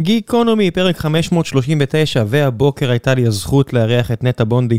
גיקונומי, 0.00 0.70
פרק 0.70 0.96
539, 0.96 2.24
והבוקר 2.26 2.90
הייתה 2.90 3.14
לי 3.14 3.26
הזכות 3.26 3.72
לארח 3.72 4.10
את 4.10 4.24
נטע 4.24 4.44
בונדי. 4.44 4.78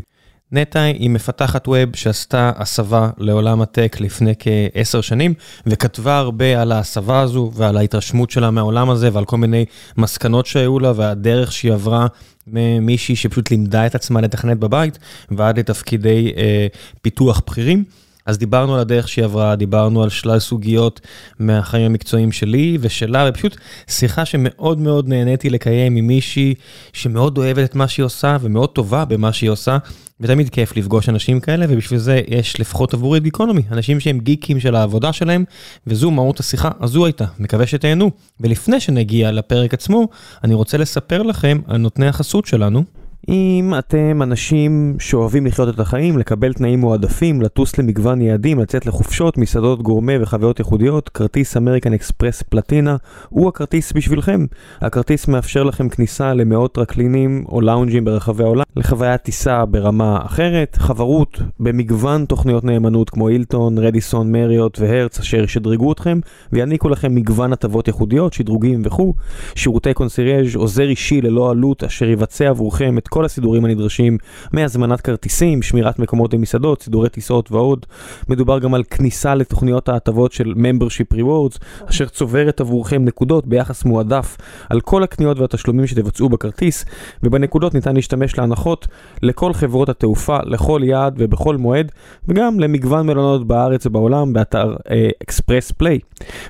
נטע 0.51 0.81
היא 0.81 1.09
מפתחת 1.09 1.67
ווב 1.67 1.95
שעשתה 1.95 2.51
הסבה 2.55 3.09
לעולם 3.17 3.61
הטק 3.61 3.97
לפני 3.99 4.33
כעשר 4.39 5.01
שנים, 5.01 5.33
וכתבה 5.65 6.17
הרבה 6.17 6.61
על 6.61 6.71
ההסבה 6.71 7.19
הזו 7.19 7.51
ועל 7.53 7.77
ההתרשמות 7.77 8.31
שלה 8.31 8.51
מהעולם 8.51 8.89
הזה 8.89 9.09
ועל 9.13 9.25
כל 9.25 9.37
מיני 9.37 9.65
מסקנות 9.97 10.45
שהיו 10.45 10.79
לה 10.79 10.91
והדרך 10.95 11.51
שהיא 11.51 11.73
עברה 11.73 12.07
ממישהי 12.47 13.15
שפשוט 13.15 13.51
לימדה 13.51 13.85
את 13.85 13.95
עצמה 13.95 14.21
לתכנת 14.21 14.57
בבית 14.57 14.99
ועד 15.31 15.59
לתפקידי 15.59 16.33
אה, 16.37 16.67
פיתוח 17.01 17.41
בכירים. 17.47 17.83
אז 18.25 18.37
דיברנו 18.37 18.73
על 18.73 18.79
הדרך 18.79 19.07
שהיא 19.07 19.25
עברה, 19.25 19.55
דיברנו 19.55 20.03
על 20.03 20.09
שלל 20.09 20.39
סוגיות 20.39 21.01
מהחיים 21.39 21.85
המקצועיים 21.85 22.31
שלי 22.31 22.77
ושלה, 22.81 23.25
ופשוט 23.29 23.57
שיחה 23.87 24.25
שמאוד 24.25 24.79
מאוד 24.79 25.09
נהניתי 25.09 25.49
לקיים 25.49 25.95
עם 25.95 26.07
מישהי 26.07 26.53
שמאוד 26.93 27.37
אוהבת 27.37 27.69
את 27.69 27.75
מה 27.75 27.87
שהיא 27.87 28.03
עושה 28.03 28.37
ומאוד 28.41 28.69
טובה 28.69 29.05
במה 29.05 29.33
שהיא 29.33 29.49
עושה, 29.49 29.77
ותמיד 30.19 30.49
כיף 30.49 30.77
לפגוש 30.77 31.09
אנשים 31.09 31.39
כאלה, 31.39 31.65
ובשביל 31.69 31.99
זה 31.99 32.21
יש 32.27 32.59
לפחות 32.59 32.93
עבורי 32.93 33.19
את 33.19 33.23
גיקונומי, 33.23 33.61
אנשים 33.71 33.99
שהם 33.99 34.19
גיקים 34.19 34.59
של 34.59 34.75
העבודה 34.75 35.13
שלהם, 35.13 35.43
וזו 35.87 36.11
מהות 36.11 36.39
השיחה, 36.39 36.69
הזו 36.81 37.05
הייתה, 37.05 37.25
מקווה 37.39 37.67
שתהנו. 37.67 38.11
ולפני 38.39 38.79
שנגיע 38.79 39.31
לפרק 39.31 39.73
עצמו, 39.73 40.07
אני 40.43 40.53
רוצה 40.53 40.77
לספר 40.77 41.21
לכם 41.21 41.59
על 41.67 41.77
נותני 41.77 42.07
החסות 42.07 42.45
שלנו. 42.45 42.83
אם 43.29 43.73
אתם 43.79 44.21
אנשים 44.21 44.95
שאוהבים 44.99 45.45
לחיות 45.45 45.69
את 45.69 45.79
החיים, 45.79 46.17
לקבל 46.17 46.53
תנאים 46.53 46.79
מועדפים, 46.79 47.41
לטוס 47.41 47.77
למגוון 47.77 48.21
יעדים, 48.21 48.59
לצאת 48.59 48.85
לחופשות, 48.85 49.37
מסעדות 49.37 49.81
גורמה 49.81 50.13
וחוויות 50.21 50.59
ייחודיות, 50.59 51.09
כרטיס 51.09 51.57
אמריקן 51.57 51.93
אקספרס 51.93 52.41
פלטינה 52.41 52.95
הוא 53.29 53.47
הכרטיס 53.47 53.91
בשבילכם. 53.93 54.45
הכרטיס 54.81 55.27
מאפשר 55.27 55.63
לכם 55.63 55.89
כניסה 55.89 56.33
למאות 56.33 56.73
טרקלינים 56.73 57.45
או 57.49 57.61
לאונג'ים 57.61 58.05
ברחבי 58.05 58.43
העולם, 58.43 58.63
לחוויית 58.75 59.21
טיסה 59.21 59.65
ברמה 59.65 60.19
אחרת, 60.25 60.77
חברות 60.79 61.41
במגוון 61.59 62.25
תוכניות 62.25 62.63
נאמנות 62.63 63.09
כמו 63.09 63.29
אילטון, 63.29 63.77
רדיסון, 63.77 64.31
מריות 64.31 64.79
והרץ 64.79 65.19
אשר 65.19 65.43
ישדרגו 65.43 65.91
אתכם 65.91 66.19
ויעניקו 66.53 66.89
לכם 66.89 67.15
מגוון 67.15 67.53
הטבות 67.53 67.87
ייחודיות, 67.87 68.33
שדרוגים 68.33 68.81
וכו', 68.85 69.13
שירותי 69.55 69.93
קונסריאז' 69.93 70.55
עוזר 70.55 70.89
אישי 70.89 71.21
ללא 71.21 71.51
עלות 71.51 71.83
אשר 71.83 72.09
יבצע 72.09 72.49
עבורכם 72.49 72.97
את 72.97 73.07
כל 73.15 73.25
הסידורים 73.25 73.65
הנדרשים 73.65 74.17
מהזמנת 74.51 75.01
כרטיסים, 75.01 75.61
שמירת 75.61 75.99
מקומות 75.99 76.33
במסעדות, 76.33 76.81
סידורי 76.81 77.09
טיסות 77.09 77.51
ועוד. 77.51 77.85
מדובר 78.29 78.59
גם 78.59 78.73
על 78.73 78.83
כניסה 78.83 79.35
לתוכניות 79.35 79.89
ההטבות 79.89 80.31
של 80.31 80.53
Membership 80.53 81.15
Rewards, 81.17 81.57
אשר 81.89 82.07
צוברת 82.07 82.61
עבורכם 82.61 83.05
נקודות 83.05 83.47
ביחס 83.47 83.85
מועדף 83.85 84.37
על 84.69 84.81
כל 84.81 85.03
הקניות 85.03 85.39
והתשלומים 85.39 85.87
שתבצעו 85.87 86.29
בכרטיס, 86.29 86.85
ובנקודות 87.23 87.73
ניתן 87.73 87.95
להשתמש 87.95 88.37
להנחות 88.37 88.87
לכל 89.21 89.53
חברות 89.53 89.89
התעופה, 89.89 90.37
לכל 90.43 90.81
יעד 90.83 91.15
ובכל 91.17 91.57
מועד, 91.57 91.91
וגם 92.27 92.59
למגוון 92.59 93.07
מלונות 93.07 93.47
בארץ 93.47 93.85
ובעולם 93.85 94.33
באתר 94.33 94.75
אקספרס 95.23 95.71
uh, 95.71 95.73
פליי. 95.73 95.99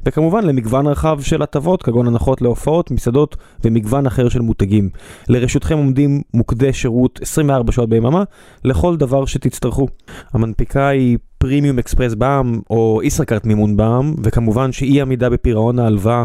וכמובן 0.06 0.44
למגוון 0.44 0.88
רחב 0.88 1.22
של 1.22 1.42
הטבות, 1.42 1.84
כגון 1.84 2.08
הנחות 2.08 2.42
להופעות, 2.42 2.92
מסעדות 2.92 3.36
ומגוון 3.64 4.06
אחר 4.06 4.30
של 4.30 4.42
מותגים. 4.42 4.90
לרשותכם 5.30 5.78
עומדים 5.78 6.22
מוקדי 6.46 6.74
שירות 6.74 7.20
24 7.22 7.72
שעות 7.72 7.90
ביממה 7.90 8.24
לכל 8.64 8.98
דבר 8.98 9.26
שתצטרכו. 9.26 9.88
המנפיקה 10.34 10.88
היא 10.88 11.18
פרימיום 11.38 11.80
אקספרס 11.80 12.14
בע"מ 12.14 12.60
או 12.70 13.02
ישראכרט 13.04 13.46
מימון 13.46 13.78
בע"מ, 13.78 14.16
וכמובן 14.24 14.72
שאי 14.72 15.02
עמידה 15.02 15.30
בפירעון 15.30 15.80
ההלוואה 15.80 16.24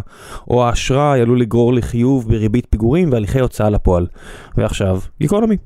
או 0.50 0.64
האשראי 0.64 1.20
עלול 1.20 1.41
לגרור 1.41 1.74
לחיוב 1.74 2.28
בריבית 2.28 2.66
פיגורים 2.70 3.12
והליכי 3.12 3.41
הוצאה 3.41 3.70
לפועל. 3.70 4.06
ועכשיו, 4.56 5.00
גיקונומי. 5.20 5.56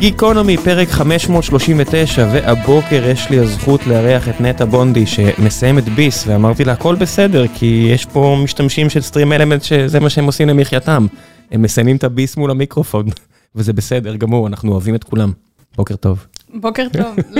גיקונומי, 0.00 0.56
פרק 0.56 0.88
539, 0.88 2.28
והבוקר 2.32 3.08
יש 3.08 3.30
לי 3.30 3.38
הזכות 3.38 3.86
לארח 3.86 4.28
את 4.28 4.40
נטע 4.40 4.64
בונדי 4.64 5.06
שמסיים 5.06 5.78
את 5.78 5.88
ביס, 5.88 6.24
ואמרתי 6.26 6.64
לה 6.64 6.72
הכל 6.72 6.94
בסדר, 6.94 7.44
כי 7.54 7.88
יש 7.92 8.06
פה 8.06 8.36
משתמשים 8.44 8.90
של 8.90 9.00
סטרים 9.00 9.32
אלמנט 9.32 9.62
שזה 9.62 10.00
מה 10.00 10.10
שהם 10.10 10.24
עושים 10.24 10.48
למחייתם. 10.48 11.06
הם 11.50 11.62
מסיימים 11.62 11.96
את 11.96 12.04
הביס 12.04 12.36
מול 12.36 12.50
המיקרופון, 12.50 13.06
וזה 13.54 13.72
בסדר 13.72 14.16
גמור, 14.16 14.46
אנחנו 14.46 14.72
אוהבים 14.72 14.94
את 14.94 15.04
כולם. 15.04 15.32
בוקר 15.76 15.96
טוב. 15.96 16.26
בוקר 16.54 16.86
טוב, 16.92 17.16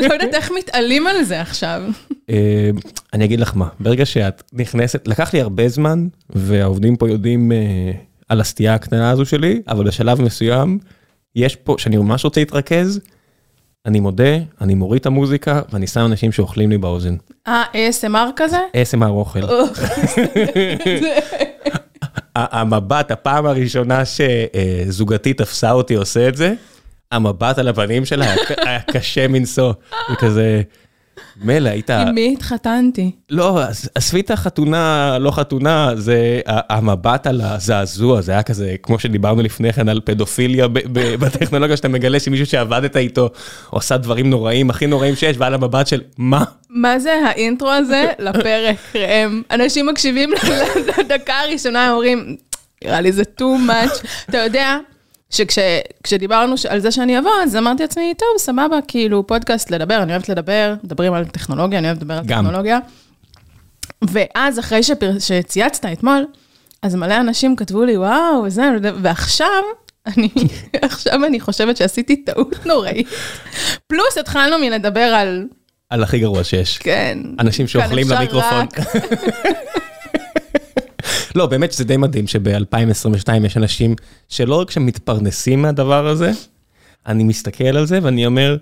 לא 0.00 0.12
יודעת 0.12 0.34
איך 0.34 0.50
מתעלים 0.58 1.06
על 1.06 1.22
זה 1.24 1.40
עכשיו. 1.40 1.82
אני 3.12 3.24
אגיד 3.24 3.40
לך 3.40 3.56
מה, 3.56 3.68
ברגע 3.80 4.06
שאת 4.06 4.42
נכנסת, 4.52 5.08
לקח 5.08 5.34
לי 5.34 5.40
הרבה 5.40 5.68
זמן, 5.68 6.06
והעובדים 6.30 6.96
פה 6.96 7.10
יודעים 7.10 7.52
על 8.28 8.40
הסטייה 8.40 8.74
הקטנה 8.74 9.10
הזו 9.10 9.24
שלי, 9.24 9.62
אבל 9.68 9.84
בשלב 9.84 10.22
מסוים, 10.22 10.78
יש 11.36 11.56
פה, 11.56 11.74
שאני 11.78 11.96
ממש 11.96 12.24
רוצה 12.24 12.40
להתרכז, 12.40 13.00
אני 13.86 14.00
מודה, 14.00 14.36
אני 14.60 14.74
מוריד 14.74 15.00
את 15.00 15.06
המוזיקה, 15.06 15.62
ואני 15.72 15.86
שם 15.86 16.00
אנשים 16.00 16.32
שאוכלים 16.32 16.70
לי 16.70 16.78
באוזן. 16.78 17.16
אה, 17.48 17.64
ASMR 17.72 18.32
כזה? 18.36 18.58
ASMR 18.72 19.06
אוכל. 19.06 19.40
המבט, 22.36 23.10
הפעם 23.10 23.46
הראשונה 23.46 24.02
שזוגתי 24.04 25.32
תפסה 25.32 25.72
אותי 25.72 25.94
עושה 25.94 26.28
את 26.28 26.36
זה, 26.36 26.54
המבט 27.12 27.58
על 27.58 27.68
הפנים 27.68 28.04
שלה 28.04 28.34
היה 28.66 28.80
קשה 28.80 29.28
מנשוא, 29.28 29.72
וכזה, 30.12 30.62
מילא 31.42 31.68
היית... 31.68 31.90
עם 31.90 32.14
מי 32.14 32.34
התחתנתי? 32.38 33.10
לא, 33.30 33.60
עזבי 33.94 34.20
את 34.20 34.30
החתונה, 34.30 35.16
לא 35.20 35.30
חתונה, 35.30 35.92
זה 35.96 36.40
המבט 36.46 37.26
על 37.26 37.40
הזעזוע, 37.40 38.20
זה 38.20 38.32
היה 38.32 38.42
כזה, 38.42 38.74
כמו 38.82 38.98
שדיברנו 38.98 39.42
לפני 39.42 39.72
כן 39.72 39.88
על 39.88 40.00
פדופיליה 40.04 40.68
בטכנולוגיה, 41.20 41.76
שאתה 41.76 41.88
מגלה 41.88 42.20
שמישהו 42.20 42.46
שעבדת 42.46 42.96
איתו 42.96 43.30
עושה 43.70 43.96
דברים 43.96 44.30
נוראים, 44.30 44.70
הכי 44.70 44.86
נוראים 44.86 45.16
שיש, 45.16 45.36
ועל 45.38 45.54
המבט 45.54 45.86
של 45.86 46.00
מה? 46.18 46.44
מה 46.70 46.98
זה 46.98 47.14
האינטרו 47.26 47.70
הזה 47.70 48.06
לפרק, 48.18 48.76
ראם? 48.94 49.42
אנשים 49.50 49.86
מקשיבים 49.86 50.30
לדקה 50.98 51.34
הראשונה, 51.40 51.92
אומרים, 51.92 52.36
נראה 52.84 53.00
לי 53.00 53.12
זה 53.12 53.22
too 53.38 53.68
much. 53.68 54.06
אתה 54.28 54.38
יודע... 54.38 54.78
שכשדיברנו 55.30 56.54
על 56.68 56.80
זה 56.80 56.90
שאני 56.90 57.18
אבוא, 57.18 57.30
אז 57.42 57.56
אמרתי 57.56 57.82
לעצמי, 57.82 58.14
טוב, 58.18 58.28
סבבה, 58.38 58.78
כאילו, 58.88 59.26
פודקאסט 59.26 59.70
לדבר, 59.70 60.02
אני 60.02 60.12
אוהבת 60.12 60.28
לדבר, 60.28 60.74
מדברים 60.84 61.12
על 61.12 61.24
טכנולוגיה, 61.24 61.78
אני 61.78 61.86
אוהבת 61.86 62.02
לדבר 62.02 62.14
על 62.14 62.24
טכנולוגיה. 62.24 62.78
ואז, 64.02 64.58
אחרי 64.58 64.80
שצייצת 65.18 65.84
אתמול, 65.92 66.26
אז 66.82 66.94
מלא 66.94 67.20
אנשים 67.20 67.56
כתבו 67.56 67.84
לי, 67.84 67.96
וואו, 67.96 68.42
וזה, 68.44 68.70
ועכשיו, 69.02 69.62
אני, 70.06 70.28
עכשיו 70.82 71.24
אני 71.24 71.40
חושבת 71.40 71.76
שעשיתי 71.76 72.16
טעות 72.16 72.66
נוראית. 72.66 73.08
פלוס 73.86 74.18
התחלנו 74.18 74.58
מלדבר 74.58 75.00
על... 75.00 75.46
על 75.90 76.02
הכי 76.02 76.18
גרוע 76.18 76.44
שיש. 76.44 76.78
כן. 76.78 77.18
אנשים 77.38 77.68
שאוכלים 77.68 78.06
למיקרופון. 78.10 78.66
לא, 81.34 81.46
באמת 81.46 81.72
שזה 81.72 81.84
די 81.84 81.96
מדהים 81.96 82.26
שב-2022 82.26 83.32
יש 83.44 83.56
אנשים 83.56 83.94
שלא 84.28 84.60
רק 84.60 84.70
שמתפרנסים 84.70 85.62
מהדבר 85.62 86.06
הזה, 86.06 86.30
אני 87.06 87.24
מסתכל 87.24 87.64
על 87.64 87.86
זה 87.86 87.98
ואני 88.02 88.26
אומר, 88.26 88.56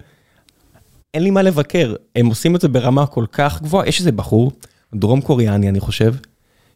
אין 1.14 1.22
לי 1.22 1.30
מה 1.30 1.42
לבקר, 1.42 1.94
הם 2.16 2.26
עושים 2.26 2.56
את 2.56 2.60
זה 2.60 2.68
ברמה 2.68 3.06
כל 3.06 3.24
כך 3.32 3.62
גבוהה, 3.62 3.88
יש 3.88 3.98
איזה 3.98 4.12
בחור, 4.12 4.52
דרום 4.94 5.20
קוריאני 5.20 5.68
אני 5.68 5.80
חושב, 5.80 6.14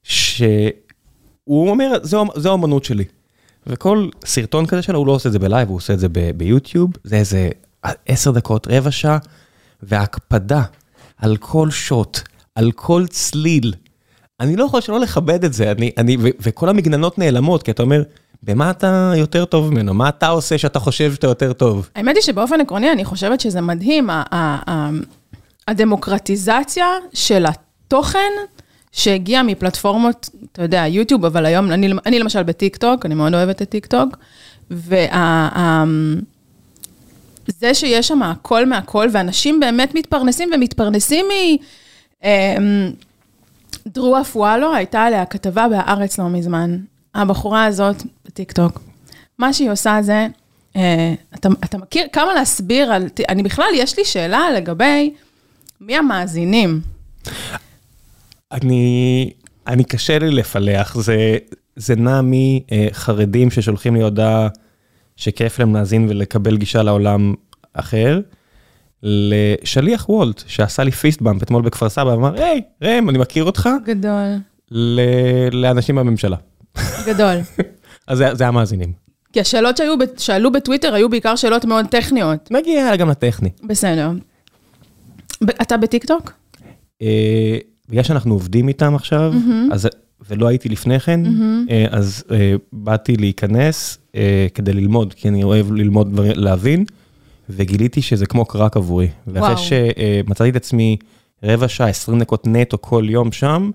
שהוא 0.03 0.75
אומר, 1.51 1.93
זו 2.37 2.51
האמנות 2.51 2.85
שלי. 2.85 3.05
וכל 3.67 4.09
סרטון 4.25 4.67
כזה 4.67 4.83
שלו, 4.83 4.99
הוא 4.99 5.07
לא 5.07 5.13
עושה 5.13 5.29
את 5.29 5.33
זה 5.33 5.39
בלייב, 5.39 5.69
הוא 5.69 5.77
עושה 5.77 5.93
את 5.93 5.99
זה 5.99 6.07
ביוטיוב, 6.37 6.91
זה 7.05 7.17
איזה 7.17 7.51
עשר 8.07 8.31
דקות, 8.31 8.67
רבע 8.71 8.91
שעה, 8.91 9.19
וההקפדה 9.83 10.63
על 11.17 11.37
כל 11.37 11.71
שוט, 11.71 12.21
על 12.55 12.73
כל 12.73 13.07
צליל, 13.07 13.75
אני 14.43 14.57
לא 14.57 14.65
יכול 14.65 14.81
שלא 14.81 15.01
לכבד 15.01 15.45
את 15.45 15.53
זה, 15.53 15.73
אני, 15.73 15.91
אני, 15.99 16.17
ו, 16.21 16.29
וכל 16.41 16.69
המגננות 16.69 17.19
נעלמות, 17.19 17.63
כי 17.63 17.71
אתה 17.71 17.83
אומר, 17.83 18.03
במה 18.43 18.71
אתה 18.71 19.13
יותר 19.17 19.45
טוב 19.45 19.73
ממנו? 19.73 19.95
מה 19.95 20.09
אתה 20.09 20.29
עושה 20.29 20.59
שאתה 20.59 20.79
חושב 20.79 21.15
שאתה 21.15 21.27
יותר 21.27 21.53
טוב? 21.53 21.89
האמת 21.95 22.17
היא 22.17 22.23
שבאופן 22.23 22.61
עקרוני, 22.61 22.93
אני 22.93 23.05
חושבת 23.05 23.41
שזה 23.41 23.61
מדהים, 23.61 24.11
הדמוקרטיזציה 25.69 26.87
של 27.15 27.47
התוכן 27.47 28.31
שהגיע 28.93 29.43
מפלטפורמות, 29.43 30.29
אתה 30.53 30.63
יודע, 30.63 30.87
יוטיוב, 30.87 31.25
אבל 31.25 31.47
היום, 31.47 31.73
אני, 31.73 31.89
אני 32.07 32.19
למשל 32.19 32.43
בטיק 32.43 32.77
טוק, 32.77 33.07
אני 33.07 33.15
מאוד 33.15 33.35
אוהבת 33.35 33.63
את 33.63 33.69
טיק 33.69 33.87
טוק, 33.87 34.17
וזה 34.71 35.09
שיש 37.75 38.09
שם 38.09 38.23
הכל 38.23 38.67
מהכל, 38.67 39.09
ואנשים 39.13 39.61
באמת 39.61 39.95
מתפרנסים 39.95 40.51
ומתפרנסים 40.55 41.27
מ... 41.29 41.33
דרו 43.87 44.21
אפואלו, 44.21 44.75
הייתה 44.75 45.03
עליה 45.03 45.27
כתבה 45.27 45.69
בהארץ 45.69 46.19
לא 46.19 46.29
מזמן. 46.29 46.79
הבחורה 47.15 47.65
הזאת 47.65 48.03
בטיקטוק, 48.25 48.81
מה 49.39 49.53
שהיא 49.53 49.71
עושה 49.71 49.99
זה, 50.03 50.27
אה, 50.77 51.15
אתה, 51.35 51.49
אתה 51.65 51.79
מכיר, 51.79 52.07
כמה 52.13 52.35
להסביר 52.35 52.93
על, 52.93 53.09
אני 53.29 53.43
בכלל, 53.43 53.67
יש 53.75 53.99
לי 53.99 54.05
שאלה 54.05 54.51
לגבי 54.57 55.15
מי 55.81 55.97
המאזינים. 55.97 56.81
אני, 58.53 59.31
אני 59.67 59.85
קשה 59.85 60.19
לי 60.19 60.31
לפלח, 60.31 60.97
זה, 61.01 61.37
זה 61.77 61.97
נע 61.97 62.21
מחרדים 62.25 63.51
ששולחים 63.51 63.95
לי 63.95 64.03
הודעה 64.03 64.49
שכיף 65.17 65.59
להם 65.59 65.75
להאזין 65.75 66.07
ולקבל 66.09 66.57
גישה 66.57 66.83
לעולם 66.83 67.35
אחר, 67.75 68.21
לשליח 69.03 70.09
וולט 70.09 70.43
שעשה 70.47 70.85
לי 70.85 70.91
פיסט 70.91 71.23
באמפ 71.23 71.43
אתמול 71.43 71.63
בכפר 71.63 71.89
סבא, 71.89 72.09
ואמר, 72.09 72.43
היי, 72.43 72.61
ראם, 72.83 73.09
אני 73.09 73.19
מכיר 73.19 73.45
אותך, 73.45 73.69
גדול, 73.85 74.37
ל... 74.71 75.01
לאנשים 75.53 75.97
בממשלה. 75.97 76.37
גדול. 77.07 77.37
אז 78.09 78.19
זה, 78.19 78.35
זה 78.35 78.47
המאזינים. 78.49 78.93
כי 79.33 79.41
השאלות 79.41 79.77
שהיו, 79.77 79.95
שעלו 80.19 80.53
בטוויטר 80.53 80.95
היו 80.95 81.09
בעיקר 81.09 81.37
שאלות 81.37 81.65
מאוד 81.65 81.87
טכניות. 81.87 82.51
נגיע 82.51 82.97
גם 82.97 83.11
לטכני. 83.11 83.51
בסדר. 83.65 84.11
ב- 85.45 85.51
אתה 85.63 85.77
בטיקטוק? 85.77 86.33
אה, 87.03 87.59
בגלל 87.89 88.03
שאנחנו 88.03 88.35
עובדים 88.35 88.69
איתם 88.69 88.95
עכשיו, 88.95 89.33
אז, 89.73 89.89
ולא 90.31 90.49
הייתי 90.49 90.69
לפני 90.69 91.01
כן, 91.01 91.21
אה, 91.71 91.87
אז 91.91 92.25
אה, 92.31 92.55
באתי 92.73 93.17
להיכנס 93.17 93.99
כדי 94.55 94.73
ללמוד, 94.73 95.15
כי 95.15 95.29
אני 95.29 95.43
אוהב 95.45 95.73
ללמוד 95.73 96.21
להבין, 96.21 96.85
וגיליתי 97.57 98.03
שזה 98.03 98.27
כמו 98.27 98.45
קרק 98.45 98.77
עבורי. 98.77 99.09
ואחרי. 99.27 99.55
שמצאתי 100.27 100.51
את 100.51 100.57
עצמי 100.57 100.97
רבע 101.45 101.69
שעה, 101.69 101.89
20 101.89 102.21
דקות 102.21 102.47
נטו 102.47 102.79
כל 102.81 103.05
יום 103.09 103.33
שם, 103.33 103.71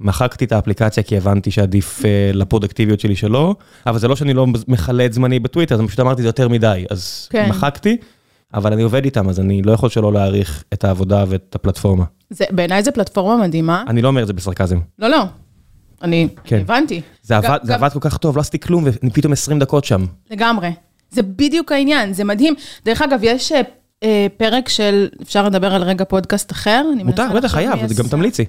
מחקתי 0.00 0.44
את 0.44 0.52
האפליקציה 0.52 1.02
כי 1.02 1.16
הבנתי 1.16 1.50
שעדיף 1.50 2.04
אה, 2.04 2.30
לפרודקטיביות 2.34 3.00
שלי 3.00 3.16
שלא, 3.16 3.54
אבל 3.86 3.98
זה 3.98 4.08
לא 4.08 4.16
שאני 4.16 4.34
לא 4.34 4.46
מכלה 4.68 5.06
את 5.06 5.12
זמני 5.12 5.38
בטוויטר, 5.38 5.74
אז 5.74 5.80
פשוט 5.86 6.00
אמרתי 6.00 6.22
זה 6.22 6.28
יותר 6.28 6.48
מדי, 6.48 6.84
אז 6.90 7.28
כן. 7.30 7.48
מחקתי, 7.48 7.96
אבל 8.54 8.72
אני 8.72 8.82
עובד 8.82 9.04
איתם, 9.04 9.28
אז 9.28 9.40
אני 9.40 9.62
לא 9.62 9.72
יכול 9.72 9.88
שלא 9.88 10.12
להעריך 10.12 10.64
את 10.72 10.84
העבודה 10.84 11.24
ואת 11.28 11.54
הפלטפורמה. 11.54 12.04
זה, 12.30 12.44
בעיניי 12.50 12.82
זו 12.82 12.90
פלטפורמה 12.94 13.46
מדהימה. 13.46 13.84
אני 13.88 14.02
לא 14.02 14.08
אומר 14.08 14.22
את 14.22 14.26
זה 14.26 14.32
בסרקזם. 14.32 14.78
לא, 14.98 15.08
לא. 15.08 15.24
אני 16.02 16.28
כן. 16.44 16.60
הבנתי. 16.60 17.00
זה 17.22 17.36
עבד, 17.36 17.48
גם- 17.48 17.56
זה 17.62 17.72
גם- 17.72 17.84
עבד 17.84 17.92
כל 17.92 17.98
כך 18.02 18.16
טוב, 18.16 18.36
לא 18.36 18.40
עשיתי 18.40 18.58
כלום, 18.58 18.84
ואני 18.84 19.10
פתאום 19.12 19.32
20 19.32 19.58
דקות 19.58 19.84
שם. 19.84 20.04
לגמרי. 20.30 20.70
זה 21.14 21.22
בדיוק 21.22 21.72
העניין, 21.72 22.12
זה 22.12 22.24
מדהים. 22.24 22.54
דרך 22.84 23.02
אגב, 23.02 23.20
יש 23.22 23.52
אה, 23.52 23.60
אה, 24.02 24.26
פרק 24.36 24.68
של, 24.68 25.08
אפשר 25.22 25.46
לדבר 25.46 25.74
על 25.74 25.82
רגע 25.82 26.04
פודקאסט 26.04 26.52
אחר? 26.52 26.84
מותר, 27.04 27.28
בטח, 27.36 27.52
חייב, 27.52 27.86
זה 27.86 28.02
גם. 28.02 28.08
תמליצי. 28.08 28.44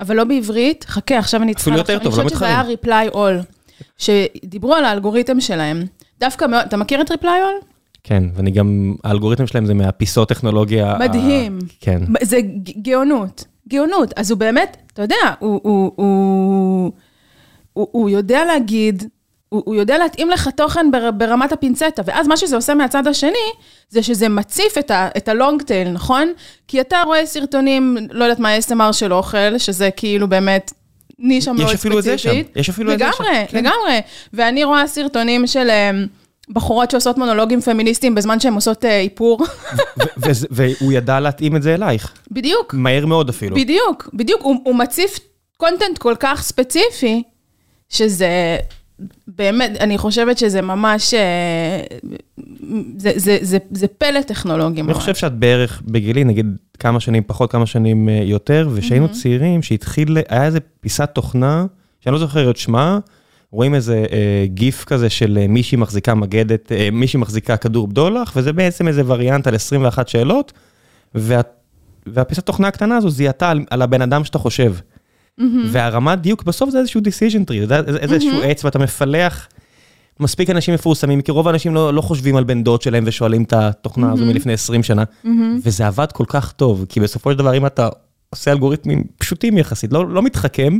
אבל 0.00 0.16
לא 0.16 0.24
בעברית. 0.24 0.84
חכה, 0.88 1.18
עכשיו 1.18 1.42
אני 1.42 1.54
צריכה 1.54 1.70
אפילו 1.70 1.78
יותר. 1.78 1.98
טוב, 2.04 2.16
לא 2.16 2.22
אני 2.22 2.28
חושבת 2.28 2.38
שזה 2.38 2.46
היה 2.46 2.62
reply 3.08 3.14
all, 3.14 3.44
שדיברו 3.98 4.74
על 4.74 4.84
האלגוריתם 4.84 5.40
שלהם. 5.40 5.82
דווקא 6.20 6.44
מאוד, 6.44 6.62
אתה 6.62 6.76
מכיר 6.76 7.00
את 7.00 7.10
reply 7.10 7.24
all? 7.24 7.64
כן, 8.04 8.22
ואני 8.34 8.50
גם, 8.50 8.94
האלגוריתם 9.04 9.46
שלהם 9.46 9.66
זה 9.66 9.74
מהפיסות 9.74 10.28
טכנולוגיה. 10.28 10.92
ה- 10.92 10.98
מדהים. 10.98 11.58
כן. 11.80 12.02
זה 12.22 12.38
גאונות, 12.82 13.44
גאונות. 13.68 14.12
אז 14.16 14.30
הוא 14.30 14.38
באמת, 14.38 14.76
אתה 14.94 15.02
יודע, 15.02 15.16
הוא, 15.38 15.60
הוא, 15.62 15.92
הוא, 15.96 16.92
הוא, 17.72 17.88
הוא 17.92 18.10
יודע 18.10 18.44
להגיד, 18.44 19.02
הוא, 19.50 19.62
הוא 19.66 19.74
יודע 19.74 19.98
להתאים 19.98 20.30
לך 20.30 20.48
תוכן 20.56 20.90
בר, 20.90 21.10
ברמת 21.10 21.52
הפינצטה, 21.52 22.02
ואז 22.04 22.28
מה 22.28 22.36
שזה 22.36 22.56
עושה 22.56 22.74
מהצד 22.74 23.06
השני, 23.06 23.52
זה 23.88 24.02
שזה 24.02 24.28
מציף 24.28 24.78
את, 24.78 24.90
את 25.16 25.28
הלונג 25.28 25.62
טייל, 25.62 25.88
נכון? 25.88 26.32
כי 26.68 26.80
אתה 26.80 27.02
רואה 27.06 27.26
סרטונים, 27.26 27.96
לא 28.10 28.24
יודעת 28.24 28.38
מה, 28.38 28.56
ASMR 28.58 28.92
של 28.92 29.12
אוכל, 29.12 29.58
שזה 29.58 29.90
כאילו 29.96 30.28
באמת 30.28 30.72
נישה 31.18 31.52
מאוד 31.52 31.66
ספציפית. 31.66 31.80
אפילו 31.80 31.98
את 31.98 32.04
זה 32.04 32.18
שם, 32.18 32.30
יש 32.56 32.68
אפילו 32.68 32.92
את 32.92 32.98
זה 32.98 33.04
שם, 33.16 33.24
לגמרי, 33.24 33.46
כן. 33.48 33.58
לגמרי. 33.58 34.00
ואני 34.32 34.64
רואה 34.64 34.86
סרטונים 34.86 35.46
של... 35.46 35.70
אמ, 35.70 36.06
בחורות 36.52 36.90
שעושות 36.90 37.18
מונולוגים 37.18 37.60
פמיניסטיים 37.60 38.14
בזמן 38.14 38.40
שהן 38.40 38.54
עושות 38.54 38.84
אה, 38.84 39.00
איפור. 39.00 39.46
והוא 40.50 40.92
ידע 40.92 41.20
להתאים 41.20 41.56
את 41.56 41.62
זה 41.62 41.74
אלייך, 41.74 42.12
בדיוק. 42.30 42.74
מהר 42.74 43.06
מאוד 43.06 43.28
אפילו. 43.28 43.56
בדיוק, 43.56 44.08
בדיוק, 44.14 44.42
הוא, 44.42 44.56
הוא 44.64 44.74
מציף 44.74 45.18
קונטנט 45.56 45.98
כל 45.98 46.14
כך 46.20 46.42
ספציפי, 46.42 47.22
שזה 47.88 48.58
באמת, 49.28 49.70
אני 49.80 49.98
חושבת 49.98 50.38
שזה 50.38 50.62
ממש, 50.62 51.14
אה, 51.14 51.82
זה, 52.96 53.12
זה, 53.16 53.38
זה, 53.40 53.58
זה 53.70 53.86
פלא 53.86 54.22
טכנולוגי 54.22 54.80
אני 54.80 54.88
ממש. 54.88 54.96
חושב 54.96 55.14
שאת 55.14 55.32
בערך 55.32 55.82
בגילי, 55.84 56.24
נגיד 56.24 56.46
כמה 56.78 57.00
שנים 57.00 57.22
פחות, 57.26 57.52
כמה 57.52 57.66
שנים 57.66 58.08
אה, 58.08 58.20
יותר, 58.24 58.68
וכשהיינו 58.72 59.12
צעירים, 59.12 59.62
שהתחיל, 59.62 60.16
היה 60.28 60.46
איזה 60.46 60.58
פיסת 60.80 61.10
תוכנה, 61.14 61.66
שאני 62.00 62.12
לא 62.12 62.18
זוכר 62.18 62.50
את 62.50 62.56
שמה, 62.56 62.98
רואים 63.52 63.74
איזה 63.74 64.04
אה, 64.12 64.44
גיף 64.46 64.84
כזה 64.84 65.10
של 65.10 65.38
אה, 65.40 65.46
מישהי 65.48 65.76
מחזיקה 65.78 66.14
מגדת, 66.14 66.72
אה, 66.72 66.88
מישהי 66.92 67.20
מחזיקה 67.20 67.56
כדור 67.56 67.88
בדולח, 67.88 68.32
וזה 68.36 68.52
בעצם 68.52 68.88
איזה 68.88 69.02
וריאנט 69.06 69.46
על 69.46 69.54
21 69.54 70.08
שאלות, 70.08 70.52
וה, 71.14 71.40
והפיסת 72.06 72.46
תוכנה 72.46 72.68
הקטנה 72.68 72.96
הזו 72.96 73.10
זיהתה 73.10 73.50
על, 73.50 73.64
על 73.70 73.82
הבן 73.82 74.02
אדם 74.02 74.24
שאתה 74.24 74.38
חושב. 74.38 74.74
והרמת 75.66 76.20
דיוק 76.20 76.42
בסוף 76.42 76.70
זה 76.70 76.78
איזשהו 76.78 77.00
decision 77.00 77.50
tree, 77.50 77.66
זה 77.66 77.80
איזשהו 77.96 78.42
עץ 78.42 78.64
ואתה 78.64 78.78
מפלח. 78.78 79.48
מספיק 80.20 80.50
אנשים 80.50 80.74
מפורסמים, 80.74 81.22
כי 81.22 81.32
רוב 81.32 81.48
האנשים 81.48 81.74
לא, 81.74 81.94
לא 81.94 82.00
חושבים 82.00 82.36
על 82.36 82.44
בן 82.44 82.64
דוד 82.64 82.82
שלהם 82.82 83.04
ושואלים 83.06 83.42
את 83.42 83.52
התוכנה 83.52 84.12
הזו 84.12 84.24
מלפני 84.24 84.52
20 84.52 84.82
שנה, 84.82 85.04
וזה 85.62 85.86
עבד 85.86 86.12
כל 86.12 86.24
כך 86.28 86.52
טוב, 86.52 86.86
כי 86.88 87.00
בסופו 87.00 87.32
של 87.32 87.38
דבר 87.38 87.56
אם 87.56 87.66
אתה 87.66 87.88
עושה 88.30 88.52
אלגוריתמים 88.52 89.04
פשוטים 89.18 89.58
יחסית, 89.58 89.92
לא, 89.92 90.08
לא 90.08 90.22
מתחכם, 90.22 90.78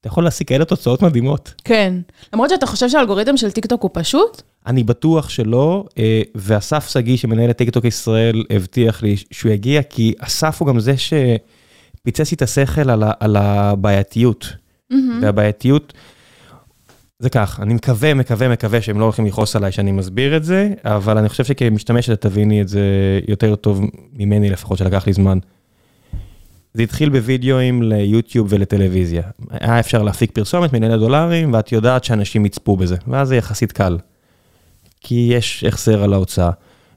אתה 0.00 0.08
יכול 0.08 0.24
להשיג 0.24 0.46
כאלה 0.46 0.64
תוצאות 0.64 1.02
מדהימות. 1.02 1.54
כן. 1.64 1.94
למרות 2.32 2.50
שאתה 2.50 2.66
חושב 2.66 2.88
שהאלגוריתם 2.88 3.36
של 3.36 3.50
טיקטוק 3.50 3.82
הוא 3.82 3.90
פשוט? 3.94 4.42
אני 4.66 4.84
בטוח 4.84 5.28
שלא, 5.28 5.84
אה, 5.98 6.22
ואסף 6.34 6.88
שגיא 6.88 7.16
שמנהל 7.16 7.50
את 7.50 7.56
טיקטוק 7.56 7.84
ישראל 7.84 8.44
הבטיח 8.50 9.02
לי 9.02 9.16
שהוא 9.30 9.52
יגיע, 9.52 9.82
כי 9.82 10.14
אסף 10.18 10.60
הוא 10.60 10.68
גם 10.68 10.80
זה 10.80 10.96
שפיצץ 12.06 12.30
לי 12.30 12.34
את 12.34 12.42
השכל 12.42 12.90
על, 12.90 13.02
ה, 13.02 13.12
על 13.20 13.36
הבעייתיות. 13.36 14.52
והבעייתיות, 15.22 15.92
זה 17.18 17.30
כך, 17.30 17.60
אני 17.62 17.74
מקווה, 17.74 18.14
מקווה, 18.14 18.48
מקווה 18.48 18.82
שהם 18.82 19.00
לא 19.00 19.04
הולכים 19.04 19.26
לכעוס 19.26 19.56
עליי 19.56 19.72
שאני 19.72 19.92
מסביר 19.92 20.36
את 20.36 20.44
זה, 20.44 20.72
אבל 20.84 21.18
אני 21.18 21.28
חושב 21.28 21.44
שכמשתמשת 21.44 22.20
תביני 22.20 22.62
את 22.62 22.68
זה 22.68 22.80
יותר 23.28 23.56
טוב 23.56 23.80
ממני 24.12 24.50
לפחות, 24.50 24.78
שלקח 24.78 25.06
לי 25.06 25.12
זמן. 25.12 25.38
זה 26.74 26.82
התחיל 26.82 27.08
בווידאוים 27.08 27.82
ליוטיוב 27.82 28.46
ולטלוויזיה. 28.50 29.22
היה 29.50 29.80
אפשר 29.80 30.02
להפיק 30.02 30.30
פרסומת 30.30 30.72
מיליוני 30.72 30.98
דולרים, 30.98 31.52
ואת 31.52 31.72
יודעת 31.72 32.04
שאנשים 32.04 32.46
יצפו 32.46 32.76
בזה, 32.76 32.96
ואז 33.06 33.28
זה 33.28 33.36
יחסית 33.36 33.72
קל. 33.72 33.98
כי 35.00 35.28
יש 35.32 35.64
החזר 35.64 36.02
על 36.02 36.12
ההוצאה. 36.12 36.50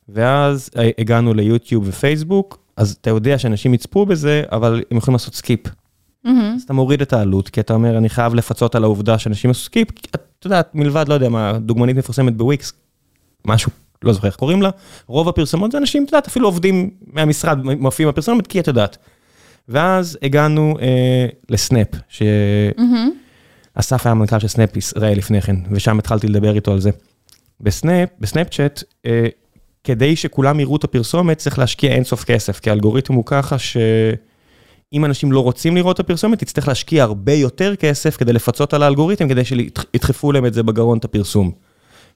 ואז 0.10 0.70
הגענו 0.98 1.34
ליוטיוב 1.34 1.84
ופייסבוק, 1.88 2.58
אז 2.80 2.98
אתה 3.02 3.10
יודע 3.10 3.38
שאנשים 3.38 3.74
יצפו 3.74 4.06
בזה, 4.06 4.44
אבל 4.52 4.84
הם 4.92 4.98
יכולים 4.98 5.14
לעשות 5.14 5.36
skip. 5.36 5.60
אז 6.56 6.64
אתה 6.64 6.74
מוריד 6.74 7.02
את 7.02 7.14
העלות, 7.14 7.50
כי 7.50 7.60
אתה 7.60 7.74
אומר, 7.74 7.98
אני 7.98 8.10
חייב 8.10 8.34
לפצות 8.34 8.76
על 8.76 8.84
העובדה 8.84 9.18
שאנשים 9.20 9.52
עשו 9.52 9.64
skip, 9.64 9.88
את 10.16 10.46
יודעת, 10.46 10.76
מלבד, 10.76 11.06
לא 11.08 11.14
יודע 11.14 11.30
מה, 11.30 11.60
דוגמנית 11.60 11.98
מפורסמת 11.98 12.38
בוויקס, 12.38 12.74
משהו, 13.46 13.72
לא 14.04 14.14
זוכר 14.14 14.28
איך 14.28 14.36
קוראים 14.36 14.62
לה, 14.62 14.70
רוב 15.08 15.30
הפרסומות 15.30 15.72
זה 15.72 15.78
אנשים, 15.78 16.04
את 16.04 16.08
יודעת, 16.08 16.28
אפילו 16.28 16.48
עובדים 16.48 16.90
מהמשרד, 17.14 17.64
מופיעים 17.64 18.10
בפרסומת, 18.10 18.48
כי 18.48 18.60
את 18.60 18.68
יודעת. 18.68 18.98
ואז 19.70 20.18
הגענו 20.22 20.76
אה, 20.82 21.28
לסנאפ, 21.50 21.88
שאסף 22.08 24.06
היה 24.06 24.14
מנכ"ל 24.14 24.40
של 24.40 24.48
סנאפ 24.48 24.78
ישראל 24.78 25.18
לפני 25.18 25.42
כן, 25.42 25.56
ושם 25.72 26.00
התחלתי 26.00 26.28
לדבר 26.28 26.56
איתו 26.56 26.72
על 26.72 26.80
זה. 26.80 26.90
בסנאפ, 27.62 28.10
בסנאפצ'אט, 28.20 28.84
אה, 29.06 29.28
כדי 29.84 30.16
שכולם 30.16 30.60
יראו 30.60 30.76
את 30.76 30.84
הפרסומת, 30.84 31.38
צריך 31.38 31.60
להשקיע 31.60 31.92
אינסוף 31.92 32.24
כסף, 32.24 32.60
כי 32.60 32.70
האלגוריתם 32.70 33.14
הוא 33.14 33.24
ככה 33.26 33.58
שאם 33.58 35.06
אנשים 35.06 35.32
לא 35.32 35.40
רוצים 35.40 35.76
לראות 35.76 35.96
את 35.96 36.00
הפרסומת, 36.00 36.40
תצטרך 36.40 36.68
להשקיע 36.68 37.04
הרבה 37.04 37.34
יותר 37.34 37.76
כסף 37.76 38.18
כדי 38.18 38.34
לפצות 38.34 38.74
על 38.74 38.84
האלגוריתם, 38.84 39.30
כדי 39.30 39.46
שידחפו 39.46 40.32
להם 40.32 40.46
את 40.46 40.54
זה 40.54 40.64
בגרון, 40.64 40.98
את 40.98 41.06
הפרסום. 41.06 41.52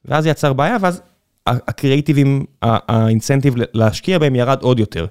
ואז 0.06 0.26
יצר 0.26 0.54
בעיה, 0.54 0.78
ואז 0.82 1.02
הקריאייטיבים, 1.48 2.46
ה 2.62 2.71
incentive 2.71 3.54
להשקיע 3.74 4.20
בהם 4.20 4.36
ירד 4.36 4.62
עוד 4.62 4.80
יותר. 4.80 5.06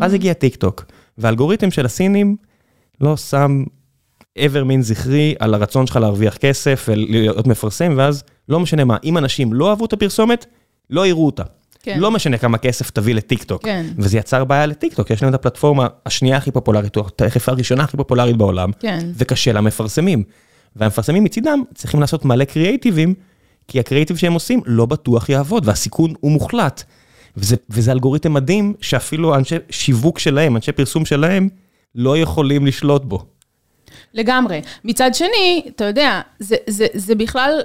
ואז 0.00 0.14
הגיע 0.14 0.32
טיק 0.32 0.56
טוק, 0.56 0.84
והאלגוריתם 1.18 1.70
של 1.70 1.86
הסינים 1.86 2.36
לא 3.00 3.16
שם 3.16 3.64
איבר 4.38 4.64
מין 4.64 4.82
זכרי 4.82 5.34
על 5.38 5.54
הרצון 5.54 5.86
שלך 5.86 5.96
להרוויח 5.96 6.36
כסף 6.36 6.86
ולהיות 6.88 7.46
מפרסם, 7.46 7.94
ואז 7.96 8.24
לא 8.48 8.60
משנה 8.60 8.84
מה, 8.84 8.96
אם 9.04 9.18
אנשים 9.18 9.52
לא 9.52 9.70
אהבו 9.70 9.84
את 9.84 9.92
הפרסומת, 9.92 10.46
לא 10.90 11.06
יראו 11.06 11.26
אותה. 11.26 11.42
כן. 11.82 12.00
לא 12.00 12.10
משנה 12.10 12.38
כמה 12.38 12.58
כסף 12.58 12.90
תביא 12.90 13.14
לטיק 13.14 13.42
טוק. 13.42 13.64
כן. 13.64 13.86
וזה 13.98 14.18
יצר 14.18 14.44
בעיה 14.44 14.66
לטיק 14.66 14.94
טוק, 14.94 15.10
יש 15.10 15.22
להם 15.22 15.30
את 15.30 15.34
הפלטפורמה 15.34 15.86
השנייה 16.06 16.36
הכי 16.36 16.50
פופולרית, 16.50 16.96
או 16.96 17.08
תכף 17.08 17.48
הראשונה 17.48 17.84
הכי 17.84 17.96
פופולרית 17.96 18.36
בעולם, 18.36 18.70
כן. 18.80 19.06
וקשה 19.16 19.52
למפרסמים. 19.52 20.22
והמפרסמים 20.76 21.24
מצידם 21.24 21.62
צריכים 21.74 22.00
לעשות 22.00 22.24
מלא 22.24 22.44
קריאייטיבים, 22.44 23.14
כי 23.68 23.80
הקריאייטיב 23.80 24.16
שהם 24.16 24.32
עושים 24.32 24.60
לא 24.66 24.86
בטוח 24.86 25.28
יעבוד, 25.28 25.68
והסיכון 25.68 26.14
הוא 26.20 26.30
מוחלט. 26.30 26.82
וזה, 27.36 27.56
וזה 27.70 27.92
אלגוריתם 27.92 28.32
מדהים, 28.32 28.74
שאפילו 28.80 29.34
אנשי 29.34 29.56
שיווק 29.70 30.18
שלהם, 30.18 30.56
אנשי 30.56 30.72
פרסום 30.72 31.04
שלהם, 31.04 31.48
לא 31.94 32.18
יכולים 32.18 32.66
לשלוט 32.66 33.04
בו. 33.04 33.24
לגמרי. 34.14 34.60
מצד 34.84 35.14
שני, 35.14 35.62
אתה 35.68 35.84
יודע, 35.84 36.20
זה, 36.38 36.56
זה, 36.66 36.86
זה 36.94 37.14
בכלל, 37.14 37.60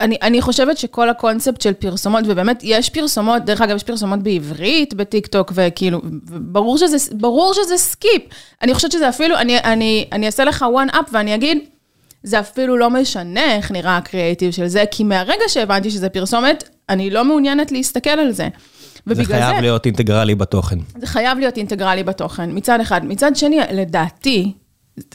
אני, 0.00 0.16
אני 0.22 0.42
חושבת 0.42 0.78
שכל 0.78 1.08
הקונספט 1.08 1.60
של 1.60 1.72
פרסומות, 1.72 2.24
ובאמת 2.26 2.60
יש 2.62 2.90
פרסומות, 2.90 3.44
דרך 3.44 3.60
אגב, 3.60 3.76
יש 3.76 3.82
פרסומות 3.82 4.22
בעברית 4.22 4.94
בטיקטוק, 4.94 5.52
וכאילו, 5.54 6.00
ברור 6.30 6.78
שזה, 6.78 6.96
ברור 7.12 7.54
שזה 7.54 7.76
skip. 7.76 8.22
אני 8.62 8.74
חושבת 8.74 8.92
שזה 8.92 9.08
אפילו, 9.08 9.36
אני, 9.36 9.58
אני, 9.58 10.08
אני 10.12 10.26
אעשה 10.26 10.44
לך 10.44 10.64
one 10.86 10.94
up 10.94 11.04
ואני 11.12 11.34
אגיד, 11.34 11.58
זה 12.22 12.40
אפילו 12.40 12.76
לא 12.76 12.90
משנה 12.90 13.54
איך 13.54 13.70
נראה 13.70 13.96
הקריאייטיב 13.96 14.50
של 14.50 14.66
זה, 14.66 14.84
כי 14.90 15.04
מהרגע 15.04 15.44
שהבנתי 15.48 15.90
שזה 15.90 16.08
פרסומת, 16.08 16.68
אני 16.88 17.10
לא 17.10 17.24
מעוניינת 17.24 17.72
להסתכל 17.72 18.10
על 18.10 18.30
זה. 18.30 18.48
זה 19.06 19.24
חייב 19.24 19.54
זה, 19.54 19.60
להיות 19.60 19.86
אינטגרלי 19.86 20.34
בתוכן. 20.34 20.78
זה 20.98 21.06
חייב 21.06 21.38
להיות 21.38 21.56
אינטגרלי 21.56 22.02
בתוכן, 22.02 22.50
מצד 22.52 22.80
אחד. 22.80 23.00
מצד 23.04 23.36
שני, 23.36 23.58
לדעתי, 23.72 24.52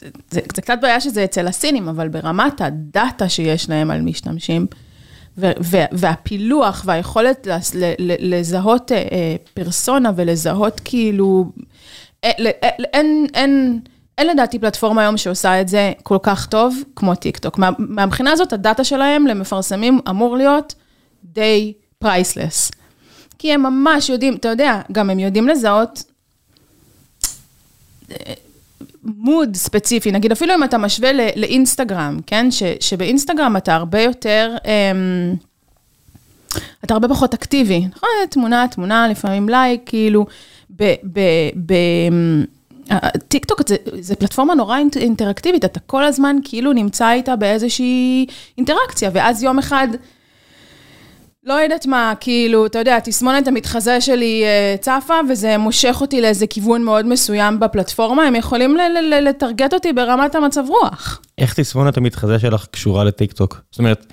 זה, 0.00 0.08
זה, 0.30 0.40
קצת 0.40 0.78
בעיה 0.82 1.00
שזה 1.00 1.24
אצל 1.24 1.46
הסינים, 1.46 1.88
אבל 1.88 2.08
ברמת 2.08 2.60
הדאטה 2.60 3.28
שיש 3.28 3.68
להם 3.68 3.90
על 3.90 4.00
משתמשים, 4.00 4.66
ו, 5.38 5.50
ו, 5.64 5.76
והפילוח 5.92 6.82
והיכולת 6.86 7.46
לז, 7.46 7.74
ל, 7.74 7.92
ל, 7.98 8.34
לזהות 8.34 8.92
אה, 8.92 8.96
אה 8.96 9.36
פרסונה 9.54 10.12
ולזהות 10.16 10.80
כאילו, 10.84 11.44
אה, 12.24 12.30
אה, 12.62 12.68
אין, 12.68 13.26
אין, 13.34 13.80
אין 14.18 14.26
לדעתי 14.26 14.58
פלטפורמה 14.58 15.02
היום 15.02 15.16
שעושה 15.16 15.60
את 15.60 15.68
זה 15.68 15.92
כל 16.02 16.18
כך 16.22 16.46
טוב 16.46 16.76
כמו 16.96 17.14
טיק 17.14 17.38
טוק. 17.38 17.58
מה, 17.58 17.70
מהבחינה 17.78 18.32
הזאת, 18.32 18.52
הדאטה 18.52 18.84
שלהם 18.84 19.26
למפרסמים 19.26 20.00
אמור 20.10 20.36
להיות 20.36 20.74
די 21.24 21.72
priceless. 21.98 22.70
כי 23.38 23.52
הם 23.52 23.62
ממש 23.62 24.08
יודעים, 24.08 24.34
אתה 24.34 24.48
יודע, 24.48 24.80
גם 24.92 25.10
הם 25.10 25.18
יודעים 25.18 25.48
לזהות 25.48 26.04
mood 29.04 29.56
ספציפי, 29.56 30.12
נגיד 30.12 30.32
אפילו 30.32 30.54
אם 30.54 30.64
אתה 30.64 30.78
משווה 30.78 31.10
לאינסטגרם, 31.36 32.18
כן? 32.26 32.50
ש, 32.50 32.62
שבאינסטגרם 32.80 33.56
אתה 33.56 33.74
הרבה 33.74 34.00
יותר, 34.02 34.56
אמ, 34.64 35.34
אתה 36.84 36.94
הרבה 36.94 37.08
פחות 37.08 37.34
אקטיבי, 37.34 37.86
נכון? 37.96 38.08
תמונה, 38.30 38.66
תמונה, 38.70 39.08
לפעמים 39.08 39.48
לייק, 39.48 39.82
כאילו, 39.86 40.26
ב... 40.76 40.94
ב, 41.12 41.20
ב 41.66 41.74
טיק 43.28 43.44
טוק 43.44 43.68
זה, 43.68 43.76
זה 44.00 44.16
פלטפורמה 44.16 44.54
נורא 44.54 44.78
אינטראקטיבית, 44.96 45.64
אתה 45.64 45.80
כל 45.80 46.04
הזמן 46.04 46.36
כאילו 46.44 46.72
נמצא 46.72 47.12
איתה 47.12 47.36
באיזושהי 47.36 48.26
אינטראקציה, 48.58 49.10
ואז 49.12 49.42
יום 49.42 49.58
אחד 49.58 49.88
לא 51.46 51.54
יודעת 51.54 51.86
מה, 51.86 52.12
כאילו, 52.20 52.66
אתה 52.66 52.78
יודע, 52.78 52.98
תסמונת 53.00 53.48
המתחזה 53.48 54.00
שלי 54.00 54.44
uh, 54.44 54.80
צפה, 54.80 55.14
וזה 55.30 55.58
מושך 55.58 55.96
אותי 56.00 56.20
לאיזה 56.20 56.46
כיוון 56.46 56.82
מאוד 56.82 57.06
מסוים 57.06 57.60
בפלטפורמה, 57.60 58.22
הם 58.22 58.34
יכולים 58.36 58.76
לטרגט 59.22 59.74
אותי 59.74 59.92
ברמת 59.92 60.34
המצב 60.34 60.64
רוח. 60.68 61.20
איך 61.38 61.54
תסמונת 61.54 61.96
המתחזה 61.96 62.38
שלך 62.38 62.66
קשורה 62.70 63.04
לטיקטוק? 63.04 63.60
זאת 63.70 63.78
אומרת, 63.78 64.06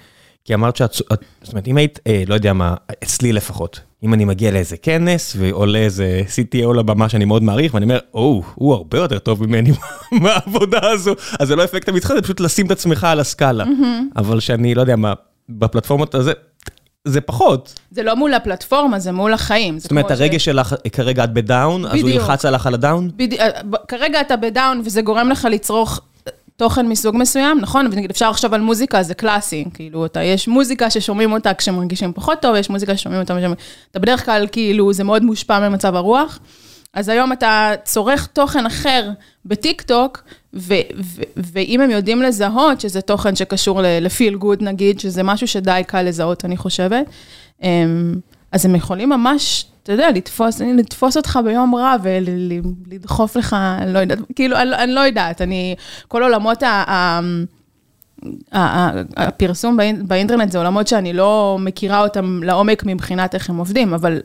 כי 0.45 0.53
אמרת 0.53 0.75
שאת, 0.75 0.93
זאת 0.93 1.51
אומרת, 1.51 1.67
אם 1.67 1.77
היית, 1.77 1.99
אה, 2.07 2.23
לא 2.27 2.33
יודע 2.33 2.53
מה, 2.53 2.75
אצלי 3.03 3.33
לפחות, 3.33 3.79
אם 4.03 4.13
אני 4.13 4.25
מגיע 4.25 4.51
לאיזה 4.51 4.77
כנס 4.77 5.35
ועולה 5.39 5.79
איזה 5.79 6.21
CTO 6.27 6.73
לבמה 6.73 7.09
שאני 7.09 7.25
מאוד 7.25 7.43
מעריך, 7.43 7.73
ואני 7.73 7.83
אומר, 7.83 7.99
או, 8.13 8.43
הוא 8.55 8.73
הרבה 8.73 8.97
יותר 8.97 9.19
טוב 9.19 9.47
ממני 9.47 9.71
בעבודה 10.21 10.89
הזו, 10.89 11.15
אז 11.39 11.47
זה 11.47 11.55
לא 11.55 11.63
אפקט 11.63 11.89
המתחזה, 11.89 12.15
זה 12.15 12.21
פשוט 12.21 12.39
לשים 12.39 12.65
את 12.65 12.71
עצמך 12.71 13.03
על 13.03 13.19
הסקאלה. 13.19 13.63
Mm-hmm. 13.63 14.17
אבל 14.17 14.39
שאני, 14.39 14.75
לא 14.75 14.81
יודע 14.81 14.95
מה, 14.95 15.13
בפלטפורמות 15.49 16.15
הזה, 16.15 16.31
זה 17.05 17.21
פחות. 17.21 17.79
זה 17.91 18.03
לא 18.03 18.15
מול 18.15 18.33
הפלטפורמה, 18.33 18.99
זה 18.99 19.11
מול 19.11 19.33
החיים. 19.33 19.79
זאת 19.79 19.91
אומרת, 19.91 20.11
הרגש 20.11 20.41
ש... 20.41 20.45
שלך, 20.45 20.75
כרגע 20.91 21.23
את 21.23 21.33
ב 21.33 21.42
down, 21.42 21.85
אז 21.85 22.01
הוא 22.01 22.09
ילחץ 22.09 22.45
עליך 22.45 22.67
על 22.67 22.73
ה 22.73 22.79
down? 22.79 23.09
בדיוק, 23.15 23.41
כרגע 23.87 24.21
אתה 24.21 24.35
ב 24.35 24.45
down 24.45 24.81
וזה 24.85 25.01
גורם 25.01 25.29
לך 25.29 25.47
לצרוך 25.51 25.99
תוכן 26.55 26.87
מסוג 26.87 27.15
מסוים, 27.17 27.59
נכון? 27.61 27.87
ונגיד 27.91 28.09
אפשר 28.09 28.29
לחשוב 28.29 28.53
על 28.53 28.61
מוזיקה, 28.61 29.03
זה 29.03 29.13
קלאסי, 29.13 29.65
כאילו, 29.73 30.05
אתה, 30.05 30.23
יש 30.23 30.47
מוזיקה 30.47 30.89
ששומעים 30.89 31.33
אותה 31.33 31.53
כשמרגישים 31.53 32.13
פחות 32.13 32.41
טוב, 32.41 32.55
יש 32.55 32.69
מוזיקה 32.69 32.97
ששומעים 32.97 33.21
אותה, 33.21 33.35
אתה 33.91 33.99
בדרך 33.99 34.25
כלל, 34.25 34.47
כאילו, 34.51 34.93
זה 34.93 35.03
מאוד 35.03 35.23
מושפע 35.23 35.69
ממצב 35.69 35.95
הרוח. 35.95 36.39
אז 36.93 37.09
היום 37.09 37.33
אתה 37.33 37.71
צורך 37.83 38.27
תוכן 38.27 38.65
אחר 38.65 39.09
בטיק 40.53 40.81
טוק, 40.91 41.43
ואם 41.53 41.81
הם 41.81 41.89
יודעים 41.89 42.21
לזהות 42.21 42.81
שזה 42.81 43.01
תוכן 43.01 43.35
שקשור 43.35 43.81
לפיל 43.83 44.35
גוד 44.35 44.63
נגיד, 44.63 44.99
שזה 44.99 45.23
משהו 45.23 45.47
שדי 45.47 45.81
קל 45.87 46.01
לזהות, 46.01 46.45
אני 46.45 46.57
חושבת, 46.57 47.05
אמ, 47.63 48.15
אז 48.51 48.65
הם 48.65 48.75
יכולים 48.75 49.09
ממש, 49.09 49.65
אתה 49.83 49.91
יודע, 49.91 50.11
לתפוס, 50.11 50.61
לתפוס 50.61 51.17
אותך 51.17 51.39
ביום 51.45 51.75
רע 51.75 51.95
ולדחוף 52.03 53.35
לך, 53.35 53.55
אני 53.81 53.93
לא 53.93 53.99
יודעת, 53.99 54.19
כאילו, 54.35 54.57
אני, 54.57 54.75
אני 54.75 54.91
לא 54.91 54.99
יודעת, 54.99 55.41
אני, 55.41 55.75
כל 56.07 56.23
עולמות 56.23 56.63
ה... 56.63 56.83
ה 58.53 58.91
הפרסום 59.17 59.77
באינטרנט 60.03 60.51
זה 60.51 60.57
עולמות 60.57 60.87
שאני 60.87 61.13
לא 61.13 61.57
מכירה 61.59 62.03
אותם 62.03 62.43
לעומק 62.43 62.83
מבחינת 62.85 63.35
איך 63.35 63.49
הם 63.49 63.57
עובדים, 63.57 63.93
אבל 63.93 64.21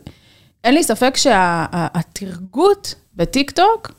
אין 0.65 0.75
לי 0.75 0.83
ספק 0.83 1.17
שהטרגוט 1.17 2.95
בטיק 3.17 3.51
טוק, 3.51 3.93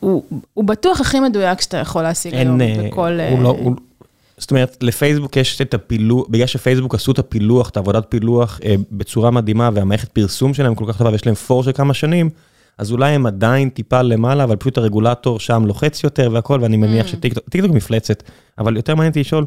הוא, 0.00 0.22
הוא 0.54 0.64
בטוח 0.64 1.00
הכי 1.00 1.20
מדויק 1.20 1.60
שאתה 1.60 1.76
יכול 1.76 2.02
להשיג 2.02 2.34
אין, 2.34 2.60
היום 2.60 2.88
בכל... 2.88 3.18
הוא 3.30 3.42
לא, 3.42 3.48
הוא, 3.48 3.76
זאת 4.40 4.50
אומרת, 4.50 4.76
לפייסבוק 4.82 5.36
יש 5.36 5.60
את 5.60 5.74
הפילוח, 5.74 6.26
בגלל 6.28 6.46
שפייסבוק 6.46 6.94
עשו 6.94 7.12
את 7.12 7.18
הפילוח, 7.18 7.68
את 7.68 7.76
העבודת 7.76 8.06
פילוח 8.08 8.60
אה, 8.64 8.74
בצורה 8.92 9.30
מדהימה, 9.30 9.70
והמערכת 9.74 10.08
פרסום 10.08 10.54
שלהם 10.54 10.74
כל 10.74 10.84
כך 10.88 10.98
טובה, 10.98 11.10
ויש 11.10 11.26
להם 11.26 11.34
פור 11.34 11.62
של 11.62 11.72
כמה 11.72 11.94
שנים, 11.94 12.30
אז 12.78 12.92
אולי 12.92 13.12
הם 13.12 13.26
עדיין 13.26 13.68
טיפה 13.68 14.02
למעלה, 14.02 14.44
אבל 14.44 14.56
פשוט 14.56 14.78
הרגולטור 14.78 15.40
שם 15.40 15.66
לוחץ 15.66 16.04
יותר 16.04 16.30
והכל, 16.32 16.58
ואני 16.62 16.76
מניח 16.76 17.06
mm. 17.06 17.08
שטיקטוק, 17.08 17.48
טיקטוק 17.48 17.72
מפלצת, 17.72 18.22
אבל 18.58 18.76
יותר 18.76 18.94
מעניין 18.94 19.10
אותי 19.10 19.20
לשאול, 19.20 19.46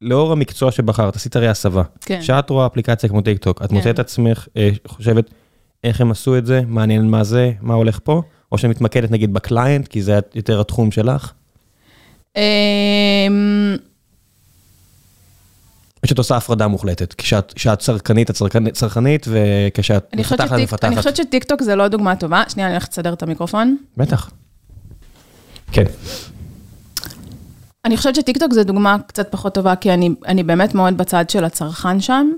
לאור 0.00 0.32
המקצוע 0.32 0.70
שבחרת, 0.70 1.16
עשית 1.16 1.36
הרי 1.36 1.48
הסבה. 1.48 1.82
כן. 2.00 2.22
שאת 2.22 2.50
רואה 2.50 2.66
אפליקציה 2.66 3.08
כמו 3.08 3.20
טיקטוק, 3.20 3.62
את 3.62 3.68
כן. 3.68 3.74
מוצאת 3.74 3.98
עצמך, 3.98 4.46
אה, 4.56 4.70
חושבת, 4.86 5.30
איך 5.84 6.00
הם 6.00 6.10
עשו 6.10 6.38
את 6.38 6.46
זה, 6.46 6.62
מעניין 6.66 7.10
מה 7.10 7.24
זה, 7.24 7.52
מה 7.60 7.74
הולך 7.74 7.98
פה, 8.04 8.22
או 8.52 8.58
שאת 8.58 8.70
מתמקדת 8.70 9.10
נגיד 9.10 9.34
ב 9.34 9.41
client, 9.41 9.88
כי 9.88 10.02
זה 10.02 10.18
יותר 10.34 10.60
התחום 10.60 10.90
שלך? 10.90 11.32
אמ, 12.36 13.76
או 16.02 16.08
שאת 16.08 16.18
עושה 16.18 16.36
הפרדה 16.36 16.68
מוחלטת, 16.68 17.14
כשאת 17.14 17.78
צרכנית, 17.78 18.30
את 18.30 18.36
צרכנית, 18.72 19.26
וכשאת 19.28 20.14
מפתחת, 20.16 20.52
מפתחת. 20.52 20.84
אני 20.84 20.96
חושבת 20.96 21.16
שטיקטוק 21.16 21.62
זה 21.62 21.76
לא 21.76 21.88
דוגמה 21.88 22.16
טובה. 22.16 22.42
שנייה, 22.48 22.68
אני 22.68 22.74
הולכת 22.74 22.92
לסדר 22.92 23.12
את 23.12 23.22
המיקרופון. 23.22 23.76
בטח. 23.96 24.30
כן. 25.72 25.84
אני 27.84 27.96
חושבת 27.96 28.14
שטיקטוק 28.14 28.52
זה 28.52 28.64
דוגמה 28.64 28.96
קצת 29.06 29.32
פחות 29.32 29.54
טובה, 29.54 29.76
כי 29.76 29.92
אני, 29.94 30.10
אני 30.26 30.42
באמת 30.42 30.74
מאוד 30.74 30.96
בצד 30.96 31.30
של 31.30 31.44
הצרכן 31.44 32.00
שם. 32.00 32.32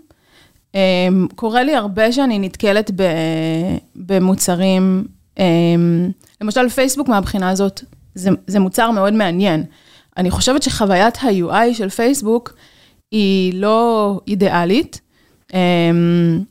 אמ, 0.74 1.26
קורה 1.34 1.62
לי 1.62 1.74
הרבה 1.74 2.12
שאני 2.12 2.38
נתקלת 2.38 2.90
במוצרים, 3.96 4.82
אמ, 4.82 5.13
למשל 6.40 6.68
פייסבוק 6.68 7.08
מהבחינה 7.08 7.50
הזאת, 7.50 7.80
זה, 8.14 8.30
זה 8.46 8.60
מוצר 8.60 8.90
מאוד 8.90 9.12
מעניין. 9.12 9.64
אני 10.16 10.30
חושבת 10.30 10.62
שחוויית 10.62 11.16
ה-UI 11.16 11.74
של 11.74 11.88
פייסבוק 11.88 12.54
היא 13.10 13.54
לא 13.54 14.20
אידיאלית. 14.28 15.00
אמ, 15.54 15.58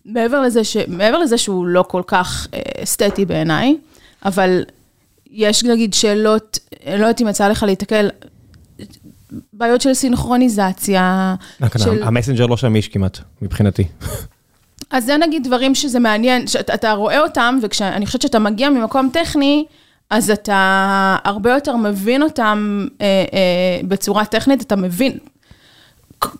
מעבר 0.05 0.41
לזה, 0.41 0.63
ש, 0.63 0.77
מעבר 0.87 1.17
לזה 1.17 1.37
שהוא 1.37 1.67
לא 1.67 1.83
כל 1.87 2.01
כך 2.07 2.47
אה, 2.53 2.83
אסתטי 2.83 3.25
בעיניי, 3.25 3.77
אבל 4.25 4.63
יש 5.31 5.63
נגיד 5.63 5.93
שאלות, 5.93 6.59
לא 6.85 6.91
יודעת 6.91 7.21
אם 7.21 7.27
יצא 7.27 7.47
לך 7.47 7.63
להתקל, 7.63 8.09
בעיות 9.53 9.81
של 9.81 9.93
סינכרוניזציה. 9.93 11.35
של... 11.77 12.03
המסנג'ר 12.03 12.45
לא 12.45 12.57
שמיש 12.57 12.87
כמעט, 12.87 13.19
מבחינתי. 13.41 13.83
אז 14.93 15.05
זה 15.05 15.17
נגיד 15.17 15.43
דברים 15.43 15.75
שזה 15.75 15.99
מעניין, 15.99 16.47
שאתה 16.47 16.91
רואה 16.91 17.19
אותם, 17.19 17.59
ואני 17.79 18.05
חושבת 18.05 18.21
שאתה 18.21 18.39
מגיע 18.39 18.69
ממקום 18.69 19.09
טכני, 19.13 19.65
אז 20.09 20.29
אתה 20.31 21.17
הרבה 21.23 21.53
יותר 21.53 21.75
מבין 21.75 22.23
אותם 22.23 22.87
אה, 23.01 23.05
אה, 23.33 23.81
בצורה 23.87 24.25
טכנית, 24.25 24.61
אתה 24.61 24.75
מבין, 24.75 25.17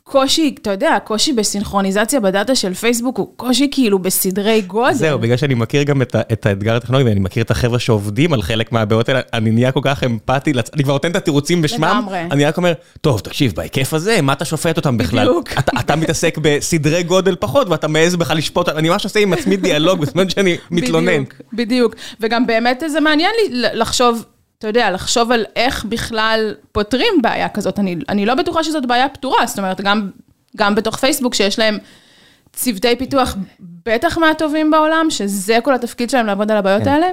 קושי, 0.04 0.56
אתה 0.62 0.72
יודע, 0.72 0.98
קושי 1.04 1.34
בסינכרוניזציה 1.34 2.20
בדאטה 2.20 2.56
של 2.56 2.74
פייסבוק 2.74 3.18
הוא 3.18 3.28
קושי 3.36 3.68
כאילו 3.72 4.00
בסדרי 4.00 4.62
גודל. 4.62 4.94
זהו, 4.94 5.20
בגלל 5.20 5.38
שאני 5.38 5.54
מכיר 5.54 5.84
גם 5.84 6.02
את, 6.02 6.16
את 6.32 6.46
האתגר 6.46 6.76
הטכנולוגי, 6.76 7.10
ואני 7.10 7.20
מכיר 7.20 7.44
את 7.44 7.52
החבר'ה 7.52 7.80
שעובדים 7.80 8.34
על 8.34 8.42
חלק 8.42 8.72
מהבעיות 8.72 9.10
האלה, 9.10 9.22
אני 9.34 9.52
נהיה 9.52 9.72
כל 9.72 9.80
כך 9.84 10.04
אמפתי, 10.04 10.54
לצ... 10.54 10.70
אני 10.74 10.84
כבר 10.84 10.94
נותן 10.94 11.12
את 11.12 11.16
התירוצים 11.16 11.62
בשמם, 11.62 11.84
לגמרי. 11.84 12.22
אני 12.32 12.46
רק 12.46 12.58
אומר, 12.58 12.74
טוב, 13.02 13.20
תקשיב, 13.20 13.54
בהיקף 13.56 13.94
הזה, 13.94 14.22
מה 14.22 14.34
אתה 14.34 14.46
שופט 14.46 14.78
אותם 14.78 14.98
בכלל? 14.98 15.28
בדיוק. 15.28 15.50
אתה, 15.60 15.72
אתה 15.80 15.96
מתעסק 15.96 16.38
בסדרי 16.42 17.04
גודל 17.04 17.36
פחות, 17.40 17.70
ואתה 17.70 17.88
מעז 17.88 18.16
בכלל 18.16 18.38
לשפוט, 18.38 18.70
אני 18.70 18.90
ממש 18.90 19.04
עושה 19.04 19.20
עם 19.20 19.34
עצמי 19.34 19.58
דיאלוג 19.58 20.00
בזמן 20.00 20.30
שאני 20.30 20.58
מתלונן. 20.72 21.24
בדיוק, 21.24 21.34
בדיוק. 21.54 21.96
וגם 22.20 22.48
באמת 22.48 22.84
זה 22.88 23.00
מעניין 23.00 23.32
לי 23.42 23.60
לחשוב, 23.74 24.26
אתה 24.64 24.70
יודע, 24.70 24.92
לחשוב 24.92 25.32
על 25.32 25.46
איך 25.56 25.86
בכלל 25.86 26.54
פותרים 26.72 27.14
בעיה 27.22 27.50
כזאת. 27.50 27.80
אני, 27.80 27.96
אני 28.10 28.26
לא 28.26 28.36
בטוחה 28.36 28.64
שזאת 28.64 28.86
בעיה 28.86 29.10
פתורה, 29.10 29.46
זאת 29.46 29.60
אומרת, 29.60 29.82
גם, 29.82 30.10
גם 30.58 30.76
בתוך 30.76 30.96
פייסבוק 30.96 31.34
שיש 31.34 31.60
להם 31.60 31.78
צוותי 32.54 32.96
פיתוח 32.96 33.36
בטח 33.86 34.18
מהטובים 34.18 34.72
בעולם, 34.72 35.06
שזה 35.10 35.58
כל 35.64 35.76
התפקיד 35.76 36.10
שלהם 36.10 36.26
לעבוד 36.26 36.52
על 36.52 36.58
הבעיות 36.58 36.84
כן. 36.84 36.90
האלה. 36.90 37.08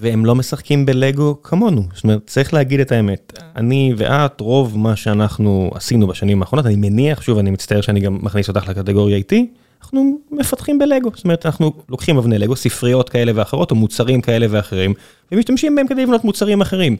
והם 0.00 0.24
לא 0.24 0.34
משחקים 0.34 0.86
בלגו 0.86 1.42
כמונו, 1.42 1.82
זאת 1.94 2.04
אומרת, 2.04 2.26
צריך 2.26 2.54
להגיד 2.54 2.80
את 2.80 2.92
האמת. 2.92 3.38
אני 3.56 3.94
ואת, 3.96 4.40
רוב 4.40 4.78
מה 4.78 4.96
שאנחנו 4.96 5.70
עשינו 5.74 6.06
בשנים 6.06 6.42
האחרונות, 6.42 6.66
אני 6.66 6.76
מניח, 6.76 7.22
שוב, 7.22 7.38
אני 7.38 7.50
מצטער 7.50 7.80
שאני 7.80 8.00
גם 8.00 8.18
מכניס 8.22 8.48
אותך 8.48 8.68
לקטגוריה 8.68 9.16
איתי, 9.16 9.46
אנחנו 9.90 10.18
מפתחים 10.30 10.78
בלגו, 10.78 11.10
זאת 11.14 11.24
אומרת, 11.24 11.46
אנחנו 11.46 11.72
לוקחים 11.88 12.16
אבני 12.16 12.38
לגו, 12.38 12.56
ספריות 12.56 13.08
כאלה 13.08 13.32
ואחרות, 13.34 13.70
או 13.70 13.76
מוצרים 13.76 14.20
כאלה 14.20 14.46
ואחרים, 14.50 14.94
ומשתמשים 15.32 15.76
בהם 15.76 15.86
כדי 15.86 16.02
לבנות 16.02 16.24
מוצרים 16.24 16.60
אחרים. 16.60 16.96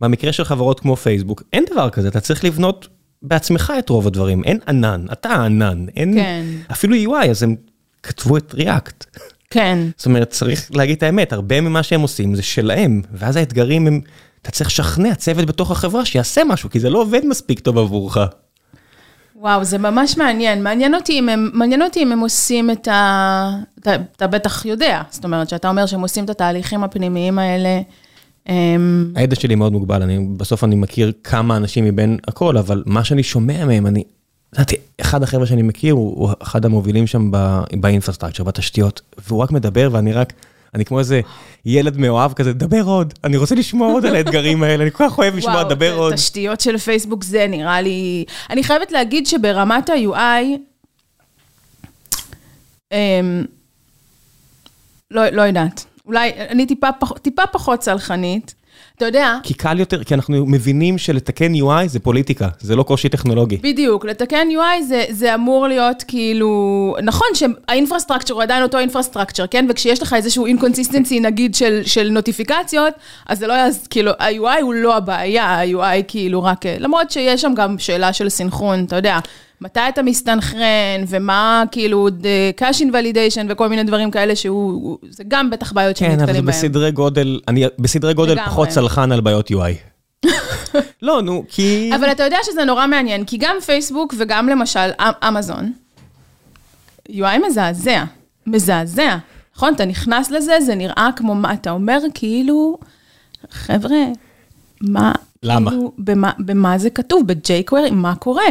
במקרה 0.00 0.32
של 0.32 0.44
חברות 0.44 0.80
כמו 0.80 0.96
פייסבוק, 0.96 1.42
אין 1.52 1.64
דבר 1.70 1.90
כזה, 1.90 2.08
אתה 2.08 2.20
צריך 2.20 2.44
לבנות 2.44 2.88
בעצמך 3.22 3.72
את 3.78 3.88
רוב 3.88 4.06
הדברים, 4.06 4.44
אין 4.44 4.58
ענן, 4.68 5.06
אתה 5.12 5.28
הענן, 5.28 5.86
אין, 5.96 6.14
כן. 6.14 6.44
אפילו 6.72 6.96
UI, 6.96 7.26
אז 7.30 7.42
הם 7.42 7.56
כתבו 8.02 8.36
את 8.36 8.54
React. 8.58 9.20
כן. 9.50 9.78
זאת 9.96 10.06
אומרת, 10.06 10.30
צריך 10.30 10.70
להגיד 10.74 10.96
את 10.96 11.02
האמת, 11.02 11.32
הרבה 11.32 11.60
ממה 11.60 11.82
שהם 11.82 12.00
עושים 12.00 12.34
זה 12.34 12.42
שלהם, 12.42 13.02
ואז 13.12 13.36
האתגרים 13.36 13.86
הם, 13.86 14.00
אתה 14.42 14.50
צריך 14.50 14.70
לשכנע 14.70 15.14
צוות 15.14 15.44
בתוך 15.44 15.70
החברה 15.70 16.04
שיעשה 16.04 16.44
משהו, 16.44 16.70
כי 16.70 16.80
זה 16.80 16.90
לא 16.90 16.98
עובד 17.02 17.26
מספיק 17.26 17.60
טוב 17.60 17.78
עבורך. 17.78 18.16
וואו, 19.40 19.64
זה 19.64 19.78
ממש 19.78 20.16
מעניין. 20.16 20.62
מעניין 20.62 20.94
אותי 20.94 21.18
אם 21.18 21.28
הם, 21.28 21.50
מעניין 21.52 21.82
אותי 21.82 22.02
אם 22.02 22.12
הם 22.12 22.20
עושים 22.20 22.70
את 22.70 22.88
ה... 22.88 23.50
אתה, 23.78 23.96
אתה 24.16 24.26
בטח 24.26 24.64
יודע, 24.64 25.02
זאת 25.10 25.24
אומרת, 25.24 25.48
שאתה 25.48 25.68
אומר 25.68 25.86
שהם 25.86 26.00
עושים 26.00 26.24
את 26.24 26.30
התהליכים 26.30 26.84
הפנימיים 26.84 27.38
האלה. 27.38 27.80
אמ, 28.48 29.12
הידע 29.14 29.36
שלי 29.36 29.54
מאוד 29.54 29.72
מוגבל, 29.72 30.02
אני, 30.02 30.26
בסוף 30.36 30.64
אני 30.64 30.76
מכיר 30.76 31.12
כמה 31.24 31.56
אנשים 31.56 31.84
מבין 31.84 32.18
הכל, 32.28 32.58
אבל 32.58 32.82
מה 32.86 33.04
שאני 33.04 33.22
שומע 33.22 33.64
מהם, 33.64 33.86
אני, 33.86 34.04
לדעתי, 34.52 34.76
אחד 35.00 35.22
החבר'ה 35.22 35.46
שאני 35.46 35.62
מכיר, 35.62 35.94
הוא, 35.94 36.14
הוא 36.16 36.30
אחד 36.42 36.64
המובילים 36.64 37.06
שם 37.06 37.30
ב- 37.30 37.62
באינפרסטרקצ'ר, 37.80 38.44
בתשתיות, 38.44 39.00
והוא 39.28 39.42
רק 39.42 39.50
מדבר 39.50 39.88
ואני 39.92 40.12
רק, 40.12 40.32
אני 40.74 40.84
כמו 40.84 40.98
איזה 40.98 41.20
ילד 41.64 41.96
מאוהב 41.96 42.32
כזה, 42.32 42.52
דבר 42.52 42.82
עוד, 42.82 43.14
אני 43.24 43.36
רוצה 43.36 43.54
לשמוע 43.54 43.92
עוד 43.92 44.06
על 44.06 44.16
האתגרים 44.16 44.62
האלה, 44.62 44.82
אני 44.82 44.90
כל 44.90 45.04
כך 45.08 45.18
אוהב 45.18 45.36
לשמוע, 45.36 45.62
דבר 45.62 45.90
וואו, 45.90 46.02
עוד. 46.02 46.14
תשתיות 46.14 46.60
של 46.60 46.78
פייסבוק 46.78 47.24
זה 47.24 47.46
נראה 47.48 47.80
לי... 47.80 48.24
אני 48.50 48.64
חייבת 48.64 48.92
להגיד 48.92 49.26
שברמת 49.26 49.90
ה-UI, 49.90 50.58
אמ, 52.92 53.44
לא, 55.10 55.28
לא 55.28 55.42
יודעת. 55.42 55.84
אולי, 56.06 56.32
אני 56.48 56.66
טיפה, 56.66 56.92
פח, 56.92 57.18
טיפה 57.18 57.42
פחות 57.46 57.82
סלחנית. 57.82 58.54
אתה 59.00 59.08
יודע, 59.08 59.36
כי 59.42 59.54
קל 59.54 59.80
יותר, 59.80 60.04
כי 60.04 60.14
אנחנו 60.14 60.46
מבינים 60.46 60.98
שלתקן 60.98 61.54
UI 61.54 61.86
זה 61.86 62.00
פוליטיקה, 62.00 62.48
זה 62.60 62.76
לא 62.76 62.82
קושי 62.82 63.08
טכנולוגי. 63.08 63.56
בדיוק, 63.56 64.04
לתקן 64.04 64.48
UI 64.50 64.82
זה, 64.82 65.04
זה 65.10 65.34
אמור 65.34 65.68
להיות 65.68 66.04
כאילו, 66.08 66.96
נכון 67.02 67.26
שה 67.34 67.52
infrastructure 67.52 68.34
הוא 68.34 68.42
עדיין 68.42 68.62
אותו 68.62 68.78
infrastructure, 68.78 69.46
כן? 69.46 69.66
וכשיש 69.68 70.02
לך 70.02 70.12
איזשהו 70.12 70.46
inconsistency 70.46 71.20
נגיד 71.20 71.54
של, 71.54 71.80
של 71.84 72.08
נוטיפיקציות, 72.10 72.94
אז 73.26 73.38
זה 73.38 73.46
לא 73.46 73.52
יעז, 73.52 73.86
כאילו, 73.90 74.12
ה-UI 74.18 74.62
הוא 74.62 74.74
לא 74.74 74.96
הבעיה, 74.96 75.44
ה-UI 75.44 76.02
כאילו 76.08 76.42
רק, 76.42 76.66
למרות 76.66 77.10
שיש 77.10 77.40
שם 77.40 77.52
גם 77.56 77.78
שאלה 77.78 78.12
של 78.12 78.28
סינכרון, 78.28 78.84
אתה 78.84 78.96
יודע, 78.96 79.18
מתי 79.60 79.80
אתה 79.88 80.02
מסתנכרן, 80.02 80.60
ומה 81.08 81.64
כאילו, 81.70 82.08
cash 82.60 82.78
invalidation 82.80 83.44
וכל 83.48 83.68
מיני 83.68 83.82
דברים 83.82 84.10
כאלה 84.10 84.36
שהוא, 84.36 84.72
הוא- 84.72 84.98
זה 85.10 85.24
גם 85.28 85.50
בטח 85.50 85.72
בעיות 85.72 85.98
כן, 85.98 86.04
אבל 86.06 86.14
זה 86.14 86.20
שנתקלים 86.20 86.44
בהם. 86.44 86.54
בסדרי 86.54 86.90
גודל, 86.92 87.40
אני 87.48 87.64
בסדרי 87.78 88.14
גודל. 88.14 88.36
פחות 88.46 88.70
סלחן 88.70 89.12
על 89.12 89.20
בעיות 89.20 89.50
UI. 89.50 90.26
לא, 91.02 91.22
נו, 91.22 91.44
כי... 91.48 91.90
אבל 91.96 92.10
אתה 92.10 92.22
יודע 92.24 92.36
שזה 92.42 92.64
נורא 92.64 92.86
מעניין, 92.86 93.24
כי 93.24 93.36
גם 93.40 93.56
פייסבוק 93.66 94.14
וגם 94.18 94.48
למשל 94.48 94.90
אמ- 95.00 95.28
אמזון, 95.28 95.72
UI 97.10 97.46
מזעזע, 97.48 98.04
מזעזע. 98.46 99.16
נכון, 99.56 99.74
אתה 99.74 99.84
נכנס 99.84 100.30
לזה, 100.30 100.60
זה 100.60 100.74
נראה 100.74 101.08
כמו 101.16 101.34
מה, 101.34 101.52
אתה 101.52 101.70
אומר 101.70 101.98
כאילו, 102.14 102.78
חבר'ה, 103.50 103.98
מה, 104.80 105.12
למה? 105.42 105.70
כאילו, 105.70 105.92
במה, 105.98 106.30
במה 106.38 106.78
זה 106.78 106.90
כתוב, 106.90 107.22
ב-jQuery, 107.26 107.90
מה 107.92 108.14
קורה? 108.14 108.44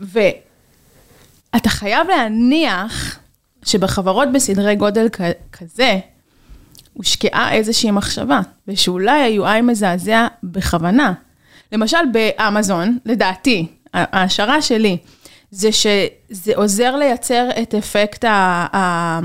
ואתה 0.00 1.68
חייב 1.68 2.06
להניח 2.08 3.18
שבחברות 3.64 4.28
בסדרי 4.32 4.76
גודל 4.76 5.08
כזה, 5.52 5.98
הושקעה 6.92 7.52
איזושהי 7.52 7.90
מחשבה, 7.90 8.40
ושאולי 8.68 9.40
ה-UI 9.40 9.62
מזעזע 9.62 10.26
בכוונה. 10.42 11.12
למשל 11.72 11.98
באמזון, 12.12 12.98
לדעתי, 13.04 13.66
ההשערה 13.94 14.62
שלי, 14.62 14.96
זה 15.50 15.72
שזה 15.72 16.52
עוזר 16.54 16.96
לייצר 16.96 17.48
את 17.62 17.74
אפקט 17.74 18.24
ה... 18.24 18.66
ה- 18.76 19.20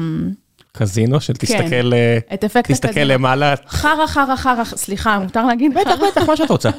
קזינו 0.78 1.22
של 1.22 1.34
תסתכל, 1.34 1.70
כן, 1.70 2.34
את 2.34 2.44
אפקט 2.44 2.72
תסתכל 2.72 2.90
הקזינו. 2.90 3.14
למעלה. 3.14 3.54
חרא, 3.68 4.08
חרא, 4.08 4.36
חרא, 4.36 4.64
סליחה, 4.64 5.20
מותר 5.20 5.46
להגיד? 5.46 5.74
בטח, 5.74 5.96
בטח, 6.08 6.22
מה 6.28 6.38
שאת 6.38 6.50
רוצה. 6.50 6.70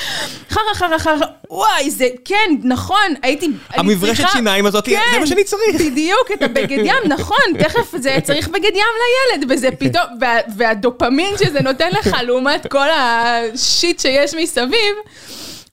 חרא, 0.54 0.74
חרא, 0.74 0.98
חרא, 0.98 1.26
וואי, 1.50 1.90
זה, 1.90 2.08
כן, 2.24 2.50
נכון, 2.64 3.14
הייתי... 3.22 3.50
המברשת 3.70 4.24
שיניים 4.32 4.66
הזאת, 4.66 4.84
זה 4.84 4.90
כן, 4.90 5.20
מה 5.20 5.26
שאני 5.26 5.44
צריך. 5.44 5.80
בדיוק, 5.80 6.30
את 6.34 6.42
הבגד 6.42 6.78
ים, 6.84 7.08
נכון, 7.08 7.36
תכף 7.62 7.94
זה 7.96 8.18
צריך 8.22 8.48
בגד 8.48 8.70
ים 8.74 8.94
לילד, 9.32 9.50
וזה 9.50 9.68
פתאום, 9.78 10.04
וה, 10.20 10.36
והדופמין 10.56 11.34
שזה 11.38 11.60
נותן 11.60 11.90
לך 11.90 12.16
לעומת 12.22 12.66
כל 12.66 12.86
השיט 12.90 14.00
שיש 14.00 14.34
מסביב, 14.34 14.94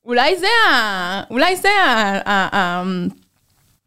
אולי 0.06 0.38
זה 0.40 0.48
ה... 0.72 1.22
אולי 1.32 1.56
זה 1.56 1.70
ה... 1.70 2.20
ה, 2.26 2.58
ה 2.58 2.84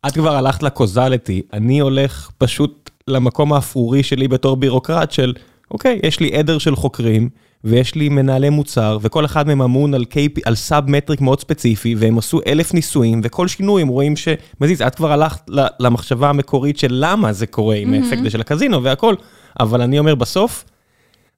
את 0.06 0.12
כבר 0.12 0.36
הלכת 0.36 0.62
לקוזליטי, 0.62 1.42
אני 1.52 1.78
הולך 1.78 2.30
פשוט 2.38 2.81
למקום 3.08 3.52
האפרורי 3.52 4.02
שלי 4.02 4.28
בתור 4.28 4.56
בירוקרט 4.56 5.12
של, 5.12 5.32
אוקיי, 5.70 6.00
יש 6.02 6.20
לי 6.20 6.34
עדר 6.34 6.58
של 6.58 6.76
חוקרים, 6.76 7.28
ויש 7.64 7.94
לי 7.94 8.08
מנהלי 8.08 8.50
מוצר, 8.50 8.98
וכל 9.00 9.24
אחד 9.24 9.46
מהם 9.46 9.62
אמון 9.62 9.94
על, 9.94 10.04
KP, 10.10 10.40
על 10.44 10.54
סאב 10.54 10.90
מטריק 10.90 11.20
מאוד 11.20 11.40
ספציפי, 11.40 11.94
והם 11.98 12.18
עשו 12.18 12.40
אלף 12.46 12.74
ניסויים, 12.74 13.20
וכל 13.24 13.48
שינוי 13.48 13.82
הם 13.82 13.88
רואים 13.88 14.14
שמזיז, 14.16 14.82
את 14.82 14.94
כבר 14.94 15.12
הלכת 15.12 15.40
למחשבה 15.80 16.28
המקורית 16.28 16.78
של 16.78 16.88
למה 16.90 17.32
זה 17.32 17.46
קורה 17.46 17.76
עם 17.76 17.94
האפקט 17.94 18.20
הזה 18.20 18.30
של 18.30 18.40
הקזינו 18.40 18.82
והכל, 18.82 19.14
אבל 19.60 19.82
אני 19.82 19.98
אומר 19.98 20.14
בסוף, 20.14 20.64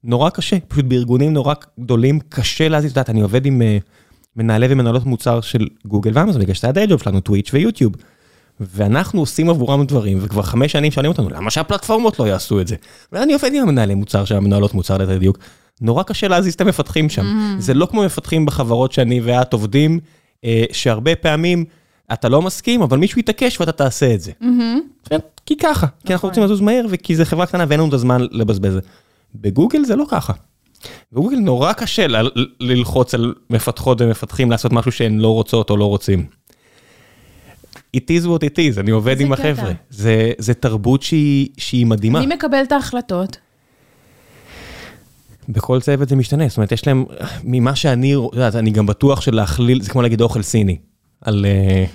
נורא 0.03 0.29
קשה, 0.29 0.59
פשוט 0.67 0.85
בארגונים 0.85 1.33
נורא 1.33 1.53
גדולים, 1.79 2.19
קשה 2.29 2.69
להזיז, 2.69 2.91
את 2.91 2.97
יודעת, 2.97 3.09
אני 3.09 3.21
עובד 3.21 3.45
עם 3.45 3.61
אה, 3.61 3.77
מנהלי 4.35 4.67
ומנהלות 4.69 5.05
מוצר 5.05 5.41
של 5.41 5.67
גוגל 5.85 6.11
ואמזון, 6.13 6.41
בגלל 6.41 6.53
שזה 6.53 6.69
הדיי 6.69 6.87
ג'וב 6.87 7.01
שלנו, 7.01 7.19
טוויץ' 7.19 7.49
ויוטיוב. 7.53 7.93
ואנחנו 8.59 9.19
עושים 9.19 9.49
עבורם 9.49 9.85
דברים, 9.85 10.17
וכבר 10.21 10.41
חמש 10.41 10.71
שנים 10.71 10.91
שואלים 10.91 11.11
אותנו, 11.11 11.29
למה 11.29 11.51
שהפלטפורמות 11.51 12.19
לא 12.19 12.27
יעשו 12.27 12.61
את 12.61 12.67
זה? 12.67 12.75
ואני 13.11 13.33
עובד 13.33 13.53
עם 13.53 13.61
המנהלי 13.63 13.95
מוצר 13.95 14.25
של 14.25 14.35
המנהלות 14.35 14.73
מוצר 14.73 14.97
ליתר 14.97 15.17
דיוק. 15.17 15.37
נורא 15.81 16.03
קשה 16.03 16.27
להזיז 16.27 16.53
את 16.53 16.61
המפתחים 16.61 17.09
שם. 17.09 17.21
זה 17.59 17.73
לא 17.73 17.85
כמו 17.85 18.03
מפתחים 18.03 18.45
בחברות 18.45 18.91
שאני 18.91 19.21
ואת 19.23 19.53
עובדים, 19.53 19.99
אה, 20.45 20.63
שהרבה 20.71 21.15
פעמים 21.15 21.65
אתה 22.13 22.29
לא 22.29 22.41
מסכים, 22.41 22.81
אבל 22.81 22.97
מישהו 22.97 23.19
יתעקש 23.19 23.59
ואתה 23.59 23.71
תעשה 23.71 24.13
את 24.13 24.21
זה. 24.21 24.31
כן, 25.09 25.19
כי 25.45 25.57
ככה, 25.57 25.87
כי 26.05 26.13
אנחנו 26.13 26.27
רוצים 26.29 26.43
לזוז 26.43 26.61
מהר, 26.61 26.85
וכי 26.89 27.15
זה 27.15 27.25
חברה 27.25 27.45
קטנה 27.45 27.65
ואין 27.67 27.79
לנו 27.79 27.89
את 27.89 27.93
הזמן 27.93 28.21
לבזבז. 28.31 28.79
בגוגל 29.35 29.85
זה 29.85 29.95
לא 29.95 30.05
ככה. 30.09 30.33
בגוגל 31.11 31.37
נורא 31.37 31.73
קשה 31.73 32.07
ל- 32.07 32.29
ללחוץ 32.59 33.13
על 33.13 33.33
מפתחות 33.49 34.01
ומפתחים 34.01 34.51
לעשות 34.51 34.73
משהו 34.73 34.91
שהן 34.91 35.19
לא 35.19 35.33
רוצות 35.33 35.69
או 35.69 35.77
לא 35.77 35.85
רוצים. 35.85 36.25
It 37.95 38.09
is 38.09 38.25
what 38.25 38.43
it 38.43 38.57
is, 38.57 38.79
אני 38.79 38.91
עובד 38.91 39.19
עם. 39.21 39.33
החבר'ה. 39.33 39.71
זה, 39.89 40.31
זה 40.37 40.53
תרבות 40.53 41.03
שהיא, 41.03 41.47
שהיא 41.57 41.85
מדהימה. 41.85 42.19
מי 42.19 42.35
מקבל 42.35 42.63
את 42.63 42.71
ההחלטות? 42.71 43.37
בכל 45.49 45.81
צוות 45.81 46.09
זה 46.09 46.15
משתנה, 46.15 46.47
זאת 46.47 46.57
אומרת, 46.57 46.71
יש 46.71 46.87
להם, 46.87 47.05
ממה 47.43 47.75
שאני, 47.75 48.15
אני 48.55 48.71
גם 48.71 48.85
בטוח 48.85 49.21
שלהכליל, 49.21 49.81
זה 49.81 49.89
כמו 49.89 50.01
להגיד 50.01 50.21
אוכל 50.21 50.41
סיני. 50.41 50.77
על 51.25 51.45
אה, 51.45 51.85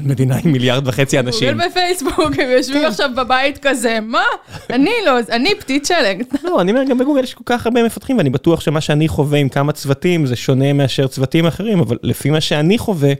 מדינה 0.04 0.36
עם 0.44 0.52
מיליארד 0.52 0.88
וחצי 0.88 1.18
אנשים. 1.18 1.52
גוגל 1.52 1.66
ופייסבוק, 1.70 2.38
הם 2.38 2.50
יושבים 2.56 2.84
עכשיו 2.84 3.10
בבית 3.16 3.58
כזה, 3.62 3.98
מה? 4.02 4.22
אני 4.70 4.90
לא, 5.06 5.18
אני 5.30 5.54
פתית 5.60 5.86
שלג. 5.86 6.22
לא, 6.44 6.60
אני 6.60 6.72
אומר, 6.72 6.84
גם 6.84 6.98
בגוגל 6.98 7.22
יש 7.22 7.34
כל 7.34 7.42
כך 7.46 7.66
הרבה 7.66 7.84
מפתחים, 7.84 8.18
ואני 8.18 8.30
בטוח 8.30 8.60
שמה 8.60 8.80
שאני 8.80 9.08
חווה 9.08 9.38
עם 9.38 9.48
כמה 9.48 9.72
צוותים 9.72 10.26
זה 10.26 10.36
שונה 10.36 10.72
מאשר 10.72 11.06
צוותים 11.06 11.46
אחרים, 11.46 11.80
אבל 11.80 11.98
לפי 12.02 12.30
מה 12.30 12.40
שאני 12.40 12.78
חווה, 12.78 13.12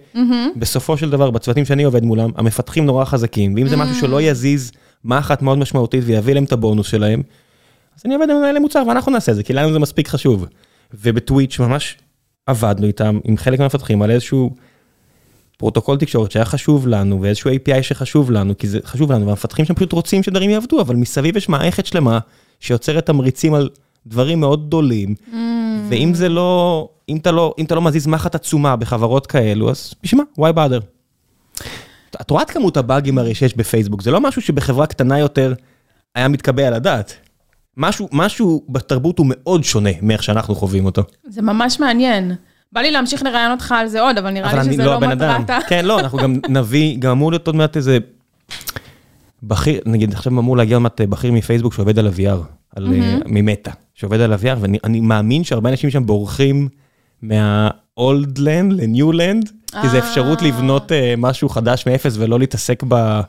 בסופו 0.57 0.97
של 0.97 1.11
דבר, 1.11 1.31
בצוותים 1.31 1.65
שאני 1.65 1.85
עובד 1.85 2.05
מולם, 2.05 2.31
המפתחים 2.37 2.87
נורא 2.87 3.05
חזקים, 3.05 3.55
ואם 3.55 3.69
זה 3.69 3.77
משהו 3.77 3.95
שלא 3.95 4.23
יזיז 4.23 4.73
מה 5.05 5.19
אחת 5.19 5.43
מאוד 5.43 5.59
משמעותית 5.59 6.03
ויביא 6.07 6.35
להם 6.35 6.45
את 6.45 6.53
הבונוס 6.53 6.87
שלהם, 6.87 7.23
אז 7.97 8.03
אני 8.05 8.15
עובד 8.15 8.31
עם 8.31 8.37
מנהלי 8.37 8.59
מוצר 8.59 8.83
ואנחנו 8.89 9.13
נעשה 9.13 9.33
את 9.33 9.37
זה, 9.37 9.43
כי 9.43 9.53
לנו 9.53 9.73
זה 9.73 9.79
מספיק 9.79 10.09
חשוב. 10.09 10.47
ובטוויץ' 10.95 11.59
ממש 11.59 11.97
עבדנו 12.47 12.87
איתם, 12.87 13.19
עם 13.25 13.37
חלק 13.37 13.59
מהמפתחים, 13.59 14.03
על 14.03 14.11
איזשהו 14.11 14.51
פרוטוקול 15.57 15.99
תקשורת 15.99 16.31
שהיה 16.31 16.45
חשוב 16.45 16.89
לנו, 16.89 17.23
ואיזשהו 17.23 17.51
API 17.51 17.83
שחשוב 17.83 18.31
לנו, 18.31 18.59
כי 18.59 18.69
זה 18.69 18.79
חשוב 18.85 19.13
לנו, 19.13 19.27
והמפתחים 19.27 19.65
שם 19.65 19.75
פשוט 19.75 19.93
רוצים 19.93 20.23
שדברים 20.23 20.51
יעבדו, 20.51 20.81
אבל 20.81 20.97
מסביב 20.97 21.37
יש 21.37 21.49
מערכת 21.49 21.87
שלמה 21.87 22.19
שיוצרת 22.61 23.07
תמריצים 23.07 23.55
על 23.55 23.69
דברים 24.07 24.41
מאוד 24.41 24.67
גדולים, 24.67 25.15
ואם 25.89 26.15
זה 26.15 26.29
לא, 26.29 26.89
אם 27.09 27.17
אתה 27.17 27.33
לא, 27.33 27.55
אם 27.59 27.65
אתה 27.65 27.75
לא 27.75 27.83
מזיז 27.83 28.07
מחט 28.07 28.35
עצומה 28.35 28.77
בחברות 28.77 29.27
כאלו, 29.27 29.71
אז 29.71 29.95
בשביל 30.03 30.21
מה? 30.37 30.49
why 30.49 30.53
bother? 30.53 30.85
את 32.21 32.31
רואה 32.31 32.43
את 32.43 32.51
כמות 32.51 32.77
הבאגים 32.77 33.19
הרי 33.19 33.35
שיש 33.35 33.57
בפייסבוק, 33.57 34.03
זה 34.03 34.11
לא 34.11 34.21
משהו 34.21 34.43
שבחברה 34.43 34.87
קטנה 34.87 35.19
יותר, 35.19 35.55
היה 36.15 36.29
מתקבע 36.29 36.67
על 36.67 36.75
הדעת. 36.75 37.15
משהו, 37.77 38.09
משהו 38.13 38.65
בתרבות 38.69 39.19
הוא 39.19 39.27
מאוד 39.29 39.65
שונה 39.65 39.91
מאיך 40.03 40.23
שאנחנו 40.23 40.55
חווים 40.55 40.87
אותו. 40.87 41.03
זה 41.29 41.43
ממש 41.43 41.81
מעניין. 41.81 42.33
בא 42.75 42.81
לי 42.81 42.91
להמשיך 42.91 43.23
לראיין 43.23 43.51
אותך 43.51 43.75
על 43.79 43.89
זה 43.89 44.01
עוד, 44.01 44.19
אבל 44.19 44.31
נראה 44.31 44.51
אבל 44.51 44.59
לי 44.59 44.73
שזה 44.73 44.85
לא 44.85 45.01
לא. 45.01 45.09
מטרת 45.09 45.51
ה... 45.51 45.59
כן, 45.69 45.85
לא, 45.85 46.01
אנחנו 46.01 46.19
גם 46.19 46.37
נביא, 46.59 46.97
גם 46.99 47.11
אמור 47.11 47.31
להיות 47.31 47.47
עוד 47.47 47.57
מעט 47.57 47.77
איזה 47.77 47.99
בכיר, 49.43 49.81
נגיד 49.87 50.13
עכשיו 50.13 50.33
אמור 50.33 50.57
להגיע 50.57 50.77
עוד 50.77 50.83
מעט 50.83 51.01
בכיר 51.01 51.33
מפייסבוק 51.33 51.75
שעובד 51.75 51.99
על 51.99 52.07
ה-VR, 52.07 52.43
על, 52.77 52.93
אה, 52.93 53.19
ממטא, 53.27 53.71
שעובד 53.95 54.21
על 54.21 54.33
ה-VR, 54.33 54.59
ואני 54.61 54.79
אני 54.85 55.01
מאמין 55.01 55.45
שהרבה 55.45 55.71
אנשים 55.71 55.91
שם 55.91 56.07
בורחים 56.07 56.69
מה-old 57.23 58.39
land 58.39 58.71
ל-new 58.71 59.13
land, 59.13 59.51
כי 59.83 59.89
זה 59.89 60.01
אה. 60.01 60.09
אפשרות 60.09 60.43
לבנות 60.43 60.93
אה, 60.93 61.15
משהו 61.19 61.49
חדש 61.49 61.87
מאפס 61.87 62.17
ולא 62.19 62.39
להתעסק 62.39 62.83
ב... 62.89 63.21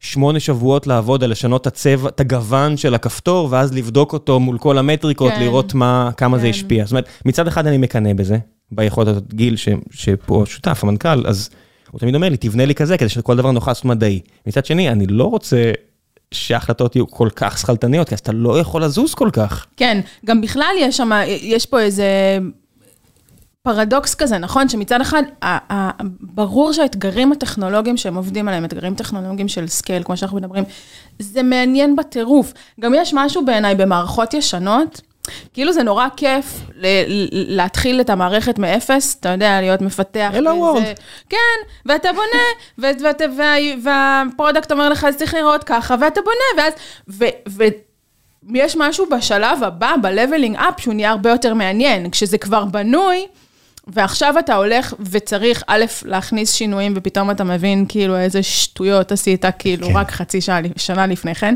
שמונה 0.00 0.40
שבועות 0.40 0.86
לעבוד 0.86 1.24
על 1.24 1.30
לשנות 1.30 1.62
את 1.62 1.66
הצבע, 1.66 2.08
את 2.08 2.20
הגוון 2.20 2.76
של 2.76 2.94
הכפתור, 2.94 3.48
ואז 3.50 3.72
לבדוק 3.72 4.12
אותו 4.12 4.40
מול 4.40 4.58
כל 4.58 4.78
המטריקות, 4.78 5.32
כן. 5.32 5.40
לראות 5.40 5.74
מה, 5.74 6.10
כמה 6.16 6.38
זה 6.38 6.44
כן. 6.44 6.50
השפיע. 6.50 6.84
זאת 6.84 6.92
אומרת, 6.92 7.08
מצד 7.24 7.46
אחד 7.48 7.66
אני 7.66 7.78
מקנא 7.78 8.12
בזה, 8.12 8.38
ביכולת 8.72 9.08
הזאת, 9.08 9.34
גיל, 9.34 9.56
ש, 9.56 9.68
שפה 9.90 10.42
שותף, 10.46 10.80
המנכ"ל, 10.82 11.26
אז 11.26 11.50
הוא 11.90 12.00
תמיד 12.00 12.14
אומר 12.14 12.28
לי, 12.28 12.36
תבנה 12.36 12.66
לי 12.66 12.74
כזה, 12.74 12.98
כדי 12.98 13.08
שכל 13.08 13.36
דבר 13.36 13.50
נוכל 13.50 13.70
לעשות 13.70 13.84
מדעי. 13.84 14.20
מצד 14.46 14.64
שני, 14.64 14.88
אני 14.90 15.06
לא 15.06 15.24
רוצה 15.24 15.72
שההחלטות 16.34 16.96
יהיו 16.96 17.10
כל 17.10 17.28
כך 17.36 17.58
שכלתניות, 17.58 18.08
כי 18.08 18.14
אז 18.14 18.20
אתה 18.20 18.32
לא 18.32 18.60
יכול 18.60 18.84
לזוז 18.84 19.14
כל 19.14 19.28
כך. 19.32 19.66
כן, 19.76 20.00
גם 20.26 20.40
בכלל 20.40 20.74
יש 20.78 20.96
שם, 20.96 21.10
יש 21.26 21.66
פה 21.66 21.80
איזה 21.80 22.38
פרדוקס 23.68 24.14
כזה, 24.14 24.38
נכון? 24.38 24.68
שמצד 24.68 25.00
אחד, 25.00 25.22
ברור 26.20 26.72
שהאתגרים 26.72 27.32
הטכנולוגיים 27.32 27.96
שהם 27.96 28.14
עובדים 28.16 28.48
עליהם, 28.48 28.64
אתגרים 28.64 28.94
טכנולוגיים 28.94 29.48
של 29.48 29.66
scale, 29.66 30.02
כמו 30.02 30.16
שאנחנו 30.16 30.36
מדברים, 30.36 30.64
זה 31.18 31.42
מעניין 31.42 31.96
בטירוף. 31.96 32.52
גם 32.80 32.94
יש 32.96 33.14
משהו 33.14 33.44
בעיניי 33.44 33.74
במערכות 33.74 34.34
ישנות, 34.34 35.00
כאילו 35.52 35.72
זה 35.72 35.82
נורא 35.82 36.06
כיף 36.16 36.60
להתחיל 37.32 38.00
את 38.00 38.10
המערכת 38.10 38.58
מאפס, 38.58 39.16
אתה 39.20 39.28
יודע, 39.28 39.60
להיות 39.60 39.80
מפתח. 39.80 40.28
וזה- 40.32 40.38
world. 40.94 41.00
כן, 41.28 41.36
ואתה 41.86 42.08
בונה, 42.12 42.42
וה 43.84 44.04
product 44.04 44.72
אומר 44.72 44.88
לך, 44.88 45.06
זה 45.10 45.18
צריך 45.18 45.34
להיראות 45.34 45.64
ככה, 45.64 45.94
ואתה 46.00 46.20
בונה, 46.20 46.62
ואז... 46.62 46.72
יש 48.54 48.76
משהו 48.76 49.06
בשלב 49.10 49.62
הבא, 49.62 49.94
ב-leveling 50.02 50.58
up, 50.58 50.82
שהוא 50.82 50.94
נהיה 50.94 51.10
הרבה 51.10 51.30
יותר 51.30 51.54
מעניין. 51.54 52.10
כשזה 52.10 52.38
כבר 52.38 52.64
בנוי, 52.64 53.26
ועכשיו 53.88 54.38
אתה 54.38 54.54
הולך 54.54 54.94
וצריך, 55.10 55.62
א', 55.66 55.84
להכניס 56.04 56.52
שינויים, 56.52 56.92
ופתאום 56.96 57.30
אתה 57.30 57.44
מבין 57.44 57.84
כאילו 57.88 58.16
איזה 58.16 58.42
שטויות 58.42 59.12
עשית, 59.12 59.44
כאילו, 59.58 59.86
כן. 59.88 59.96
רק 59.96 60.10
חצי 60.10 60.40
שעה, 60.40 60.58
שנה 60.76 61.06
לפני 61.06 61.34
כן. 61.34 61.54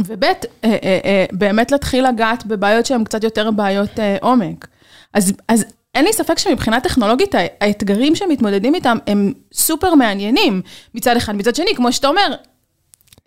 וב', 0.00 0.24
אה, 0.24 0.32
אה, 0.64 0.74
אה, 1.04 1.24
באמת 1.32 1.72
להתחיל 1.72 2.08
לגעת 2.08 2.46
בבעיות 2.46 2.86
שהן 2.86 3.04
קצת 3.04 3.24
יותר 3.24 3.50
בעיות 3.50 3.90
עומק. 4.20 4.68
אז, 5.14 5.32
אז 5.48 5.64
אין 5.94 6.04
לי 6.04 6.12
ספק 6.12 6.38
שמבחינה 6.38 6.80
טכנולוגית, 6.80 7.34
האתגרים 7.60 8.16
שמתמודדים 8.16 8.74
איתם 8.74 8.96
הם 9.06 9.32
סופר 9.52 9.94
מעניינים 9.94 10.62
מצד 10.94 11.16
אחד. 11.16 11.34
מצד 11.34 11.54
שני, 11.54 11.74
כמו 11.76 11.92
שאתה 11.92 12.08
אומר, 12.08 12.34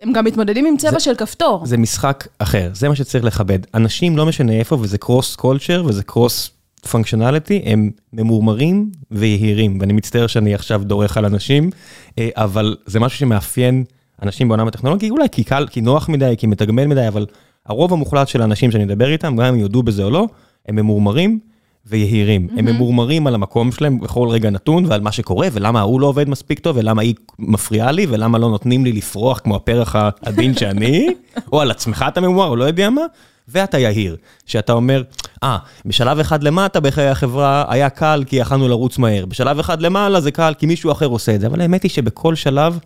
הם 0.02 0.12
גם 0.12 0.24
מתמודדים 0.24 0.66
עם 0.66 0.76
צבע 0.76 0.90
זה- 0.90 1.00
של 1.00 1.14
כפתור. 1.14 1.66
זה 1.66 1.76
משחק 1.76 2.26
אחר, 2.38 2.70
זה 2.74 2.88
מה 2.88 2.96
שצריך 2.96 3.24
לכבד. 3.24 3.58
אנשים, 3.74 4.16
לא 4.16 4.26
משנה 4.26 4.52
איפה, 4.52 4.74
וזה 4.80 4.98
קרוס 4.98 5.36
קולצ'ר 5.36 5.82
וזה 5.86 6.02
קרוס 6.02 6.50
פונקשיונליטי, 6.86 7.62
הם 7.64 7.90
ממורמרים 8.12 8.90
ויהירים, 9.10 9.78
ואני 9.80 9.92
מצטער 9.92 10.26
שאני 10.26 10.54
עכשיו 10.54 10.82
דורך 10.84 11.16
על 11.16 11.24
אנשים, 11.24 11.70
אה, 12.18 12.28
אבל 12.36 12.76
זה 12.86 13.00
משהו 13.00 13.18
שמאפיין 13.18 13.84
אנשים 14.22 14.48
בעולם 14.48 14.68
הטכנולוגי, 14.68 15.10
אולי 15.10 15.28
כי 15.32 15.44
קל, 15.44 15.66
כי 15.70 15.80
נוח 15.80 16.08
מדי, 16.08 16.34
כי 16.38 16.46
מתגמל 16.46 16.86
מדי, 16.86 17.08
אבל 17.08 17.26
הרוב 17.66 17.92
המוחלט 17.92 18.28
של 18.28 18.42
האנשים 18.42 18.70
שאני 18.70 18.84
מדבר 18.84 19.12
איתם, 19.12 19.36
גם 19.36 19.44
אם 19.44 19.58
יודו 19.58 19.82
בזה 19.82 20.04
או 20.04 20.10
לא, 20.10 20.26
הם 20.68 20.76
ממורמרים 20.76 21.38
ויהירים. 21.86 22.48
הם 22.56 22.64
ממורמרים 22.64 23.26
על 23.26 23.34
המקום 23.34 23.72
שלהם 23.72 24.00
בכל 24.00 24.28
רגע 24.28 24.50
נתון 24.50 24.84
ועל 24.86 25.00
מה 25.00 25.12
שקורה, 25.12 25.48
ולמה 25.52 25.80
ההוא 25.80 26.00
לא 26.00 26.06
עובד 26.06 26.28
מספיק 26.28 26.58
טוב, 26.58 26.76
ולמה 26.76 27.02
היא 27.02 27.14
מפריעה 27.38 27.92
לי, 27.92 28.06
ולמה 28.08 28.38
לא 28.38 28.48
נותנים 28.50 28.84
לי 28.84 28.92
לפרוח 28.92 29.38
כמו 29.38 29.56
הפרח 29.56 29.96
העדין 29.96 30.54
שאני, 30.54 31.08
או 31.52 31.60
על 31.60 31.70
עצמך 31.70 32.04
אתה 32.08 32.20
ממורמר, 32.20 32.48
או 32.48 32.56
לא 32.56 32.64
יודע 32.64 32.90
מה, 32.90 33.02
ואתה 33.48 33.78
יהיר, 33.78 34.16
שאתה 34.46 34.72
אומר, 34.72 35.02
אה, 35.42 35.58
בשלב 35.86 36.18
אחד 36.18 36.42
למטה 36.42 36.80
בחיי 36.80 37.08
החברה 37.08 37.64
היה 37.68 37.90
קל 37.90 38.24
כי 38.26 38.36
יכלנו 38.36 38.68
לרוץ 38.68 38.98
מהר, 38.98 39.26
בשלב 39.26 39.58
אחד 39.58 39.82
למעלה 39.82 40.20
זה 40.20 40.30
קל 40.30 40.54
כי 40.58 40.66
מישהו 40.66 40.92
אחר 40.92 41.06
עושה 41.06 41.34
את 41.34 41.40
זה, 41.40 41.46
אבל 41.46 41.60
האמת 41.60 41.82
היא 41.82 41.90
שבכל 41.90 42.34
שלב 42.34 42.78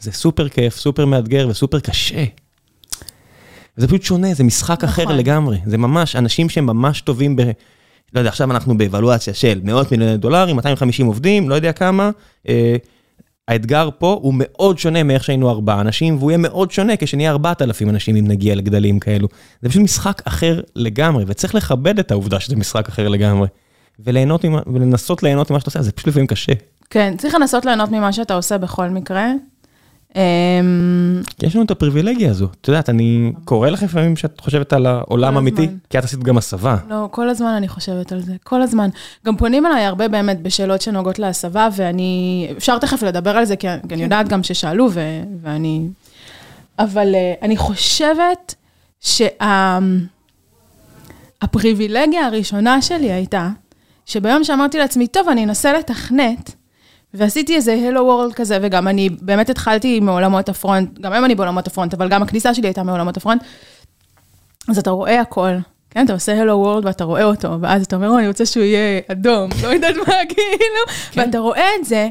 זה 0.00 0.12
סופר 0.12 0.48
כיף, 0.48 0.76
סופר 0.76 1.06
מאתגר 1.06 1.46
וסופר 1.50 1.80
קשה. 1.80 2.24
זה 3.76 3.88
פשוט 3.88 4.02
שונה, 4.02 4.34
זה 4.34 4.44
משחק 4.44 4.84
אחר 4.84 5.02
נכון. 5.02 5.16
לגמרי. 5.16 5.58
זה 5.66 5.78
ממש, 5.78 6.16
אנשים 6.16 6.48
שהם 6.48 6.66
ממש 6.66 7.00
טובים 7.00 7.36
ב... 7.36 7.42
לא 8.14 8.20
יודע, 8.20 8.30
עכשיו 8.30 8.50
אנחנו 8.50 8.78
באבלואציה 8.78 9.34
של 9.34 9.60
מאות 9.64 9.92
מיליוני 9.92 10.16
דולרים, 10.16 10.56
250 10.56 11.06
עובדים, 11.06 11.48
לא 11.48 11.54
יודע 11.54 11.72
כמה. 11.72 12.10
אה, 12.48 12.76
האתגר 13.52 13.88
פה 13.98 14.18
הוא 14.22 14.34
מאוד 14.36 14.78
שונה 14.78 15.02
מאיך 15.02 15.24
שהיינו 15.24 15.50
ארבעה 15.50 15.80
אנשים, 15.80 16.16
והוא 16.18 16.30
יהיה 16.30 16.38
מאוד 16.38 16.70
שונה 16.70 16.96
כשנהיה 16.96 17.30
4,000 17.30 17.88
אנשים 17.90 18.16
אם 18.16 18.28
נגיע 18.28 18.54
לגדלים 18.54 18.98
כאלו. 19.00 19.28
זה 19.62 19.68
פשוט 19.68 19.82
משחק 19.82 20.22
אחר 20.24 20.60
לגמרי, 20.76 21.24
וצריך 21.26 21.54
לכבד 21.54 21.98
את 21.98 22.10
העובדה 22.10 22.40
שזה 22.40 22.56
משחק 22.56 22.88
אחר 22.88 23.08
לגמרי. 23.08 23.48
וליהנות 24.04 24.44
ממה- 24.44 24.60
ולנסות 24.66 25.22
ליהנות 25.22 25.50
ממה 25.50 25.60
שאתה 25.60 25.68
עושה, 25.68 25.82
זה 25.82 25.92
פשוט 25.92 26.08
לפעמים 26.08 26.26
קשה. 26.26 26.52
כן, 26.90 27.14
צריך 27.18 27.34
לנסות 27.34 27.64
ליהנות 27.64 27.90
ממה 27.90 28.12
שאתה 28.12 28.34
עושה 28.34 28.58
בכל 28.58 28.88
מקרה. 28.88 29.26
אמ, 30.16 31.22
יש 31.42 31.56
לנו 31.56 31.64
את 31.64 31.70
הפריבילגיה 31.70 32.30
הזו. 32.30 32.48
את 32.60 32.68
יודעת, 32.68 32.90
אני 32.90 33.32
קורא 33.44 33.70
לך 33.70 33.82
לפעמים 33.82 34.16
שאת 34.16 34.40
חושבת 34.40 34.72
על 34.72 34.86
העולם 34.86 35.36
האמיתי. 35.36 35.68
כי 35.90 35.98
את 35.98 36.04
עשית 36.04 36.22
גם 36.22 36.38
הסבה. 36.38 36.76
לא, 36.88 37.08
כל 37.10 37.28
הזמן 37.28 37.48
אני 37.48 37.68
חושבת 37.68 38.12
על 38.12 38.20
זה, 38.20 38.32
כל 38.44 38.62
הזמן. 38.62 38.88
גם 39.26 39.36
פונים 39.36 39.66
אליי 39.66 39.84
הרבה 39.84 40.08
באמת 40.08 40.42
בשאלות 40.42 40.80
שנוגעות 40.80 41.18
להסבה, 41.18 41.68
ואני, 41.76 42.48
אפשר 42.56 42.78
תכף 42.78 43.02
לדבר 43.02 43.36
על 43.36 43.44
זה, 43.44 43.56
כי 43.56 43.68
אני 43.68 44.02
יודעת 44.02 44.28
גם 44.28 44.42
ששאלו, 44.42 44.88
ו, 44.92 45.00
ואני... 45.42 45.88
אבל 46.78 47.14
אה, 47.14 47.34
אני 47.42 47.56
חושבת 47.56 48.54
שהפריבילגיה 51.40 52.26
הראשונה 52.26 52.82
שלי 52.82 53.12
הייתה, 53.12 53.48
שביום 54.06 54.44
שאמרתי 54.44 54.78
לעצמי, 54.78 55.06
טוב, 55.06 55.28
אני 55.28 55.44
אנסה 55.44 55.72
לתכנת, 55.72 56.54
ועשיתי 57.14 57.56
איזה 57.56 57.72
הלו 57.88 58.00
וורלד 58.04 58.32
כזה, 58.34 58.58
וגם 58.62 58.88
אני 58.88 59.08
באמת 59.08 59.50
התחלתי 59.50 60.00
מעולמות 60.00 60.48
הפרונט, 60.48 60.98
גם 60.98 61.12
היום 61.12 61.24
אני 61.24 61.34
בעולמות 61.34 61.66
הפרונט, 61.66 61.94
אבל 61.94 62.08
גם 62.08 62.22
הכניסה 62.22 62.54
שלי 62.54 62.68
הייתה 62.68 62.82
מעולמות 62.82 63.16
הפרונט. 63.16 63.42
אז 64.68 64.78
אתה 64.78 64.90
רואה 64.90 65.20
הכל, 65.20 65.52
כן? 65.90 66.04
אתה 66.04 66.12
עושה 66.12 66.40
הלו 66.40 66.52
וורלד 66.52 66.86
ואתה 66.86 67.04
רואה 67.04 67.24
אותו, 67.24 67.60
ואז 67.60 67.84
אתה 67.84 67.96
אומר, 67.96 68.08
"או, 68.08 68.18
אני 68.18 68.28
רוצה 68.28 68.46
שהוא 68.46 68.64
יהיה 68.64 69.00
אדום, 69.12 69.50
לא 69.62 69.68
יודעת 69.68 69.96
מה, 69.96 70.14
כאילו, 70.34 70.82
ואתה 71.16 71.38
רואה 71.38 71.68
את 71.80 71.84
זה, 71.84 72.08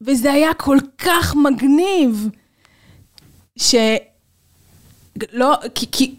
וזה 0.00 0.32
היה 0.32 0.54
כל 0.54 0.78
כך 0.98 1.34
מגניב, 1.36 2.28
ש... 3.56 3.74
לא, 5.32 5.54
כי... 5.74 5.86
כי... 5.92 6.14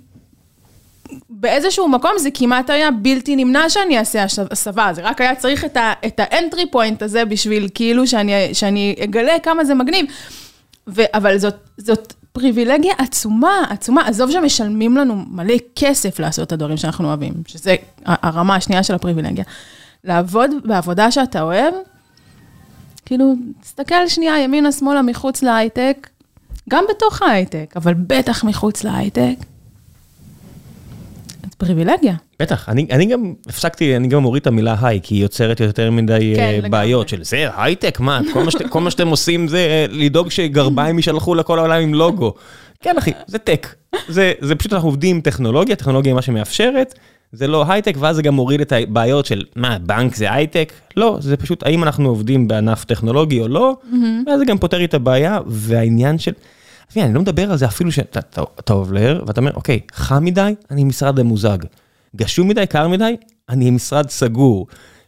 באיזשהו 1.29 1.87
מקום 1.87 2.11
זה 2.17 2.29
כמעט 2.33 2.69
היה 2.69 2.91
בלתי 2.91 3.35
נמנע 3.35 3.69
שאני 3.69 3.99
אעשה 3.99 4.25
הסבה, 4.51 4.89
זה 4.93 5.01
רק 5.01 5.21
היה 5.21 5.35
צריך 5.35 5.65
את, 5.65 5.77
ה, 5.77 5.93
את 6.05 6.19
האנטרי 6.19 6.71
פוינט 6.71 7.01
הזה 7.01 7.25
בשביל 7.25 7.69
כאילו 7.73 8.07
שאני, 8.07 8.53
שאני 8.53 8.95
אגלה 9.03 9.39
כמה 9.43 9.65
זה 9.65 9.73
מגניב. 9.73 10.05
ו, 10.87 11.01
אבל 11.13 11.37
זאת, 11.37 11.55
זאת 11.77 12.13
פריבילגיה 12.31 12.93
עצומה, 12.97 13.63
עצומה. 13.69 14.07
עזוב 14.07 14.31
שמשלמים 14.31 14.97
לנו 14.97 15.15
מלא 15.27 15.55
כסף 15.75 16.19
לעשות 16.19 16.47
את 16.47 16.51
הדברים 16.51 16.77
שאנחנו 16.77 17.07
אוהבים, 17.07 17.33
שזה 17.47 17.75
הרמה 18.05 18.55
השנייה 18.55 18.83
של 18.83 18.95
הפריבילגיה. 18.95 19.43
לעבוד 20.03 20.51
בעבודה 20.65 21.11
שאתה 21.11 21.41
אוהב, 21.41 21.73
כאילו, 23.05 23.33
תסתכל 23.61 24.07
שנייה 24.07 24.39
ימינה, 24.39 24.71
שמאלה, 24.71 25.01
מחוץ 25.01 25.43
להייטק, 25.43 26.09
גם 26.69 26.83
בתוך 26.89 27.21
ההייטק, 27.21 27.73
אבל 27.75 27.93
בטח 27.93 28.43
מחוץ 28.43 28.83
להייטק. 28.83 29.35
זאת 31.55 31.67
פריבילגיה. 31.67 32.15
בטח, 32.39 32.69
אני, 32.69 32.87
אני 32.91 33.05
גם 33.05 33.33
הפסקתי, 33.47 33.95
אני 33.95 34.07
גם 34.07 34.21
מוריד 34.21 34.41
את 34.41 34.47
המילה 34.47 34.75
היי, 34.81 34.99
כי 35.03 35.15
היא 35.15 35.21
יוצרת 35.21 35.59
יותר 35.59 35.91
מדי 35.91 36.33
כן, 36.35 36.41
אה, 36.41 36.51
לגמרי. 36.51 36.69
בעיות 36.69 37.09
של 37.09 37.23
זה 37.23 37.47
הייטק, 37.57 37.99
מה, 37.99 38.21
כל 38.33 38.43
מה, 38.43 38.51
שאת, 38.51 38.61
כל 38.69 38.81
מה 38.81 38.91
שאתם 38.91 39.07
עושים 39.07 39.47
זה 39.47 39.57
אה, 39.57 39.85
לדאוג 39.89 40.31
שגרביים 40.31 40.97
יישלחו 40.97 41.35
לכל 41.35 41.59
העולם 41.59 41.81
עם 41.81 41.93
לוגו. 41.93 42.33
כן 42.81 42.97
אחי, 42.97 43.11
זה 43.27 43.37
טק, 43.37 43.75
זה, 44.07 44.33
זה 44.41 44.55
פשוט 44.55 44.73
אנחנו 44.73 44.87
עובדים 44.87 45.15
עם 45.15 45.21
טכנולוגיה, 45.21 45.75
טכנולוגיה 45.75 46.09
היא 46.09 46.15
מה 46.15 46.21
שמאפשרת, 46.21 46.99
זה 47.31 47.47
לא 47.47 47.65
הייטק, 47.67 47.95
ואז 47.99 48.15
זה 48.15 48.21
גם 48.21 48.33
מוריד 48.33 48.61
את 48.61 48.71
הבעיות 48.71 49.25
של 49.25 49.43
מה, 49.55 49.77
בנק 49.79 50.15
זה 50.15 50.33
הייטק? 50.33 50.73
לא, 50.97 51.17
זה 51.21 51.37
פשוט 51.37 51.63
האם 51.63 51.83
אנחנו 51.83 52.09
עובדים 52.09 52.47
בענף 52.47 52.85
טכנולוגי 52.85 53.41
או 53.41 53.47
לא, 53.47 53.75
ואז 54.27 54.39
זה 54.39 54.45
גם 54.45 54.57
פותר 54.57 54.83
את 54.83 54.93
הבעיה, 54.93 55.39
והעניין 55.47 56.17
של... 56.17 56.31
אני 56.97 57.13
לא 57.13 57.21
מדבר 57.21 57.51
על 57.51 57.57
זה 57.57 57.65
אפילו 57.65 57.91
שאתה 57.91 58.19
אתה- 58.19 58.43
אתה 58.59 58.73
עובר, 58.73 59.23
ואתה 59.27 59.41
אומר, 59.41 59.51
אוקיי, 59.53 59.79
חם 59.93 60.25
מדי, 60.25 60.55
אני 60.71 60.83
משרד 60.83 61.21
ממוזג. 61.23 61.57
גשום 62.15 62.47
מדי, 62.47 62.67
קר 62.67 62.87
מדי, 62.87 63.15
אני 63.49 63.71
משרד 63.71 64.09
סגור. 64.09 64.67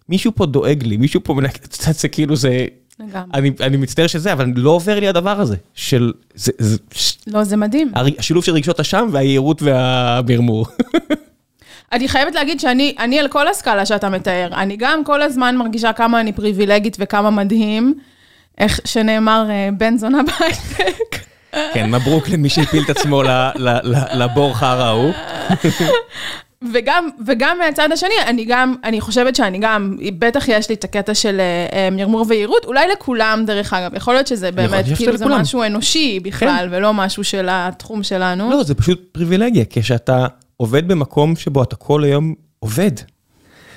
מישהו 0.09 0.31
פה 0.35 0.45
דואג 0.45 0.83
לי, 0.83 0.97
מישהו 0.97 1.21
פה 1.23 1.33
מנק... 1.33 1.55
אתה 1.65 1.83
יודע, 1.83 1.91
זה 1.93 2.07
כאילו 2.07 2.35
זה... 2.35 2.65
לגמרי. 2.99 3.29
אני, 3.33 3.51
אני 3.61 3.77
מצטער 3.77 4.07
שזה, 4.07 4.33
אבל 4.33 4.51
לא 4.55 4.69
עובר 4.69 4.99
לי 4.99 5.07
הדבר 5.07 5.41
הזה, 5.41 5.55
של... 5.73 6.13
זה, 6.35 6.51
זה, 6.59 6.77
לא, 7.27 7.43
זה 7.43 7.57
מדהים. 7.57 7.91
השילוב 8.19 8.43
של 8.43 8.51
רגשות 8.53 8.79
אשם 8.79 9.09
והיהירות 9.11 9.61
והמרמור. 9.61 10.65
אני 11.93 12.07
חייבת 12.07 12.35
להגיד 12.35 12.59
שאני 12.59 12.95
אני 12.99 13.19
על 13.19 13.27
כל 13.27 13.47
הסקאלה 13.47 13.85
שאתה 13.85 14.09
מתאר. 14.09 14.49
אני 14.53 14.75
גם 14.79 15.03
כל 15.03 15.21
הזמן 15.21 15.55
מרגישה 15.57 15.93
כמה 15.93 16.21
אני 16.21 16.33
פריבילגית 16.33 16.97
וכמה 16.99 17.29
מדהים. 17.29 17.93
איך 18.57 18.79
שנאמר, 18.85 19.45
אה, 19.49 19.69
בן 19.77 19.97
זונה 19.97 20.17
בהייטק. 20.23 21.17
כן, 21.73 21.91
מברוק 21.91 22.29
למי 22.29 22.49
שהפיל 22.49 22.83
את 22.83 22.89
עצמו 22.89 23.23
לבור 24.13 24.55
חרא 24.55 24.83
ההוא. 24.83 25.13
וגם, 26.73 27.09
וגם 27.25 27.57
מהצד 27.57 27.91
השני, 27.91 28.13
אני 28.27 28.45
גם, 28.45 28.75
אני 28.83 29.01
חושבת 29.01 29.35
שאני 29.35 29.57
גם, 29.61 29.97
בטח 30.19 30.47
יש 30.47 30.69
לי 30.69 30.75
את 30.75 30.83
הקטע 30.83 31.13
של 31.13 31.39
אה, 31.39 31.77
אה, 31.77 31.89
מרמור 31.89 32.25
ויהירות, 32.29 32.65
אולי 32.65 32.87
לכולם 32.87 33.43
דרך 33.47 33.73
אגב, 33.73 33.95
יכול 33.95 34.13
להיות 34.13 34.27
שזה 34.27 34.51
באמת, 34.51 34.85
כאילו 34.95 35.17
זה 35.17 35.25
לכולם. 35.25 35.41
משהו 35.41 35.63
אנושי 35.63 36.19
בכלל, 36.19 36.67
ולא 36.71 36.93
משהו 36.93 37.23
של 37.23 37.47
התחום 37.51 38.03
שלנו. 38.03 38.49
לא, 38.49 38.63
זה 38.63 38.75
פשוט 38.75 39.01
פריבילגיה, 39.11 39.63
כשאתה 39.69 40.27
עובד 40.57 40.87
במקום 40.87 41.35
שבו 41.35 41.63
אתה 41.63 41.75
כל 41.75 42.03
היום 42.03 42.33
עובד. 42.59 42.91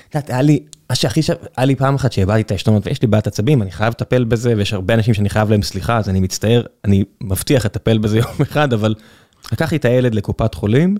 את 0.09 0.15
יודעת, 0.15 0.29
היה 0.29 0.41
לי, 0.41 0.59
מה 0.91 0.95
שהכי 0.95 1.21
ש... 1.21 1.29
היה 1.57 1.65
לי 1.65 1.75
פעם 1.75 1.95
אחת 1.95 2.11
שאיבדתי 2.11 2.41
את 2.41 2.51
העשתונות 2.51 2.87
ויש 2.87 3.01
לי 3.01 3.07
בעיית 3.07 3.27
עצבים, 3.27 3.61
אני 3.61 3.71
חייב 3.71 3.93
לטפל 3.93 4.23
בזה, 4.23 4.53
ויש 4.57 4.73
הרבה 4.73 4.93
אנשים 4.93 5.13
שאני 5.13 5.29
חייב 5.29 5.49
להם 5.49 5.61
סליחה, 5.61 5.97
אז 5.97 6.09
אני 6.09 6.19
מצטער, 6.19 6.63
אני 6.85 7.03
מבטיח 7.21 7.65
לטפל 7.65 7.97
בזה 7.97 8.17
יום 8.23 8.31
אחד, 8.41 8.73
אבל 8.73 8.95
לקחתי 9.51 9.75
את 9.75 9.85
הילד 9.85 10.15
לקופת 10.15 10.53
חולים, 10.53 10.97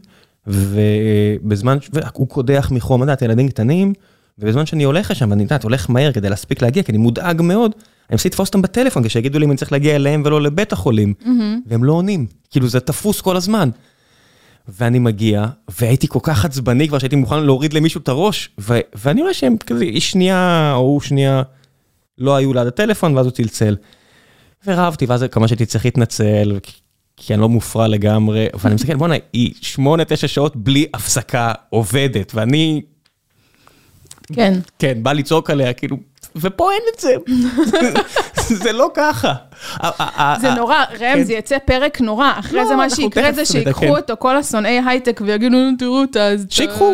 ובזמן, 0.47 1.77
והוא 1.93 2.27
קודח 2.27 2.69
מחום, 2.71 3.09
את 3.09 3.21
ילדים 3.21 3.49
קטנים, 3.49 3.93
ובזמן 4.39 4.65
שאני 4.65 4.83
הולך 4.83 5.11
לשם, 5.11 5.29
ואני 5.29 5.43
יודעת, 5.43 5.63
הולך 5.63 5.89
מהר 5.89 6.11
כדי 6.11 6.29
להספיק 6.29 6.61
להגיע, 6.61 6.83
כי 6.83 6.91
אני 6.91 6.97
מודאג 6.97 7.41
מאוד, 7.41 7.71
אני 7.71 8.15
מנסה 8.15 8.29
לתפוס 8.29 8.47
אותם 8.47 8.61
בטלפון, 8.61 9.03
כשיגידו 9.03 9.39
לי 9.39 9.45
אם 9.45 9.51
אני 9.51 9.57
צריך 9.57 9.71
להגיע 9.71 9.95
אליהם 9.95 10.23
ולא 10.25 10.41
לבית 10.41 10.73
החולים, 10.73 11.13
והם 11.65 11.83
לא 11.83 11.93
עונים, 11.93 12.25
כאילו 12.51 12.67
זה 12.67 12.79
תפוס 12.79 13.21
כל 13.21 13.37
הזמן. 13.37 13.69
ואני 14.67 14.99
מגיע, 14.99 15.45
והייתי 15.79 16.07
כל 16.07 16.19
כך 16.23 16.45
עצבני 16.45 16.87
כבר 16.87 16.99
שהייתי 16.99 17.15
מוכן 17.15 17.43
להוריד 17.43 17.73
למישהו 17.73 18.01
את 18.01 18.09
הראש, 18.09 18.49
ו- 18.59 18.79
ואני 18.95 19.21
רואה 19.21 19.33
שהם 19.33 19.57
כזה, 19.57 19.83
איש 19.83 20.11
שנייה 20.11 20.73
או 20.75 21.01
שנייה 21.01 21.41
לא 22.17 22.35
היו 22.35 22.53
ליד 22.53 22.67
הטלפון, 22.67 23.17
ואז 23.17 23.25
הוא 23.25 23.31
צלצל. 23.31 23.75
ורבתי, 24.65 25.05
ואז 25.05 25.25
כמה 25.31 25.47
שהייתי 25.47 25.65
צריך 25.65 25.85
להתנצל, 25.85 26.59
כי 27.17 27.33
אני 27.33 27.41
לא 27.41 27.49
מופרע 27.49 27.87
לגמרי, 27.87 28.47
ואני 28.59 28.75
מסתכל, 28.75 28.95
בואנה, 28.95 29.15
היא 29.33 29.53
שמונה, 29.61 30.05
תשע 30.05 30.27
שעות 30.27 30.55
בלי 30.55 30.85
הפסקה 30.93 31.53
עובדת, 31.69 32.31
ואני, 32.35 32.81
כן. 34.33 34.59
כן, 34.79 35.03
בא 35.03 35.13
לצעוק 35.13 35.49
עליה, 35.49 35.73
כאילו, 35.73 35.97
ופה 36.35 36.71
אין 36.71 36.81
את 36.95 36.99
זה. 36.99 37.15
זה 38.55 38.71
לא 38.71 38.89
ככה. 38.93 39.33
זה 40.41 40.51
נורא, 40.51 40.75
ראם, 40.91 40.97
כן. 40.99 41.23
זה 41.23 41.33
יצא 41.33 41.57
פרק 41.65 42.01
נורא. 42.01 42.31
אחרי 42.39 42.59
לא, 42.59 42.65
זה 42.67 42.75
מה 42.75 42.89
שיקרה 42.89 43.31
זה. 43.31 43.45
שיקחו 43.45 43.97
אותו 43.97 44.13
כל 44.19 44.37
השונאי 44.37 44.79
הייטק 44.87 45.21
ויגידו, 45.25 45.55
"נו, 45.57 45.77
תראו 45.79 46.03
את 46.03 46.15
ה... 46.15 46.29
שיקחו, 46.49 46.93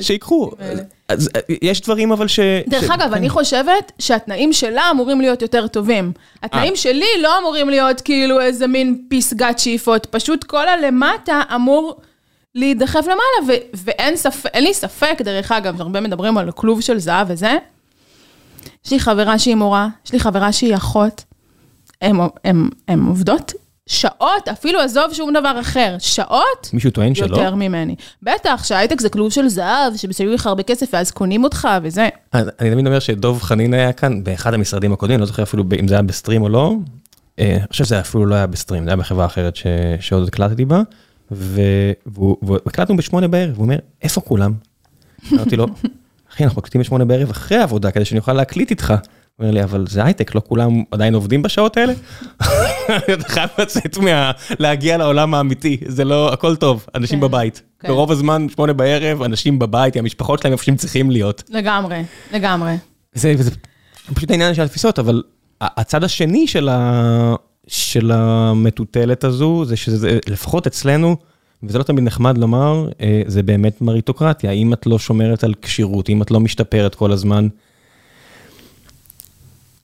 שיקחו. 0.00 0.50
אה, 0.60 1.14
יש 1.62 1.80
דברים 1.80 2.12
אבל 2.12 2.28
ש... 2.28 2.40
דרך 2.68 2.84
ש- 2.86 2.90
אגב, 2.90 3.08
כן. 3.08 3.14
אני 3.14 3.28
חושבת 3.28 3.92
שהתנאים 3.98 4.52
שלה 4.52 4.90
אמורים 4.90 5.20
להיות 5.20 5.42
יותר 5.42 5.66
טובים. 5.66 6.12
התנאים 6.42 6.72
אה. 6.72 6.76
שלי 6.76 7.06
לא 7.22 7.38
אמורים 7.38 7.68
להיות 7.70 8.00
כאילו 8.00 8.40
איזה 8.40 8.66
מין 8.66 9.02
פסגת 9.10 9.58
שאיפות, 9.58 10.06
פשוט 10.06 10.44
כל 10.44 10.68
הלמטה 10.68 11.42
אמור 11.54 12.00
להידחף 12.54 13.02
למעלה, 13.04 13.46
ו- 13.46 13.76
ואין 13.84 14.16
ספק, 14.16 14.50
אין 14.54 14.64
לי 14.64 14.74
ספק, 14.74 15.18
דרך 15.20 15.52
אגב, 15.52 15.76
שהרבה 15.78 16.00
מדברים 16.00 16.38
על 16.38 16.50
כלוב 16.52 16.80
של 16.80 16.98
זהב 16.98 17.26
וזה. 17.30 17.56
יש 18.86 18.92
לי 18.92 19.00
חברה 19.00 19.38
שהיא 19.38 19.54
מורה, 19.54 19.88
יש 20.06 20.12
לי 20.12 20.20
חברה 20.20 20.52
שהיא 20.52 20.74
אחות, 20.76 21.24
הן 22.88 23.00
עובדות 23.06 23.52
שעות, 23.86 24.48
אפילו 24.52 24.80
עזוב 24.80 25.12
שום 25.12 25.32
דבר 25.32 25.60
אחר, 25.60 25.96
שעות 25.98 26.70
מישהו 26.72 26.90
טוען 26.90 27.14
שלא? 27.14 27.36
יותר 27.36 27.54
ממני. 27.54 27.94
בטח, 28.22 28.64
שהייטק 28.64 29.00
זה 29.00 29.08
כלוב 29.08 29.32
של 29.32 29.48
זהב, 29.48 29.96
שמסיימים 29.96 30.34
לך 30.34 30.46
הרבה 30.46 30.62
כסף 30.62 30.88
ואז 30.92 31.10
קונים 31.10 31.44
אותך 31.44 31.68
וזה. 31.82 32.08
אז 32.32 32.50
אני 32.60 32.70
תמיד 32.70 32.86
אומר 32.86 32.98
שדוב 32.98 33.42
חנין 33.42 33.74
היה 33.74 33.92
כאן 33.92 34.24
באחד 34.24 34.54
המשרדים 34.54 34.92
הקודמים, 34.92 35.20
לא 35.20 35.26
זוכר 35.26 35.42
אפילו 35.42 35.64
אם 35.80 35.88
זה 35.88 35.94
היה 35.94 36.02
בסטרים 36.02 36.42
או 36.42 36.48
לא. 36.48 36.74
אה, 37.38 37.56
אני 37.60 37.68
חושב 37.70 37.84
שזה 37.84 38.00
אפילו 38.00 38.26
לא 38.26 38.34
היה 38.34 38.46
בסטרים, 38.46 38.84
זה 38.84 38.90
היה 38.90 38.96
בחברה 38.96 39.26
אחרת 39.26 39.56
ש- 39.56 39.66
שעוד 40.00 40.28
הקלטתי 40.28 40.64
בה. 40.64 40.82
והקלטנו 41.30 42.96
בשמונה 42.96 43.28
בערב, 43.28 43.56
הוא 43.56 43.62
אומר, 43.64 43.76
איפה 44.02 44.20
כולם? 44.20 44.52
אמרתי 45.32 45.56
לו, 45.56 45.66
אחי, 46.40 46.44
אנחנו 46.44 46.58
מקליטים 46.60 46.80
בשמונה 46.80 47.04
בערב 47.04 47.30
אחרי 47.30 47.58
העבודה, 47.58 47.90
כדי 47.90 48.04
שאני 48.04 48.18
אוכל 48.18 48.32
להקליט 48.32 48.70
איתך. 48.70 48.90
הוא 48.90 49.44
אומר 49.44 49.50
לי, 49.50 49.62
אבל 49.62 49.84
זה 49.88 50.04
הייטק, 50.04 50.34
לא 50.34 50.42
כולם 50.48 50.82
עדיין 50.90 51.14
עובדים 51.14 51.42
בשעות 51.42 51.76
האלה? 51.76 51.92
אתה 53.14 53.28
חייב 53.28 53.48
לצאת 53.58 53.98
מה... 53.98 54.30
להגיע 54.58 54.98
לעולם 54.98 55.34
האמיתי, 55.34 55.76
זה 55.86 56.04
לא, 56.04 56.32
הכל 56.32 56.56
טוב, 56.56 56.86
אנשים 56.94 57.20
כן, 57.20 57.26
בבית. 57.26 57.62
כן. 57.80 57.88
ברוב 57.88 58.12
הזמן, 58.12 58.46
שמונה 58.54 58.72
בערב, 58.72 59.22
אנשים 59.22 59.58
בבית, 59.58 59.96
המשפחות 59.96 60.40
שלהם 60.40 60.52
איפה 60.52 60.64
שהם 60.64 60.76
צריכים 60.76 61.10
להיות. 61.10 61.42
לגמרי, 61.48 62.02
לגמרי. 62.32 62.76
זה, 63.14 63.34
זה 63.38 63.50
פשוט 64.14 64.30
העניין 64.30 64.54
של 64.54 64.62
התפיסות, 64.62 64.98
אבל 64.98 65.22
הצד 65.60 66.04
השני 66.04 66.46
של 67.66 68.12
המטוטלת 68.12 69.24
הזו, 69.24 69.64
זה 69.64 69.76
שזה, 69.76 70.18
לפחות 70.28 70.66
אצלנו, 70.66 71.16
וזה 71.62 71.78
לא 71.78 71.82
תמיד 71.82 72.04
נחמד 72.04 72.38
לומר, 72.38 72.88
אה, 73.00 73.22
זה 73.26 73.42
באמת 73.42 73.80
מריטוקרטיה. 73.80 74.50
אם 74.50 74.72
את 74.72 74.86
לא 74.86 74.98
שומרת 74.98 75.44
על 75.44 75.54
כשירות, 75.62 76.08
אם 76.08 76.22
את 76.22 76.30
לא 76.30 76.40
משתפרת 76.40 76.94
כל 76.94 77.12
הזמן, 77.12 77.48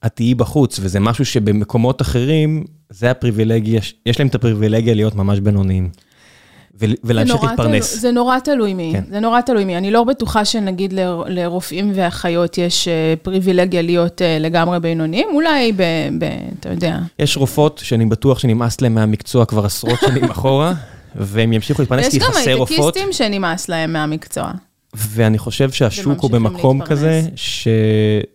את 0.07 0.13
תהיי 0.15 0.35
בחוץ, 0.35 0.79
וזה 0.83 1.01
משהו 1.01 1.25
שבמקומות 1.25 2.03
אחרים, 2.03 2.65
זה 2.91 3.11
הפריבילגיה, 3.11 3.81
יש 4.07 4.19
להם 4.19 4.29
את 4.29 4.35
הפריבילגיה 4.35 4.95
להיות 4.95 5.15
ממש 5.15 5.41
בינוניים. 5.41 5.91
ולהמשיך 7.05 7.43
להתפרנס. 7.45 8.01
זה 8.01 8.11
נורא 8.13 8.39
תלוי 8.39 8.75
מי, 8.75 8.91
כן. 8.93 9.05
זה 9.11 9.21
נורא 9.21 9.41
תלוי 9.41 9.65
מי. 9.65 9.77
אני 9.77 9.91
לא 9.91 10.05
בטוחה 10.05 10.45
שנגיד 10.45 10.93
ל- 10.93 11.23
לרופאים 11.29 11.93
ואחיות 11.95 12.59
יש 12.59 12.89
אה, 12.89 13.15
פריבילגיה 13.23 13.83
להיות 13.83 14.23
אה, 14.23 14.39
לגמרי 14.39 14.81
בינוניים, 14.81 15.29
אולי 15.33 15.73
ב... 15.73 15.83
ב- 16.19 16.25
אתה 16.61 16.69
יודע. 16.69 16.99
יש 17.19 17.37
רופאות 17.37 17.81
שאני 17.85 18.07
בטוח 18.07 18.39
שנמאס 18.39 18.81
להם 18.81 18.95
מהמקצוע 18.95 19.45
כבר 19.45 19.65
עשרות 19.67 19.99
שנים 20.01 20.25
אחורה, 20.25 20.73
והם 21.19 21.53
ימשיכו 21.53 21.83
להתפרנס 21.83 22.07
יש 22.07 22.13
כי 22.13 22.19
גם 22.19 22.31
חסר 22.31 22.55
רופאות, 22.55 22.97
הייטקיסטים 22.97 23.13
שנמאס 23.13 23.69
להם 23.69 23.93
מהמקצוע. 23.93 24.53
ואני 24.95 25.39
חושב 25.39 25.71
שהשוק 25.71 26.21
הוא 26.21 26.31
במקום 26.31 26.79
להתפרנס. 26.79 26.99
כזה, 26.99 27.23
ש... 27.37 27.69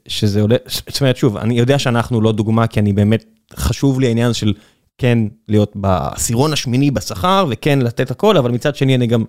שזה 0.07 0.41
עולה, 0.41 0.55
זאת 0.67 1.01
אומרת, 1.01 1.17
שוב, 1.17 1.37
אני 1.37 1.59
יודע 1.59 1.79
שאנחנו 1.79 2.21
לא 2.21 2.31
דוגמה, 2.31 2.67
כי 2.67 2.79
אני 2.79 2.93
באמת, 2.93 3.25
חשוב 3.55 3.99
לי 3.99 4.07
העניין 4.07 4.33
של 4.33 4.53
כן 4.97 5.17
להיות 5.47 5.71
בעשירון 5.75 6.53
השמיני 6.53 6.91
בשכר, 6.91 7.45
וכן 7.49 7.79
לתת 7.79 8.11
הכל, 8.11 8.37
אבל 8.37 8.51
מצד 8.51 8.75
שני 8.75 8.95
אני 8.95 9.07
גם, 9.07 9.23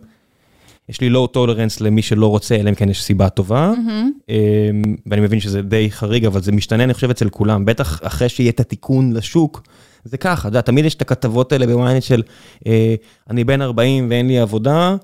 יש 0.88 1.00
לי 1.00 1.08
לואו 1.10 1.26
טולרנס 1.26 1.80
למי 1.80 2.02
שלא 2.02 2.26
רוצה, 2.26 2.54
אלא 2.56 2.70
אם 2.70 2.74
כן 2.74 2.88
יש 2.88 3.02
סיבה 3.02 3.28
טובה, 3.28 3.72
אמ, 4.28 4.34
ואני 5.06 5.20
מבין 5.20 5.40
שזה 5.40 5.62
די 5.62 5.90
חריג, 5.90 6.26
אבל 6.26 6.42
זה 6.42 6.52
משתנה, 6.52 6.84
אני 6.84 6.94
חושב, 6.94 7.10
אצל 7.10 7.28
כולם, 7.28 7.64
בטח 7.64 8.00
אחרי 8.02 8.28
שיהיה 8.28 8.50
את 8.50 8.60
התיקון 8.60 9.12
לשוק, 9.12 9.62
זה 10.04 10.16
ככה, 10.16 10.40
אתה 10.40 10.48
יודע, 10.48 10.60
תמיד 10.60 10.84
יש 10.84 10.94
את 10.94 11.00
הכתבות 11.02 11.52
האלה 11.52 11.66
בוויינט 11.66 12.02
של, 12.02 12.22
אה, 12.66 12.94
אני 13.30 13.44
בן 13.44 13.62
40 13.62 14.10
ואין 14.10 14.28
לי 14.28 14.38
עבודה, 14.38 14.96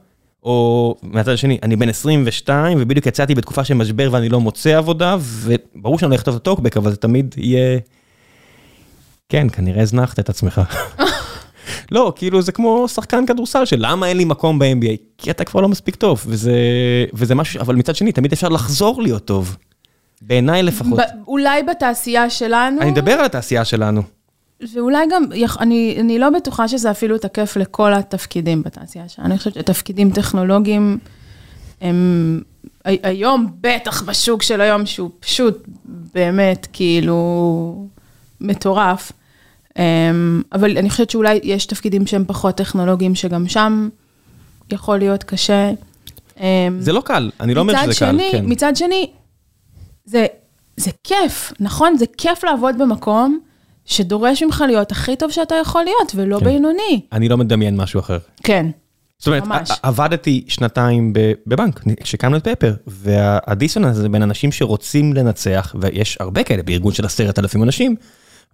או 0.42 0.94
מהצד 1.02 1.32
השני, 1.32 1.58
אני 1.62 1.76
בן 1.76 1.88
22 1.88 2.78
ובדיוק 2.80 3.06
יצאתי 3.06 3.34
בתקופה 3.34 3.64
של 3.64 3.74
משבר 3.74 4.08
ואני 4.12 4.28
לא 4.28 4.40
מוצא 4.40 4.76
עבודה, 4.76 5.16
וברור 5.20 5.98
שאני 5.98 6.08
הולך 6.08 6.20
לכתוב 6.20 6.34
את 6.34 6.40
הטוקבק, 6.40 6.76
אבל 6.76 6.90
זה 6.90 6.96
תמיד 6.96 7.34
יהיה... 7.38 7.78
כן, 9.28 9.46
כנראה 9.52 9.82
הזנחת 9.82 10.18
את 10.18 10.28
עצמך. 10.28 10.60
לא, 11.92 12.12
כאילו 12.16 12.42
זה 12.42 12.52
כמו 12.52 12.88
שחקן 12.88 13.26
כדורסל 13.26 13.64
של 13.64 13.76
למה 13.78 14.06
אין 14.06 14.16
לי 14.16 14.24
מקום 14.24 14.58
ב-NBA? 14.58 14.96
כי 15.18 15.30
אתה 15.30 15.44
כבר 15.44 15.60
לא 15.60 15.68
מספיק 15.68 15.94
טוב, 15.94 16.24
וזה, 16.26 16.52
וזה 17.14 17.34
משהו, 17.34 17.60
אבל 17.60 17.74
מצד 17.74 17.96
שני, 17.96 18.12
תמיד 18.12 18.32
אפשר 18.32 18.48
לחזור 18.48 19.02
להיות 19.02 19.24
טוב. 19.24 19.56
בעיניי 20.22 20.62
לפחות. 20.62 20.98
ב- 20.98 21.28
אולי 21.28 21.62
בתעשייה 21.62 22.30
שלנו, 22.30 22.80
אני 22.80 22.90
מדבר 22.90 23.12
על 23.12 23.24
התעשייה 23.24 23.64
שלנו. 23.64 24.02
ואולי 24.74 25.06
גם, 25.10 25.24
אני, 25.60 25.96
אני 26.00 26.18
לא 26.18 26.30
בטוחה 26.30 26.68
שזה 26.68 26.90
אפילו 26.90 27.18
תקף 27.18 27.56
לכל 27.56 27.92
התפקידים 27.94 28.62
בתעשייה 28.62 29.08
שלנו. 29.08 29.28
אני 29.28 29.38
חושבת 29.38 29.54
שתפקידים 29.54 30.10
טכנולוגיים 30.10 30.98
הם 31.80 32.40
הי- 32.84 32.98
היום, 33.02 33.46
בטח 33.60 34.02
בשוק 34.02 34.42
של 34.42 34.60
היום, 34.60 34.86
שהוא 34.86 35.10
פשוט 35.20 35.64
באמת 36.14 36.66
כאילו 36.72 37.86
מטורף. 38.40 39.12
אמ, 39.78 40.42
אבל 40.52 40.78
אני 40.78 40.90
חושבת 40.90 41.10
שאולי 41.10 41.40
יש 41.42 41.66
תפקידים 41.66 42.06
שהם 42.06 42.24
פחות 42.26 42.54
טכנולוגיים, 42.54 43.14
שגם 43.14 43.48
שם 43.48 43.88
יכול 44.72 44.98
להיות 44.98 45.24
קשה. 45.24 45.70
אמ, 46.40 46.44
זה 46.80 46.92
לא 46.92 47.00
קל, 47.00 47.30
אני 47.40 47.54
לא 47.54 47.60
אומר 47.60 47.72
שזה 47.76 47.86
קל, 47.86 47.92
שני, 47.92 48.28
כן. 48.32 48.44
מצד 48.46 48.76
שני, 48.76 49.10
זה, 50.04 50.26
זה 50.76 50.90
כיף, 51.04 51.52
נכון? 51.60 51.96
זה 51.98 52.04
כיף 52.16 52.44
לעבוד 52.44 52.78
במקום 52.78 53.38
שדורש 53.88 54.42
ממך 54.42 54.64
להיות 54.66 54.92
הכי 54.92 55.16
טוב 55.16 55.30
שאתה 55.30 55.54
יכול 55.54 55.84
להיות, 55.84 56.12
ולא 56.14 56.38
כן. 56.38 56.44
בינוני. 56.44 57.00
אני 57.12 57.28
לא 57.28 57.36
מדמיין 57.36 57.76
משהו 57.76 58.00
אחר. 58.00 58.18
כן. 58.42 58.66
זאת 59.18 59.26
אומרת, 59.26 59.42
ממש. 59.44 59.70
עבדתי 59.82 60.44
שנתיים 60.48 61.12
בבנק, 61.46 61.80
כשקמנו 62.02 62.36
את 62.36 62.48
פפר, 62.48 62.74
והדיסוננס 62.86 63.96
הזה 63.96 64.08
בין 64.08 64.22
אנשים 64.22 64.52
שרוצים 64.52 65.12
לנצח, 65.12 65.74
ויש 65.80 66.16
הרבה 66.20 66.42
כאלה 66.42 66.62
בארגון 66.62 66.92
של 66.92 67.04
עשרת 67.04 67.38
אלפים 67.38 67.62
אנשים, 67.62 67.96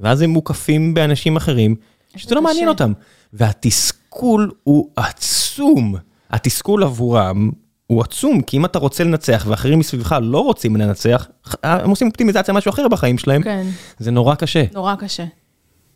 ואז 0.00 0.20
הם 0.20 0.30
מוקפים 0.30 0.94
באנשים 0.94 1.36
אחרים, 1.36 1.74
שזה 2.16 2.34
לא. 2.34 2.42
מעניין 2.42 2.68
אותם. 2.68 2.92
והתסכול 3.32 4.50
הוא 4.62 4.88
עצום. 4.96 5.94
התסכול 6.30 6.82
עבורם 6.82 7.50
הוא 7.94 8.02
עצום, 8.02 8.42
כי 8.42 8.56
אם 8.56 8.64
אתה 8.64 8.78
רוצה 8.78 9.04
לנצח 9.04 9.44
ואחרים 9.48 9.78
מסביבך 9.78 10.16
לא 10.22 10.38
רוצים 10.38 10.76
לנצח, 10.76 11.26
הם 11.62 11.90
עושים 11.90 12.08
אופטימיזציה 12.08 12.54
משהו 12.54 12.70
אחר 12.70 12.88
בחיים 12.88 13.18
שלהם, 13.18 13.42
כן, 13.42 13.66
זה 13.98 14.10
נורא 14.10 14.34
קשה. 14.34 14.64
נורא 14.72 14.94
קשה. 14.94 15.24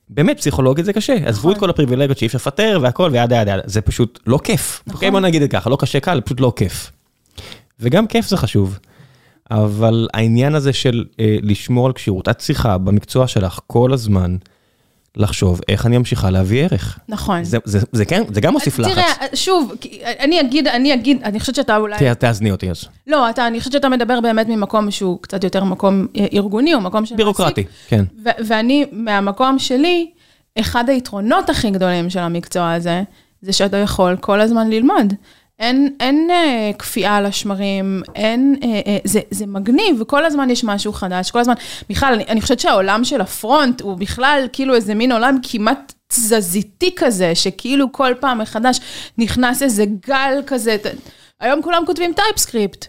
באמת, 0.09 0.39
פסיכולוגית 0.39 0.85
זה 0.85 0.93
קשה. 0.93 1.15
עזבו 1.25 1.53
את 1.53 1.59
כל 1.59 1.71
הפריבילגיות 1.71 2.19
שאי 2.19 2.27
אפשר 2.27 2.37
לפטר 2.37 2.79
והכל 2.83 3.11
וידה 3.13 3.37
ידה 3.37 3.53
ידה. 3.53 3.63
זה 3.65 3.81
פשוט 3.81 4.21
לא 4.27 4.39
כיף. 4.45 4.83
נכון. 4.87 4.95
אוקיי, 4.95 5.11
בוא 5.11 5.21
נגיד 5.21 5.43
את 5.43 5.51
ככה, 5.51 5.71
לא 5.71 5.77
קשה 5.81 6.01
קל, 6.01 6.21
פשוט 6.21 6.41
לא 6.41 6.53
כיף. 6.57 6.93
וגם 7.81 8.07
כיף 8.07 8.29
זה 8.29 8.37
חשוב. 8.37 8.79
אבל 9.51 10.09
העניין 10.15 10.55
הזה 10.55 10.73
של 10.73 11.05
אה, 11.21 11.37
לשמור 11.43 11.87
על 11.87 11.93
כשירות, 11.93 12.29
את 12.29 12.39
צריכה 12.39 12.79
במקצוע 12.79 13.27
שלך 13.27 13.61
כל 13.67 13.93
הזמן 13.93 14.37
לחשוב 15.19 15.61
איך 15.69 15.87
אני 15.87 15.99
ממשיכה 15.99 16.31
להביא 16.31 16.65
ערך. 16.65 16.99
נכון. 17.09 17.45
זה, 17.45 17.59
זה, 17.65 17.79
זה, 17.93 18.05
כן, 18.05 18.23
זה 18.35 18.41
גם 18.41 18.53
מוסיף 18.53 18.79
לחץ. 18.79 18.93
תראה, 18.95 19.07
שוב, 19.35 19.73
אני 20.21 20.41
אגיד, 20.41 20.69
אני 20.69 20.95
אגיד, 20.95 21.23
אני 21.25 21.41
חושבת 21.41 21.55
שאתה 21.55 21.77
אולי... 21.77 21.99
תה- 21.99 22.15
תאזני 22.15 22.51
אותי 22.51 22.71
אז. 22.71 22.85
לא, 23.07 23.31
אתה, 23.31 23.47
אני 23.47 23.59
חושבת 23.59 23.73
שאתה 23.73 23.89
מדבר 23.89 24.21
באמת 24.21 24.47
ממקום 24.49 24.91
שהוא 24.91 25.19
קצת 25.23 25.45
יותר 25.45 25.65
מקום 25.65 26.07
אה, 26.17 26.27
ארגוני, 26.33 26.75
או 26.75 26.81
מקום 26.81 27.07
של 27.07 27.17
בירוקרטי. 27.17 27.65
כן. 27.89 28.05
ו- 28.25 28.29
ואני, 28.47 28.85
מהמקום 28.93 29.59
שלי, 29.59 30.11
אחד 30.61 30.89
היתרונות 30.89 31.51
הכי 31.51 31.71
גדולים 31.71 32.11
של 32.11 32.19
המקצוע 32.21 32.73
הזה, 32.73 33.03
זה 33.43 33.53
שאתה 33.53 33.77
יכול 33.77 34.17
כל 34.21 34.41
הזמן 34.41 34.71
ללמוד. 34.71 35.15
אין, 35.59 35.95
אין 36.01 36.29
אה, 36.31 36.71
קפיאה 36.77 37.17
על 37.17 37.27
השמרים, 37.27 38.03
אין, 38.15 38.57
אה, 38.63 38.69
אה, 38.87 38.99
זה, 39.05 39.21
זה 39.31 39.47
מגניב, 39.47 40.01
וכל 40.01 40.25
הזמן 40.25 40.51
יש 40.51 40.65
משהו 40.65 40.93
חדש, 40.93 41.31
כל 41.31 41.39
הזמן, 41.39 41.55
בכלל, 41.91 42.15
אני, 42.15 42.25
אני 42.29 42.41
חושבת 42.41 42.61
שהעולם 42.61 43.05
של 43.05 43.21
ה 43.21 43.31
front 43.31 43.81
הוא 43.81 43.99
בכלל 43.99 44.47
כאילו 44.53 44.75
איזה 44.75 44.95
מין 44.95 45.13
עולם 45.13 45.39
כמעט 45.43 45.93
תזזיתי 46.09 46.95
כזה, 46.97 47.35
שכאילו 47.35 47.93
כל 47.93 48.13
פעם 48.21 48.39
מחדש 48.39 48.81
נכנס 49.19 49.63
איזה 49.63 49.85
גל 50.07 50.43
כזה, 50.47 50.77
ת- 50.83 50.87
היום 51.41 51.63
כולם 51.63 51.83
כותבים 51.87 52.13
TypeScript. 52.13 52.87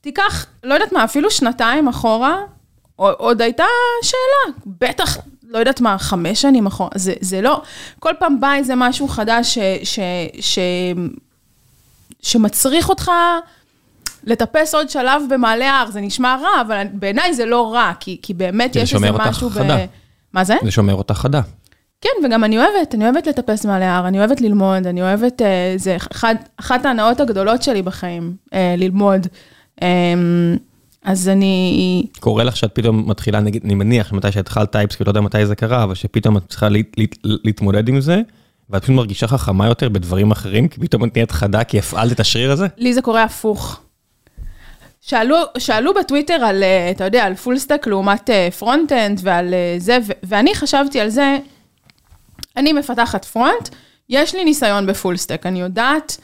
תיקח, 0.00 0.46
לא 0.64 0.74
יודעת 0.74 0.92
מה, 0.92 1.04
אפילו 1.04 1.30
שנתיים 1.30 1.88
אחורה, 1.88 2.36
עוד 2.96 3.42
הייתה 3.42 3.64
שאלה, 4.02 4.54
בטח, 4.80 5.16
לא 5.48 5.58
יודעת 5.58 5.80
מה, 5.80 5.98
חמש 5.98 6.42
שנים 6.42 6.66
אחורה, 6.66 6.90
זה, 6.94 7.12
זה 7.20 7.40
לא, 7.40 7.62
כל 7.98 8.12
פעם 8.18 8.40
בא 8.40 8.54
איזה 8.54 8.74
משהו 8.76 9.08
חדש 9.08 9.54
ש, 9.54 9.58
ש, 9.84 9.98
ש, 10.40 10.58
שמצריך 12.26 12.88
אותך 12.88 13.10
לטפס 14.24 14.74
עוד 14.74 14.90
שלב 14.90 15.22
במעלה 15.30 15.70
ההר, 15.70 15.90
זה 15.90 16.00
נשמע 16.00 16.36
רע, 16.42 16.60
אבל 16.60 16.82
בעיניי 16.92 17.34
זה 17.34 17.46
לא 17.46 17.72
רע, 17.74 17.92
כי, 18.00 18.18
כי 18.22 18.34
באמת 18.34 18.72
זה 18.74 18.80
יש 18.80 18.90
שומר 18.90 19.08
איזה 19.08 19.18
אותך 19.18 19.28
משהו 19.28 19.50
חדה. 19.50 19.76
מה 20.32 20.44
זה? 20.44 20.56
זה 20.64 20.70
שומר 20.70 20.94
אותך 20.94 21.14
חדה. 21.14 21.40
כן, 22.00 22.08
וגם 22.24 22.44
אני 22.44 22.58
אוהבת, 22.58 22.94
אני 22.94 23.04
אוהבת 23.04 23.26
לטפס 23.26 23.66
במעלה 23.66 23.84
ההר, 23.84 24.08
אני 24.08 24.18
אוהבת 24.18 24.40
ללמוד, 24.40 24.86
אני 24.86 25.02
אוהבת, 25.02 25.42
אה, 25.42 25.74
זה 25.76 25.96
אחד, 25.96 26.34
אחת 26.56 26.86
ההנאות 26.86 27.20
הגדולות 27.20 27.62
שלי 27.62 27.82
בחיים, 27.82 28.36
אה, 28.54 28.74
ללמוד. 28.78 29.26
אה, 29.82 29.88
אז 31.04 31.28
אני, 31.28 32.06
קורה 32.20 32.44
לך 32.44 32.56
שאת 32.56 32.70
פתאום 32.74 33.10
מתחילה, 33.10 33.40
נגיד, 33.40 33.62
אני 33.64 33.74
מניח 33.74 34.08
שמתי 34.08 34.32
שהתחלת 34.32 34.72
TypeScript, 34.72 35.06
לא 35.06 35.10
יודע 35.10 35.20
מתי 35.20 35.46
זה 35.46 35.54
קרה, 35.54 35.82
אבל 35.82 35.94
שפתאום 35.94 36.36
את 36.36 36.42
צריכה 36.48 36.68
לה- 36.68 36.78
לה- 36.96 37.36
להתמודד 37.44 37.88
עם 37.88 38.00
זה, 38.00 38.20
ואת 38.70 38.82
פשוט 38.82 38.94
מרגישה 38.94 39.26
חכמה 39.26 39.66
יותר 39.66 39.88
בדברים 39.88 40.30
אחרים, 40.30 40.68
כי 40.68 40.80
פתאום 40.80 41.04
את 41.04 41.16
נהיית 41.16 41.30
חדה 41.30 41.64
כי 41.64 41.78
הפעלת 41.78 42.12
את 42.12 42.20
השריר 42.20 42.52
הזה? 42.52 42.66
לי 42.76 42.94
זה 42.94 43.02
קורה 43.02 43.22
הפוך. 43.22 43.80
שאלו, 45.00 45.36
שאלו 45.58 45.94
בטוויטר 45.94 46.34
על, 46.34 46.62
אה, 46.62 46.90
אתה 46.90 47.04
יודע, 47.04 47.24
על 47.24 47.34
full 47.34 47.58
stack 47.58 47.86
לעומת 47.86 48.30
front-end 48.58 49.20
ועל 49.22 49.54
אה, 49.54 49.74
זה, 49.78 49.98
ו- 50.06 50.12
ואני 50.22 50.54
חשבתי 50.54 51.00
על 51.00 51.08
זה, 51.08 51.38
אני 52.56 52.72
מפתחת 52.72 53.24
front, 53.24 53.68
יש 54.08 54.34
לי 54.34 54.44
ניסיון 54.44 54.86
ב 54.86 54.92
full 54.92 55.16
stack, 55.16 55.46
אני 55.46 55.60
יודעת 55.60 56.16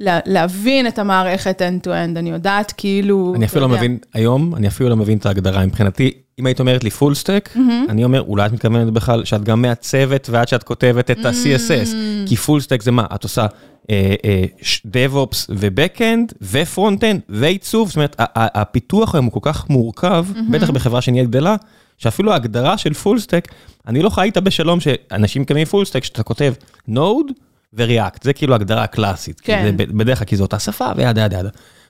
לה, 0.00 0.18
להבין 0.26 0.86
את 0.86 0.98
המערכת 0.98 1.62
end-to-end, 1.62 2.18
אני 2.18 2.30
יודעת 2.30 2.72
כאילו... 2.76 3.32
אני 3.36 3.44
אפילו 3.44 3.60
לא 3.60 3.66
יודע. 3.66 3.76
מבין, 3.76 3.98
היום, 4.14 4.54
אני 4.54 4.68
אפילו 4.68 4.88
לא 4.88 4.96
מבין 4.96 5.18
את 5.18 5.26
ההגדרה 5.26 5.66
מבחינתי. 5.66 6.12
אם 6.38 6.46
היית 6.46 6.60
אומרת 6.60 6.84
לי 6.84 6.90
full 6.90 7.14
stack, 7.14 7.50
אני 7.88 8.04
אומר, 8.04 8.22
אולי 8.22 8.46
את 8.46 8.52
מתכוונת 8.52 8.92
בכלל 8.92 9.24
שאת 9.24 9.44
גם 9.44 9.62
מעצבת 9.62 10.28
ועד 10.30 10.48
שאת 10.48 10.62
כותבת 10.62 11.10
את 11.10 11.24
ה-CSS. 11.24 11.94
כי 12.26 12.36
full 12.36 12.60
stack 12.60 12.82
זה 12.82 12.90
מה? 12.90 13.06
את 13.14 13.22
עושה 13.22 13.46
אה, 13.90 14.44
DevOps 14.86 15.36
ו-Backend 15.48 16.34
ו-Frontend 16.40 17.20
ועיצוב, 17.28 17.88
זאת 17.88 17.96
אומרת, 17.96 18.16
הפיתוח 18.36 19.14
היום 19.14 19.24
הוא 19.24 19.32
כל 19.32 19.52
כך 19.52 19.70
מורכב, 19.70 20.26
בטח 20.50 20.70
בחברה 20.70 21.00
שנהיית 21.00 21.28
גדלה, 21.28 21.56
שאפילו 21.98 22.32
ההגדרה 22.32 22.78
של 22.78 22.94
full 22.94 23.18
stack, 23.18 23.48
אני 23.86 24.02
לא 24.02 24.10
חי 24.10 24.22
איתה 24.22 24.40
בשלום 24.40 24.80
שאנשים 24.80 25.42
מתכוונים 25.42 25.64
full 25.64 25.84
stack, 25.84 26.04
שאתה 26.04 26.22
כותב 26.22 26.52
Node 26.90 27.32
ו-React, 27.72 28.18
זה 28.22 28.32
כאילו 28.32 28.52
ההגדרה 28.52 28.82
הקלאסית. 28.82 29.40
כי 29.40 29.46
כן. 29.46 29.62
זה 29.64 29.72
בדרך 29.86 30.18
כלל 30.18 30.26
כי 30.26 30.36
זו 30.36 30.42
אותה 30.42 30.58
שפה 30.58 30.90
ו 30.96 31.01
yada 31.01 31.20
yada 31.20 31.38
yada. 31.38 31.48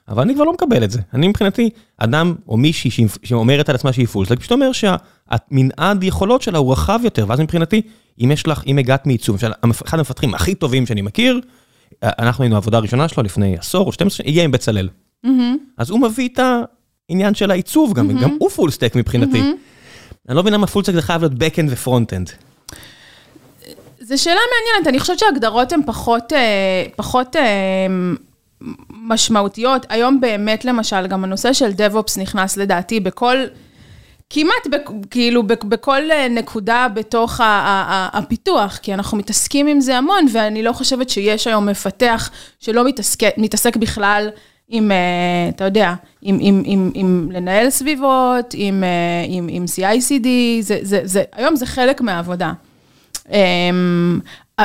אבל 0.09 0.23
אני 0.23 0.35
כבר 0.35 0.45
לא 0.45 0.53
מקבל 0.53 0.85
את 0.85 0.91
זה. 0.91 1.01
אני 1.15 1.29
מבחינתי, 1.29 1.71
אדם 1.99 2.35
או 2.49 2.57
מישהי 2.57 2.91
שאומרת 3.23 3.69
על 3.69 3.75
עצמה 3.75 3.93
שהיא 3.93 4.07
full 4.07 4.27
stack, 4.27 4.39
פשוט 4.39 4.53
אומר 4.53 4.71
שהמנעד 4.73 6.05
יכולות 6.05 6.43
שלה 6.43 6.59
הוא 6.59 6.73
רחב 6.73 7.01
יותר, 7.05 7.25
ואז 7.29 7.41
מבחינתי, 7.41 7.83
אם 8.25 8.31
יש 8.33 8.47
לך, 8.47 8.63
אם 8.67 8.79
הגעת 8.79 9.07
מעיצוב, 9.07 9.39
אחד 9.87 9.99
המפתחים 9.99 10.35
הכי 10.35 10.55
טובים 10.55 10.87
שאני 10.87 11.03
מכיר, 11.03 11.41
אנחנו 12.03 12.45
היינו 12.45 12.55
העבודה 12.55 12.77
הראשונה 12.77 13.09
שלו 13.09 13.23
לפני 13.23 13.57
עשור 13.59 13.87
או 13.87 13.93
12 13.93 14.17
שנים, 14.17 14.29
הגיע 14.29 14.45
מבצלאל. 14.45 14.89
אז 15.79 15.91
הוא 15.91 16.01
מביא 16.01 16.29
את 16.29 16.41
העניין 17.11 17.35
של 17.35 17.51
העיצוב 17.51 17.93
גם, 17.95 18.19
גם 18.21 18.37
הוא 18.39 18.51
full 18.51 18.71
stack 18.71 18.97
מבחינתי. 18.97 19.41
אני 20.29 20.37
לא 20.37 20.43
מבין 20.43 20.55
למה 20.55 20.67
full 20.67 20.83
stack 20.83 20.93
זה 20.93 21.03
חייב 21.03 21.23
להיות 21.23 21.33
backend 21.33 21.67
ו 21.71 21.77
frontend. 21.77 22.31
זו 24.01 24.23
שאלה 24.23 24.35
מעניינת, 24.35 24.89
אני 24.89 25.01
חושבת 25.01 25.19
שההגדרות 25.19 25.73
הן 25.73 25.81
פחות, 25.87 26.33
אה, 26.33 26.85
פחות 26.97 27.37
אה, 27.37 27.87
משמעותיות. 29.03 29.87
היום 29.89 30.21
באמת, 30.21 30.65
למשל, 30.65 31.07
גם 31.07 31.25
הנושא 31.25 31.53
של 31.53 31.71
DevOps 31.71 32.21
נכנס 32.21 32.57
לדעתי 32.57 33.01
בכל, 33.01 33.37
כמעט 34.31 34.67
בכ, 34.71 34.91
כאילו 35.11 35.43
בכ, 35.43 35.65
בכל 35.65 36.11
אה, 36.11 36.29
נקודה 36.29 36.87
בתוך 36.95 37.41
הפיתוח, 38.13 38.79
כי 38.83 38.95
אנחנו 38.95 39.19
מתעסקים 39.19 39.67
עם 39.67 39.81
זה 39.81 39.99
המון, 39.99 40.27
ואני 40.33 40.63
לא 40.63 40.73
חושבת 40.73 41.11
שיש 41.11 41.47
היום 41.47 41.69
מפתח 41.69 42.31
שלא 42.61 42.85
מתעסק, 42.85 43.21
מתעסק 43.37 43.77
בכלל 43.77 44.29
עם, 44.69 44.93
אה, 44.93 45.49
אתה 45.49 45.65
יודע, 45.65 45.95
עם, 46.23 46.39
עם, 46.41 46.63
עם, 46.65 46.91
עם 46.95 47.29
לנהל 47.33 47.71
סביבות, 47.71 48.55
עם, 48.55 48.85
אה, 48.85 49.25
עם, 49.29 49.49
עם 49.51 49.65
CI/CD, 49.65 50.27
זה, 50.61 50.79
זה, 50.83 51.01
זה, 51.05 51.23
היום 51.33 51.57
זה 51.57 51.67
חלק 51.67 52.01
מהעבודה. 52.01 52.53
אמ, 53.33 54.21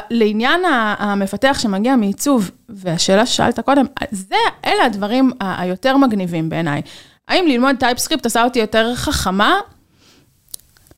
לעניין 0.10 0.62
המפתח 0.99 1.58
שמגיע 1.60 1.95
מעיצוב, 1.95 2.52
והשאלה 2.69 3.26
ששאלת 3.26 3.60
קודם, 3.60 3.86
זה, 4.12 4.36
אלה 4.65 4.86
הדברים 4.86 5.32
היותר 5.39 5.97
מגניבים 5.97 6.49
בעיניי. 6.49 6.82
האם 7.28 7.45
ללמוד 7.47 7.76
TypeScript 7.80 8.26
עשה 8.26 8.43
אותי 8.43 8.60
יותר 8.60 8.95
חכמה? 8.95 9.54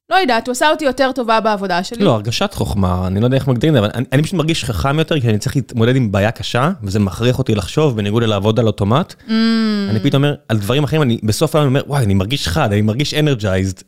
לא 0.09 0.15
יודעת, 0.15 0.47
הוא 0.47 0.51
עשה 0.51 0.69
אותי 0.69 0.85
יותר 0.85 1.11
טובה 1.11 1.39
בעבודה 1.39 1.83
שלי. 1.83 2.03
לא, 2.03 2.13
הרגשת 2.13 2.53
חוכמה, 2.53 3.07
אני 3.07 3.19
לא 3.19 3.25
יודע 3.25 3.37
איך 3.37 3.47
מגדירים 3.47 3.75
את 3.75 3.81
זה, 3.81 3.87
אבל 3.87 3.95
אני, 3.95 4.05
אני 4.13 4.23
פשוט 4.23 4.33
מרגיש 4.33 4.65
חכם 4.65 4.99
יותר, 4.99 5.19
כי 5.19 5.29
אני 5.29 5.37
צריך 5.37 5.55
להתמודד 5.55 5.95
עם 5.95 6.11
בעיה 6.11 6.31
קשה, 6.31 6.71
וזה 6.83 6.99
מכריח 6.99 7.39
אותי 7.39 7.55
לחשוב, 7.55 7.97
בניגוד 7.97 8.23
ללעבוד 8.23 8.59
על 8.59 8.67
אוטומט. 8.67 9.13
Mm. 9.13 9.31
אני 9.89 9.99
פתאום 10.03 10.23
אומר, 10.23 10.35
על 10.49 10.57
דברים 10.57 10.83
אחרים, 10.83 11.01
אני 11.01 11.19
בסוף 11.23 11.55
היום 11.55 11.67
אומר, 11.67 11.81
וואי, 11.87 12.03
אני 12.03 12.13
מרגיש 12.13 12.47
חד, 12.47 12.71
אני 12.71 12.81
מרגיש 12.81 13.13
energized. 13.13 13.81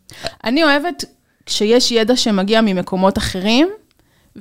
אני 0.43 0.63
אוהבת 0.63 1.05
כשיש 1.47 1.91
ידע 1.91 2.15
שמגיע 2.15 2.61
ממקומות 2.61 3.17
אחרים, 3.17 3.67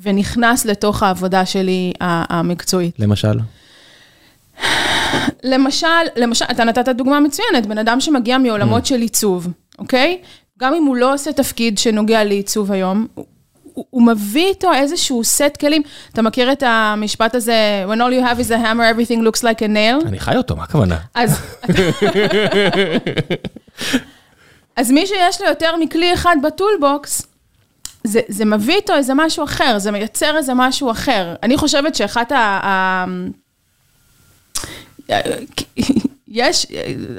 ונכנס 0.03 0.65
לתוך 0.65 1.03
העבודה 1.03 1.47
שלי 1.47 1.93
המקצועית. 2.01 2.95
למשל. 2.99 3.39
למשל, 5.45 5.87
למשל, 6.17 6.45
אתה 6.51 6.65
נתת 6.65 6.89
דוגמה 6.89 7.21
מצוינת, 7.21 7.67
בן 7.67 7.79
אדם 7.79 8.01
שמגיע 8.01 8.39
מעולמות 8.39 8.85
Mm. 8.85 8.89
של 8.89 9.01
עיצוב, 9.01 9.49
אוקיי? 9.79 10.19
גם 10.61 10.75
אם 10.75 10.85
הוא 10.85 10.97
לא 10.97 11.15
עושה 11.15 11.33
תפקיד 11.33 11.79
שנוגע 11.79 12.25
לעיצוב 12.25 12.73
היום, 12.73 13.07
הוא, 13.15 13.25
הוא 13.91 14.07
מביא 14.07 14.47
איתו 14.47 14.73
איזשהו 14.75 15.25
סט 15.25 15.57
כלים. 15.61 15.83
אתה 16.13 16.23
מכיר 16.23 16.53
את 16.53 16.63
המשפט 16.67 17.35
הזה, 17.35 17.55
When 17.89 17.99
all 17.99 18.21
you 18.21 18.35
have 18.35 18.41
is 18.41 18.51
a 18.51 18.57
hammer, 18.57 18.95
everything 18.97 19.21
looks 19.21 19.43
like 19.43 19.61
a 19.63 19.69
nail? 19.69 20.09
אני 20.09 20.19
חי 20.19 20.37
אותו, 20.37 20.57
מה 20.57 20.65
הכוונה? 20.65 20.97
אז... 21.15 21.41
אז 24.77 24.91
מי 24.91 25.07
שיש 25.07 25.41
לו 25.41 25.47
יותר 25.47 25.77
מכלי 25.77 26.15
אחד 26.15 26.37
בטולבוקס, 26.43 27.23
זה, 28.05 28.21
זה 28.29 28.45
מביא 28.45 28.77
איתו 28.77 28.95
איזה 28.95 29.15
משהו 29.15 29.45
אחר, 29.45 29.79
זה 29.79 29.91
מייצר 29.91 30.37
איזה 30.37 30.53
משהו 30.55 30.91
אחר. 30.91 31.35
אני 31.43 31.57
חושבת 31.57 31.95
שאחת 31.95 32.33
ה... 32.33 32.39
ה... 32.39 33.05
יש, 36.29 36.67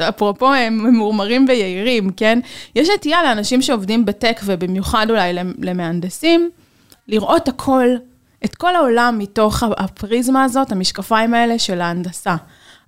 אפרופו 0.10 0.54
הם 0.54 0.84
ממורמרים 0.84 1.46
ויהירים, 1.48 2.10
כן? 2.10 2.40
יש 2.76 2.90
נטייה 2.90 3.24
לאנשים 3.24 3.62
שעובדים 3.62 4.06
ב 4.06 4.11
tech, 4.11 4.40
ובמיוחד 4.46 5.10
אולי 5.10 5.34
למהנדסים, 5.62 6.50
לראות 7.08 7.48
הכל, 7.48 7.88
את 8.46 8.56
כל 8.56 8.76
העולם 8.76 9.16
מתוך 9.20 9.64
הפריזמה 9.64 10.44
הזאת, 10.44 10.72
המשקפיים 10.72 11.34
האלה 11.34 11.60
של 11.60 11.82
ההנדסה. 11.82 12.36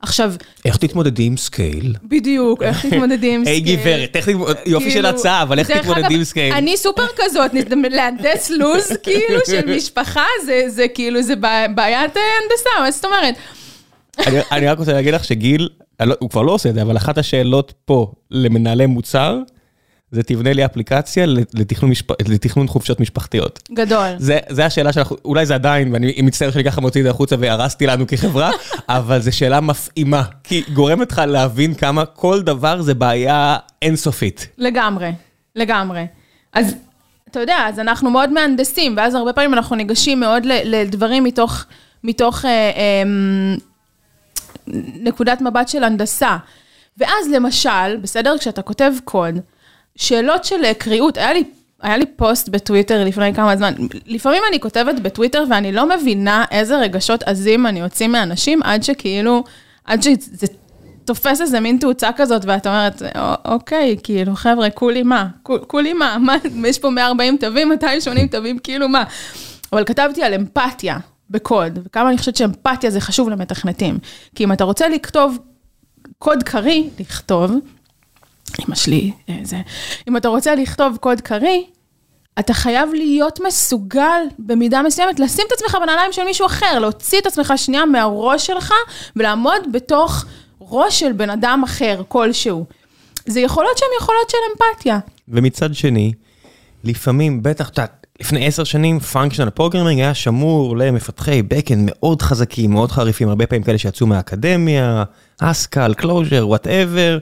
עכשיו, 0.02 0.34
איך 0.66 0.78
תתמודדי 0.78 1.24
עם 1.24 1.38
scale? 1.38 1.96
בדיוק, 2.04 2.64
איך 2.64 2.86
תתמודדי 2.86 3.36
עם 3.36 3.44
high 3.46 3.60
scale. 3.62 3.80
גברת, 3.80 4.16
איך 4.16 4.30
תתמודדי, 4.30 4.60
יופי 4.66 4.86
של 4.86 4.94
כאילו, 4.94 5.08
הצעה, 5.10 5.42
אבל 5.44 5.60
איך 5.60 5.72
תתמודדי 5.72 6.16
עם 6.16 6.24
scale? 6.24 6.54
אני 6.54 6.78
סופר 6.78 7.06
כזאת, 7.18 7.52
להנדס 7.90 8.50
לו"ז 8.50 8.92
כאילו 9.04 9.40
של 9.50 9.76
משפחה, 9.76 10.26
זה- 10.68 10.86
כאילו, 10.94 11.22
זה 11.24 11.36
בעי- 11.36 11.68
בעיית 11.76 12.18
אה, 12.18 12.22
הנדסה, 12.44 12.70
מה 12.82 12.92
זאת 12.92 13.06
אומרת? 13.06 13.36
אני- 14.52 14.68
רק 14.68 14.78
רוצה 14.80 14.94
להגיד 14.94 15.14
לך 15.14 15.24
שגיל, 15.24 15.70
לא- 16.02 16.16
הוא 16.20 16.30
כבר 16.30 16.42
לא 16.42 16.52
עושה 16.52 16.70
את 16.70 16.74
זה, 16.76 16.82
אבל 16.82 16.98
אחת 16.98 17.18
השאלות 17.18 17.74
פה 17.86 18.12
למנהלי 18.32 18.86
מוצר, 18.86 19.38
זה 20.12 20.24
תבנה 20.24 20.54
לי 20.54 20.66
אפליקציה 20.66 21.26
לתכנון 21.54 21.92
משפ- 21.92 22.28
לתכנון 22.28 22.68
חופשות 22.68 23.00
משפחתיות. 23.00 23.70
גדול. 23.74 24.08
זה, 24.18 24.40
זה 24.50 24.66
השאלה 24.66 24.94
שאנחנו, 24.94 25.16
אולי 25.26 25.46
זה 25.46 25.56
עדיין, 25.56 25.94
ואני 25.94 26.22
מצטער 26.24 26.52
שאני 26.52 26.64
ככה 26.64 26.82
מוציא 26.82 27.02
את 27.02 27.06
זה 27.06 27.10
החוצה 27.10 27.36
והרסתי 27.40 27.88
לנו 27.88 28.08
כחברה, 28.08 28.52
אבל 28.90 29.22
זו 29.22 29.38
שאלה 29.38 29.62
מפעימה, 29.62 30.24
כי 30.44 30.64
גורמת 30.74 31.12
לך 31.12 31.22
להבין 31.28 31.74
כמה 31.74 32.06
כל 32.06 32.42
דבר 32.42 32.82
זה 32.82 32.94
בעיה 32.94 33.58
אינסופית. 33.82 34.48
לגמרי, 34.58 35.12
לגמרי. 35.56 36.06
אז 36.54 36.76
אתה 37.32 37.40
יודע, 37.40 37.58
אז 37.68 37.80
אנחנו 37.80 38.10
מאוד 38.10 38.34
מהנדסים, 38.34 38.94
ואז 38.98 39.16
הרבה 39.16 39.34
פעמים 39.34 39.54
אנחנו 39.54 39.76
ניגשים 39.76 40.20
מאוד 40.20 40.44
לדברים 40.46 41.24
מתוך, 41.24 41.66
מתוך 42.04 42.46
אה, 42.46 42.50
אה, 42.50 43.04
נקודת 45.04 45.42
מבט 45.42 45.68
של 45.68 45.84
הנדסה. 45.84 46.38
ואז 46.98 47.28
למשל, 47.34 47.98
בסדר, 48.02 48.38
כשאתה 48.40 48.62
כותב 48.62 48.92
קוד, 49.04 49.40
שאלות 50.00 50.44
של 50.44 50.66
אה, 50.66 50.74
קריאות, 50.74 51.18
היה 51.18 51.34
לי, 51.34 51.44
היה 51.82 51.98
לי 51.98 52.06
פוסט 52.16 52.50
בטוויטר 52.50 53.04
לפני 53.04 53.34
כמה 53.34 53.58
זמן, 53.58 53.74
לפעמים 54.06 54.42
אני 54.50 54.60
כותבת 54.60 55.00
בטוויטר 55.00 55.44
ואני 55.50 55.72
לא 55.72 55.90
מבינה 55.90 56.46
איזה 56.52 56.78
רגשות 56.78 57.24
עזים 57.24 57.68
אני 57.68 57.84
אוציא 57.84 58.08
מאנשים, 58.08 58.64
עד 58.64 58.84
שכאילו, 58.84 59.44
עד 59.86 60.02
שזה 60.04 60.48
תופס 61.06 61.42
איזה 61.42 61.60
מין 61.60 61.78
תאוצה 61.78 62.10
כזאת, 62.16 62.42
ואת 62.46 62.68
אומרת, 62.68 63.02
"א- 63.16 63.34
אוקיי, 63.46 63.96
כאילו, 64.04 64.36
חבר'ה, 64.36 64.70
כולי 64.70 65.04
מה? 65.04 65.28
כו- 65.44 65.68
כולי 65.68 65.94
מה? 65.94 66.18
מה? 66.20 66.36
יש 66.68 66.80
פה 66.80 66.90
140 66.90 67.38
תווים, 67.38 67.70
280 67.70 68.28
תווים, 68.28 68.60
כאילו 68.60 68.90
מה? 68.90 69.04
אבל 69.74 69.84
כתבתי 69.86 70.24
על 70.24 70.34
אמפתיה 70.34 70.98
בקוד, 71.30 71.80
וכמה 71.86 72.10
אני 72.10 72.18
חושבת 72.18 72.36
שאמפתיה 72.36 72.90
זה 72.92 73.02
חשוב 73.02 73.30
למתכנתים. 73.30 73.98
כי 74.36 74.44
אם 74.44 74.52
אתה 74.52 74.64
רוצה 74.64 74.90
לכתוב 74.90 75.38
קוד 76.20 76.44
קריא, 76.44 76.84
לכתוב, 77.00 77.52
אמא 78.68 78.76
שלי, 78.76 79.12
אה, 79.30 79.40
זה, 79.44 79.58
אם 80.10 80.18
אתה 80.18 80.28
רוצה 80.28 80.56
לכתוב 80.56 80.98
קוד 81.02 81.22
קריא, 81.22 81.62
אתה 82.40 82.54
חייב 82.54 82.90
להיות 82.94 83.40
מסוגל 83.48 84.22
במידה 84.40 84.82
מסוימת 84.82 85.20
לשים 85.20 85.46
את 85.48 85.52
עצמך 85.52 85.78
בנעליים 85.82 86.14
של 86.14 86.24
מישהו 86.24 86.46
אחר, 86.46 86.80
להוציא 86.80 87.20
את 87.20 87.26
עצמך 87.26 87.54
שנייה 87.56 87.86
מהראש 87.86 88.48
שלך 88.48 88.74
ולעמוד 89.16 89.72
בתוך 89.74 90.26
ראש 90.62 91.00
של 91.00 91.12
בן 91.12 91.30
אדם 91.30 91.62
אחר 91.66 92.02
כלשהו. 92.08 92.66
זה 93.26 93.40
יכולות 93.40 93.78
שהן 93.78 93.90
יכולות 94.02 94.30
של 94.30 94.38
אמפתיה. 94.52 95.00
ומצד 95.28 95.74
שני, 95.74 96.14
לפעמים, 96.84 97.44
בטח, 97.44 97.70
את 97.70 97.78
יודעת, 97.78 98.08
לפני 98.20 98.48
עשר 98.48 98.64
שנים, 98.64 99.00
functional 99.00 99.52
programming 99.52 100.00
היה 100.00 100.14
שמור 100.14 100.78
למפתחי 100.78 101.44
backend 101.54 101.78
מאוד 101.78 102.22
חזקים, 102.22 102.72
מאוד 102.72 102.92
חריפים, 102.92 103.30
הרבה 103.30 103.48
פעמים 103.48 103.64
כאלה 103.64 103.78
שיצאו 103.78 104.08
מהאקדמיה, 104.08 105.04
Haskell, 105.40 105.94
Clojure, 105.94 106.48
whatever, 106.48 107.18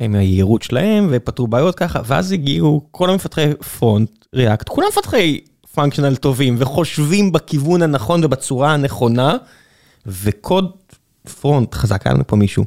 עם 0.00 0.14
היהירות 0.14 0.62
שלהם, 0.62 1.08
ופתרו 1.10 1.46
בעיות 1.46 1.74
ככה, 1.74 2.00
ואז 2.04 2.32
הגיעו 2.32 2.86
כל 2.90 3.10
המפתחי 3.10 3.54
front, 3.78 4.10
React, 4.34 4.68
כולם 4.68 4.86
מפתחי 4.88 5.40
functional 5.74 6.16
טובים, 6.16 6.56
וחושבים 6.58 7.32
בכיוון 7.32 7.82
הנכון 7.82 8.24
ובצורה 8.24 8.74
הנכונה, 8.74 9.36
וקוד 10.06 10.70
front 11.40 11.74
חזק, 11.74 12.06
היה 12.06 12.14
לנו 12.14 12.26
פה 12.26 12.36
מישהו. 12.36 12.64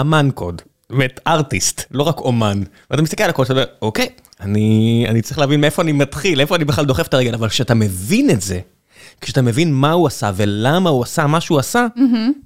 אמן 0.00 0.28
קוד, 0.34 0.62
באמת 0.90 1.20
ארטיסט, 1.26 1.82
לא 1.90 2.02
רק 2.02 2.20
אומן. 2.20 2.62
ואתה 2.90 3.02
מסתכל 3.02 3.24
על 3.24 3.30
הכל, 3.30 3.42
אתה 3.42 3.52
אומר, 3.52 3.64
אוקיי, 3.82 4.08
אני, 4.40 5.06
אני 5.08 5.22
צריך 5.22 5.38
להבין 5.38 5.60
מאיפה 5.60 5.82
אני 5.82 5.92
מתחיל, 5.92 6.40
איפה 6.40 6.56
אני 6.56 6.64
בכלל 6.64 6.84
דוחף 6.84 7.08
את 7.08 7.14
הרגל, 7.14 7.34
אבל 7.34 7.48
כשאתה 7.48 7.74
מבין 7.74 8.30
את 8.30 8.40
זה, 8.40 8.60
כשאתה 9.20 9.42
מבין 9.42 9.72
מה 9.72 9.92
הוא 9.92 10.06
עשה 10.06 10.30
ולמה 10.36 10.90
הוא 10.90 11.02
עשה 11.02 11.26
מה 11.26 11.40
שהוא 11.40 11.58
עשה, 11.58 11.86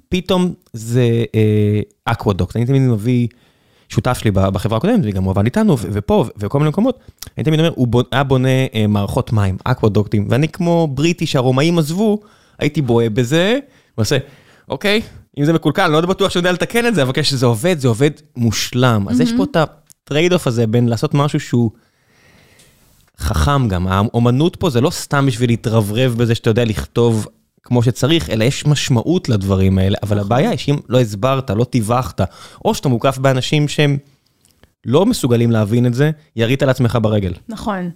פתאום 0.09 0.53
זה 0.73 1.23
אקוודוקט. 2.05 2.55
אני 2.55 2.65
תמיד 2.65 2.81
מביא 2.81 3.27
שותף 3.89 4.17
שלי 4.17 4.31
בחברה 4.31 4.77
הקודמת, 4.77 4.99
וגם 5.03 5.23
הוא 5.23 5.31
עבד 5.31 5.45
איתנו, 5.45 5.77
ופה, 5.79 6.25
וכל 6.37 6.59
מיני 6.59 6.69
מקומות, 6.69 6.99
אני 7.37 7.43
תמיד 7.43 7.59
אומר, 7.59 7.71
הוא 7.75 8.03
היה 8.11 8.23
בונה 8.23 8.49
אה, 8.73 8.87
מערכות 8.87 9.33
מים, 9.33 9.57
אקוודוקטים, 9.63 10.27
ואני 10.29 10.47
כמו 10.47 10.87
בריטי 10.87 11.25
שהרומאים 11.25 11.79
עזבו, 11.79 12.19
הייתי 12.59 12.81
בוהה 12.81 13.09
בזה, 13.09 13.59
ועושה, 13.97 14.17
אוקיי, 14.69 15.01
אם 15.39 15.45
זה 15.45 15.53
מקולקל, 15.53 15.81
אני 15.81 15.93
לא 15.93 16.01
בטוח 16.01 16.31
שאני 16.31 16.39
יודע 16.39 16.51
לתקן 16.51 16.87
את 16.87 16.95
זה, 16.95 17.03
אבל 17.03 17.11
כשזה 17.15 17.45
עובד, 17.45 17.79
זה 17.79 17.87
עובד 17.87 18.11
מושלם. 18.37 19.05
אז 19.09 19.19
יש 19.19 19.33
פה 19.37 19.43
את 19.43 19.57
ה 20.03 20.33
trade-off 20.33 20.47
הזה 20.47 20.67
בין 20.67 20.87
לעשות 20.87 21.13
משהו 21.13 21.39
שהוא 21.39 21.71
חכם 23.19 23.67
גם. 23.67 23.87
האומנות 23.87 24.55
פה 24.55 24.69
זה 24.69 24.81
לא 24.81 24.89
סתם 24.89 25.25
בשביל 25.25 25.49
להתרברב 25.49 26.15
בזה 26.17 26.35
שאתה 26.35 26.49
יודע 26.49 26.65
לכתוב 26.65 27.27
כמו 27.69 27.83
שצריך, 27.83 28.29
אלא 28.29 28.43
יש 28.43 28.65
משמעות 28.65 29.29
לדברים 29.29 29.77
האלה. 29.77 29.97
אבל 30.03 30.19
הבעיה 30.19 30.49
היא 30.49 30.57
שאם 30.57 30.75
לא 30.89 30.99
הסברת, 30.99 31.49
לא 31.49 31.63
טיווחת, 31.63 32.21
או 32.65 32.75
שאתה 32.75 32.89
מוקף 32.89 33.17
באנשים 33.17 33.67
שהם 33.67 33.97
לא 34.85 35.05
מסוגלים 35.05 35.51
להבין 35.51 35.85
את 35.85 35.93
זה, 35.93 36.11
ירית 36.35 36.63
על 36.63 36.69
עצמך 36.69 36.97
ברגל. 37.01 37.33
נכון. 37.49 37.89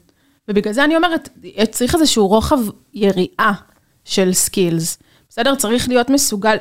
ובגלל 0.48 0.74
זה 0.74 0.84
אני 0.84 0.96
אומרת, 0.96 1.30
צריך 1.72 1.96
איזשהו 1.96 2.28
רוחב 2.28 2.58
יריעה 2.94 3.54
של 4.06 4.34
skills. 4.34 5.00
בסדר? 5.30 5.56
צריך 5.56 5.90
להיות 5.90 6.10
מסוגל 6.10 6.56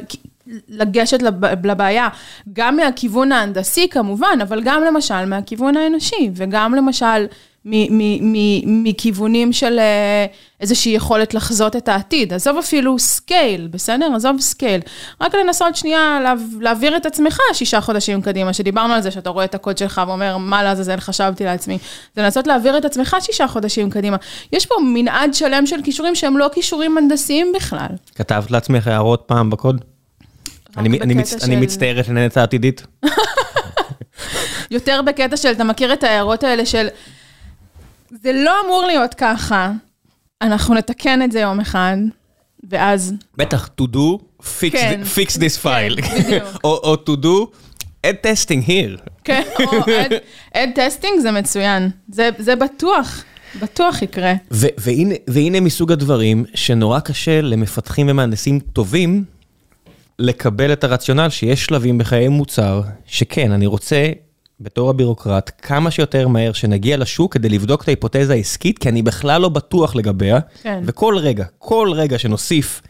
לגשת 0.69 1.23
לב- 1.23 1.67
לבעיה, 1.67 2.09
גם 2.53 2.77
מהכיוון 2.77 3.33
ההנדסי 3.33 3.89
כמובן, 3.89 4.39
אבל 4.43 4.61
גם 4.65 4.83
למשל 4.85 5.25
מהכיוון 5.25 5.77
האנושי, 5.77 6.31
וגם 6.35 6.75
למשל 6.75 7.27
מכיוונים 8.65 9.53
של 9.53 9.79
אה, 9.79 10.27
איזושהי 10.61 10.93
יכולת 10.93 11.35
לחזות 11.35 11.77
את 11.77 11.89
העתיד. 11.89 12.33
עזוב 12.33 12.59
אפילו 12.59 12.99
scale, 12.99 13.69
בסדר? 13.71 14.09
עזוב 14.17 14.41
scale. 14.41 14.81
רק 15.21 15.35
לנסות 15.35 15.77
שנייה 15.77 16.19
לה- 16.23 16.35
להעביר 16.61 16.97
את 16.97 17.07
עצמך 17.07 17.39
שישה 17.53 17.81
חודשים 17.81 18.23
קדימה, 18.23 18.53
שדיברנו 18.53 18.95
על 18.95 19.01
זה, 19.03 19.11
שאתה 19.11 19.31
רואה 19.31 19.45
את 19.45 19.55
הקוד 19.55 19.79
שלך 19.79 20.01
ואומר, 20.07 20.37
מה 20.37 20.63
לעזאזל 20.63 20.97
חשבתי 21.01 21.45
לעצמי. 21.45 21.79
זה 22.17 22.23
לנסות 22.23 22.47
להעביר 22.47 22.79
את 22.79 22.85
עצמך 22.85 23.17
שישה 23.21 23.49
חודשים 23.49 23.91
קדימה. 23.91 24.17
יש 24.53 24.67
פה 24.67 24.75
מנעד 24.85 25.35
שלם 25.35 25.67
של 25.67 25.77
כישורים 25.85 26.15
שהם 26.15 26.39
לא 26.39 26.51
כישורים 26.55 26.99
הנדסיים 26.99 27.53
בכלל. 27.57 27.87
כתבת 28.15 28.51
לעצמך 28.51 28.87
הערות 28.87 29.23
פעם 29.27 29.51
בקוד? 29.51 29.85
אני, 30.77 31.01
אני, 31.01 31.15
מצ... 31.15 31.33
אני 31.45 31.55
של- 31.55 31.61
מצטערת 31.61 32.09
לנהל 32.09 32.27
את 32.27 32.37
העתידית. 32.37 32.87
יותר 34.71 35.01
בקטע 35.07 35.37
של, 35.37 35.49
אתה 35.53 35.65
מכיר 35.65 35.93
את 35.93 36.05
ההערות 36.05 36.45
האלה 36.45 36.67
של, 36.67 36.89
זה 38.21 38.33
לא 38.33 38.53
אמור 38.65 38.85
להיות 38.87 39.15
ככה, 39.15 39.73
אנחנו 40.43 40.75
נתקן 40.75 41.23
את 41.23 41.33
זה 41.33 41.41
יום 41.41 41.61
אחד, 41.61 41.97
ואז, 42.71 43.15
בטח, 43.37 43.69
to 43.81 43.85
do, 43.85 44.19
fix, 44.41 44.73
כן. 44.73 45.01
the, 45.03 45.19
fix 45.19 45.31
this 45.31 45.65
file. 45.65 46.03
כן, 46.03 46.23
בדיוק. 46.23 46.45
או, 46.65 46.71
או 46.77 46.95
to 46.95 47.23
do, 47.23 47.57
add 48.07 48.27
testing 48.27 48.69
here. 48.69 49.11
כן, 49.25 49.43
או 49.61 49.73
add 50.57 50.71
testing 50.75 51.21
זה 51.21 51.31
מצוין, 51.31 51.91
זה, 52.09 52.31
זה 52.39 52.57
בטוח, 52.57 53.25
בטוח 53.61 54.03
יקרה. 54.03 54.33
ו- 54.51 54.67
והנה, 54.79 55.15
והנה 55.29 55.61
מסוג 55.61 55.93
הדברים 55.93 56.45
שנורא 56.55 57.01
קשה 57.01 57.41
למפתחים 57.41 58.07
ומהנדסים 58.11 58.61
טובים 58.61 59.25
לקבל 60.19 60.73
את 60.73 60.85
הרציונל 60.85 61.29
שיש 61.29 61.65
שלבים 61.65 61.99
בחיי 61.99 62.29
מוצר, 62.29 62.83
שכן, 63.07 63.53
אני 63.53 63.67
רוצה 63.67 64.13
בתור 64.63 64.91
הבירוקרט 64.91 65.51
כמה 65.63 65.91
שיותר 65.91 66.29
מהר 66.29 66.53
שנגיע 66.53 66.97
לשוק 66.97 67.35
כדי 67.35 67.49
לבדוק 67.49 67.83
את 67.83 67.89
ההיפותזה 67.89 68.33
העסקית, 68.33 68.79
כי 68.79 68.89
אני 68.89 69.03
בכלל 69.03 69.41
לא 69.41 69.49
בטוח 69.49 69.97
לגביה, 69.97 70.39
כן. 70.63 70.83
וכל 70.87 71.19
רגע, 71.19 71.45
כל 71.59 71.91
רגע 71.95 72.19
שנוסיף 72.19 72.83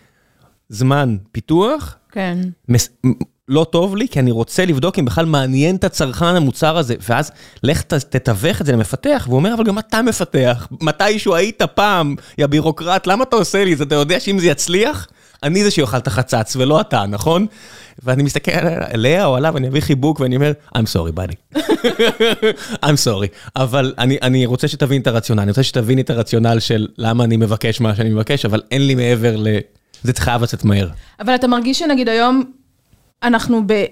זמן 0.68 1.16
פיתוח, 1.32 1.96
כן. 2.12 2.38
מס... 2.68 2.88
לא 3.48 3.66
טוב 3.70 3.96
לי, 3.96 4.08
כי 4.08 4.20
אני 4.20 4.30
רוצה 4.30 4.64
לבדוק 4.64 4.98
אם 4.98 5.04
בכלל 5.04 5.26
מעניין 5.26 5.76
את 5.76 5.84
הצרכן 5.84 6.24
המוצר 6.24 6.76
הזה, 6.76 6.94
ואז 7.08 7.30
לך 7.62 7.82
ת, 7.82 7.94
תתווך 7.94 8.60
את 8.60 8.66
זה 8.66 8.72
למפתח, 8.72 9.24
והוא 9.26 9.36
אומר, 9.36 9.54
אבל 9.54 9.64
גם 9.64 9.78
אתה 9.78 10.02
מפתח, 10.02 10.68
מתישהו 10.80 11.34
היית 11.34 11.62
פעם, 11.62 12.16
יא 12.38 12.46
בירוקרט, 12.46 13.06
למה 13.06 13.24
אתה 13.24 13.36
עושה 13.36 13.64
לי 13.64 13.72
את 13.72 13.78
זה? 13.78 13.84
אתה 13.84 13.94
יודע 13.94 14.20
שאם 14.20 14.38
זה 14.38 14.46
יצליח, 14.46 15.08
אני 15.42 15.64
זה 15.64 15.70
שיאכל 15.70 15.96
את 15.96 16.06
החצץ, 16.06 16.56
ולא 16.56 16.80
אתה, 16.80 17.06
נכון? 17.06 17.46
ואני 18.02 18.22
מסתכל 18.22 18.50
עליה 18.92 19.26
או 19.26 19.36
עליו, 19.36 19.56
אני 19.56 19.68
אביא 19.68 19.80
חיבוק 19.80 20.20
ואני 20.20 20.36
אומר, 20.36 20.52
I'm 20.78 20.80
sorry, 20.80 21.18
buddy. 21.18 21.56
I'm 22.86 22.98
sorry. 23.04 23.28
אבל 23.56 23.94
אני, 23.98 24.18
אני 24.22 24.46
רוצה 24.46 24.68
שתבין 24.68 25.02
את 25.02 25.06
הרציונל, 25.06 25.40
אני 25.42 25.50
רוצה 25.50 25.62
שתבין 25.62 25.98
את 25.98 26.10
הרציונל 26.10 26.60
של 26.60 26.88
למה 26.98 27.24
אני 27.24 27.36
מבקש 27.36 27.80
מה 27.80 27.96
שאני 27.96 28.10
מבקש, 28.10 28.44
אבל 28.44 28.62
אין 28.70 28.86
לי 28.86 28.94
מעבר 28.94 29.36
ל... 29.36 29.46
זה 30.02 30.12
חייב 30.16 30.42
לצאת 30.42 30.64
מהר. 30.64 30.88
אבל 31.20 31.34
אתה 31.34 31.46
מרגיש 31.46 31.78
שנגיד 31.78 32.08
היום 32.08 32.44
אנחנו 33.22 33.62
ב... 33.66 33.84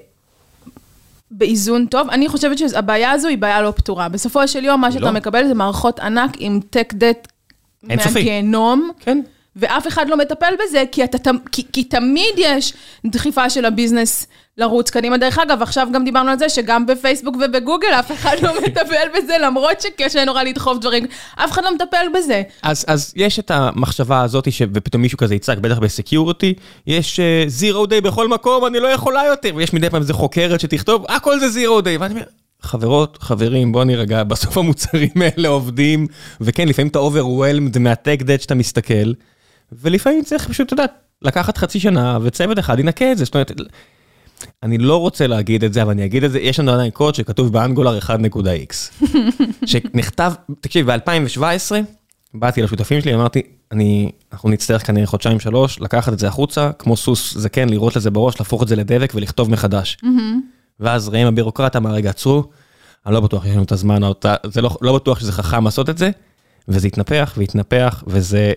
באיזון 1.31 1.87
טוב, 1.87 2.11
אני 2.11 2.29
חושבת 2.29 2.59
שהבעיה 2.59 3.11
הזו 3.11 3.29
היא 3.29 3.39
בעיה 3.39 3.63
לא 3.63 3.73
פתורה. 3.77 4.09
בסופו 4.09 4.49
של 4.49 4.65
יום, 4.65 4.81
מה 4.81 4.93
שאתה 4.93 5.05
לא. 5.05 5.13
מקבל 5.13 5.49
זה 5.49 5.55
מערכות 5.55 6.01
ענק 6.01 6.31
עם 6.39 6.61
דט 6.95 7.29
אינסופי. 7.91 8.15
מהגיהנום, 8.15 8.91
כן. 9.01 9.21
ואף 9.57 9.89
אחד 9.89 10.09
לא 10.09 10.17
מטפל 10.17 10.55
בזה, 10.65 10.85
כי, 10.93 11.05
אתה, 11.05 11.31
כי, 11.53 11.63
כי 11.73 11.85
תמיד 11.85 12.35
יש 12.37 12.73
דחיפה 13.07 13.51
של 13.51 13.65
הביזנס 13.65 14.27
לרוץ 14.59 14.91
קדימה. 14.91 15.17
דרך 15.17 15.39
אגב, 15.39 15.63
עכשיו 15.63 15.89
גם 15.93 16.05
דיברנו 16.05 16.31
על 16.31 16.39
זה 16.39 16.49
שגם 16.49 16.87
בפייסבוק 16.87 17.37
ובגוגל 17.37 17.89
אף 17.89 18.13
אחד 18.13 18.37
לא 18.43 18.51
מטפל 18.67 19.09
בזה, 19.19 19.39
למרות 19.39 19.81
שקשה 19.81 20.25
נורא 20.25 20.43
לדחוף 20.43 20.79
דברים, 20.79 21.07
אף 21.35 21.53
אחד 21.53 21.65
לא 21.65 21.75
מטפל 21.75 22.07
בזה. 22.15 22.43
אז, 22.63 22.85
אז 22.89 23.13
יש 23.17 23.39
את 23.39 23.51
המחשבה 23.51 24.23
הזאת, 24.23 24.53
ש... 24.53 24.63
ופתאום 24.75 25.03
מישהו 25.03 25.19
כזה 25.19 25.35
יצעק, 25.35 25.59
בטח 25.59 25.79
בסקיוריטי, 25.79 26.55
יש 26.87 27.21
זירו 27.47 27.85
uh, 27.85 27.87
דיי 27.87 28.01
בכל 28.01 28.29
מקום, 28.29 28.67
אני 28.67 28.81
לא 28.81 28.89
יכולה 28.89 29.25
יותר, 29.27 29.51
ויש 29.57 29.73
מדי 29.73 29.91
פעם 29.91 30.01
איזה 30.01 30.13
חוקרת 30.13 30.61
שתכתוב, 30.61 31.05
הכל 31.09 31.41
זה 31.41 31.49
זירו 31.49 31.81
דיי, 31.81 31.97
ואני 31.97 32.15
אומר, 32.15 32.25
חברות, 32.63 33.19
חברים, 33.21 33.73
בוא 33.73 33.85
נירגע, 33.85 34.25
בסוף 34.25 34.59
המוצרים 34.59 35.11
האלה 35.17 35.49
עובדים, 35.49 36.07
וכן, 36.41 36.69
לפעמים 36.69 36.89
אתה 36.89 36.99
overwhelmed 36.99 37.79
מהטק 37.79 38.23
דט 38.23 38.41
שאתה 38.41 38.55
מסתכל, 38.55 39.13
ולפעמים 39.73 40.25
צריך 40.25 40.49
פשוט, 40.49 40.67
אתה 40.67 40.75
יודע, 40.75 40.85
לקחת 41.23 41.57
חצי 41.57 41.81
שנה, 41.81 42.19
וצוות 42.23 42.59
אחד 42.59 42.79
ינקה 42.79 43.13
את 43.13 43.19
זה, 43.19 43.25
זאת 43.25 43.35
אומרת, 43.35 43.53
אני 44.63 44.79
לא 44.79 44.97
רוצה 44.97 45.27
להגיד 45.27 45.65
את 45.65 45.73
זה, 45.73 45.83
אבל 45.83 45.91
אני 45.91 46.05
אגיד 46.05 46.25
את 46.25 46.31
זה, 46.31 46.41
יש 46.41 46.61
לנו 46.61 46.73
עדיין 46.73 46.91
קוד 46.91 47.15
שכתוב 47.15 47.53
באנגולר 47.53 47.99
1.x, 47.99 49.05
שנכתב, 49.67 50.33
תקשיב, 50.61 50.93
ב-2017, 50.93 51.73
באתי 52.35 52.63
לשותפים 52.63 53.01
שלי, 53.01 53.15
אמרתי, 53.15 53.43
אני, 53.73 54.13
אנחנו 54.33 54.49
נצטרך 54.49 54.87
כנראה 54.87 55.07
חודשיים 55.07 55.41
שלוש, 55.41 55.81
לקחת 55.81 56.13
את 56.13 56.19
זה 56.19 56.29
החוצה, 56.29 56.71
כמו 56.79 56.97
סוס 56.97 57.35
זקן, 57.39 57.69
לירות 57.69 57.97
לזה 57.97 58.11
בראש, 58.11 58.39
להפוך 58.41 58.63
את 58.63 58.69
זה 58.69 58.77
לדבק 58.77 59.13
ולכתוב 59.15 59.51
מחדש. 59.51 59.97
ואז 60.81 61.09
ראם 61.09 61.27
הבירוקרט 61.27 61.77
אמר, 61.77 61.91
רגע, 61.91 62.11
עצרו, 62.11 62.45
אני 63.07 63.15
לא 63.15 63.21
בטוח 63.21 63.45
שיש 63.45 63.53
לנו 63.53 63.63
את 63.63 63.73
הזמן, 63.73 64.01
זה 64.45 64.63
לא, 64.63 64.77
לא 64.83 64.95
בטוח 64.95 65.21
שזה 65.21 65.33
חכם 65.33 65.65
לעשות 65.65 65.91
את 65.91 65.99
זה, 65.99 66.11
וזה 66.69 66.87
התנפח 66.87 67.35
והתנפח, 67.37 68.05
וזה 68.07 68.53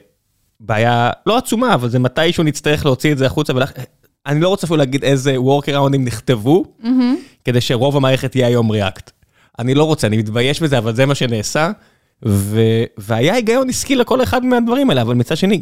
בעיה 0.65 1.09
לא 1.25 1.37
עצומה, 1.37 1.73
אבל 1.73 1.89
זה 1.89 1.99
מתישהו 1.99 2.43
נצטרך 2.43 2.85
להוציא 2.85 3.11
את 3.11 3.17
זה 3.17 3.25
החוצה, 3.25 3.55
ולכ... 3.55 3.71
אני 4.25 4.41
לא 4.41 4.49
רוצה 4.49 4.67
אפילו 4.67 4.77
להגיד 4.77 5.03
איזה 5.03 5.35
workaroundים 5.37 5.97
נכתבו, 5.97 6.65
כדי 7.45 7.61
שרוב 7.61 7.97
המערכת 7.97 8.31
תהיה 8.31 8.47
היום 8.47 8.69
React. 8.69 9.11
אני 9.59 9.73
לא 9.73 9.83
רוצה, 9.83 10.07
אני 10.07 10.17
מתבייש 10.17 10.61
בזה, 10.61 10.77
אבל 10.77 10.95
זה 10.95 11.05
מה 11.05 11.15
שנעשה, 11.15 11.71
ו... 12.25 12.61
והיה 12.97 13.33
היגיון 13.33 13.69
עסקי 13.69 13.95
לכל 13.95 14.23
אחד 14.23 14.45
מהדברים 14.45 14.89
האלה, 14.89 15.01
אבל 15.01 15.15
מצד 15.15 15.37
שני, 15.37 15.61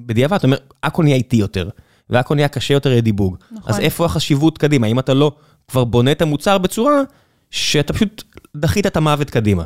בדיעבד, 0.00 0.36
אתה 0.36 0.46
אומר, 0.46 0.56
הכל 0.82 1.02
נהיה 1.02 1.16
איטי 1.16 1.36
יותר, 1.36 1.68
והכל 2.10 2.34
נהיה 2.34 2.48
קשה 2.48 2.74
יותר 2.74 2.96
לדיבוג. 2.96 3.36
נכון. 3.50 3.72
אז 3.72 3.80
איפה 3.80 4.04
החשיבות 4.04 4.58
קדימה? 4.58 4.86
אם 4.86 4.98
אתה 4.98 5.14
לא 5.14 5.32
כבר 5.68 5.84
בונה 5.84 6.12
את 6.12 6.22
המוצר 6.22 6.58
בצורה 6.58 7.02
שאתה 7.50 7.92
פשוט 7.92 8.22
דחית 8.56 8.86
את 8.86 8.96
המוות 8.96 9.30
קדימה. 9.30 9.64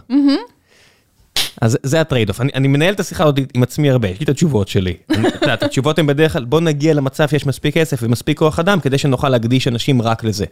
אז 1.60 1.78
זה 1.82 2.00
ה 2.00 2.28
trade-off, 2.28 2.40
אני, 2.40 2.50
אני 2.54 2.68
מנהל 2.68 2.94
את 2.94 3.00
השיחה 3.00 3.24
הזאת 3.24 3.38
עם 3.54 3.62
עצמי 3.62 3.90
הרבה, 3.90 4.08
יש 4.08 4.20
לי 4.20 4.24
את 4.24 4.28
התשובות 4.28 4.68
שלי. 4.68 4.94
אני- 5.10 5.28
את 5.28 5.42
יודעת, 5.42 5.62
התשובות 5.62 5.98
הן 5.98 6.06
בדרך 6.06 6.32
כלל, 6.32 6.44
בוא 6.44 6.60
נגיע 6.60 6.94
למצב 6.94 7.28
שיש 7.28 7.46
מספיק 7.46 7.74
כסף 7.74 7.98
ומספיק 8.02 8.38
כוח 8.38 8.58
אדם 8.58 8.80
כדי 8.80 8.98
שנוכל 8.98 9.28
להקדיש 9.28 9.68
אנשים 9.68 10.02
רק 10.02 10.24
לזה. 10.24 10.44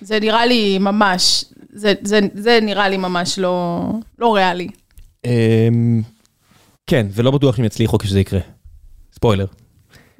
זה 0.00 0.20
נראה 0.20 0.46
לי 0.46 0.78
ממש, 0.78 1.44
זה, 1.72 1.94
זה, 2.02 2.20
זה 2.34 2.58
נראה 2.62 2.88
לי 2.88 2.96
ממש 2.96 3.38
לא, 3.38 3.82
לא 4.18 4.34
ריאלי. 4.34 4.68
אמ, 5.24 6.02
כן, 6.86 7.06
ולא 7.14 7.30
בטוח 7.30 7.56
שהם 7.56 7.64
יצליחו 7.64 7.98
כשזה 7.98 8.20
יקרה. 8.20 8.40
ספוילר. 9.14 9.46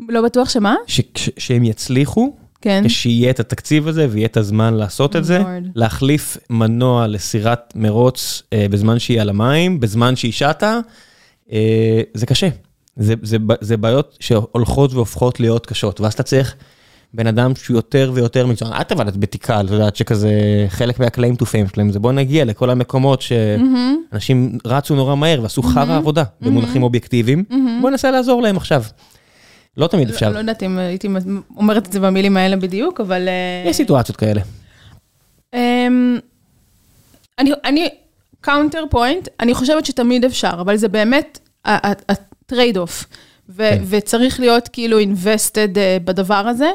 לא 0.08 0.22
בטוח 0.22 0.48
שמה? 0.50 0.74
ש- 0.86 1.00
ש- 1.16 1.30
שהם 1.38 1.64
יצליחו, 1.64 2.36
כן. 2.62 2.82
כשיהיה 2.86 3.30
את 3.30 3.40
התקציב 3.40 3.88
הזה 3.88 4.06
ויהיה 4.10 4.26
את 4.26 4.36
הזמן 4.36 4.74
לעשות 4.74 5.16
את 5.16 5.24
זה, 5.24 5.40
Lord. 5.40 5.68
להחליף 5.74 6.36
מנוע 6.50 7.06
לסירת 7.06 7.72
מרוץ 7.76 8.42
אה, 8.52 8.66
בזמן 8.70 8.98
שהיא 8.98 9.20
על 9.20 9.28
המים, 9.28 9.80
בזמן 9.80 10.16
שהיא 10.16 10.32
שטה, 10.32 10.80
אה, 11.52 12.00
זה 12.14 12.26
קשה. 12.26 12.48
זה, 12.96 13.14
זה, 13.22 13.38
ב- 13.38 13.54
זה 13.60 13.76
בעיות 13.76 14.16
שהולכות 14.20 14.92
והופכות 14.94 15.40
להיות 15.40 15.66
קשות, 15.66 16.00
ואז 16.00 16.12
אתה 16.12 16.22
צריך 16.22 16.54
בן 17.14 17.26
אדם 17.26 17.52
שהוא 17.54 17.76
יותר 17.76 18.10
ויותר 18.14 18.46
מקצוען. 18.46 18.80
את 18.80 18.92
עבדת 18.92 19.16
בטיקל, 19.16 19.66
את 19.66 19.70
יודעת 19.70 19.96
שכזה 19.96 20.30
חלק 20.68 21.00
מה- 21.00 21.16
claim 21.16 21.42
to 21.42 21.44
fame 21.44 21.74
שלהם, 21.74 21.92
זה 21.92 21.98
בוא 21.98 22.12
נגיע 22.12 22.44
לכל 22.44 22.70
המקומות 22.70 23.22
שאנשים 23.22 24.58
רצו 24.64 24.94
נורא 24.94 25.14
מהר 25.14 25.42
ועשו 25.42 25.62
חרא 25.62 25.96
עבודה 25.96 26.24
במונחים 26.40 26.82
אובייקטיביים, 26.82 27.44
בוא 27.80 27.90
ננסה 27.90 28.10
לעזור 28.10 28.42
להם 28.42 28.56
עכשיו. 28.56 28.82
לא 29.76 29.86
תמיד 29.86 30.10
אפשר, 30.10 30.28
לא, 30.28 30.34
לא 30.34 30.38
יודעת 30.38 30.62
אם 30.62 30.78
הייתי 30.78 31.08
אומרת 31.56 31.86
את 31.86 31.92
זה 31.92 32.00
במילים 32.00 32.36
האלה 32.36 32.56
בדיוק, 32.56 33.00
אבל... 33.00 33.28
אה, 33.28 33.70
יש 33.70 33.76
סיטואציות 33.76 34.16
כאלה. 34.16 34.40
אמ, 35.54 36.18
אני, 37.38 37.52
אני, 37.64 37.88
counterpoint, 38.40 39.28
אני 39.40 39.54
חושבת 39.54 39.86
שתמיד 39.86 40.24
אפשר, 40.24 40.52
אבל 40.60 40.76
זה 40.76 40.88
באמת 40.88 41.38
ה 41.64 42.76
trade-off. 42.76 43.06
כן. 43.56 43.82
וצריך 43.88 44.40
להיות 44.40 44.68
כאילו 44.68 45.00
invested 45.00 45.76
אה, 45.76 45.96
בדבר 46.04 46.34
הזה, 46.48 46.70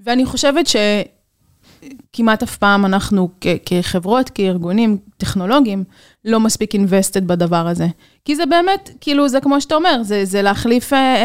ואני 0.00 0.24
חושבת 0.26 0.66
שכמעט 0.66 2.42
אף 2.42 2.56
פעם 2.56 2.86
אנחנו 2.86 3.28
כ- 3.40 3.46
כחברות, 3.66 4.30
כארגונים 4.30 4.98
טכנולוגיים, 5.16 5.84
לא 6.24 6.40
מספיק 6.40 6.74
invested 6.74 7.20
בדבר 7.26 7.66
הזה. 7.68 7.86
כי 8.24 8.36
זה 8.36 8.46
באמת, 8.46 8.90
כאילו, 9.00 9.28
זה 9.28 9.40
כמו 9.40 9.60
שאתה 9.60 9.74
אומר, 9.74 10.02
זה, 10.02 10.24
זה 10.24 10.42
להחליף 10.42 10.92
אה, 10.92 10.98
אה, 10.98 11.22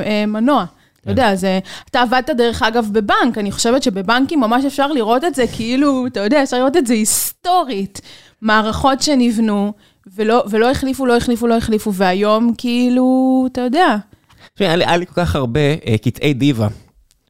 אה, 0.00 0.20
אה, 0.20 0.26
מנוע. 0.26 0.64
אתה 1.00 1.10
יודע, 1.10 1.34
זה, 1.34 1.58
אתה 1.90 2.00
עבדת 2.00 2.30
דרך 2.30 2.62
אגב 2.62 2.88
בבנק, 2.92 3.38
אני 3.38 3.52
חושבת 3.52 3.82
שבבנקים 3.82 4.40
ממש 4.40 4.64
אפשר 4.64 4.86
לראות 4.92 5.24
את 5.24 5.34
זה 5.34 5.44
כאילו, 5.56 6.06
אתה 6.06 6.20
יודע, 6.20 6.42
אפשר 6.42 6.56
לראות 6.58 6.76
את 6.76 6.86
זה 6.86 6.94
היסטורית. 6.94 8.00
מערכות 8.42 9.02
שנבנו, 9.02 9.72
ולא, 10.16 10.44
ולא 10.50 10.70
החליפו, 10.70 11.06
לא 11.06 11.16
החליפו, 11.16 11.46
לא 11.46 11.56
החליפו, 11.56 11.94
והיום 11.94 12.52
כאילו, 12.58 13.44
אתה 13.52 13.60
יודע. 13.60 13.96
תשמעי, 14.54 14.68
היה 14.68 14.76
לי- 14.76 14.84
היה 14.84 14.96
לי 14.96 15.06
כל 15.06 15.12
כך 15.14 15.36
הרבה 15.36 15.60
אה, 15.60 15.98
קטעי 16.02 16.34
דיבה. 16.34 16.68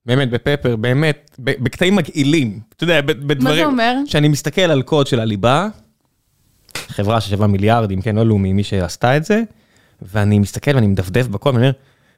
באמת, 0.07 0.31
בפפר, 0.31 0.77
באמת, 0.77 1.31
בקטעים 1.39 1.97
מגעילים. 1.97 2.61
אתה 2.77 2.85
יודע, 2.85 3.01
בדברים... 3.01 3.67
אומר? 3.67 3.97
שאני 4.07 4.29
מסתכל 4.29 4.61
על 4.63 4.83
קוד 4.83 5.07
של 5.07 5.21
הליבה, 5.21 5.69
חברה 6.89 7.21
ששווה 7.21 7.47
מיליארדים, 7.47 8.01
כן, 8.01 8.17
לא 8.17 8.27
לאומי, 8.27 8.53
מי 8.53 8.65
שעשתה 8.65 9.17
את 9.17 9.25
זה, 9.25 9.43
ואני 10.03 10.39
מסתכל 10.39 10.75
ואני 10.75 10.87
מדפדף 10.87 11.27
בקוד, 11.27 11.55
ואני 11.55 11.67
אומר, 11.67 11.73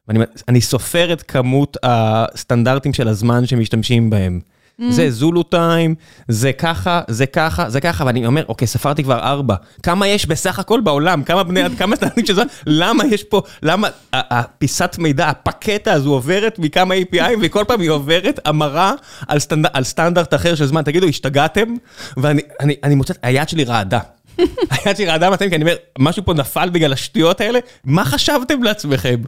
ואני 0.08 0.24
אני 0.48 0.60
סופר 0.60 1.12
את 1.12 1.22
כמות 1.22 1.76
הסטנדרטים 1.82 2.92
של 2.92 3.08
הזמן 3.08 3.46
שמשתמשים 3.46 4.10
בהם. 4.10 4.40
זה 4.88 5.10
זולו 5.10 5.42
טיים, 5.42 5.94
זה 6.28 6.52
ככה, 6.52 7.00
זה 7.08 7.26
ככה, 7.26 7.70
זה 7.70 7.80
ככה, 7.80 8.04
ואני 8.06 8.26
אומר, 8.26 8.44
אוקיי, 8.48 8.68
ספרתי 8.68 9.02
כבר 9.02 9.18
ארבע. 9.18 9.54
כמה 9.82 10.06
יש 10.06 10.26
בסך 10.26 10.58
הכל 10.58 10.80
בעולם? 10.80 11.22
כמה 11.22 11.42
בני 11.42 11.66
אדם, 11.66 11.76
כמה 11.76 11.96
סטנדרטים 11.96 12.26
של 12.26 12.34
זמן? 12.34 12.46
למה 12.66 13.04
יש 13.06 13.24
פה, 13.24 13.42
למה 13.62 13.88
הפיסת 14.12 14.96
מידע, 14.98 15.28
הפקטה 15.28 15.92
הזו 15.92 16.12
עוברת 16.12 16.58
מכמה 16.58 16.94
API, 16.94 17.30
וכל 17.42 17.64
פעם 17.68 17.80
היא 17.80 17.90
עוברת 17.90 18.40
המרה 18.44 18.92
על, 19.28 19.38
סטנד, 19.38 19.66
על 19.72 19.84
סטנדרט 19.84 20.34
אחר 20.34 20.54
של 20.54 20.66
זמן. 20.66 20.82
תגידו, 20.82 21.06
השתגעתם? 21.06 21.74
ואני 22.16 22.42
אני, 22.60 22.74
אני 22.84 22.94
מוצא, 22.94 23.14
היד 23.22 23.48
שלי 23.48 23.64
רעדה. 23.64 24.00
היד 24.70 24.96
שלי 24.96 25.06
רעדה 25.06 25.30
מתאים, 25.30 25.50
כי 25.50 25.56
אני 25.56 25.64
אומר, 25.64 25.76
משהו 25.98 26.24
פה 26.24 26.34
נפל 26.34 26.70
בגלל 26.70 26.92
השטויות 26.92 27.40
האלה? 27.40 27.58
מה 27.84 28.04
חשבתם 28.04 28.62
לעצמכם? 28.62 29.22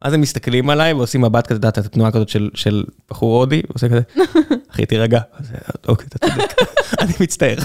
אז 0.00 0.12
הם 0.12 0.20
מסתכלים 0.20 0.70
עליי 0.70 0.92
ועושים 0.92 1.20
מבט 1.20 1.46
כזה, 1.46 1.68
את 1.68 1.78
התנועה 1.78 2.10
כזאת 2.10 2.28
של, 2.28 2.50
של 2.54 2.84
בחור 3.10 3.38
הודי, 3.38 3.62
ועושה 3.70 3.88
כזה, 3.88 4.00
אחי, 4.70 4.86
תירגע. 4.86 5.20
אוקיי, 5.88 6.06
אתה 6.06 6.28
צודק. 6.28 6.54
אני 7.00 7.12
מצטער. 7.20 7.56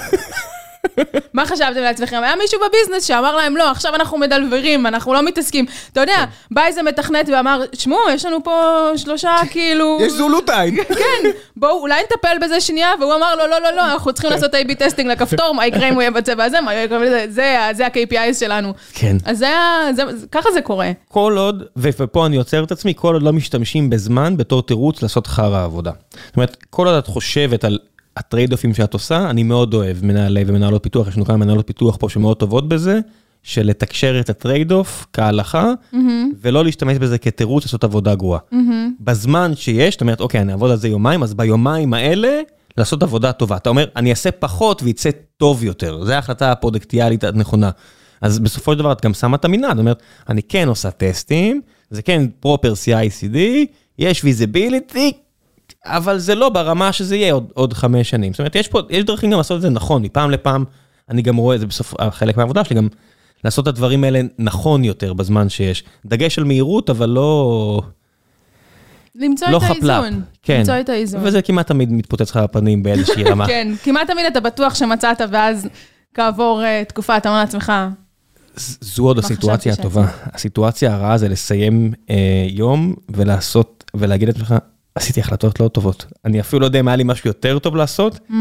מה 1.33 1.45
חשבתם 1.45 1.81
לעצמכם? 1.81 2.19
היה 2.23 2.35
מישהו 2.35 2.59
ב 2.59 2.64
business 2.64 3.03
שאמר 3.03 3.35
להם, 3.35 3.57
לא, 3.57 3.71
עכשיו 3.71 3.95
אנחנו 3.95 4.17
מדלוורים, 4.17 4.85
אנחנו 4.87 5.13
לא 5.13 5.23
מתעסקים. 5.23 5.65
אתה 5.91 6.01
יודע, 6.01 6.25
בא 6.51 6.65
איזה 6.65 6.83
מתכנת 6.83 7.29
ואמר, 7.33 7.63
שמעו, 7.73 7.99
יש 8.13 8.25
לנו 8.25 8.43
פה 8.43 8.89
שלושה, 8.95 9.35
כאילו... 9.49 9.97
יש 10.01 10.11
Zulu 10.11 10.41
time. 10.41 10.77
כן, 10.99 11.29
בואו, 11.57 11.79
אולי 11.79 12.01
נטפל 12.03 12.37
בזה 12.41 12.61
שנייה, 12.61 12.89
והוא 12.99 13.15
אמר, 13.15 13.35
לא, 13.35 13.49
לא, 13.49 13.61
לא, 13.61 13.71
לא, 13.75 13.91
אנחנו 13.91 14.13
צריכים 14.13 14.31
לעשות 14.31 14.55
A-B 14.55 14.75
testing 14.75 15.11
לכפתור, 15.11 15.53
מה 15.53 15.67
יקרה 15.67 15.89
אם 15.89 15.93
הוא 15.93 16.01
יהיה 16.01 16.11
בצבע 16.11 16.43
הזה, 16.43 16.61
מה 16.61 16.75
יקרה 16.75 16.99
בזה, 16.99 17.25
זה, 17.29 17.57
זה 17.73 17.85
ה- 17.85 18.03
KPIs 18.03 18.39
שלנו. 18.39 18.73
כן. 18.93 19.17
אז 19.25 19.37
זה, 19.37 20.03
ככה 20.31 20.51
זה 20.51 20.61
קורה. 20.61 20.91
כל 21.07 21.35
עוד, 21.37 21.63
ופה 21.77 22.25
אני 22.25 22.37
עוצר 22.37 22.63
את 22.63 22.71
עצמי, 22.71 22.93
כל 22.95 23.13
עוד 23.13 23.23
לא 23.23 23.33
משתמשים 23.33 23.89
בזמן 23.89 24.37
בתור 24.37 24.61
תירוץ 24.61 25.01
לעשות 25.01 25.27
חרא 25.27 25.63
עבודה. 25.63 25.91
זאת 26.27 26.35
אומרת, 26.35 26.57
כל 26.69 26.87
עוד 26.87 26.95
את 26.95 27.07
חושבת 27.07 27.63
על 27.63 27.79
ה 28.17 28.21
trade-off 28.21 28.51
ים 28.51 28.73
שאת 28.73 28.93
עושה, 28.93 29.29
אני 29.29 29.43
מאוד 29.43 29.73
אוהב 29.73 30.05
מנהלי 30.05 30.43
ומנהלות 30.47 30.83
פיתוח, 30.83 31.07
יש 31.07 31.15
לנו 31.15 31.25
כמה 31.25 31.37
מנהלות 31.37 31.67
פיתוח 31.67 31.97
פה 31.99 32.09
שמאוד 32.09 32.37
טובות 32.37 32.69
בזה, 32.69 32.99
של 33.43 33.65
לתקשר 33.65 34.19
את 34.19 34.29
ה 34.29 34.71
trade-off 34.71 35.05
כהלכה, 35.13 35.71
ולא 36.41 36.63
להשתמש 36.63 36.97
בזה 36.97 37.17
כתירוץ 37.17 37.65
לעשות 37.65 37.83
עבודה 37.83 38.15
גרועה. 38.15 38.39
בזמן 38.99 39.51
שיש, 39.55 39.93
זאת 39.93 40.01
אומרת, 40.01 40.21
אוקיי, 40.21 40.41
אני 40.41 40.51
אעבוד 40.51 40.71
על 40.71 40.77
זה 40.77 40.87
יומיים, 40.87 41.23
אז 41.23 41.33
ביומיים 41.33 41.93
האלה, 41.93 42.39
לעשות 42.77 43.03
עבודה 43.03 43.31
טובה. 43.31 43.57
אתה 43.57 43.69
אומר, 43.69 43.85
אני 43.95 44.09
אעשה 44.09 44.31
פחות 44.31 44.83
ויצא 44.83 45.09
טוב 45.37 45.63
יותר. 45.63 46.05
זו 46.05 46.11
ההחלטה 46.11 46.51
ה 46.51 46.57
product 46.57 46.96
יאלית 46.96 47.23
הנכונה. 47.23 47.69
אז 48.21 48.39
בסופו 48.39 48.73
של 48.73 48.79
דבר 48.79 48.91
את 48.91 49.05
גם 49.05 49.13
שמה 49.13 49.35
את 49.35 49.45
המנעד, 49.45 49.79
אומרת, 49.79 50.03
אני 50.29 50.43
כן 50.43 50.67
עושה 50.67 50.91
טסטים, 50.91 51.61
זה 51.89 52.01
כן 52.01 52.27
proper 52.39 52.73
CI/CD, 52.73 53.37
יש 53.99 54.23
visibility, 54.23 55.11
אבל 55.85 56.17
זה 56.17 56.35
לא 56.35 56.49
ברמה 56.49 56.91
שזה 56.91 57.15
יהיה 57.15 57.33
עוד, 57.33 57.51
עוד 57.53 57.73
חמש 57.73 58.09
שנים. 58.09 58.33
זאת 58.33 58.39
אומרת, 58.39 58.55
יש 58.55 58.67
פה, 58.67 58.81
יש 58.89 59.03
דרכים 59.03 59.31
גם 59.31 59.37
לעשות 59.37 59.57
את 59.57 59.61
זה 59.61 59.69
נכון, 59.69 60.01
מפעם 60.01 60.31
לפעם, 60.31 60.63
אני 61.09 61.21
גם 61.21 61.35
רואה 61.35 61.55
את 61.55 61.59
זה 61.59 61.67
בסוף, 61.67 61.93
חלק 62.11 62.37
מהעבודה 62.37 62.63
שלי, 62.63 62.75
גם 62.75 62.87
לעשות 63.43 63.63
את 63.63 63.67
הדברים 63.67 64.03
האלה 64.03 64.21
נכון 64.39 64.83
יותר 64.83 65.13
בזמן 65.13 65.49
שיש. 65.49 65.83
דגש 66.05 66.37
על 66.37 66.43
מהירות, 66.43 66.89
אבל 66.89 67.09
לא... 67.09 67.81
למצוא 69.15 69.47
לא 69.47 69.57
את 69.57 69.63
חפלאפ. 69.63 70.03
האיזון. 70.03 70.21
כן. 70.43 70.59
למצוא 70.59 70.79
את 70.79 70.89
האיזון. 70.89 71.21
וזה 71.23 71.41
כמעט 71.41 71.67
תמיד 71.67 71.91
מתפוצץ 71.91 72.29
לך 72.29 72.37
בפנים 72.37 72.83
באיזושהי 72.83 73.23
רמה. 73.23 73.47
כן, 73.51 73.67
כמעט 73.83 74.11
תמיד 74.11 74.25
אתה 74.25 74.39
בטוח 74.39 74.75
שמצאת, 74.75 75.21
ואז 75.31 75.67
כעבור 76.13 76.63
אה, 76.63 76.83
תקופה 76.87 77.17
אתה 77.17 77.29
אומר 77.29 77.39
לעצמך, 77.39 77.73
זו 78.81 79.03
עוד 79.03 79.19
הסיטואציה 79.19 79.73
הטובה. 79.73 80.07
הסיטואציה 80.23 80.93
הרעה 80.93 81.17
זה 81.17 81.29
לסיים 81.29 81.93
אה, 82.09 82.45
יום 82.49 82.95
ולעשות, 83.09 83.83
ולהגיד 83.93 84.27
לעצמך, 84.27 84.55
עשיתי 84.95 85.19
החלטות 85.19 85.59
לא 85.59 85.67
טובות. 85.67 86.05
אני 86.25 86.39
אפילו 86.39 86.59
לא 86.59 86.65
יודע 86.65 86.79
אם 86.79 86.87
היה 86.87 86.97
לי 86.97 87.03
משהו 87.03 87.27
יותר 87.27 87.59
טוב 87.59 87.75
לעשות, 87.75 88.15
"Hmm, 88.15 88.33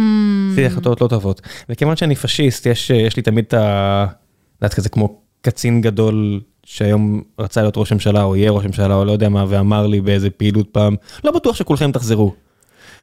עשיתי 0.53 0.67
החלטות 0.67 1.01
לא 1.01 1.09
טובות. 1.09 1.41
וכיוון 1.69 1.97
שאני 1.97 2.17
פשיסט, 2.17 2.67
יש, 2.67 2.91
יש 2.91 3.17
לי 3.17 3.23
תמיד 3.23 3.45
את 3.45 3.55
ה... 3.55 4.07
יודעת, 4.63 4.75
כזה 4.75 4.89
כמו 4.89 5.21
קצין 5.43 5.81
גדול 5.81 6.41
שהיום 6.65 7.23
רצה 7.39 7.61
להיות 7.61 7.77
ראש 7.77 7.93
ממשלה, 7.93 8.23
או 8.23 8.37
יהיה 8.37 8.51
ראש 8.51 8.65
ממשלה, 8.65 8.95
או 8.95 9.05
לא 9.05 9.13
יודע 9.13 9.29
מה, 9.29 9.45
ואמר 9.49 9.87
לי 9.87 10.01
באיזה 10.01 10.31
פעילות 10.31 10.69
פעם, 10.73 10.95
לא 11.25 11.31
בטוח 11.33 11.57
שכולכם 11.57 11.93
תחזרו. 11.93 12.35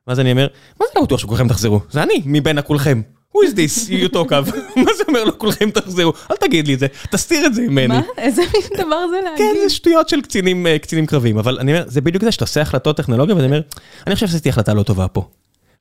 ואז 0.07 0.19
אני 0.19 0.31
אומר, 0.31 0.47
מה 0.79 0.85
זה 0.87 0.99
לא 0.99 1.05
בטוח 1.05 1.19
שכולכם 1.19 1.47
תחזרו? 1.47 1.81
זה 1.89 2.03
אני, 2.03 2.21
מבין 2.25 2.57
הכולכם. 2.57 3.01
Who 3.37 3.47
is 3.47 3.53
this, 3.53 3.89
you 3.89 4.09
talk 4.13 4.31
of? 4.31 4.55
מה 4.85 4.91
זה 4.97 5.03
אומר 5.07 5.23
לא 5.23 5.33
כולכם 5.37 5.71
תחזרו? 5.71 6.13
אל 6.31 6.35
תגיד 6.35 6.67
לי 6.67 6.73
את 6.73 6.79
זה, 6.79 6.87
תסתיר 7.11 7.45
את 7.45 7.53
זה 7.53 7.61
ממני. 7.61 7.87
מה? 7.87 8.01
איזה 8.17 8.41
מין 8.41 8.85
דבר 8.85 9.07
זה 9.09 9.17
כן, 9.37 9.43
להגיד? 9.43 9.61
זה 9.63 9.69
שטויות 9.69 10.09
של 10.09 10.21
קצינים, 10.21 10.67
אה, 10.67 10.79
קצינים 10.79 11.05
קרביים, 11.05 11.37
אבל 11.37 11.59
אני 11.59 11.73
אומר, 11.73 11.83
זה 11.87 12.01
בדיוק 12.01 12.23
זה 12.23 12.31
שאתה 12.31 12.43
עושה 12.43 12.61
החלטות 12.61 12.97
טכנולוגיה, 12.97 13.35
ואני 13.35 13.47
אומר, 13.47 13.61
אני 14.07 14.15
חושב 14.15 14.27
שעשיתי 14.27 14.49
החלטה 14.49 14.73
לא 14.73 14.83
טובה 14.83 15.07
פה. 15.07 15.27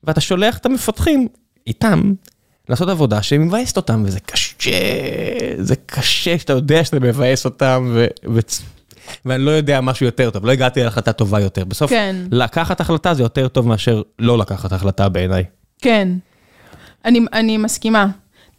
ואתה 0.04 0.20
שולח 0.20 0.58
את 0.58 0.66
המפתחים 0.66 1.28
איתם 1.66 2.12
לעשות 2.68 2.88
עבודה 2.88 3.22
שמבאסת 3.22 3.76
אותם, 3.76 4.02
וזה 4.06 4.20
קשה, 4.20 4.70
זה 5.58 5.76
קשה 5.86 6.38
שאתה 6.38 6.52
יודע 6.52 6.84
שאתה 6.84 7.00
מבאס 7.00 7.44
אותם, 7.44 7.92
ו... 7.94 8.06
ו... 8.34 8.40
ואני 9.24 9.44
לא 9.44 9.50
יודע 9.50 9.80
משהו 9.80 10.06
יותר 10.06 10.30
טוב, 10.30 10.46
לא 10.46 10.52
הגעתי 10.52 10.84
להחלטה 10.84 11.12
טובה 11.12 11.40
יותר. 11.40 11.64
בסוף, 11.64 11.90
כן. 11.90 12.16
לקחת 12.30 12.80
החלטה 12.80 13.14
זה 13.14 13.22
יותר 13.22 13.48
טוב 13.48 13.68
מאשר 13.68 14.02
לא 14.18 14.38
לקחת 14.38 14.72
החלטה 14.72 15.08
בעיניי. 15.08 15.44
כן, 15.80 16.08
אני, 17.06 17.20
אני 17.32 17.56
מסכימה. 17.56 18.06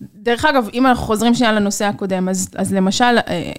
דרך 0.01 0.45
אגב, 0.45 0.69
אם 0.73 0.85
אנחנו 0.87 1.05
חוזרים 1.05 1.35
שנייה 1.35 1.53
לנושא 1.53 1.85
הקודם, 1.85 2.29
אז, 2.29 2.49
אז 2.55 2.73
למשל, 2.73 3.17
אה, 3.27 3.51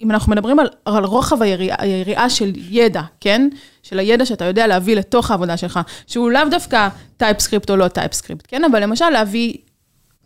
אם 0.00 0.10
אנחנו 0.10 0.32
מדברים 0.32 0.58
על, 0.58 0.68
על 0.84 1.04
רוחב 1.04 1.42
היריעה, 1.42 1.76
היריעה 1.78 2.30
של 2.30 2.52
ידע, 2.56 3.02
כן? 3.20 3.48
של 3.82 3.98
הידע 3.98 4.26
שאתה 4.26 4.44
יודע 4.44 4.66
להביא 4.66 4.96
לתוך 4.96 5.30
העבודה 5.30 5.56
שלך, 5.56 5.80
שהוא 6.06 6.30
לאו 6.30 6.42
דווקא 6.50 6.88
TypeScript 7.16 7.70
או 7.70 7.76
לא 7.76 7.88
TypeScript, 7.88 8.44
כן? 8.48 8.64
אבל 8.64 8.82
למשל 8.82 9.10
להביא 9.10 9.54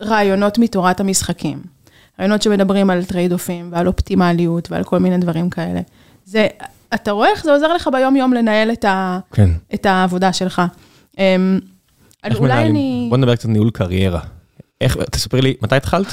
רעיונות 0.03 0.59
מתורת 0.59 1.01
המשחקים. 1.01 1.63
רעיונות 2.19 2.43
שמדברים 2.43 2.91
על 2.91 3.05
trade-off 3.05 3.33
ים 3.33 3.69
ועל 3.73 3.87
אופטימליות 3.87 4.73
ועל 4.73 4.85
כל 4.85 4.99
מיני 4.99 5.19
דברים 5.19 5.51
כאלה. 5.51 5.81
זה, 6.25 6.47
אתה 6.95 7.11
רואה 7.11 7.29
איך 7.29 7.45
זה 7.45 7.53
עוזר 7.53 7.73
לך 7.73 7.89
ביום-יום 7.93 8.33
לנהל 8.33 8.73
את, 8.73 8.85
ה, 8.85 9.19
כן. 9.33 9.51
את 9.75 9.87
העבודה 9.87 10.33
שלך. 10.33 10.63
אמ, 12.27 12.33
אולי? 12.37 12.67
אני... 12.67 13.07
בוא 13.11 13.17
נדבר 13.19 13.37
קצת 13.37 13.49
ניהול 13.49 13.71
קריירה. 13.71 14.21
איך, 14.81 14.97
תספרי 15.11 15.43
לי, 15.43 15.55
מתי 15.63 15.77
התחלת? 15.77 16.07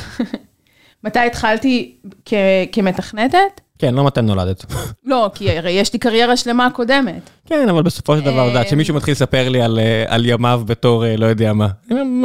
מתי 1.03 1.19
התחלתי 1.19 1.95
כ- 2.25 2.33
כמתכנתת? 2.71 3.61
כן, 3.79 3.93
לא 3.93 4.03
מתי 4.03 4.21
נולדת. 4.21 4.65
לא, 5.05 5.29
כי 5.35 5.57
הרי 5.57 5.71
יש 5.71 5.93
לי 5.93 5.99
קריירה 5.99 6.37
שלמה 6.37 6.67
קודמת. 6.73 7.29
כן, 7.45 7.69
אבל 7.69 7.83
בסופו 7.83 8.17
של 8.17 8.21
דבר, 8.23 8.45
יודעת, 8.47 8.65
אה, 8.65 8.69
שמישהו 8.71 8.95
מתחיל 8.95 9.11
לספר 9.11 9.49
לי 9.49 9.61
על, 9.61 9.79
אה, 9.79 10.05
על 10.07 10.25
ימיו 10.25 10.61
בתור 10.65 11.05
אה, 11.05 11.17
לא 11.17 11.25
יודע 11.25 11.53
מה. 11.53 11.67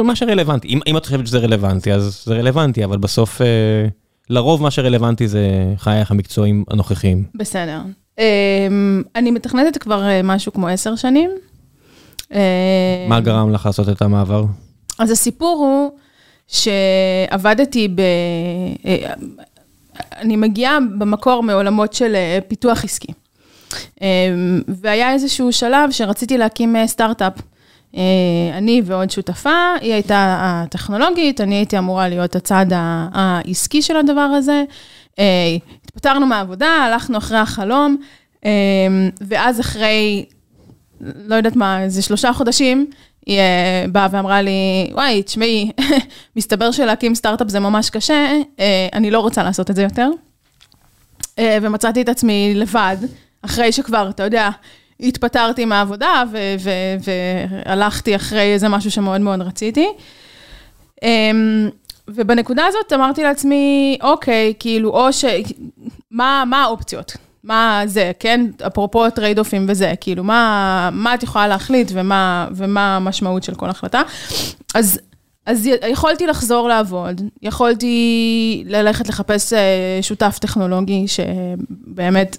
מה 0.03 0.15
שרלוונטי. 0.15 0.67
אם, 0.67 0.79
אם 0.87 0.97
את 0.97 1.05
חושבת 1.05 1.27
שזה 1.27 1.37
רלוונטי, 1.39 1.93
אז 1.93 2.23
זה 2.25 2.35
רלוונטי, 2.35 2.83
אבל 2.85 2.97
בסוף, 2.97 3.41
אה, 3.41 3.47
לרוב 4.29 4.61
מה 4.61 4.71
שרלוונטי 4.71 5.27
זה 5.27 5.47
חייך 5.77 6.11
המקצועיים 6.11 6.63
הנוכחיים. 6.69 7.23
בסדר. 7.35 7.79
אמ, 8.19 9.03
אני 9.15 9.31
מתכנתת 9.31 9.77
כבר 9.77 10.01
משהו 10.23 10.53
כמו 10.53 10.67
עשר 10.67 10.95
שנים. 10.95 11.29
אמ, 12.33 12.39
מה 13.09 13.19
גרם 13.19 13.53
לך 13.53 13.65
לעשות 13.65 13.89
את 13.89 14.01
המעבר? 14.01 14.45
אז 14.99 15.11
הסיפור 15.11 15.57
הוא 15.57 15.91
שעבדתי 16.47 17.87
ב... 17.87 18.01
אה, 18.85 19.13
אני 20.17 20.35
מגיעה 20.35 20.77
במקור 20.97 21.43
מעולמות 21.43 21.93
של 21.93 22.15
אה, 22.15 22.39
פיתוח 22.47 22.83
עסקי. 22.83 23.13
והיה 24.67 25.11
איזשהו 25.11 25.53
שלב 25.53 25.91
שרציתי 25.91 26.37
להקים 26.37 26.75
אה, 26.75 26.87
סטארט-אפ. 26.87 27.33
אה, 27.97 28.57
אני 28.57 28.81
ועוד 28.85 29.11
שותפה, 29.11 29.73
היא 29.81 29.93
הייתה 29.93 30.37
הטכנולוגית, 30.39 31.41
אני 31.41 31.55
הייתי 31.55 31.77
אמורה 31.77 32.09
להיות 32.09 32.35
הצד 32.35 32.65
העסקי 33.13 33.81
של 33.81 33.97
הדבר 33.97 34.21
הזה. 34.21 34.63
אה, 35.19 35.57
התפטרנו 35.85 36.25
מהעבודה, 36.25 36.67
הלכנו 36.67 37.17
אחרי 37.17 37.37
החלום, 37.37 37.97
אה, 38.45 38.51
ואז 39.21 39.59
אחרי, 39.59 40.25
לא 41.25 41.35
יודעת 41.35 41.55
מה, 41.55 41.83
איזה 41.83 42.01
שלושה 42.01 42.33
חודשים, 42.33 42.87
היא 43.25 43.39
אה, 43.39 43.85
באה 43.91 44.07
ואמרה 44.11 44.41
לי, 44.41 44.89
וואי, 44.91 45.23
תשמעי, 45.23 45.71
מסתבר 46.35 46.71
שלהקים 46.71 47.15
סטארט-אפ 47.15 47.49
זה 47.49 47.59
ממש 47.59 47.89
קשה, 47.89 48.33
אה, 48.59 48.87
אני 48.93 49.11
לא 49.11 49.19
רוצה 49.19 49.43
לעשות 49.43 49.69
את 49.69 49.75
זה 49.75 49.83
יותר. 49.83 50.09
אה, 51.39 51.57
ומצאתי 51.61 52.01
את 52.01 52.09
עצמי 52.09 52.53
לבד, 52.55 52.97
אחרי 53.41 53.71
שכבר, 53.71 54.09
אתה 54.09 54.23
יודע, 54.23 54.49
התפטרתי 54.99 55.65
מהעבודה 55.65 56.23
והלכתי 57.65 58.15
אחרי 58.15 58.53
איזה 58.53 58.69
משהו 58.69 58.91
שמאוד 58.91 59.21
מאוד 59.21 59.41
רציתי. 59.41 59.87
אמ, 61.03 61.69
ובנקודה 62.07 62.65
הזאת 62.65 62.93
אמרתי 62.93 63.23
לעצמי, 63.23 63.97
אוקיי, 64.01 64.53
כאילו, 64.59 64.89
או 64.89 65.13
ש... 65.13 65.25
מה, 66.11 66.43
מה 66.47 66.63
האופציות? 66.63 67.17
מה 67.43 67.83
זה, 67.85 68.11
כן? 68.19 68.45
אפרופו 68.67 69.09
trade-off 69.09 69.39
ים 69.39 69.65
וזה, 69.69 69.93
כאילו, 70.01 70.23
מה, 70.23 70.89
מה 70.93 71.13
את 71.13 71.23
יכולה 71.23 71.47
להחליט 71.47 71.91
ומה, 71.93 72.47
ומה 72.55 72.95
המשמעות 72.95 73.43
של 73.43 73.55
כל 73.55 73.69
החלטה? 73.69 74.01
אז, 74.75 74.99
אז 75.45 75.69
יכולתי 75.87 76.27
לחזור 76.27 76.67
לעבוד, 76.67 77.21
יכולתי 77.41 78.63
ללכת 78.67 79.09
לחפש 79.09 79.53
אה, 79.53 79.99
שותף 80.01 80.37
טכנולוגי 80.41 81.05
שבאמת, 81.07 82.37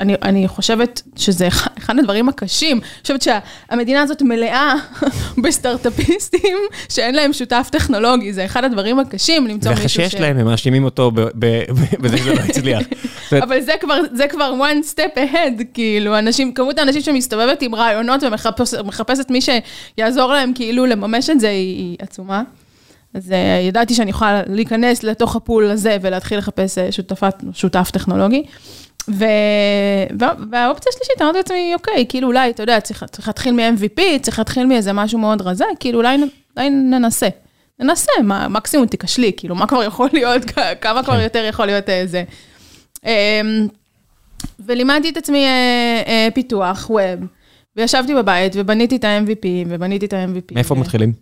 אני, 0.00 0.14
אני 0.22 0.48
חושבת 0.48 1.02
שזה 1.16 1.48
אחד- 1.48 1.98
הדברים 1.98 2.28
הקשים. 2.28 2.76
אני 2.76 2.86
חושבת 3.02 3.22
שהמדינה 3.22 4.02
הזאת 4.02 4.22
מלאה 4.22 4.74
בסטארט-אפיסטים 5.44 6.56
שאין 6.88 7.14
להם 7.14 7.32
שותף 7.32 7.68
טכנולוגי, 7.72 8.32
זה 8.32 8.44
אחד 8.44 8.64
הדברים 8.64 8.98
הקשים 8.98 9.46
למצוא 9.46 9.70
מישהו 9.72 9.88
שיש 9.88 10.14
להם, 10.14 10.38
הם 10.38 10.46
מאשימים 10.46 10.84
אותו 10.84 11.10
בזה 12.00 12.18
שזה 12.18 12.34
לא 12.34 12.40
הצליח. 12.40 12.82
אבל 13.42 13.60
זה 13.60 13.72
כבר, 13.80 13.98
זה 14.12 14.28
כבר 14.28 14.54
one 14.60 14.94
step 14.94 15.16
ahead, 15.18 15.64
כאילו, 15.74 16.18
אנשים, 16.18 16.54
כמות 16.54 16.78
האנשים 16.78 17.02
שמסתובבת 17.02 17.62
עם 17.62 17.74
רעיונות 17.74 18.20
ומחפשת 18.78 19.30
מי 19.30 19.38
שיעזור 19.40 20.32
להם 20.32 20.52
כאילו 20.54 20.86
לממש 20.86 21.30
את 21.30 21.40
זה 21.40 21.48
היא, 21.48 21.76
היא 21.76 21.96
עצומה. 22.00 22.42
אז 23.14 23.32
אה, 23.32 23.60
ידעתי 23.68 23.94
שאני 23.94 24.10
יכולה 24.10 24.42
להיכנס 24.46 25.02
לתוך 25.02 25.36
הפול 25.36 25.64
הזה 25.70 25.96
ולהתחיל 26.02 26.38
לחפש 26.38 26.78
אה, 26.78 26.92
שותפת, 26.92 27.34
שותף 27.52 27.90
טכנולוגי. 27.92 28.42
ו... 29.12 29.24
וה- 30.18 30.34
והאופציה 30.50 30.90
השלישית, 30.94 31.22
אמרתי 31.22 31.38
לעצמי, 31.38 31.72
אוקיי, 31.74 32.06
כאילו 32.08 32.28
אולי, 32.28 32.50
אתה 32.50 32.62
יודע, 32.62 32.80
צריך, 32.80 33.04
צריך 33.10 33.28
להתחיל 33.28 33.52
מ-MVP, 33.54 34.00
צריך 34.22 34.38
להתחיל 34.38 34.66
מאיזה 34.66 34.92
משהו 34.92 35.18
מאוד 35.18 35.42
רזה, 35.42 35.64
כאילו 35.80 35.98
אולי, 35.98 36.16
אולי 36.56 36.70
ננסה. 36.70 37.28
ננסה, 37.80 38.12
מה, 38.24 38.48
מקסימום 38.48 38.86
תיכשלי, 38.86 39.32
כאילו, 39.36 39.54
מה 39.54 39.66
כבר 39.66 39.84
יכול 39.84 40.08
להיות, 40.12 40.42
כמה 40.80 41.02
כבר 41.02 41.20
יותר 41.20 41.44
יכול 41.48 41.66
להיות 41.66 41.88
אה, 41.88 42.02
זה. 42.06 42.24
אמ, 43.06 43.66
ולימדתי 44.66 45.10
את 45.10 45.16
עצמי 45.16 45.44
אה, 45.44 46.02
אה, 46.06 46.28
פיתוח, 46.34 46.86
ווב, 46.90 47.26
וישבתי 47.76 48.14
בבית 48.14 48.52
ובניתי 48.56 48.96
את 48.96 49.04
ה-MVP, 49.04 49.46
ובניתי 49.68 50.06
את 50.06 50.12
ה-MVP. 50.12 50.54
מאיפה 50.54 50.74
ו- 50.74 50.76
מתחילים? 50.76 51.12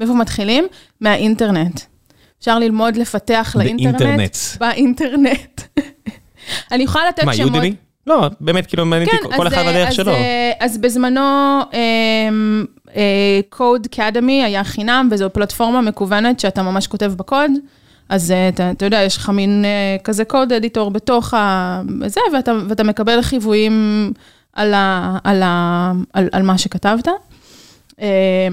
מאיפה 0.00 0.14
מתחילים? 0.14 0.66
מהאינטרנט. 1.00 1.80
אפשר 2.40 2.58
ללמוד 2.58 2.96
לפתח 2.96 3.56
לאינטרנט. 3.58 4.36
באינטרנט. 4.60 5.60
אני 6.72 6.84
יכולה 6.84 7.08
לתת 7.08 7.24
מה, 7.24 7.34
שמות. 7.34 7.54
יודמי? 7.54 7.74
לא, 8.06 8.28
באמת, 8.40 8.66
כאילו, 8.66 8.86
מעניין 8.86 9.08
אותי, 9.24 9.36
כל 9.36 9.46
אחד 9.46 9.58
אה, 9.58 9.72
בדרך 9.72 9.88
אז, 9.88 9.94
שלו. 9.94 10.12
אה, 10.12 10.52
אז 10.60 10.78
בזמנו, 10.78 11.60
אמ, 11.72 12.64
אה, 12.96 13.40
Code 13.54 13.94
Academy 13.94 14.44
היה 14.44 14.64
חינם, 14.64 15.08
וזו 15.10 15.30
פלטפורמה 15.32 15.80
מקוונת 15.80 16.40
שאתה 16.40 16.62
ממש 16.62 16.86
כותב 16.86 17.12
בקוד. 17.16 17.50
אז 18.08 18.30
אה, 18.30 18.48
אתה, 18.48 18.70
אתה 18.70 18.84
יודע, 18.84 19.02
יש 19.02 19.16
לך 19.16 19.28
מין 19.28 19.64
אה, 19.64 19.96
כזה 20.04 20.24
קוד 20.24 20.52
אדיטור 20.52 20.90
בתוך 20.90 21.34
ה... 21.34 21.82
זה, 22.06 22.20
ואתה, 22.32 22.52
ואתה 22.68 22.82
מקבל 22.82 23.22
חיוויים 23.22 24.12
על, 24.52 24.74
ה, 24.74 25.18
על, 25.24 25.42
ה, 25.42 25.92
על, 26.12 26.28
על 26.32 26.42
מה 26.42 26.58
שכתבת. 26.58 27.08
Um, 27.98 28.00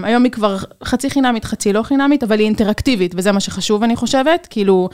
היום 0.03 0.23
היא 0.23 0.31
כבר 0.31 0.57
חצי 0.83 1.09
חינמית, 1.09 1.45
חצי 1.45 1.73
לא 1.73 1.83
חינמית, 1.83 2.23
אבל 2.23 2.39
היא 2.39 2.45
אינטראקטיבית, 2.45 3.13
וזה 3.17 3.31
מה 3.31 3.39
שחשוב, 3.39 3.83
אני 3.83 3.95
חושבת. 3.95 4.47
כאילו, 4.49 4.89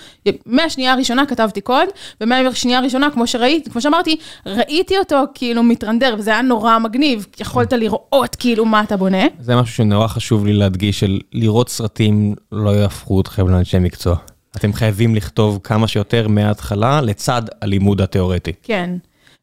מהשנייה 0.46 0.94
הראשונה 0.94 1.26
כתבתי 1.26 1.62
קוד, 1.62 1.88
ומהשנייה 2.22 2.80
הראשונה, 2.80 3.10
כמו 3.12 3.28
שראיתי, 3.28 3.70
כמו 3.70 3.82
שאמרתי, 3.82 4.16
ראיתי 4.46 4.98
אותו 4.98 5.24
כאילו 5.34 5.64
מתרנדר, 5.64 6.16
וזה 6.18 6.32
היה 6.32 6.42
נורא 6.42 6.80
מגניב, 6.80 7.28
יכולת 7.40 7.74
לראות 7.74 8.36
כאילו 8.36 8.66
מה 8.66 8.82
אתה 8.84 8.98
בונה. 8.98 9.24
זה 9.40 9.56
משהו 9.56 9.76
שנורא 9.76 10.08
חשוב 10.08 10.46
לי 10.46 10.54
להדגיש, 10.54 11.00
של 11.00 11.20
לראות 11.34 11.70
סרטים 11.70 12.36
לא 12.52 12.70
יהפכו 12.70 13.22
אתכם 13.22 13.48
לאנשי 13.48 13.80
מקצוע. 13.80 14.16
אתם 14.56 14.74
חייבים 14.74 15.16
לכתוב 15.16 15.60
כמה 15.64 15.88
שיותר 15.88 16.28
מההתחלה 16.28 17.02
לצד 17.02 17.42
הלימוד 17.62 18.02
התיאורטי. 18.02 18.52
כן. 18.64 18.90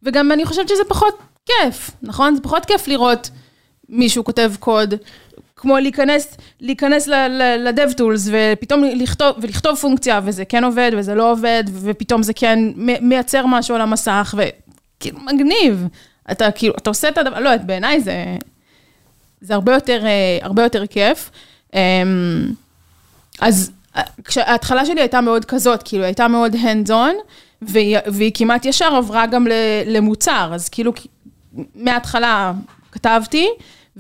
וגם 0.03 0.33
אני 0.33 0.45
חושבת 0.45 0.69
שזה 0.69 0.83
פחות 0.89 1.15
כיף, 1.47 1.91
נכון? 2.03 2.35
זה 2.35 2.41
פחות 2.43 2.65
כיף 2.65 2.89
לראות 2.89 3.31
מישהו 3.89 4.25
כותב 4.25 4.53
קוד, 4.59 4.95
כמו 5.57 5.79
להיכנס, 5.79 6.37
להיכנס 6.61 7.07
ל-DevTools 7.09 8.31
ופתאום 8.31 8.85
לכתוב, 8.85 9.37
ולכתוב 9.43 9.77
פונקציה, 9.77 10.21
וזה 10.25 10.45
כן 10.45 10.65
עובד 10.65 10.91
וזה 10.97 11.15
לא 11.15 11.33
עובד, 11.33 11.65
ופתאום 11.73 12.23
זה 12.23 12.33
כן 12.33 12.59
מייצר 13.01 13.47
משהו 13.47 13.75
על 13.75 13.81
המסך, 13.81 14.35
וכאילו 14.39 15.19
מגניב. 15.21 15.87
אתה 16.31 16.51
כאילו, 16.51 16.75
אתה 16.79 16.91
עושה 16.91 17.09
את 17.09 17.19
הדבר, 17.19 17.41
לא 17.41 17.57
בעיניי 17.57 18.01
זה, 18.01 18.37
זה 19.41 19.55
הרבה 19.55 19.75
יותר, 19.75 20.07
אה, 20.07 20.39
הרבה 20.43 20.63
יותר 20.63 20.87
כיף. 20.87 21.31
אמ, 21.75 22.53
אז 23.41 23.71
ההתחלה 24.37 24.87
שלי 24.87 25.01
הייתה 25.01 25.21
מאוד 25.21 25.45
כזאת, 25.45 25.83
כאילו, 25.83 26.05
הייתה 26.05 26.29
מאוד 26.29 26.55
hands 26.55 26.89
on, 26.89 27.15
והיא, 27.63 27.99
והיא 28.07 28.33
כמעט 28.35 28.65
ישר 28.65 28.95
עברה 28.97 29.27
גם 29.27 29.47
למוצר, 29.87 30.51
אז 30.55 30.69
כאילו, 30.69 30.93
מההתחלה 31.75 32.53
כתבתי, 32.93 33.49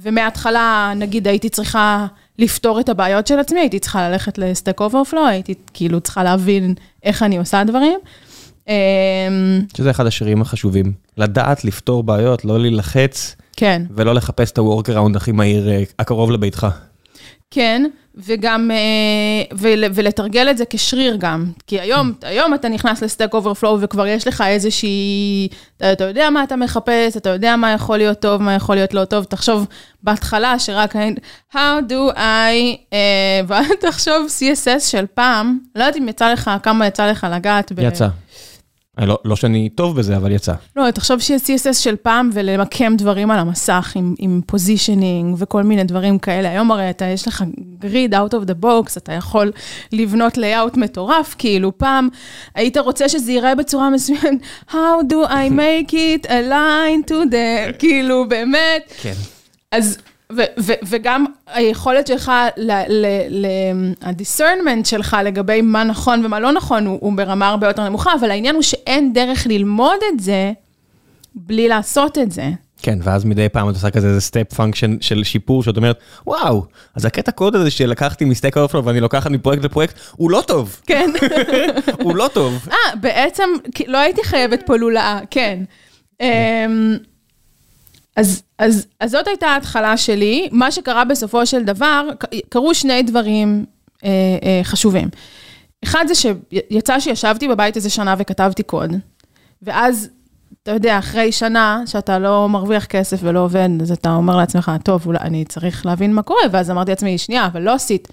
ומההתחלה, 0.03 0.93
נגיד, 0.97 1.29
הייתי 1.29 1.49
צריכה 1.49 2.07
לפתור 2.39 2.81
את 2.81 2.89
הבעיות 2.89 3.27
של 3.27 3.39
עצמי, 3.39 3.61
הייתי 3.61 3.79
צריכה 3.79 4.09
ללכת 4.09 4.39
לסטק 4.39 4.81
אוברפלו, 4.81 5.27
הייתי 5.27 5.55
כאילו 5.75 6.01
צריכה 6.01 6.25
להבין 6.25 6.75
איך 7.03 7.23
אני 7.23 7.39
עושה 7.39 7.65
דברים. 7.65 7.99
אמ, 8.69 8.75
שזה 9.77 9.91
אחד 9.91 10.07
השירים 10.07 10.43
החשובים, 10.43 10.93
לדעת 11.17 11.65
לפתור 11.65 12.03
בעיות, 12.03 12.45
לא 12.45 12.61
להילחץ, 12.61 13.37
כן. 13.57 13.83
ולא 13.91 14.15
לחפש 14.15 14.51
את 14.51 14.59
ה-workaround 14.59 15.17
הכי 15.17 15.33
מהיר, 15.33 15.69
אה, 15.71 15.83
הקרוב 15.99 16.31
לביתך. 16.31 16.67
כן, 17.51 17.85
וגם, 18.27 18.71
אה, 18.71 19.57
ולתרגל 19.95 20.51
את 20.51 20.59
זה 20.59 20.65
כשריר 20.71 21.17
גם. 21.17 21.45
כי 21.67 21.81
היום, 21.81 22.13
היום 22.23 22.55
אתה 22.55 22.69
נכנס 22.69 23.03
ל 23.03 23.08
Stack 23.08 23.35
Overflow 23.35 23.81
וכבר 23.81 24.07
יש 24.07 24.27
לך 24.27 24.45
איזושהי, 24.47 25.49
אתה, 25.93 26.05
יודע 26.05 26.31
מה 26.31 26.43
אתה 26.43 26.57
מחפש, 26.57 27.17
אתה 27.17 27.31
יודע 27.31 27.57
מה 27.57 27.73
יכול 27.73 27.99
להיות 27.99 28.21
טוב, 28.21 28.43
מה 28.43 28.55
יכול 28.55 28.75
להיות 28.75 28.95
לא 28.95 29.05
טוב. 29.05 29.25
תחשוב 29.25 29.67
בהתחלה 30.03 30.59
שרק, 30.59 30.97
how 31.53 31.57
do 31.89 32.15
I, 32.15 32.17
uh, 32.19 32.95
ואל 33.47 33.75
תחשוב 33.81 34.27
CSS 34.27 34.81
של 34.81 35.05
פעם, 35.15 35.59
לא 35.75 35.85
יודעת 35.85 35.97
אם 35.97 36.09
יצא 36.09 36.33
לך, 36.33 36.51
כמה 36.63 36.87
יצא 36.87 37.07
לך 37.11 37.27
לגעת. 37.33 37.73
יצא. 37.79 38.09
לא, 39.07 39.19
לא 39.25 39.37
שאני 39.37 39.69
טוב 39.69 39.97
בזה, 39.97 40.17
אבל 40.17 40.33
יצא. 40.33 40.53
לא, 40.77 40.91
תחשוב 40.91 41.19
שיש 41.21 41.43
CSS 41.43 41.73
של 41.73 41.97
פעם 41.97 42.31
ולמקם 42.33 42.97
דברים 42.97 43.31
על 43.31 43.39
המסך 43.39 43.93
עם, 43.95 44.15
עם 44.19 44.41
positioning 44.47 45.37
וכל 45.39 45.63
מיני 45.63 45.85
דברים 45.85 46.19
כאלה. 46.19 46.49
היום 46.49 46.71
הרי 46.71 46.91
אתה, 46.91 47.05
יש 47.05 47.29
לך 47.29 47.45
גריד 47.79 48.15
out 48.15 48.33
of 48.33 48.49
the 48.49 48.65
box, 48.65 48.97
אתה 48.97 49.13
יכול 49.13 49.53
לבנות 49.93 50.39
לייאאוט 50.39 50.77
מטורף, 50.77 51.35
כאילו 51.39 51.79
פעם 51.79 52.09
היית 52.55 52.77
רוצה 52.77 53.09
שזה 53.09 53.33
ייראה 53.33 53.55
בצורה 53.55 53.91
מסוימת, 53.95 54.41
how 54.71 55.03
do 55.11 55.29
I 55.29 55.51
make 55.51 55.93
it 55.93 56.27
align 56.27 57.11
to 57.11 57.15
the, 57.31 57.73
כאילו 57.79 58.29
באמת. 58.29 58.93
כן. 59.01 59.15
אז 59.73 59.99
וגם 60.83 61.25
היכולת 61.47 62.07
שלך, 62.07 62.33
ה-discernment 64.03 64.85
שלך 64.85 65.17
לגבי 65.25 65.61
מה 65.63 65.85
נכון 65.85 66.27
ומה 66.27 66.41
לא 66.41 66.53
נכון, 66.53 66.87
הוא, 66.87 66.99
הוא 67.01 67.13
ברמה 67.13 67.49
הרבה 67.49 67.67
יותר 67.67 67.89
נמוכה, 67.89 68.11
אבל 68.21 68.31
העניין 68.31 68.55
הוא 68.55 68.63
שאין 68.63 69.13
דרך 69.13 69.47
ללמוד 69.47 69.99
את 70.13 70.21
זה 70.21 70.53
בלי 71.35 71.69
לעשות 71.69 72.19
את 72.19 72.33
זה. 72.33 72.51
כן, 72.83 72.99
ואז 73.03 73.25
מדי 73.25 73.49
פעם 73.49 73.69
את 73.71 73.75
עושה 73.75 73.91
כזה 73.91 74.09
איזה 74.09 74.21
step 74.21 74.53
function 74.55 74.97
של 75.01 75.25
שיפור, 75.25 75.63
שאת 75.63 75.77
אומרת, 75.77 75.99
וואו, 76.27 76.65
אז 76.95 77.05
הקטע 77.05 77.33
קוד 77.33 77.57
הזה 77.57 77.71
שלקחתי 77.71 78.25
מ 78.25 78.30
Stack 78.30 78.57
Overflow 78.57 78.85
ואני 78.85 79.01
לוקחת 79.01 79.31
מפרויקט 79.31 79.65
לפרויקט, 79.65 79.99
הוא 80.17 80.31
לא 80.31 80.43
טוב. 80.47 80.81
כן. 80.87 81.11
הוא 82.03 82.17
לא 82.17 82.31
טוב. 82.33 82.69
אה, 82.71 82.97
בעצם 83.01 83.45
לא 83.87 83.99
הייתי 83.99 84.25
חייבת 84.25 84.63
פה 84.67 84.77
לולאה, 84.77 85.21
כן. 85.31 85.59
אז, 88.19 88.43
אז, 88.59 88.87
אז 89.01 89.11
זאת 89.11 89.27
הייתה 89.27 89.47
ההתחלה 89.47 89.97
שלי. 89.97 90.49
מה 90.53 90.71
שקרה 90.73 91.05
בסופו 91.05 91.47
של 91.47 91.65
דבר, 91.65 92.09
קרו 92.49 92.75
שני 92.75 93.03
דברים 93.03 93.65
אה, 94.05 94.11
אה, 94.43 94.61
חשובים. 94.63 95.09
אחד 95.85 96.05
זה 96.09 96.15
שיצא 96.15 97.01
שישבתי 97.01 97.49
בבית 97.49 97.77
איזה 97.77 97.91
שנה 97.91 98.15
וכתבתי 98.19 98.63
קוד, 98.63 98.91
ואז, 99.63 100.09
אתה 100.63 100.71
יודע, 100.71 100.99
אחרי 100.99 101.33
שנה 101.33 101.83
שאתה 101.87 102.19
לא 102.19 102.49
מרוויח 102.49 102.85
כסף 102.85 103.19
ולא 103.23 103.41
עובד, 103.41 103.69
אז 103.83 103.91
אתה 103.91 104.15
אומר 104.15 104.37
לעצמך, 104.37 104.73
טוב, 104.85 105.07
אולי 105.07 105.19
אני 105.21 105.45
צריך 105.45 105.87
להבין 105.87 106.15
מה 106.15 106.23
קורה, 106.23 106.43
ואז 106.51 106.71
אמרתי 106.71 106.91
לעצמי, 106.91 107.19
שנייה, 107.19 107.47
אבל 107.47 107.63
לא 107.63 107.75
עשית, 107.75 108.09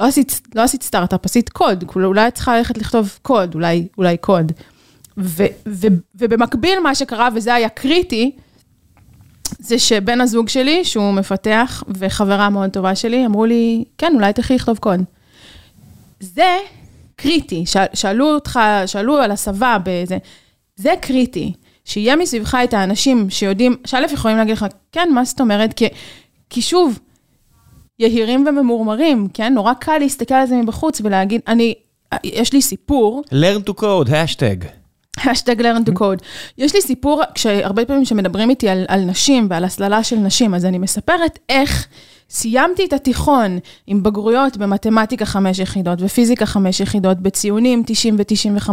לא 0.00 0.04
עשית, 0.04 0.40
לא 0.54 0.62
עשית 0.62 0.82
סטארט-אפ, 0.82 1.24
עשית 1.24 1.48
קוד, 1.48 1.84
אולי 1.96 2.28
את 2.28 2.34
צריכה 2.34 2.56
ללכת 2.58 2.78
לכתוב 2.78 3.18
קוד, 3.22 3.54
אולי, 3.54 3.88
אולי 3.98 4.16
קוד. 4.16 4.52
ו, 5.18 5.44
ו, 5.68 5.86
ובמקביל, 6.14 6.80
מה 6.80 6.94
שקרה, 6.94 7.28
וזה 7.34 7.54
היה 7.54 7.68
קריטי, 7.68 8.36
זה 9.58 9.78
שבן 9.78 10.20
הזוג 10.20 10.48
שלי, 10.48 10.84
שהוא 10.84 11.12
מפתח 11.12 11.82
וחברה 11.88 12.50
מאוד 12.50 12.70
טובה 12.70 12.94
שלי, 12.94 13.26
אמרו 13.26 13.44
לי, 13.44 13.84
כן, 13.98 14.12
אולי 14.14 14.32
תלכי 14.32 14.54
לכתוב 14.54 14.78
קוד. 14.78 15.00
זה 16.20 16.56
קריטי, 17.16 17.64
שאלו 17.94 18.34
אותך, 18.34 18.60
שאלו 18.86 19.16
על 19.16 19.30
הסבה 19.30 19.76
בזה, 19.84 20.18
זה 20.76 20.94
קריטי, 21.00 21.52
שיהיה 21.84 22.16
מסביבך 22.16 22.58
את 22.64 22.74
האנשים 22.74 23.30
שיודעים, 23.30 23.76
שא' 23.84 24.00
יכולים 24.12 24.36
להגיד 24.36 24.56
לך, 24.56 24.66
כן, 24.92 25.08
מה 25.14 25.24
זאת 25.24 25.40
אומרת? 25.40 25.72
כי, 25.72 25.88
כי 26.50 26.62
שוב, 26.62 26.98
יהירים 27.98 28.46
וממורמרים, 28.48 29.28
כן? 29.34 29.54
נורא 29.54 29.74
קל 29.74 29.98
להסתכל 29.98 30.34
על 30.34 30.46
זה 30.46 30.56
מבחוץ 30.56 31.00
ולהגיד, 31.04 31.40
אני, 31.48 31.74
יש 32.24 32.52
לי 32.52 32.62
סיפור. 32.62 33.22
learn 33.30 33.70
to 33.70 33.80
code, 33.80 34.14
השטג. 34.14 34.56
השטג 35.24 35.60
learn 35.60 35.90
to 35.90 35.92
code. 35.92 36.24
יש 36.58 36.74
לי 36.74 36.80
סיפור, 36.80 37.22
כשהרבה 37.34 37.84
פעמים 37.84 38.04
שמדברים 38.04 38.50
איתי 38.50 38.68
על, 38.68 38.84
על 38.88 39.00
נשים 39.00 39.46
ועל 39.50 39.64
הסללה 39.64 40.04
של 40.04 40.16
נשים, 40.16 40.54
אז 40.54 40.64
אני 40.64 40.78
מספרת 40.78 41.38
איך 41.48 41.86
סיימתי 42.30 42.84
את 42.84 42.92
התיכון 42.92 43.58
עם 43.86 44.02
בגרויות 44.02 44.56
במתמטיקה 44.56 45.24
חמש 45.24 45.58
יחידות 45.58 45.98
ופיזיקה 46.02 46.46
חמש 46.46 46.80
יחידות, 46.80 47.20
בציונים 47.20 47.82
90 47.86 48.16
ו-95. 48.18 48.70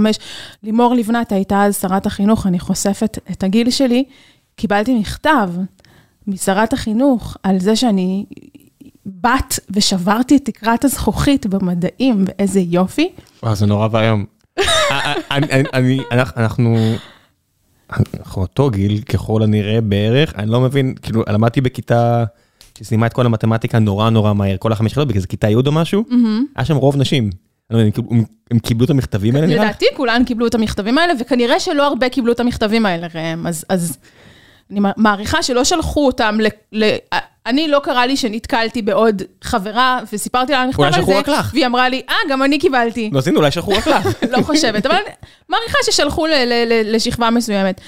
לימור 0.64 0.96
לבנת 0.96 1.32
הייתה 1.32 1.66
אז 1.66 1.82
שרת 1.82 2.06
החינוך, 2.06 2.48
אני 2.48 2.60
חושפת 2.60 3.18
את 3.32 3.44
הגיל 3.44 3.70
שלי. 3.70 4.04
קיבלתי 4.56 5.00
מכתב 5.00 5.50
משרת 6.28 6.74
החינוך 6.74 7.38
על 7.44 7.60
זה 7.60 7.76
שאני 7.76 8.26
בת 9.06 9.60
ושברתי 9.70 10.36
את 10.36 10.46
תקרת 10.46 10.86
הזכוכית 10.86 11.46
במדעים, 11.46 12.26
ואיזה 12.28 12.60
יופי. 12.60 13.10
וואו, 13.44 13.56
זה 13.56 13.66
נורא 13.66 13.88
ואיום. 13.92 14.26
אני, 15.74 15.99
אנחנו, 16.12 16.78
אנחנו 18.20 18.41
אותו 18.41 18.70
גיל 18.70 19.02
ככל 19.02 19.43
הנראה 19.43 19.82
בערך, 19.82 20.34
אני 20.36 20.52
לא 20.52 20.62
מבין, 20.62 20.95
כאילו 21.02 21.24
למדתי 21.30 21.62
בכיתה 21.62 22.24
שסיימה 22.78 23.06
את 23.06 23.14
כל 23.14 23.26
המתמטיקה 23.26 23.80
נורא 23.80 24.10
נורא 24.10 24.34
מהר, 24.34 24.56
כל 24.60 24.72
החמש 24.72 24.91
יחידות, 24.91 25.08
בגלל 25.08 25.22
זה 25.22 25.28
כיתה 25.28 25.49
י' 25.49 25.56
או 25.56 25.72
משהו, 25.72 26.04
היה 26.56 26.66
שם 26.66 26.76
רוב 26.76 26.97
נשים. 26.97 27.30
הם 28.52 28.60
קיבלו 28.64 28.86
את 28.86 28.89
המכתבים 28.89 29.36
האלה 29.36 29.47
נראה? 29.47 29.66
לדעתי 29.66 29.86
כולן 29.95 30.26
קיבלו 30.26 30.47
את 30.47 30.56
המכתבים 30.56 30.97
האלה, 30.97 31.14
וכנראה 31.20 31.60
שלא 31.60 31.88
הרבה 31.88 32.10
קיבלו 32.10 32.32
את 32.32 32.39
המכתבים 32.39 32.86
האלה, 32.86 33.08
ראם, 33.16 33.47
אז 33.47 33.97
אני 34.72 34.80
מעריכה 34.97 35.43
שלא 35.43 35.63
שלחו 35.63 36.05
אותם 36.05 36.38
אני 37.45 37.67
לא 37.67 37.82
קרה 37.84 38.05
לי 38.05 38.17
שנתקלתי 38.17 38.82
בעוד 38.82 39.22
חברה, 39.43 39.99
וסיפרתי 40.13 40.51
לה 40.51 40.61
על 40.61 40.65
המכתב 40.65 40.84
הזה, 40.84 40.97
אולי 40.97 41.05
שלחו 41.05 41.17
רק 41.17 41.28
לך. 41.28 41.51
והיא 41.53 41.65
אמרה 41.65 41.89
לי, 41.89 42.01
אה, 42.09 42.15
גם 42.30 42.43
אני 42.43 42.59
קיבלתי. 42.59 43.09
לא, 43.13 43.17
אז 43.17 43.28
הנה, 43.28 43.38
אולי 43.38 43.51
שלחו 43.51 43.72
רק 43.72 43.88
לך. 43.88 44.07
לא 44.38 44.41
חושבת, 44.41 44.86
אבל 44.86 44.97
מעריכה 45.49 45.78
ששלחו 45.84 46.26
לשכבה 46.86 47.30
מסוימת. 47.30 47.82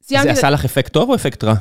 זה 0.00 0.20
עשה 0.20 0.50
לך 0.50 0.64
אפקט 0.64 0.92
טוב 0.92 1.10
או 1.10 1.14
אפקט 1.14 1.44
רע? 1.44 1.54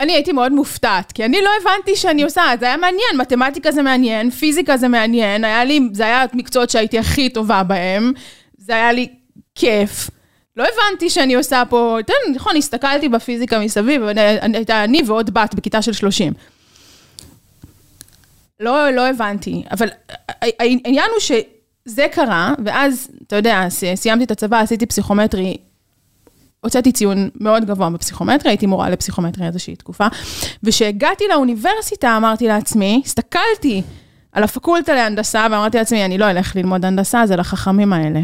אני 0.00 0.12
הייתי 0.12 0.32
מאוד 0.32 0.52
מופתעת, 0.52 1.12
כי 1.12 1.24
אני 1.24 1.42
לא 1.42 1.50
הבנתי 1.60 1.96
שאני 1.96 2.22
עושה, 2.22 2.42
זה 2.60 2.66
היה 2.66 2.76
מעניין, 2.76 3.16
מתמטיקה 3.18 3.72
זה 3.72 3.82
מעניין, 3.82 4.30
פיזיקה 4.30 4.76
זה 4.76 4.88
מעניין, 4.88 5.44
היה 5.44 5.64
לי, 5.64 5.80
זה 5.92 6.04
היה 6.04 6.24
המקצועות 6.32 6.70
שהייתי 6.70 6.98
הכי 6.98 7.28
טובה 7.28 7.62
בהם, 7.62 8.12
זה 8.58 8.74
היה 8.74 8.92
לי 8.92 9.08
כיף. 9.54 10.10
לא 10.56 10.64
הבנתי 10.64 11.10
שאני 11.10 11.34
עושה 11.34 11.62
פה, 11.68 11.98
נכון, 12.34 12.56
הסתכלתי 12.56 13.08
בפיזיקה 13.08 13.58
מסביב, 13.58 14.02
הייתה 14.54 14.84
אני 14.84 15.02
ועוד 15.06 15.34
בת 15.34 15.54
בכיתה 15.54 15.82
של 15.82 15.92
30. 15.92 16.32
לא, 18.60 18.90
לא 18.90 19.08
הבנתי, 19.08 19.64
אבל 19.70 19.88
העניין 20.60 21.10
הוא 21.10 21.20
שזה 21.20 22.06
קרה, 22.12 22.54
ואז, 22.64 23.08
אתה 23.26 23.36
יודע, 23.36 23.66
סיימתי 23.94 24.24
את 24.24 24.30
הצבא, 24.30 24.60
עשיתי 24.60 24.86
פסיכומטרי, 24.86 25.56
הוצאתי 26.60 26.92
ציון 26.92 27.28
מאוד 27.40 27.64
גבוה 27.64 27.90
בפסיכומטרי, 27.90 28.50
הייתי 28.50 28.66
מורה 28.66 28.90
לפסיכומטרי 28.90 29.46
איזושהי 29.46 29.76
תקופה, 29.76 30.06
וכשהגעתי 30.62 31.24
לאוניברסיטה 31.30 32.16
אמרתי 32.16 32.48
לעצמי, 32.48 33.02
הסתכלתי 33.04 33.82
על 34.32 34.42
הפקולטה 34.42 34.94
להנדסה 34.94 35.46
ואמרתי 35.50 35.78
לעצמי, 35.78 36.04
אני 36.04 36.18
לא 36.18 36.30
אלך 36.30 36.56
ללמוד 36.56 36.84
הנדסה, 36.84 37.26
זה 37.26 37.36
לחכמים 37.36 37.92
האלה. 37.92 38.20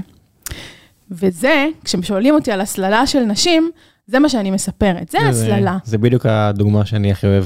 וזה, 1.12 1.66
כששואלים 1.84 2.34
אותי 2.34 2.52
על 2.52 2.60
הסללה 2.60 3.06
של 3.06 3.20
נשים, 3.20 3.70
זה 4.06 4.18
מה 4.18 4.28
שאני 4.28 4.50
מספרת, 4.50 5.08
זה 5.08 5.18
הסללה. 5.28 5.78
זה 5.84 5.98
בדיוק 5.98 6.26
הדוגמה 6.26 6.86
שאני 6.86 7.12
הכי 7.12 7.26
אוהב. 7.26 7.44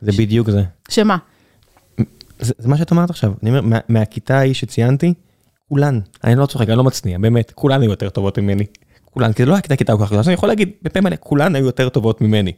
זה 0.00 0.12
בדיוק 0.18 0.50
זה. 0.50 0.62
שמה? 0.88 1.16
זה, 2.40 2.54
זה 2.58 2.68
מה 2.68 2.76
שאת 2.76 2.92
אמרת 2.92 3.10
עכשיו, 3.10 3.32
אני 3.42 3.50
אומר, 3.50 3.60
מה, 3.60 3.78
מהכיתה 3.88 4.38
ההיא 4.38 4.54
שציינתי, 4.54 5.14
כולן, 5.68 6.00
אני 6.24 6.36
לא 6.36 6.46
צוחק, 6.46 6.68
אני 6.68 6.76
לא 6.76 6.84
מצניע, 6.84 7.18
באמת, 7.18 7.52
כולן 7.54 7.82
היו 7.82 7.90
יותר 7.90 8.08
טובות 8.08 8.38
ממני. 8.38 8.64
כולן, 9.04 9.32
כי 9.32 9.42
זה 9.42 9.48
לא 9.48 9.54
הייתה 9.54 9.76
כיתה 9.76 9.92
כל 9.92 10.02
כך 10.02 10.06
גדולה, 10.06 10.20
אז 10.20 10.28
אני 10.28 10.34
יכול 10.34 10.48
להגיד 10.48 10.70
בפה 10.82 11.00
מלא, 11.00 11.16
כולן 11.20 11.54
היו 11.54 11.66
יותר 11.66 11.88
טובות 11.88 12.20
ממני. 12.20 12.52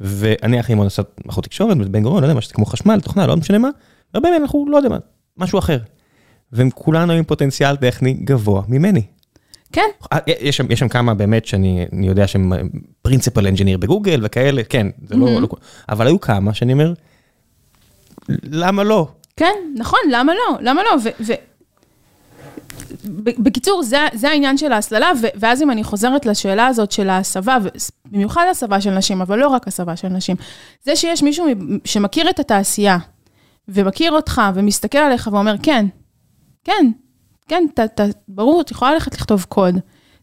ואני 0.00 0.58
הכי 0.58 0.74
מאוד 0.74 0.86
עושה 0.86 1.02
מערכות 1.24 1.44
תקשורת, 1.44 1.76
בן 1.76 2.02
גוריון, 2.02 2.22
לא 2.22 2.26
יודע 2.26 2.34
מה, 2.34 2.40
שזה 2.40 2.54
כמו 2.54 2.66
חשמל, 2.66 3.00
תוכנה, 3.00 3.26
לא 3.26 3.36
משנה 3.36 3.58
מה, 3.58 3.68
הרבה 4.14 4.30
מהם 4.30 4.42
אנחנו, 4.42 4.66
לא 4.68 4.76
יודע 4.76 4.88
מה, 4.88 4.98
משהו 5.36 5.58
אחר. 5.58 5.78
והם 6.52 6.70
כולן 6.70 7.10
היו 7.10 7.18
עם 7.18 7.24
פוטנציאל 7.24 7.76
טכני 7.76 8.12
גבוה 8.12 8.62
ממני. 8.68 9.02
כן, 9.72 9.88
אה, 10.12 10.18
יש 10.26 10.56
שם, 10.56 10.70
יש 10.70 10.78
שם 10.78 10.88
כמה 10.88 11.14
באמת 11.14 11.46
שאני 11.46 11.86
אני 11.92 12.06
יודע 12.06 12.26
שהם 12.26 12.52
פרינציפל 13.02 13.46
אנג'יניר 13.46 13.78
בגוגל 13.78 14.20
וכאלה, 14.22 14.64
כן, 14.64 14.86
זה 15.06 15.16
לא, 15.16 15.40
לא, 15.40 15.48
אבל 15.88 16.06
היו 16.06 16.20
כמה 16.20 16.54
שאני 16.54 16.72
אומר, 16.72 16.92
למה 18.42 18.84
לא? 18.84 19.08
כן, 19.36 19.54
נכון, 19.76 20.00
למה 20.10 20.32
לא? 20.34 20.58
למה 20.60 20.82
לא? 20.82 20.96
ו... 21.20 21.32
בקיצור, 23.18 23.82
זה, 23.82 24.06
זה 24.12 24.28
העניין 24.28 24.58
של 24.58 24.72
ההסללה, 24.72 25.12
ו- 25.22 25.26
ואז 25.34 25.62
אם 25.62 25.70
אני 25.70 25.84
חוזרת 25.84 26.26
לשאלה 26.26 26.66
הזאת 26.66 26.92
של 26.92 27.10
ההסבה, 27.10 27.58
במיוחד 28.10 28.46
הסבה 28.50 28.80
של 28.80 28.90
נשים, 28.90 29.20
אבל 29.20 29.38
לא 29.38 29.48
רק 29.48 29.68
הסבה 29.68 29.96
של 29.96 30.08
נשים, 30.08 30.36
זה 30.82 30.96
שיש 30.96 31.22
מישהו 31.22 31.46
שמכיר 31.84 32.30
את 32.30 32.40
התעשייה, 32.40 32.98
ומכיר 33.68 34.12
אותך, 34.12 34.42
ומסתכל 34.54 34.98
עליך 34.98 35.28
ואומר, 35.32 35.54
כן, 35.62 35.86
כן, 36.64 36.90
כן, 37.48 37.64
ת, 37.74 37.80
ת, 37.80 38.00
ברור, 38.28 38.60
את 38.60 38.70
יכולה 38.70 38.94
ללכת 38.94 39.14
לכתוב 39.14 39.46
קוד. 39.48 39.78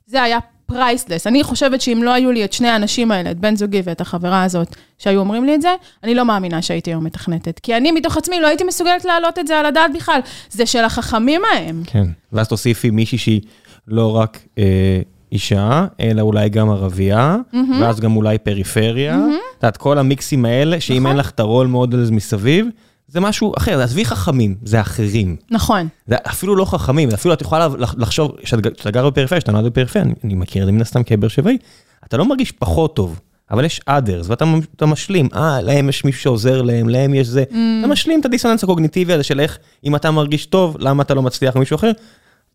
זה 0.06 0.22
היה 0.22 0.40
פרייסלס. 0.66 1.28
אני 1.28 1.44
חושבת 1.44 1.82
שאם 1.82 2.04
לא 2.04 2.14
היו 2.14 2.32
לי 2.32 2.46
את 2.46 2.54
שני 2.54 2.68
האנשים 2.68 3.12
האלה, 3.12 3.32
את 3.32 3.40
בן 3.40 3.56
זוגי 3.56 3.82
ואת 3.84 4.02
החברה 4.02 4.44
הזאת, 4.44 4.76
שהיו 4.98 5.20
אומרים 5.20 5.46
לי 5.46 5.56
את 5.56 5.62
זה, 5.62 5.76
אני 6.04 6.16
לא 6.16 6.26
מאמינה 6.26 6.62
שהייתי 6.62 6.92
היום 6.92 7.04
מתכנתת. 7.04 7.60
כי 7.60 7.78
אני 7.78 7.92
מתוך 7.92 8.18
עצמי 8.18 8.40
לא 8.40 8.48
הייתי 8.48 8.64
מסוגלת 8.64 9.06
להעלות 9.06 9.40
את 9.40 9.48
זה 9.48 9.60
על 9.60 9.66
הדעת 9.66 9.92
בכלל. 9.96 10.20
זה 10.50 10.66
של 10.66 10.84
החכמים 10.84 11.42
ההם. 11.54 11.84
כן, 11.86 12.06
ואז 12.34 12.48
תוסיפי 12.48 12.90
מישהי 12.90 13.18
שהיא 13.18 13.42
לא 13.88 14.16
רק 14.16 14.40
אה, 14.58 15.02
אישה, 15.32 15.86
אלא 16.00 16.22
אולי 16.22 16.50
גם 16.50 16.70
ערבייה, 16.70 17.38
mm-hmm. 17.54 17.58
ואז 17.82 18.00
גם 18.00 18.16
אולי 18.16 18.38
פריפריה. 18.38 19.16
את 19.16 19.20
mm-hmm. 19.20 19.56
יודעת, 19.56 19.78
כל 19.78 19.98
המיקסים 19.98 20.46
האלה, 20.46 20.80
שאם 20.80 20.96
נכון. 20.96 21.08
אין 21.08 21.18
לך 21.18 21.30
את 21.30 21.40
ה 21.40 21.45
role 21.45 21.68
models 21.68 22.10
מסביב, 22.10 22.66
זה 23.12 23.20
משהו 23.20 23.54
אחר, 23.58 23.82
עזבי 23.82 24.06
חכמים, 24.06 24.56
זה 24.64 24.82
אחרים. 24.82 25.36
נכון. 25.52 25.88
זה 26.08 26.16
אפילו 26.28 26.56
לא 26.56 26.66
חכמים, 26.66 27.10
אפילו 27.14 27.34
את 27.34 27.42
יכולה 27.42 27.68
לחשוב, 27.98 28.36
כשאתה 28.44 28.92
גר 28.92 29.10
בפריפריה, 29.10 29.42
כשאתה 29.42 29.52
נולד 29.52 29.66
בפריפריה, 29.66 30.06
אני, 30.06 30.14
אני 30.24 30.36
מכיר 30.36 30.64
את 30.64 30.66
זה 30.66 30.72
מן 30.72 30.82
הסתם 30.82 31.04
כבאר 31.04 31.28
שבעי, 31.28 31.58
אתה 32.06 32.18
לא 32.18 32.26
מרגיש 32.26 32.52
פחות 32.52 32.96
טוב, 32.96 33.20
אבל 33.52 33.66
יש 33.66 33.82
others, 33.90 34.26
ואתה 34.26 34.86
משלים, 34.86 35.30
אה, 35.36 35.62
להם 35.62 35.90
יש 35.90 36.06
מישהו 36.06 36.22
שעוזר 36.22 36.62
להם, 36.62 36.90
להם 36.90 37.14
יש 37.14 37.28
זה, 37.28 37.44
mm. 37.50 37.56
אתה 37.80 37.88
משלים 37.88 38.20
את 38.20 38.26
הדיסוננס 38.26 38.64
הקוגניטיבי 38.64 39.14
הזה 39.14 39.24
של 39.24 39.40
איך, 39.40 39.58
אם 39.84 39.96
אתה 39.96 40.12
מרגיש 40.12 40.46
טוב, 40.46 40.78
למה 40.80 41.04
אתה 41.04 41.14
לא 41.14 41.22
מצליח 41.22 41.56
עם 41.56 41.60
מישהו 41.60 41.76
אחר. 41.76 41.92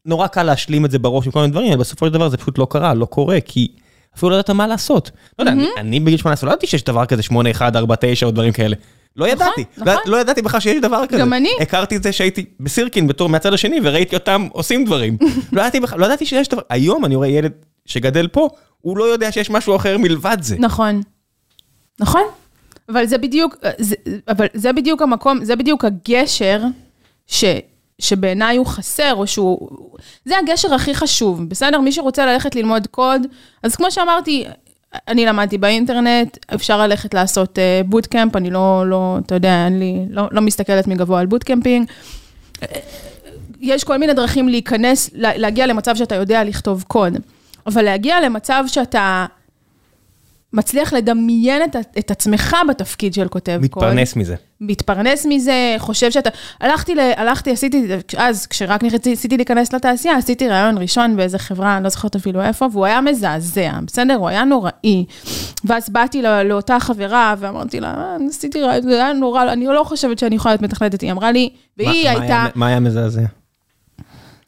נורא 0.06 0.26
קל 0.26 0.42
להשלים 0.42 0.84
את 0.84 0.90
זה 0.90 0.98
בראש 0.98 1.26
עם 1.26 1.32
כל 1.32 1.40
מיני 1.40 1.52
דברים, 1.52 1.72
אבל 1.72 1.80
בסופו 1.80 2.06
של 2.06 2.12
דבר 2.12 2.28
זה 2.28 2.36
פשוט 2.36 2.58
לא 2.58 2.66
קרה, 2.70 2.94
לא 2.94 3.06
קורה, 3.06 3.40
כי 3.40 3.68
אפילו 4.16 4.30
לא 4.30 4.34
ידעת 4.34 4.50
מה 4.50 4.66
לעשות. 4.66 5.10
לא 5.38 5.42
יודע, 5.42 5.52
אני, 5.52 5.66
אני 5.76 6.00
בגיל 6.00 6.18
18 6.18 6.48
לא 6.48 6.52
ידעתי 6.52 6.66
שיש 6.66 6.84
דבר 6.84 7.06
כזה 7.06 7.22
8, 7.22 7.50
1, 7.50 7.76
4, 7.76 7.94
9 8.00 8.26
או 8.26 8.30
דברים 8.30 8.52
כאלה. 8.52 8.76
לא 9.16 9.26
נכון, 9.26 9.36
ידעתי, 9.36 9.64
לא, 9.78 9.92
נכון. 9.92 10.02
לא 10.06 10.16
ידעתי 10.16 10.42
בכלל 10.42 10.60
שיש 10.60 10.80
דבר 10.80 11.06
כזה. 11.06 11.20
גם 11.20 11.32
אני. 11.32 11.50
הכרתי 11.60 11.96
את 11.96 12.02
זה 12.02 12.12
שהייתי 12.12 12.44
בסירקין 12.60 13.06
בתור 13.06 13.28
מהצד 13.28 13.52
השני 13.52 13.80
וראיתי 13.82 14.16
אותם 14.16 14.48
עושים 14.52 14.84
דברים. 14.84 15.16
לא 15.52 15.60
ידעתי 15.60 15.80
בכלל, 15.80 16.00
לא 16.00 16.06
ידעתי 16.06 16.26
שיש 16.26 16.48
דבר, 16.48 16.62
היום 16.70 17.04
אני 17.04 17.16
רואה 17.16 17.28
ילד 17.28 17.52
שגדל 17.86 18.28
פה, 18.28 18.48
הוא 18.80 18.98
לא 18.98 19.04
יודע 19.04 19.32
שיש 19.32 19.50
משהו 19.50 19.76
אחר 19.76 19.98
מלבד 19.98 20.36
זה. 20.40 20.56
נכון. 20.58 21.00
נכון. 22.00 22.22
אבל 22.88 23.06
זה 23.06 23.18
בדיוק, 23.18 23.56
זה, 23.78 23.94
אבל 24.28 24.46
זה 24.54 24.72
בדיוק 24.72 25.02
המקום, 25.02 25.44
זה 25.44 25.56
בדיוק 25.56 25.84
הגשר 25.84 26.62
ש, 27.26 27.44
שבעיניי 27.98 28.56
הוא 28.56 28.66
חסר, 28.66 29.14
או 29.14 29.26
שהוא, 29.26 29.68
זה 30.24 30.38
הגשר 30.38 30.74
הכי 30.74 30.94
חשוב, 30.94 31.48
בסדר? 31.48 31.80
מי 31.80 31.92
שרוצה 31.92 32.26
ללכת 32.26 32.54
ללמוד 32.54 32.86
קוד, 32.86 33.22
אז 33.62 33.76
כמו 33.76 33.90
שאמרתי, 33.90 34.44
אני 35.08 35.26
למדתי 35.26 35.58
באינטרנט, 35.58 36.38
אפשר 36.54 36.78
ללכת 36.78 37.14
לעשות 37.14 37.58
bootcamp, 37.86 38.34
אה, 38.34 38.40
אני 38.40 38.50
לא, 38.50 38.84
לא, 38.86 39.18
אתה 39.26 39.34
יודע, 39.34 39.68
לי, 39.70 40.06
לא, 40.10 40.28
לא 40.30 40.40
מסתכלת 40.42 40.86
מגבוה 40.86 41.20
על 41.20 41.26
bootcamping. 41.26 41.88
יש 43.60 43.84
כל 43.84 43.96
מיני 43.96 44.12
דרכים 44.12 44.48
להיכנס, 44.48 45.10
להגיע 45.14 45.66
למצב 45.66 45.96
שאתה 45.96 46.14
יודע 46.14 46.44
לכתוב 46.44 46.84
קוד, 46.88 47.12
אבל 47.66 47.82
להגיע 47.82 48.20
למצב 48.20 48.64
שאתה 48.66 49.26
מצליח 50.54 50.92
לדמיין 50.92 51.62
את, 51.62 51.76
את 51.98 52.10
עצמך 52.10 52.56
בתפקיד 52.68 53.14
של 53.14 53.28
כותב 53.28 53.58
מתפרנס 53.62 53.70
קוד. 53.70 53.84
מתפרנס 53.84 54.16
מזה. 54.16 54.34
מתפרנס 54.60 55.26
מזה, 55.28 55.74
חושב 55.78 56.10
שאתה... 56.10 56.30
הלכתי, 56.60 56.94
ל, 56.94 57.00
הלכתי, 57.16 57.50
עשיתי, 57.50 57.86
אז 58.16 58.46
כשרק 58.46 58.82
ניסיתי 59.06 59.36
להיכנס 59.36 59.72
לתעשייה, 59.72 60.16
עשיתי 60.16 60.48
רעיון 60.48 60.78
ראשון 60.78 61.16
באיזה 61.16 61.38
חברה, 61.38 61.76
אני 61.76 61.84
לא 61.84 61.88
זוכרת 61.88 62.16
אפילו 62.16 62.42
איפה, 62.42 62.66
והוא 62.72 62.86
היה 62.86 63.00
מזעזע, 63.00 63.72
בסדר? 63.86 64.14
הוא 64.14 64.28
היה 64.28 64.44
נוראי. 64.44 65.04
ואז 65.64 65.88
באתי 65.88 66.22
לא, 66.22 66.42
לאותה 66.42 66.80
חברה 66.80 67.34
ואמרתי 67.38 67.80
לה, 67.80 67.88
אה, 67.88 68.16
עשיתי 68.28 68.60
רעיון, 68.60 68.82
זה 68.82 68.94
היה 69.04 69.12
נורא, 69.12 69.52
אני 69.52 69.66
לא 69.66 69.84
חושבת 69.84 70.18
שאני 70.18 70.36
יכולה 70.36 70.52
להיות 70.52 70.62
מתכנתת. 70.62 71.00
היא 71.00 71.12
אמרה 71.12 71.32
לי, 71.32 71.48
והיא 71.78 72.04
מה, 72.04 72.10
הייתה... 72.10 72.34
מה 72.34 72.42
היה, 72.42 72.50
מה 72.54 72.66
היה 72.66 72.80
מזעזע? 72.80 73.22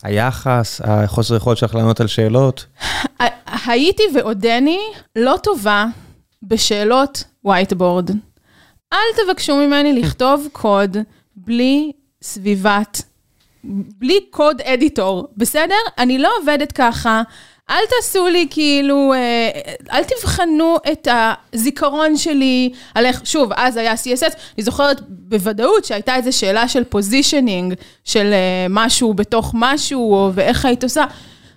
היחס, 0.07 0.81
החוסר 0.85 1.37
יכולת 1.37 1.59
שלך 1.59 1.75
לענות 1.75 2.01
על 2.01 2.07
שאלות? 2.07 2.67
הייתי 3.67 4.03
ועודני 4.15 4.81
לא 5.17 5.37
טובה 5.43 5.87
בשאלות 6.43 7.25
whiteboard. 7.47 8.13
אל 8.93 9.25
תבקשו 9.25 9.57
ממני 9.57 9.93
לכתוב 9.93 10.49
קוד 10.53 10.97
בלי 11.37 11.93
סביבת, 12.23 13.03
בלי 13.99 14.21
code 14.31 14.61
editor, 14.61 15.29
בסדר? 15.37 15.75
אני 15.99 16.19
לא 16.19 16.31
עובדת 16.41 16.73
ככה. 16.73 17.23
אל 17.71 17.87
תעשו 17.89 18.29
לי 18.29 18.47
כאילו, 18.51 19.13
אה, 19.15 19.51
אל 19.93 20.05
תבחנו 20.05 20.77
את 20.93 21.09
הזיכרון 21.53 22.17
שלי 22.17 22.73
על 22.95 23.07
איך, 23.07 23.21
שוב, 23.25 23.51
אז 23.57 23.77
היה 23.77 23.95
CSS, 23.95 24.35
אני 24.57 24.65
זוכרת 24.65 25.01
בוודאות 25.09 25.85
שהייתה 25.85 26.17
איזו 26.17 26.39
שאלה 26.39 26.69
של 26.69 26.85
positioning, 26.85 27.75
של 28.05 28.33
אה, 28.33 28.67
משהו 28.71 29.15
בתוך 29.15 29.51
משהו, 29.55 30.15
או 30.15 30.31
ואיך 30.35 30.65
היית 30.65 30.85
עושה. 30.85 31.03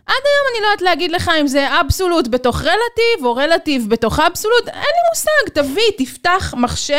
עד 0.06 0.24
היום 0.26 0.46
אני 0.54 0.62
לא 0.62 0.68
יודעת 0.68 0.82
להגיד 0.82 1.12
לך 1.12 1.32
אם 1.42 1.48
זה 1.48 1.68
אבסולוט 1.82 2.28
בתוך 2.28 2.62
רלטיב, 2.62 3.26
או 3.26 3.36
רלטיב 3.36 3.90
בתוך 3.90 4.20
אבסולוט, 4.20 4.68
אין 4.68 4.76
לי 4.76 5.10
מושג, 5.10 5.62
תביא, 5.62 5.92
תפתח 5.98 6.54
מחשב, 6.58 6.96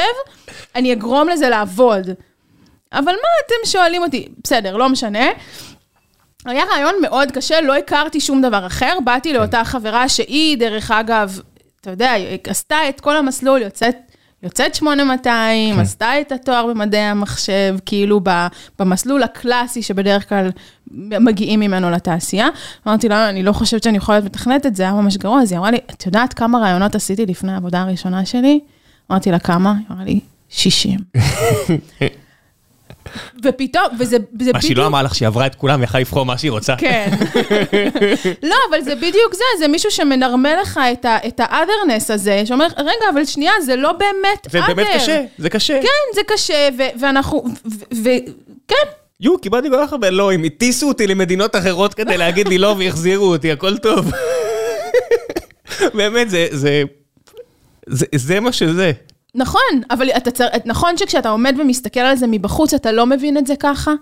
אני 0.74 0.92
אגרום 0.92 1.28
לזה 1.28 1.48
לעבוד. 1.48 2.08
אבל 2.92 3.12
מה 3.12 3.28
אתם 3.46 3.70
שואלים 3.70 4.02
אותי? 4.02 4.28
בסדר, 4.44 4.76
לא 4.76 4.88
משנה. 4.88 5.26
היה 6.45 6.64
רעיון 6.72 6.95
מאוד 7.03 7.30
קשה, 7.30 7.61
לא 7.61 7.76
הכרתי 7.76 8.20
שום 8.20 8.43
דבר 8.43 8.66
אחר, 8.66 8.99
באתי 9.05 9.32
לאותה 9.32 9.64
חברה 9.64 10.09
שהיא, 10.09 10.59
דרך 10.59 10.91
אגב, 10.91 11.41
אתה 11.80 11.91
יודע, 11.91 12.12
עשתה 12.47 12.76
את 12.88 13.01
כל 13.01 13.16
המסלול, 13.16 13.62
יוצאת, 13.62 13.97
יוצאת 14.43 14.74
8200, 14.74 15.74
כן. 15.74 15.80
עשתה 15.80 16.20
את 16.20 16.32
התואר 16.32 16.66
במדעי 16.66 17.01
המחשב, 17.01 17.76
כאילו 17.86 18.20
במסלול 18.78 19.22
הקלאסי 19.22 19.82
שבדרך 19.82 20.28
כלל 20.28 20.51
מגיעים 20.97 21.61
ממנו 21.61 21.91
לתעשייה. 21.91 22.49
אמרתי 22.86 23.09
לה, 23.09 23.28
אני 23.28 23.43
לא 23.43 23.53
חושבת 23.53 23.82
שאני 23.82 23.97
יכולה 23.97 24.18
להיות 24.18 24.26
מתכנת 24.26 24.66
את 24.66 24.76
זה, 24.76 24.82
היה 24.82 24.93
ממש 24.93 25.16
גרוע, 25.16 25.43
אז 25.43 25.53
היא 25.53 25.59
אמרה 25.59 25.70
לי, 25.70 25.78
את 25.91 26.07
יודעת 26.07 26.34
כמה 26.34 26.59
רעיונות 26.59 26.95
עשיתי 26.95 27.26
לפני 27.26 27.53
העבודה 27.53 27.82
הראשונה 27.82 28.26
שלי? 28.26 28.61
אמרתי 29.11 29.30
לה, 29.30 29.38
כמה? 29.38 29.72
היא 29.72 29.86
אמרה 29.91 30.05
לי, 30.05 30.20
60. 30.49 30.99
ופתאום, 33.45 33.86
וזה 33.99 34.16
בדיוק... 34.32 34.55
מה 34.55 34.62
שהיא 34.62 34.76
לא 34.76 34.86
אמרה 34.86 35.03
לך 35.03 35.14
שהיא 35.14 35.26
עברה 35.26 35.47
את 35.47 35.55
כולם, 35.55 35.82
יכולה 35.82 36.01
לבחור 36.01 36.26
מה 36.26 36.38
שהיא 36.38 36.51
רוצה. 36.51 36.76
כן. 36.76 37.11
לא, 38.43 38.57
אבל 38.70 38.80
זה 38.80 38.95
בדיוק 38.95 39.34
זה, 39.34 39.45
זה 39.59 39.68
מישהו 39.68 39.91
שמנרמל 39.91 40.55
לך 40.62 40.80
את 41.28 41.41
ה-otherness 41.41 42.12
הזה, 42.12 42.43
שאומר, 42.47 42.66
רגע, 42.78 43.05
אבל 43.12 43.24
שנייה, 43.24 43.53
זה 43.64 43.76
לא 43.76 43.93
באמת 43.93 44.47
other. 44.47 44.51
זה 44.51 44.61
באמת 44.74 44.86
קשה, 44.95 45.24
זה 45.38 45.51
קשה. 45.51 45.80
כן, 45.82 46.14
זה 46.14 46.20
קשה, 46.26 46.68
ואנחנו, 47.01 47.45
וכן. 47.91 48.91
יו, 49.20 49.38
קיבלתי 49.38 49.68
כל 49.70 49.76
כך 49.82 49.93
הרבה 49.93 50.11
לא, 50.11 50.32
הם 50.32 50.45
הטיסו 50.45 50.88
אותי 50.88 51.07
למדינות 51.07 51.57
אחרות 51.57 51.95
כדי 51.95 52.16
להגיד 52.18 52.49
לי 52.49 52.59
לא 52.59 52.74
ויחזירו 52.78 53.26
אותי, 53.26 53.53
הכל 53.53 53.78
טוב. 53.78 54.11
באמת, 55.95 56.30
זה, 56.30 56.82
זה 58.14 58.41
מה 58.41 58.53
שזה. 58.53 58.93
נכון, 59.35 59.81
אבל 59.91 60.11
אתה 60.11 60.31
צר... 60.31 60.47
נכון 60.64 60.97
שכשאתה 60.97 61.28
עומד 61.28 61.57
ומסתכל 61.61 62.01
על 62.01 62.16
זה 62.16 62.26
מבחוץ, 62.26 62.74
אתה 62.74 62.93
לא 62.93 63.07
מבין 63.07 63.39
את 63.39 63.47
זה 63.47 63.55
ככה? 63.57 63.93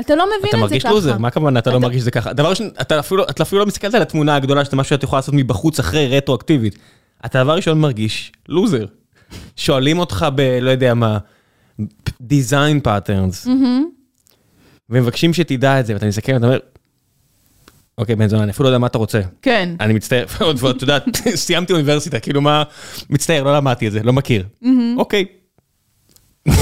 אתה 0.00 0.14
לא 0.14 0.26
מבין 0.26 0.36
את 0.36 0.40
זה 0.42 0.48
ככה. 0.48 0.56
אתה 0.56 0.60
מרגיש 0.60 0.86
לוזר, 0.86 1.18
מה 1.18 1.28
הכוונה 1.28 1.58
אתה 1.58 1.70
לא 1.70 1.80
מרגיש 1.80 1.98
את 1.98 2.04
זה 2.04 2.10
ככה? 2.10 2.32
דבר 2.32 2.50
ראשון, 2.50 2.68
אתה 2.80 3.00
אפילו 3.42 3.60
לא 3.60 3.66
מסתכלת 3.66 3.94
על 3.94 4.02
התמונה 4.02 4.36
הגדולה 4.36 4.64
של 4.64 4.76
מה 4.76 4.84
שאת 4.84 5.02
יכולה 5.02 5.18
לעשות 5.18 5.34
מבחוץ 5.34 5.78
אחרי 5.78 6.16
רטרואקטיבית. 6.16 6.78
אתה 7.26 7.44
דבר 7.44 7.56
ראשון 7.56 7.80
מרגיש 7.80 8.32
לוזר. 8.48 8.86
שואלים 9.56 9.98
אותך 9.98 10.26
ב... 10.34 10.58
לא 10.60 10.70
יודע 10.70 10.94
מה, 10.94 11.18
design 12.22 12.86
patterns. 12.86 13.48
ומבקשים 14.90 15.32
שתדע 15.34 15.80
את 15.80 15.86
זה, 15.86 15.94
ואתה 15.94 16.06
מסתכל 16.06 16.32
ואתה 16.32 16.46
אומר, 16.46 16.58
אוקיי, 17.98 18.16
בן 18.16 18.26
זונה, 18.28 18.42
אני 18.42 18.50
אפילו 18.50 18.64
לא 18.64 18.68
יודע 18.68 18.78
מה 18.78 18.86
אתה 18.86 18.98
רוצה. 18.98 19.20
כן. 19.42 19.68
אני 19.80 19.92
מצטער, 19.94 20.24
ואת 20.60 20.82
יודעת, 20.82 21.04
סיימתי 21.34 21.72
אוניברסיטה, 21.72 22.20
כאילו 22.20 22.40
מה, 22.40 22.62
מצטער, 23.10 23.42
לא 23.42 23.56
למדתי 23.56 23.86
את 23.86 23.92
זה, 23.92 24.02
לא 24.02 24.12
מכיר. 24.12 24.44
אוקיי. 24.96 25.24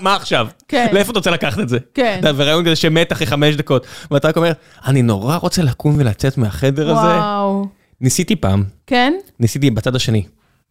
מה 0.00 0.14
עכשיו? 0.16 0.46
כן. 0.68 0.86
לאיפה 0.92 1.10
אתה 1.10 1.18
רוצה 1.18 1.30
לקחת 1.30 1.58
את 1.60 1.68
זה? 1.68 1.78
כן. 1.94 2.16
אתה 2.20 2.30
ורעיון 2.36 2.64
כזה 2.64 2.76
שמת 2.76 3.12
אחרי 3.12 3.26
חמש 3.26 3.54
דקות, 3.54 3.86
ואתה 4.10 4.28
רק 4.28 4.36
אומר, 4.36 4.52
אני 4.86 5.02
נורא 5.02 5.36
רוצה 5.36 5.62
לקום 5.62 5.94
ולצאת 5.98 6.38
מהחדר 6.38 6.90
הזה. 6.90 7.00
וואו. 7.00 7.66
ניסיתי 8.00 8.36
פעם, 8.36 8.64
כן? 8.86 9.12
ניסיתי 9.40 9.70
בצד 9.70 9.96
השני, 9.96 10.22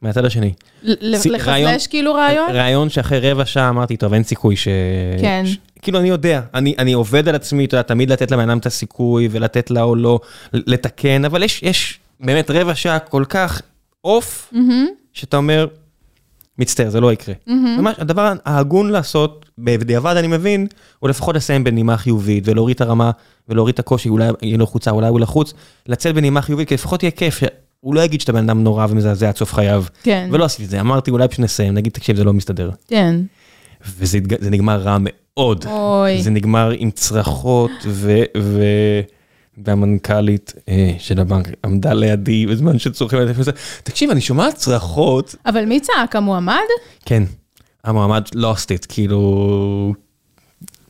מהצד 0.01 0.25
השני. 0.25 0.53
ל- 0.83 1.17
סי- 1.17 1.29
רעיון- 1.29 1.67
לחזלש 1.69 1.87
כאילו 1.87 2.13
רעיון? 2.13 2.51
רעיון 2.51 2.89
שאחרי 2.89 3.31
רבע 3.31 3.45
שעה 3.45 3.69
אמרתי, 3.69 3.97
טוב, 3.97 4.13
אין 4.13 4.23
סיכוי 4.23 4.55
ש... 4.55 4.67
כן. 5.21 5.43
כאילו, 5.81 5.99
אני 5.99 6.09
יודע, 6.09 6.41
אני, 6.53 6.75
אני 6.77 6.93
עובד 6.93 7.29
על 7.29 7.35
עצמי, 7.35 7.65
אתה 7.65 7.75
יודע, 7.75 7.81
תמיד 7.81 8.11
לתת 8.11 8.31
לבן 8.31 8.49
אדם 8.49 8.57
את 8.57 8.65
הסיכוי, 8.65 9.27
ולתת 9.31 9.71
לה 9.71 9.81
או 9.81 9.95
לא, 9.95 10.19
לתקן, 10.53 11.25
אבל 11.25 11.43
יש, 11.43 11.63
יש 11.63 11.99
באמת 12.19 12.51
רבע 12.51 12.75
שעה 12.75 12.99
כל 12.99 13.23
כך 13.29 13.61
אוף, 14.03 14.53
שאתה 15.13 15.37
אומר, 15.37 15.67
מצטער, 16.57 16.89
זה 16.89 16.99
לא 16.99 17.13
יקרה. 17.13 17.35
ממש, 17.77 17.95
הדבר 17.99 18.33
ההגון 18.45 18.89
לעשות, 18.89 19.45
בדיעבד 19.57 20.17
אני 20.17 20.27
מבין, 20.27 20.67
הוא 20.99 21.09
לפחות 21.09 21.35
לסיים 21.35 21.63
בנימה 21.63 21.97
חיובית, 21.97 22.43
ולהוריד 22.47 22.75
את 22.75 22.81
הרמה, 22.81 23.11
ולהוריד 23.49 23.73
את 23.73 23.79
הקושי, 23.79 24.09
אולי 24.09 24.27
יהיה 24.41 24.57
לו 24.57 24.67
חוצה, 24.67 24.91
אולי 24.91 25.07
הוא 25.07 25.19
לחוץ, 25.19 25.53
לצאת 25.87 26.15
בנימה 26.15 26.41
חיובית, 26.41 26.67
כי 26.67 26.73
לפחות 26.73 27.03
יהיה 27.03 27.11
כיף, 27.11 27.37
שהוא 27.37 27.95
לא 27.95 28.01
יגיד 28.01 28.21
שאתה 28.21 28.31
בן 28.31 28.49
אדם 28.49 28.63
נורא 28.63 28.87
ומזעזע 28.89 29.29
עד 29.29 29.37
סוף 29.37 29.53
חייו. 29.53 29.83
כן. 30.03 30.29
ולא 30.31 30.45
עשיתי 30.45 30.63
את 30.63 30.69
זה, 30.69 30.79
אמרתי 30.79 31.11
אולי 31.11 31.27
פשוט 31.27 31.39
נסיים, 31.39 31.73
נגיד 31.73 31.93
תקשיב 31.93 32.15
זה 32.15 32.23
לא 32.23 32.33
מסתדר. 32.33 32.69
כן. 32.87 33.15
וזה 33.97 34.19
נגמר 34.51 34.81
רע 34.81 34.97
מאוד. 34.97 35.20
אוי. 35.65 36.21
זה 36.21 36.29
נגמר 36.29 36.71
עם 36.77 36.91
צרחות, 36.91 37.71
ו... 37.85 38.21
ו... 38.37 38.63
והמנכ"לית 39.57 40.53
אה, 40.69 40.93
של 40.99 41.19
הבנק 41.19 41.47
עמדה 41.65 41.93
לידי 41.93 42.45
בזמן 42.45 42.79
שצורכים 42.79 43.19
את 43.21 43.43
זה, 43.43 43.51
תקשיב, 43.83 44.09
אני 44.09 44.21
שומעת 44.21 44.55
צרחות. 44.55 45.35
אבל 45.45 45.65
מי 45.65 45.79
צעק? 45.79 46.15
המועמד? 46.15 46.55
כן, 47.05 47.23
המועמד 47.83 48.23
lost 48.27 48.65
it, 48.65 48.85
כאילו... 48.89 49.93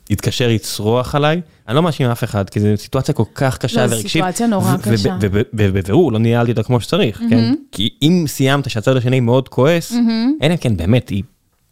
התקשר 0.09 0.47
לצרוח 0.47 1.15
עליי, 1.15 1.41
אני 1.67 1.75
לא 1.75 1.81
מאשים 1.81 2.07
אף 2.07 2.23
אחד, 2.23 2.49
כי 2.49 2.59
זו 2.59 2.67
סיטואציה 2.75 3.13
כל 3.13 3.23
כך 3.35 3.57
קשה 3.57 3.81
לא, 3.81 3.87
זו 3.87 3.95
ורגשית. 3.95 4.11
סיטואציה 4.11 4.47
נורא 4.47 4.77
קשה. 4.77 5.17
ובבירור 5.53 6.11
לא 6.11 6.19
ניהלתי 6.19 6.51
אותה 6.51 6.63
כמו 6.63 6.81
שצריך, 6.81 7.21
כן? 7.29 7.53
כי 7.71 7.89
אם 8.01 8.23
סיימת 8.27 8.69
שהצד 8.69 8.97
השני 8.97 9.19
מאוד 9.19 9.49
כועס, 9.49 9.93
אלא 10.41 10.55
כן 10.55 10.77
באמת 10.77 11.09
היא, 11.09 11.23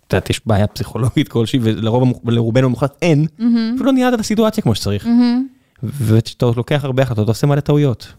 את 0.09 0.13
יודעת, 0.13 0.29
יש 0.29 0.41
בעיה 0.45 0.67
פסיכולוגית 0.67 1.27
כלשהי, 1.27 1.59
ולרובנו 2.23 2.65
המוחלט 2.65 2.97
אין, 3.01 3.25
אפילו 3.35 3.85
לא 3.85 3.91
ניהלת 3.93 4.13
את 4.13 4.19
הסיטואציה 4.19 4.63
כמו 4.63 4.75
שצריך. 4.75 5.07
וכשאתה 5.83 6.45
לוקח 6.55 6.83
הרבה 6.83 7.03
החלטות, 7.03 7.23
אתה 7.23 7.31
עושה 7.31 7.47
מלא 7.47 7.59
טעויות. 7.59 8.13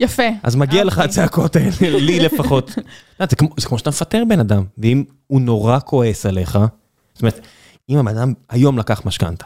יפה. 0.00 0.22
אז 0.42 0.56
מגיע 0.56 0.84
לך 0.84 0.92
אוקיי. 0.92 1.04
הצעקות 1.04 1.56
האלה, 1.56 1.70
לי 2.06 2.20
לפחות. 2.20 2.74
כמו- 3.38 3.48
זה 3.56 3.66
כמו 3.66 3.78
שאתה 3.78 3.90
מפטר 3.90 4.22
בן 4.28 4.40
אדם, 4.40 4.64
ואם 4.78 5.04
הוא 5.26 5.40
נורא 5.40 5.78
כועס 5.84 6.26
עליך, 6.26 6.58
זאת 7.14 7.22
אומרת, 7.22 7.46
אם 7.88 7.96
הבן 7.98 8.16
אדם 8.18 8.32
היום 8.50 8.78
לקח 8.78 9.02
משכנתה, 9.06 9.44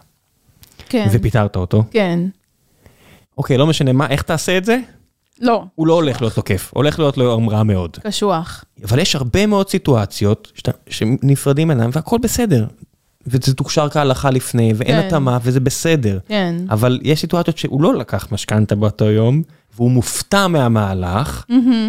כן. 0.89 1.09
ופיטרת 1.13 1.57
אותו, 1.57 1.85
כן. 1.91 2.21
אוקיי, 3.39 3.59
לא 3.59 3.67
משנה 3.67 3.93
מה, 3.93 4.07
איך 4.09 4.23
תעשה 4.23 4.59
את 4.59 4.65
זה? 4.65 4.79
לא, 5.41 5.65
הוא 5.75 5.87
לא 5.87 5.93
הולך 5.93 6.21
להיות 6.21 6.35
תוקף, 6.35 6.71
הולך 6.75 6.99
להיות 6.99 7.19
לו 7.19 7.49
רע 7.49 7.63
מאוד. 7.63 7.97
קשוח. 8.03 8.65
אבל 8.85 8.99
יש 8.99 9.17
הרבה 9.17 9.47
מאוד 9.47 9.69
סיטואציות 9.69 10.53
שאתה, 10.55 10.71
שנפרדים 10.89 11.69
ממנו 11.69 11.93
והכל 11.93 12.19
בסדר. 12.23 12.67
וזה 13.27 13.55
תוקשר 13.55 13.89
כהלכה 13.89 14.31
לפני, 14.31 14.73
ואין 14.77 15.01
כן. 15.01 15.07
התאמה, 15.07 15.39
וזה 15.43 15.61
בסדר. 15.61 16.19
כן. 16.29 16.55
אבל 16.71 17.01
יש 17.03 17.21
סיטואציות 17.21 17.59
שהוא 17.59 17.83
לא 17.83 17.95
לקח 17.95 18.29
משכנתה 18.33 18.75
באותו 18.75 19.05
יום, 19.05 19.43
והוא 19.77 19.91
מופתע 19.91 20.47
מהמהלך, 20.47 21.45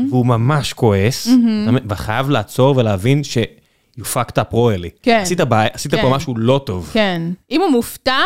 והוא 0.09 0.25
ממש 0.25 0.73
כועס, 0.73 1.27
מבין? 1.27 1.85
וחייב 1.89 2.29
לעצור 2.29 2.77
ולהבין 2.77 3.23
ש... 3.23 3.37
you 3.99 4.03
fucked 4.03 4.37
up 4.37 4.53
royally. 4.53 4.89
כן. 5.01 5.19
עשית, 5.21 5.41
בעיה, 5.41 5.69
עשית 5.73 5.95
כן. 5.95 6.01
פה 6.01 6.09
משהו 6.09 6.37
לא 6.37 6.61
טוב. 6.65 6.89
כן. 6.93 7.21
אם 7.51 7.61
הוא 7.61 7.71
מופתע, 7.71 8.19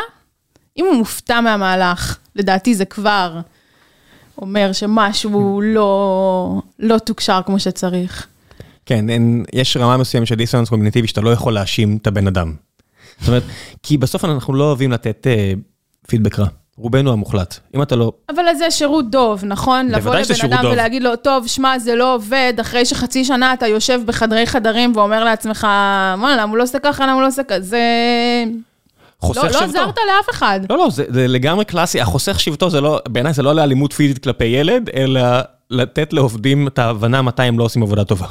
אם 0.78 0.86
הוא 0.86 0.96
מופתע 0.96 1.42
מהמהלך, 1.42 2.18
לדעתי 2.36 2.76
זה 2.76 2.86
כבר 2.86 3.40
אומר 4.42 4.72
שמשהו 4.74 5.62
לא, 5.76 6.62
לא 6.80 6.98
תוקשר 6.98 7.40
כמו 7.46 7.60
שצריך. 7.60 8.28
כן, 8.86 9.10
אין, 9.10 9.44
יש 9.54 9.78
רמה 9.78 9.98
מסוימת 9.98 10.28
של 10.28 10.36
דיסוננס 10.36 10.70
קוגניטיבי 10.70 11.08
שאתה 11.08 11.22
לא 11.22 11.30
יכול 11.30 11.54
להאשים 11.54 11.98
את 12.02 12.08
הבן 12.08 12.28
אדם. 12.28 12.54
זאת 13.20 13.28
אומרת, 13.28 13.44
כי 13.84 13.98
בסוף 13.98 14.26
אנחנו 14.26 14.54
לא 14.54 14.64
אוהבים 14.64 14.92
לתת 14.92 15.28
אה, 15.28 15.54
פידבק 16.08 16.40
רע. 16.40 16.48
רובנו 16.80 17.12
המוחלט. 17.12 17.60
אם 17.76 17.82
אתה 17.82 17.96
לא... 17.96 18.12
אבל 18.30 18.44
זה 18.58 18.72
שירות 18.72 19.12
דוב, 19.12 19.46
נכון? 19.46 19.88
לבוא 19.88 20.16
לבן 20.16 20.46
אדם 20.46 20.62
דוב. 20.62 20.72
ולהגיד 20.72 21.04
לו, 21.04 21.16
טוב, 21.16 21.48
שמע, 21.48 21.80
זה 21.80 21.96
לא 21.96 22.16
עובד, 22.16 22.54
אחרי 22.62 22.86
שחצי 22.86 23.26
שנה 23.26 23.54
אתה 23.54 23.68
יושב 23.68 24.02
בחדרי 24.06 24.46
חדרים 24.46 24.96
ואומר 24.96 25.24
לעצמך, 25.24 25.68
וואלה, 26.20 26.36
למה 26.36 26.50
הוא 26.50 26.58
לא 26.58 26.64
עושה 26.64 26.80
ככה, 26.80 27.04
למה 27.04 27.14
הוא 27.14 27.22
לא 27.22 27.28
עושה 27.28 27.44
ככה? 27.44 27.60
זה... 27.60 27.80
חוסך 29.20 29.44
לא, 29.44 29.48
לא 29.48 29.54
שבטו. 29.54 29.64
עזרת 29.64 29.96
לאף 30.08 30.30
אחד. 30.30 30.60
לא, 30.70 30.78
לא, 30.78 30.90
זה, 30.90 31.04
זה 31.08 31.28
לגמרי 31.28 31.66
קלאסי. 31.66 32.02
החוסך 32.02 32.40
שבטו 32.40 32.70
זה 32.70 32.82
לא, 32.82 33.00
בעיניי 33.08 33.34
זה 33.34 33.44
לא 33.44 33.54
לאלימות 33.54 33.94
פיזית 33.94 34.24
כלפי 34.24 34.46
ילד, 34.46 34.90
אלא 34.96 35.22
לתת 35.70 36.14
לעובדים 36.14 36.68
את 36.68 36.80
ההבנה 36.80 37.22
מתי 37.22 37.44
הם 37.44 37.60
לא 37.60 37.64
עושים 37.64 37.84
עבודה 37.84 38.04
טובה. 38.04 38.28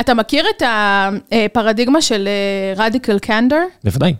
אתה 0.00 0.14
מכיר 0.14 0.44
את 0.56 0.62
הפרדיגמה 0.66 2.02
של 2.02 2.28
רדיקל 2.76 3.18
קנדר? 3.18 3.62
בוודאי. 3.84 4.14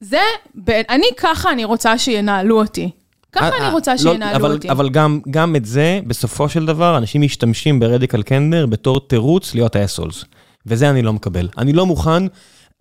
זה, 0.00 0.20
אני 0.68 1.06
ככה 1.16 1.50
אני 1.50 1.64
רוצה 1.64 1.98
שינהלו 1.98 2.60
אותי. 2.60 2.90
ככה 3.32 3.44
אה, 3.44 3.56
אני 3.56 3.64
אה, 3.64 3.70
רוצה 3.70 3.92
לא, 3.92 3.98
שינהלו 3.98 4.36
אבל, 4.36 4.52
אותי. 4.52 4.70
אבל 4.70 4.88
גם, 4.88 5.20
גם 5.30 5.56
את 5.56 5.64
זה, 5.64 6.00
בסופו 6.06 6.48
של 6.48 6.66
דבר, 6.66 6.98
אנשים 6.98 7.22
משתמשים 7.22 7.80
ברדיקל 7.80 8.22
קנדר 8.22 8.66
בתור 8.66 9.00
תירוץ 9.00 9.54
להיות 9.54 9.76
האסולס. 9.76 10.24
וזה 10.66 10.90
אני 10.90 11.02
לא 11.02 11.12
מקבל. 11.12 11.48
אני 11.58 11.72
לא 11.72 11.86
מוכן, 11.86 12.22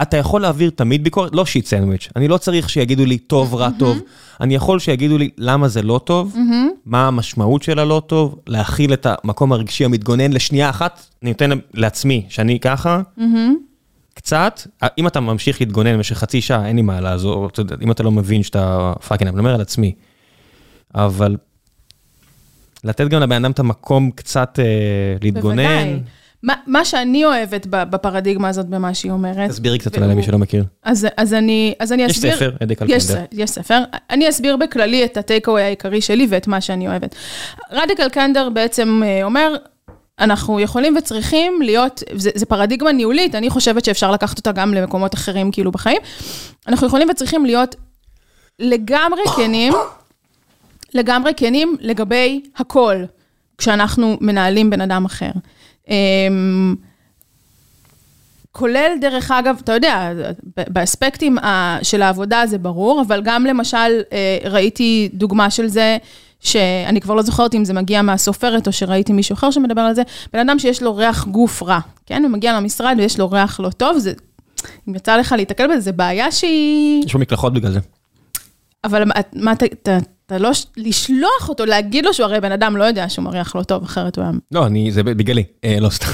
אתה 0.02 0.18
יכול 0.18 0.42
להעביר 0.42 0.70
תמיד 0.70 1.04
ביקורת, 1.04 1.36
לא 1.36 1.46
שיט 1.46 1.66
סנדוויץ'. 1.66 2.10
אני 2.16 2.28
לא 2.28 2.38
צריך 2.38 2.70
שיגידו 2.70 3.06
לי 3.06 3.18
טוב, 3.18 3.56
רע, 3.56 3.70
טוב. 3.80 3.98
אני 4.42 4.56
יכול 4.56 4.80
שיגידו 4.80 5.18
לי 5.18 5.30
למה 5.38 5.68
זה 5.68 5.82
לא 5.82 6.02
טוב, 6.04 6.36
מה 6.86 7.08
המשמעות 7.08 7.64
של 7.64 7.80
הלא 7.80 8.02
טוב, 8.08 8.40
להכיל 8.48 8.94
את 8.94 9.08
המקום 9.10 9.52
הרגשי 9.54 9.86
המתגונן 9.86 10.34
לשנייה 10.34 10.70
אחת, 10.70 11.06
אני 11.24 11.32
נותן 11.32 11.50
לעצמי, 11.74 12.26
שאני 12.30 12.60
ככה, 12.60 13.02
קצת, 14.14 14.62
אם 14.98 15.08
אתה 15.08 15.20
ממשיך 15.20 15.62
להתגונן 15.62 15.94
במשך 15.94 16.18
חצי 16.18 16.42
שעה, 16.42 16.68
אין 16.68 16.76
לי 16.76 16.82
מה 16.82 17.02
לעזור, 17.02 17.50
אם 17.82 17.92
אתה 17.92 18.04
לא 18.04 18.12
מבין 18.12 18.44
שאתה 18.44 18.94
fucking, 19.08 19.30
אני 19.30 19.40
אומר 19.40 19.54
על 19.54 19.62
עצמי. 19.62 19.94
אבל 20.96 21.38
לתת 22.84 23.08
גם 23.08 23.22
לבן 23.22 23.36
אדם 23.36 23.52
את 23.52 23.60
המקום 23.60 24.12
קצת 24.12 24.60
אה, 24.60 24.66
להתגונן. 25.22 25.86
בוודאי. 25.86 26.00
מה, 26.44 26.54
מה 26.68 26.86
שאני 26.86 27.26
אוהבת 27.26 27.68
בפרדיגמה 27.70 28.50
הזאת, 28.50 28.66
במה 28.66 28.94
שהיא 28.94 29.12
אומרת, 29.12 29.50
תסבירי 29.50 29.78
קצת 29.80 29.96
אולי 29.98 30.08
למי 30.08 30.24
שלא 30.24 30.38
מכיר. 30.38 30.64
אז, 30.84 31.08
אז, 31.18 31.34
אני, 31.34 31.74
אז 31.80 31.94
אני 31.94 32.04
יש 32.04 32.12
אסביר... 32.12 32.36
ספר, 32.36 32.52
Radical 32.62 32.86
יש, 32.90 33.08
Candor. 33.08 33.22
ס- 33.22 33.28
יש 33.32 33.50
ספר. 33.50 33.80
אני 34.10 34.30
אסביר 34.30 34.58
בכללי 34.58 35.06
את 35.06 35.18
ה 35.18 35.23
takeaway 35.23 35.62
העיקרי 35.62 36.02
שלי 36.02 36.28
ואת 36.30 36.48
מה 36.48 36.62
שאני 36.62 36.88
אוהבת. 36.88 37.16
Radical 37.72 38.10
Candor 38.10 38.50
בעצם 38.50 39.02
אה, 39.06 39.24
אומר, 39.24 39.56
אנחנו 40.20 40.60
יכולים 40.60 40.98
וצריכים 40.98 41.62
להיות, 41.62 42.04
זה, 42.16 42.30
זה 42.36 42.46
פרדיגמה 42.46 42.92
ניהולית, 42.92 43.36
אני 43.36 43.50
חושבת 43.50 43.86
שאפשר 43.86 44.12
לקחת 44.12 44.38
אותה 44.38 44.52
גם 44.52 44.74
למקומות 44.74 45.14
אחרים 45.14 45.52
כאילו 45.52 45.72
בחיים. 45.72 46.02
אנחנו 46.68 46.88
יכולים 46.88 47.10
וצריכים 47.10 47.46
להיות 47.46 47.76
לגמרי 48.60 49.22
כנים, 49.36 49.74
לגמרי 50.94 51.32
כנים 51.38 51.76
לגבי 51.80 52.42
הכל, 52.58 52.96
כשאנחנו 53.58 54.18
מנהלים 54.22 54.70
בן 54.70 54.82
אדם 54.82 55.06
אחר. 55.06 55.32
אמ, 55.90 56.76
כולל, 58.52 58.92
דרך 59.02 59.32
אגב, 59.32 59.58
אתה 59.64 59.74
יודע, 59.74 60.12
באספקטים 60.70 61.38
ה- 61.38 61.78
של 61.84 62.02
העבודה 62.02 62.44
זה 62.46 62.58
ברור, 62.58 63.02
אבל 63.08 63.22
גם 63.24 63.46
למשל, 63.46 63.78
אה, 64.14 64.38
ראיתי 64.50 65.10
דוגמה 65.14 65.50
של 65.50 65.68
זה, 65.68 65.98
שאני 66.40 67.02
כבר 67.02 67.14
לא 67.14 67.22
זוכרת 67.22 67.56
אם 67.56 67.66
זה 67.66 67.74
מגיע 67.74 68.02
מהסופרת 68.02 68.68
או 68.68 68.72
שראיתי 68.72 69.14
מישהו 69.14 69.34
אחר 69.34 69.52
שמדבר 69.52 69.82
על 69.82 69.94
זה, 69.96 70.02
בן 70.34 70.40
אדם 70.40 70.60
שיש 70.60 70.82
לו 70.84 70.96
ריח 70.96 71.28
גוף 71.28 71.64
רע, 71.64 71.80
כן? 72.06 72.24
הוא 72.24 72.32
מגיע 72.32 72.54
למשרד 72.58 72.96
ויש 72.98 73.20
לו 73.20 73.32
ריח 73.32 73.60
לא 73.60 73.70
טוב, 73.70 73.98
זה, 73.98 74.14
אם 74.90 74.96
יצא 74.96 75.18
לך 75.18 75.36
להתקל 75.38 75.68
בזה, 75.68 75.80
זה 75.80 75.92
בעיה 75.92 76.32
שהיא... 76.32 77.04
יש 77.06 77.14
לו 77.14 77.20
מקלחות 77.20 77.54
בגלל 77.54 77.72
זה. 77.72 77.80
אבל 78.84 79.06
מה, 79.06 79.14
מה 79.34 79.52
אתה, 79.52 79.66
אתה, 80.30 80.38
לא, 80.38 80.52
לשלוח 80.78 81.50
אותו, 81.50 81.66
להגיד 81.66 82.06
לו 82.06 82.14
שהוא 82.14 82.26
הרי 82.26 82.40
בן 82.42 82.52
אדם 82.52 82.78
לא 82.78 82.84
יודע 82.84 83.10
שהוא 83.10 83.26
מריח 83.26 83.56
לא 83.56 83.64
טוב, 83.64 83.84
אחרת 83.84 84.18
הוא 84.18 84.24
היה... 84.24 84.32
לא, 84.52 84.66
אני, 84.66 84.92
זה 84.92 85.04
בגללי, 85.04 85.44
אה, 85.64 85.78
לא 85.80 85.90
סתם. 85.90 86.08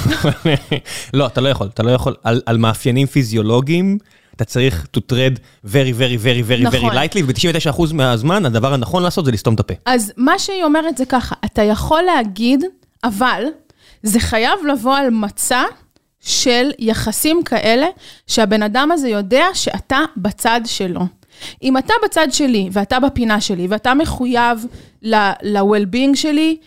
לא, 1.14 1.28
אתה 1.28 1.42
לא 1.42 1.50
יכול, 1.50 1.68
אתה 1.68 1.84
לא 1.84 1.92
יכול, 1.92 2.16
על, 2.24 2.42
על 2.46 2.58
מאפיינים 2.58 3.08
פיזיולוגיים, 3.08 3.98
אתה 4.36 4.46
צריך 4.46 4.88
to 4.98 5.00
tread 5.12 5.40
very 5.66 5.70
very 5.70 6.18
very 6.24 6.50
very 6.50 6.72
very 6.72 6.78
נכון. 6.78 6.94
lightly, 6.94 7.24
וב-99% 7.26 7.94
מהזמן 7.94 8.46
הדבר 8.46 8.74
הנכון 8.74 9.04
לעשות 9.04 9.26
זה 9.26 9.32
לסתום 9.32 9.56
את 9.56 9.60
הפה. 9.60 9.74
אז 9.86 10.14
מה 10.18 10.40
שהיא 10.40 10.64
אומרת 10.64 10.98
זה 10.98 11.06
ככה, 11.06 11.36
אתה 11.46 11.62
יכול 11.62 12.02
להגיד, 12.02 12.64
אבל 13.04 13.44
זה 14.04 14.20
חייב 14.20 14.60
לבוא 14.72 14.96
על 14.96 15.10
מצע 15.10 15.64
של 16.20 16.72
יחסים 16.80 17.44
כאלה, 17.44 17.88
שהבן 18.28 18.64
אדם 18.64 18.92
הזה 18.92 19.10
יודע 19.10 19.46
שאתה 19.54 20.00
בצד 20.18 20.62
שלו. 20.66 21.02
אם 21.64 21.78
אתה 21.78 21.94
בצד 22.06 22.28
שלי, 22.32 22.70
ואתה 22.72 23.00
בפינה 23.00 23.42
שלי, 23.42 23.68
ואתה 23.70 23.94
מחויב 23.94 24.66
ל-well-being 25.02 26.16
שלי, 26.16 26.58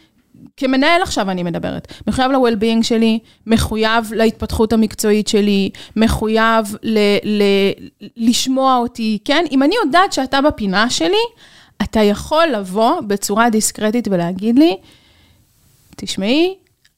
כמנהל 0.57 1.03
עכשיו 1.03 1.31
אני 1.31 1.43
מדברת, 1.43 1.93
מחויב 2.07 2.31
ל-well-being 2.31 2.83
שלי, 2.83 3.19
מחויב 3.47 4.13
להתפתחות 4.17 4.73
המקצועית 4.73 5.29
שלי, 5.29 5.71
מחויב 5.97 6.77
ל- 6.83 6.99
ל- 7.25 7.73
לשמוע 8.17 8.77
אותי, 8.77 9.19
כן? 9.25 9.45
אם 9.51 9.63
אני 9.63 9.75
יודעת 9.85 10.13
שאתה 10.13 10.41
בפינה 10.41 10.91
שלי, 10.91 11.17
אתה 11.83 12.01
יכול 12.03 12.47
לבוא 12.47 13.01
בצורה 13.01 13.51
דיסקרטית 13.51 14.09
ולהגיד 14.09 14.59
לי, 14.59 14.77
תשמעי, 15.97 16.55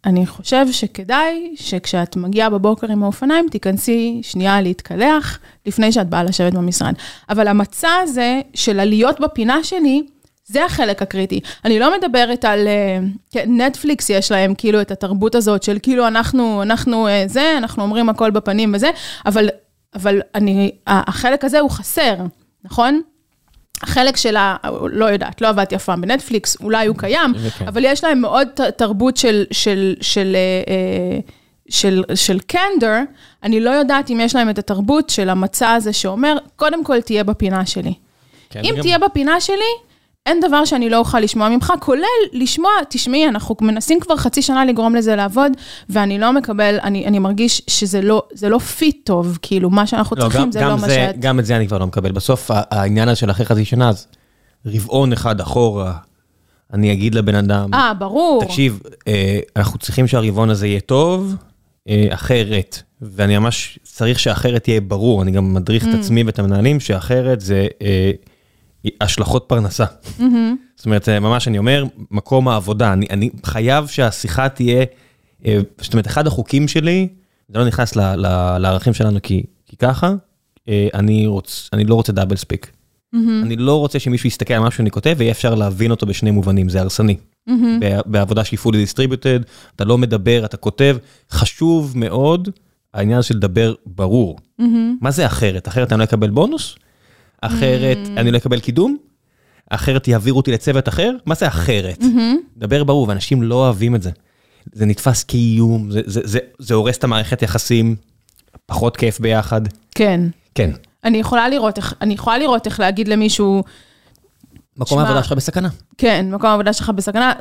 אני 0.07 0.27
חושב 0.27 0.67
שכדאי 0.73 1.55
שכשאת 1.57 2.17
מגיעה 2.17 2.51
בבוקר 2.51 2.93
עם 2.93 3.03
האופניים, 3.03 3.47
תיכנסי 3.51 4.21
שנייה 4.23 4.61
להתקלח 4.61 5.39
לפני 5.67 5.93
שאת 5.93 6.09
באה 6.09 6.25
לשבת 6.25 6.53
במשרד. 6.53 6.95
אבל 7.29 7.49
המצע 7.49 7.89
הזה 8.03 8.41
של 8.55 8.81
הלהיות 8.81 9.21
בפינה 9.21 9.65
שלי, 9.65 10.03
זה 10.47 10.65
החלק 10.65 11.03
הקריטי. 11.03 11.41
אני 11.65 11.79
לא 11.79 11.99
מדברת 11.99 12.45
על, 12.45 12.69
אה, 12.69 12.99
כן, 13.31 13.61
נטפליקס 13.61 14.11
יש 14.11 14.31
להם 14.31 14.55
כאילו 14.55 14.81
את 14.81 14.91
התרבות 14.91 15.35
הזאת 15.35 15.63
של 15.63 15.79
כאילו 15.83 16.07
אנחנו, 16.07 16.63
אנחנו 16.63 17.09
אה, 17.09 17.25
זה, 17.27 17.55
אנחנו 17.59 17.83
אומרים 17.83 18.09
הכל 18.09 18.31
בפנים 18.31 18.75
וזה, 18.75 18.91
אבל, 19.27 19.49
אבל 19.95 20.21
אני, 20.35 20.71
החלק 20.87 21.45
הזה 21.45 21.61
הוא 21.61 21.71
חסר, 21.71 22.15
נכון? 22.65 23.01
החלק 23.83 24.17
של 24.17 24.37
ה... 24.37 24.57
לא 24.93 25.05
יודעת, 25.05 25.41
לא 25.41 25.49
עבדתי 25.49 25.77
אף 25.77 25.85
פעם 25.85 26.01
בנטפליקס, 26.01 26.57
אולי 26.61 26.87
הוא 26.87 26.97
קיים, 26.99 27.33
כן. 27.59 27.67
אבל 27.69 27.85
יש 27.85 28.05
להם 28.05 28.21
מאוד 28.21 28.49
תרבות 28.77 29.17
של, 29.17 29.45
של, 29.51 29.95
של, 30.01 30.37
אה, 30.37 30.73
אה, 30.75 31.19
של, 31.69 32.03
של 32.15 32.39
קנדר, 32.41 32.99
אני 33.43 33.61
לא 33.61 33.71
יודעת 33.71 34.11
אם 34.11 34.21
יש 34.21 34.35
להם 34.35 34.51
את 34.51 34.59
התרבות 34.59 35.11
של 35.11 35.29
המצע 35.29 35.73
הזה 35.73 35.93
שאומר, 35.93 36.37
קודם 36.57 36.85
כל 36.85 37.01
תהיה 37.01 37.25
בפינה 37.25 37.67
שלי. 37.67 37.95
כן, 38.51 38.61
אם 38.65 38.71
וגם- 38.73 38.83
תהיה 38.83 38.99
בפינה 38.99 39.41
שלי, 39.41 39.57
אין 40.27 40.41
דבר 40.41 40.65
שאני 40.65 40.91
לא 40.91 40.99
אוכל 40.99 41.21
לשמוע 41.21 41.49
ממך, 41.49 41.73
כולל 41.81 42.03
לשמוע, 42.33 42.71
תשמעי, 42.89 43.29
אנחנו 43.29 43.57
מנסים 43.61 44.01
כבר 44.01 44.17
חצי 44.17 44.43
שנה 44.43 44.65
לגרום 44.65 44.95
לזה 44.95 45.17
לעבוד, 45.17 45.53
ואני 45.89 46.19
לא 46.19 46.33
מקבל, 46.33 46.79
אני, 46.83 47.07
אני 47.07 47.19
מרגיש 47.19 47.63
שזה 47.67 48.03
לא, 48.03 48.23
זה 48.33 48.49
לא 48.49 48.59
פיט 48.59 48.97
טוב, 49.05 49.39
כאילו, 49.43 49.71
מה 49.71 49.87
שאנחנו 49.87 50.17
לא, 50.17 50.23
צריכים 50.23 50.41
גם, 50.41 50.53
זה 50.53 50.61
גם 50.61 50.69
לא 50.69 50.75
מה 50.77 50.89
זה, 50.89 50.95
שאת... 50.95 51.21
גם 51.21 51.39
את 51.39 51.47
זה 51.47 51.57
אני 51.57 51.69
כבר 51.69 51.79
לא 51.79 51.87
מקבל. 51.87 52.13
בסוף 52.13 52.51
העניין 52.55 53.09
הזה 53.09 53.17
של 53.17 53.31
אחרי 53.31 53.47
חצי 53.47 53.65
שנה, 53.65 53.89
אז 53.89 54.07
רבעון 54.67 55.13
אחד 55.13 55.41
אחורה, 55.41 55.93
אני 56.73 56.93
אגיד 56.93 57.15
לבן 57.15 57.35
אדם, 57.35 57.75
אה, 57.75 57.95
ברור. 57.95 58.45
תקשיב, 58.45 58.81
אה, 59.09 59.39
אנחנו 59.57 59.79
צריכים 59.79 60.07
שהרבעון 60.07 60.51
הזה 60.51 60.67
יהיה 60.67 60.81
טוב, 60.81 61.35
אה, 61.89 62.07
אחרת, 62.11 62.83
ואני 63.03 63.39
ממש 63.39 63.79
צריך 63.83 64.19
שאחרת 64.19 64.69
יהיה 64.69 64.81
ברור, 64.81 65.23
אני 65.23 65.31
גם 65.31 65.55
מדריך 65.55 65.85
Mm. 65.85 65.89
את 65.89 65.95
עצמי 65.95 66.23
ואת 66.23 66.39
המנהלים, 66.39 66.81
שאחרת 66.81 67.41
זה 67.41 67.67
אה, 67.83 68.11
השלכות 69.01 69.45
פרנסה. 69.47 69.85
Mm-hmm. 69.85 70.23
זאת 70.77 70.87
אומרת, 70.87 71.05
זה 71.05 71.21
ממש, 71.21 71.49
אני 71.49 71.59
אומר, 71.59 71.85
מקום 72.11 72.49
העבודה, 72.49 72.93
אני, 72.93 73.07
אני 73.11 73.31
חייב 73.45 73.87
שהשיחה 73.87 74.49
תהיה, 74.49 74.85
אה, 75.47 75.59
זאת 75.81 75.93
אומרת, 75.93 76.07
אחד 76.07 76.27
החוקים 76.27 76.69
שלי, 76.69 77.09
זה 77.49 77.59
לא 77.59 77.67
נכנס 77.67 77.97
ל, 77.97 78.01
ל, 78.01 78.59
לערכים 78.59 78.95
שלנו 78.95 79.19
כי, 79.23 79.43
כי 79.67 79.77
ככה, 79.77 80.15
אה, 80.69 80.89
אני, 80.95 81.27
רוצ, 81.27 81.69
אני 81.73 81.85
לא 81.85 81.95
רוצה 81.95 82.13
דאבל 82.13 82.37
ספיק. 82.37 82.67
Mm-hmm. 83.15 83.19
אני 83.43 83.57
לא 83.57 83.79
רוצה 83.79 83.99
שמישהו 83.99 84.27
יסתכל 84.27 84.55
על 84.55 84.61
משהו 84.61 84.77
שאני 84.77 84.91
כותב 84.91 85.15
ויהיה 85.19 85.33
אפשר 85.33 85.55
להבין 85.55 85.91
אותו 85.91 86.07
בשני 86.07 86.31
מובנים, 86.31 86.69
זה 86.69 86.81
הרסני. 86.81 87.17
Mm-hmm. 87.49 87.53
בעבודה 88.07 88.45
שהיא 88.45 88.59
fully 88.59 88.93
distributed, 88.93 89.45
אתה 89.77 89.85
לא 89.85 89.99
מדבר, 89.99 90.45
אתה 90.45 90.57
כותב, 90.57 90.97
חשוב 91.31 91.93
מאוד 91.99 92.49
העניין 92.95 93.23
של 93.23 93.37
לדבר 93.37 93.75
ברור. 93.87 94.39
Mm-hmm. 94.61 94.65
מה 95.01 95.11
זה 95.11 95.27
אחרת? 95.27 95.69
אחרת 95.69 95.93
אני 95.93 95.99
לא 95.99 96.05
אקבל 96.05 96.31
בונוס? 96.31 96.77
אחרת 97.41 97.99
אני 98.17 98.31
לא 98.31 98.37
אקבל 98.37 98.61
קידום? 98.61 98.97
אחרת 99.71 100.09
יעבירו 100.09 100.37
אותי 100.37 100.53
לצוות 100.53 100.89
אחר? 100.89 101.13
מה 101.27 101.35
זה 101.35 101.49
אחרת? 101.49 101.99
דבר 102.57 102.85
ברור, 102.85 103.09
ואנשים 103.09 103.43
לא 103.43 103.55
אוהבים 103.55 103.95
את 103.95 104.03
זה. 104.03 104.11
זה 104.73 104.87
נתפס 104.87 105.25
כאיום, 105.25 105.91
זה, 105.91 106.01
זה, 106.07 106.21
זה, 106.25 106.39
זה 106.59 106.75
הורס 106.75 106.99
את 106.99 107.05
המערכת 107.05 107.43
יחסים, 107.43 107.97
פחות 108.67 108.97
כיף 108.97 109.21
ביחד. 109.21 109.61
כן. 109.95 110.21
כן. 110.55 110.71
אני 111.05 111.19
יכולה 111.19 111.49
לראות 111.49 111.77
איך, 111.77 111.95
אני 112.01 112.15
יכולה 112.15 112.39
לראות 112.39 112.67
איך 112.67 112.81
להגיד 112.81 113.09
למישהו, 113.09 113.63
מקום 114.77 114.99
שמע, 114.99 115.03
העבודה 115.03 115.23
שלך 115.23 115.33
בסכנה. 115.33 115.69
כן, 115.99 116.27
מקום 116.31 116.51
העבודה 116.51 116.73
שלך 116.73 116.91
בסכנה, 116.91 117.33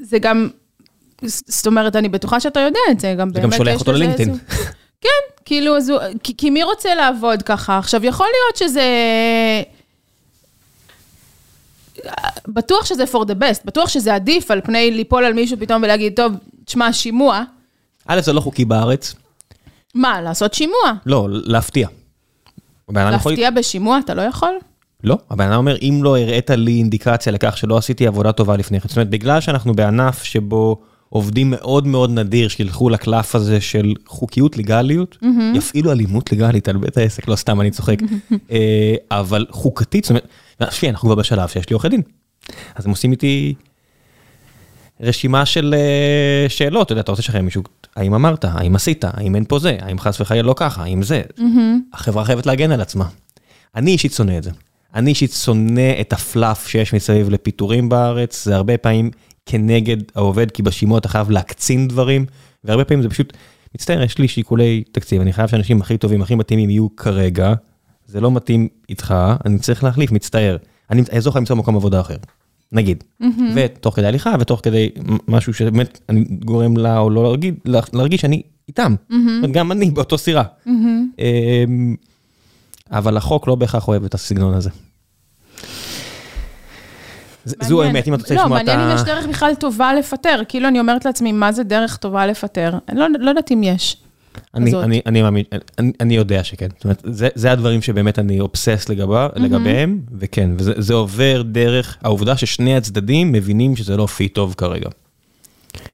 זה 0.00 0.18
גם, 0.18 0.48
זאת 1.24 1.66
אומרת, 1.66 1.96
אני 1.96 2.08
בטוחה 2.08 2.40
שאתה 2.40 2.60
יודע 2.60 2.80
את 2.90 3.00
זה, 3.00 3.14
גם 3.18 3.28
זה 3.28 3.40
באמת 3.40 3.52
גם 3.52 3.58
שולח 3.58 3.80
אותו 3.80 3.92
ללינקדאין. 3.92 4.38
כן, 5.00 5.35
כאילו, 5.46 5.76
אז 5.76 5.90
הוא, 5.90 6.00
כי, 6.22 6.36
כי 6.36 6.50
מי 6.50 6.62
רוצה 6.62 6.94
לעבוד 6.94 7.42
ככה? 7.42 7.78
עכשיו, 7.78 8.04
יכול 8.04 8.26
להיות 8.26 8.56
שזה... 8.56 8.82
בטוח 12.48 12.84
שזה 12.86 13.04
for 13.04 13.24
the 13.26 13.34
best, 13.42 13.60
בטוח 13.64 13.88
שזה 13.88 14.14
עדיף 14.14 14.50
על 14.50 14.60
פני 14.60 14.90
ליפול 14.90 15.24
על 15.24 15.32
מישהו 15.32 15.56
פתאום 15.60 15.82
ולהגיד, 15.82 16.12
טוב, 16.16 16.32
תשמע, 16.64 16.92
שימוע. 16.92 17.42
א', 18.06 18.20
זה 18.20 18.32
לא 18.32 18.40
חוקי 18.40 18.64
בארץ, 18.64 19.14
מה, 19.94 20.20
לעשות 20.20 20.54
שימוע? 20.54 20.92
לא, 21.06 21.26
להפתיע. 21.30 21.88
אדם 22.90 23.14
יכול- 23.14 23.32
להפתיע 23.32 23.50
בשימוע 23.50 23.98
אתה 23.98 24.14
לא 24.14 24.22
יכול? 24.22 24.54
לא, 25.04 25.18
הבן 25.30 25.44
אדם 25.46 25.56
אומר, 25.56 25.76
אם 25.82 26.00
לא 26.02 26.18
הראית 26.18 26.50
לי 26.50 26.72
אינדיקציה 26.72 27.32
לכך 27.32 27.56
שלא 27.56 27.76
עשיתי 27.78 28.06
עבודה 28.06 28.32
טובה 28.32 28.56
לפני 28.56 28.80
כן, 28.80 28.88
זאת 28.88 28.96
אומרת, 28.96 29.10
בגלל 29.10 29.40
שאנחנו 29.40 29.74
בענף 29.74 30.22
שבו 30.22 30.80
עובדים 31.08 31.50
מאוד 31.50 31.86
מאוד 31.86 32.10
נדיר 32.10 32.48
שילכו 32.48 32.88
לקלף 32.88 33.34
הזה 33.34 33.60
של 33.60 33.94
חוקיות, 34.06 34.56
לגליות, 34.56 35.18
יפעילו 35.54 35.92
אלימות 35.92 36.32
לגלית 36.32 36.68
על 36.68 36.76
בית 36.76 36.96
העסק, 36.96 37.28
לא 37.28 37.36
סתם 37.36 37.60
אני 37.60 37.70
צוחק, 37.70 37.96
אה, 38.50 38.94
אבל 39.10 39.46
חוקתית, 39.50 40.04
זאת 40.04 40.10
אומרת, 40.10 40.28
תשמעי, 40.70 40.90
אנחנו 40.90 41.08
כבר 41.08 41.14
בשלב 41.14 41.48
שיש 41.48 41.70
לי 41.70 41.74
עורכי 41.74 41.88
דין, 41.88 42.02
אז 42.74 42.84
הם 42.84 42.90
עושים 42.90 43.12
איתי 43.12 43.54
רשימה 45.00 45.46
של 45.46 45.74
אה, 45.78 46.48
שאלות, 46.48 46.86
אתה 46.86 46.92
יודע, 46.92 47.00
אתה 47.00 47.12
רוצה 47.12 47.22
לשחרר 47.22 47.42
מישהו, 47.42 47.62
האם 47.96 48.14
אמרת, 48.14 48.44
האם 48.44 48.76
עשית, 48.76 49.04
האם 49.04 49.34
אין 49.34 49.44
פה 49.44 49.58
זה, 49.58 49.76
האם 49.80 49.98
חס 49.98 50.20
וחלילה 50.20 50.42
לא 50.42 50.54
ככה, 50.56 50.82
האם 50.82 51.02
זה, 51.02 51.22
החברה 51.92 52.24
חייבת 52.24 52.46
להגן 52.46 52.72
על 52.72 52.80
עצמה. 52.80 53.08
אני 53.74 53.90
אישית 53.90 54.12
שונא 54.12 54.38
את 54.38 54.42
זה. 54.42 54.50
אני 54.94 55.10
אישית 55.10 55.32
שונא 55.32 56.00
את 56.00 56.12
הפלאף 56.12 56.68
שיש 56.68 56.94
מסביב 56.94 57.30
לפיטורים 57.30 57.88
בארץ, 57.88 58.44
זה 58.44 58.56
הרבה 58.56 58.78
פעמים 58.78 59.10
כנגד 59.46 59.96
העובד, 60.14 60.50
כי 60.50 60.62
בשימוע 60.62 60.98
אתה 60.98 61.08
חייב 61.08 61.30
להקצין 61.30 61.88
דברים, 61.88 62.26
והרבה 62.64 62.84
פעמים 62.84 63.02
זה 63.02 63.08
פשוט, 63.08 63.32
מצטער, 63.74 64.02
יש 64.02 64.18
לי 64.18 64.28
שיקולי 64.28 64.84
תקציב, 64.92 65.20
אני 65.20 65.32
חייב 65.32 65.48
שאנשים 65.48 65.80
הכי 65.80 65.98
טובים, 65.98 66.22
הכי 66.22 66.34
מתאימים 66.34 66.70
יהיו 66.70 66.96
כרגע, 66.96 67.54
זה 68.06 68.20
לא 68.20 68.30
מתאים 68.32 68.68
איתך, 68.88 69.14
אני 69.44 69.58
צריך 69.58 69.84
להחליף, 69.84 70.12
מצטער. 70.12 70.56
אני 70.90 71.02
אעזור 71.14 71.30
לך 71.30 71.36
למצוא 71.36 71.56
מקום 71.56 71.76
עבודה 71.76 72.00
אחר, 72.00 72.16
נגיד. 72.72 73.04
ותוך 73.54 73.96
כדי 73.96 74.06
הליכה, 74.06 74.34
ותוך 74.40 74.60
כדי 74.62 74.90
משהו 75.28 75.54
שבאמת 75.54 76.00
אני 76.08 76.24
גורם 76.24 76.76
לה 76.76 76.98
או 76.98 77.10
לא 77.10 77.22
להרגיש, 77.22 77.52
להרגיש 77.92 78.20
שאני 78.20 78.42
איתם. 78.68 78.94
זאת 79.08 79.36
אומרת, 79.42 79.50
גם 79.50 79.72
אני 79.72 79.90
באותו 79.90 80.18
סירה. 80.18 80.42
אמ, 81.18 81.94
אבל 82.90 83.16
החוק 83.16 83.48
לא 83.48 83.54
בהכרח 83.54 83.88
אוהב 83.88 84.04
את 84.04 84.14
הסגנון 84.14 84.54
הזה. 84.54 84.70
זו. 87.46 87.82
האמת, 87.82 88.08
אם 88.08 88.14
אתה 88.14 88.22
רוצה 88.22 88.34
לא, 88.34 88.42
לשמוע 88.42 88.60
את 88.60 88.68
ה... 88.68 88.76
מעניין 88.76 88.90
אם 88.90 88.96
יש 88.96 89.02
דרך 89.02 89.26
בכלל 89.26 89.54
טובה 89.54 89.94
לפטר. 89.94 90.42
כאילו, 90.48 90.68
אני 90.68 90.80
אומרת 90.80 91.04
לעצמי, 91.04 91.32
מה 91.32 91.52
זה 91.52 91.62
דרך 91.62 91.96
טובה 91.96 92.26
לפטר? 92.26 92.78
אני 92.88 92.98
לא, 93.00 93.06
לא 93.20 93.28
יודעת 93.28 93.52
אם 93.52 93.62
יש. 93.62 93.96
אני, 94.54 95.22
מאמין, 95.22 95.44
אני, 96.00 96.16
יודע 96.16 96.44
שכן. 96.44 96.68
זאת 96.74 96.84
אומרת, 96.84 97.02
זה, 97.34 97.52
הדברים 97.52 97.82
שבאמת 97.82 98.18
אני 98.18 98.40
אובסס 98.40 98.88
לגביהם, 99.36 100.00
וכן, 100.18 100.50
וזה 100.58 100.72
זה 100.76 100.94
עובר 100.94 101.42
דרך 101.42 101.96
העובדה 102.02 102.36
ששני 102.36 102.76
הצדדים 102.76 103.32
מבינים 103.32 103.76
שזה 103.76 103.96
לא 103.96 104.06
פי 104.06 104.28
טוב 104.28 104.54
כרגע. 104.56 104.88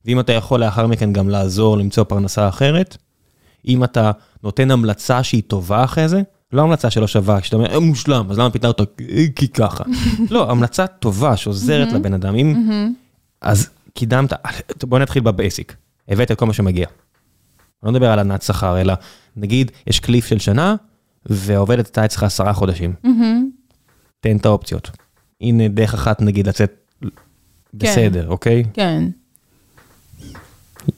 ואם 0.07 0.21
אתה 0.21 0.33
יכול 0.33 0.61
לאחר 0.61 0.87
מכן 0.87 1.13
גם 1.13 1.29
לעזור 1.29 1.79
למצוא 1.79 2.05
פרנסה 2.05 2.49
אחרת, 2.49 2.97
אם 3.69 3.85
אתה 3.85 4.11
נותן 4.43 4.71
המלצה 4.71 5.23
שהיא 5.23 5.43
טובה 5.47 5.85
אחרי 5.85 6.09
זה, 6.09 6.23
לא 6.53 6.63
המלצה 6.63 6.91
שלא 6.91 7.07
שווה, 7.07 7.43
שאתה 7.43 7.57
אומר, 7.57 7.75
"אה, 7.75 7.81
מושלם, 7.81 8.27
אז 8.31 8.39
למה 8.39 8.51
פיטרת 8.51 8.81
אותו? 8.81 8.93
"אה, 9.11 9.25
כי 9.37 9.49
ככה. 9.49 9.85
לא, 10.31 10.51
המלצה 10.51 10.87
טובה 10.87 11.37
שעוזרת 11.37 11.93
לבן 11.93 12.15
אדם. 12.15 12.35
אם... 12.37 12.55
אז 13.41 13.69
קידמת, 13.95 14.33
בוא 14.89 14.99
נתחיל 14.99 15.23
בבייסיק. 15.23 15.77
הבאת 16.09 16.31
את 16.31 16.39
כל 16.39 16.47
מה 16.47 16.53
שמגיע. 16.53 16.87
אני 16.87 16.93
לא 17.87 17.93
מדבר 17.93 18.11
על 18.11 18.19
ענת 18.19 18.43
שכר, 18.43 18.81
אלא 18.81 18.95
נגיד 19.37 19.71
יש 19.87 20.01
קליף 20.01 20.27
של 20.27 20.39
שנה, 20.39 20.75
והעובדת 21.27 21.87
הייתה 21.87 22.05
אצלך 22.05 22.23
עשרה 22.23 22.53
חודשים. 22.53 22.95
תן 24.21 24.37
את 24.37 24.47
האופציות. 24.47 24.91
הנה 25.41 25.69
דרך 25.69 25.95
אחת 25.95 26.23
נגיד 26.23 26.47
לצאת 26.47 26.73
בסדר, 27.75 28.29
אוקיי? 28.29 28.65
כן. 28.73 29.05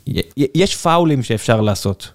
י- 0.07 0.21
י- 0.37 0.47
יש 0.55 0.77
פאולים 0.77 1.23
שאפשר 1.23 1.61
לעשות. 1.61 2.13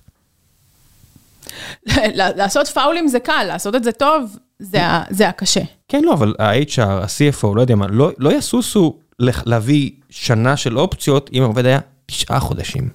לעשות 2.39 2.67
פאולים 2.67 3.07
זה 3.07 3.19
קל, 3.19 3.43
לעשות 3.47 3.75
את 3.75 3.83
זה 3.83 3.91
טוב, 3.91 4.37
זה, 4.59 4.85
ה- 4.85 5.03
זה 5.09 5.29
הקשה. 5.29 5.61
כן, 5.87 6.03
לא, 6.03 6.13
אבל 6.13 6.35
ה-HR, 6.39 6.81
ה-CFO, 6.81 7.47
לא 7.55 7.61
יודע 7.61 7.75
מה, 7.75 7.87
לא, 7.87 8.11
לא 8.17 8.33
יסוסו 8.33 8.99
להביא 9.19 9.91
שנה 10.09 10.57
של 10.57 10.79
אופציות 10.79 11.29
אם 11.33 11.43
העובד 11.43 11.65
היה 11.65 11.79
תשעה 12.05 12.39
חודשים. 12.39 12.89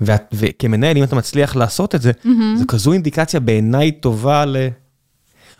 ואת, 0.00 0.22
וכמנהל, 0.32 0.96
אם 0.96 1.04
אתה 1.04 1.16
מצליח 1.16 1.56
לעשות 1.56 1.94
את 1.94 2.02
זה, 2.02 2.10
mm-hmm. 2.10 2.58
זו 2.58 2.64
כזו 2.68 2.92
אינדיקציה 2.92 3.40
בעיניי 3.40 3.92
טובה 3.92 4.44
ל... 4.44 4.56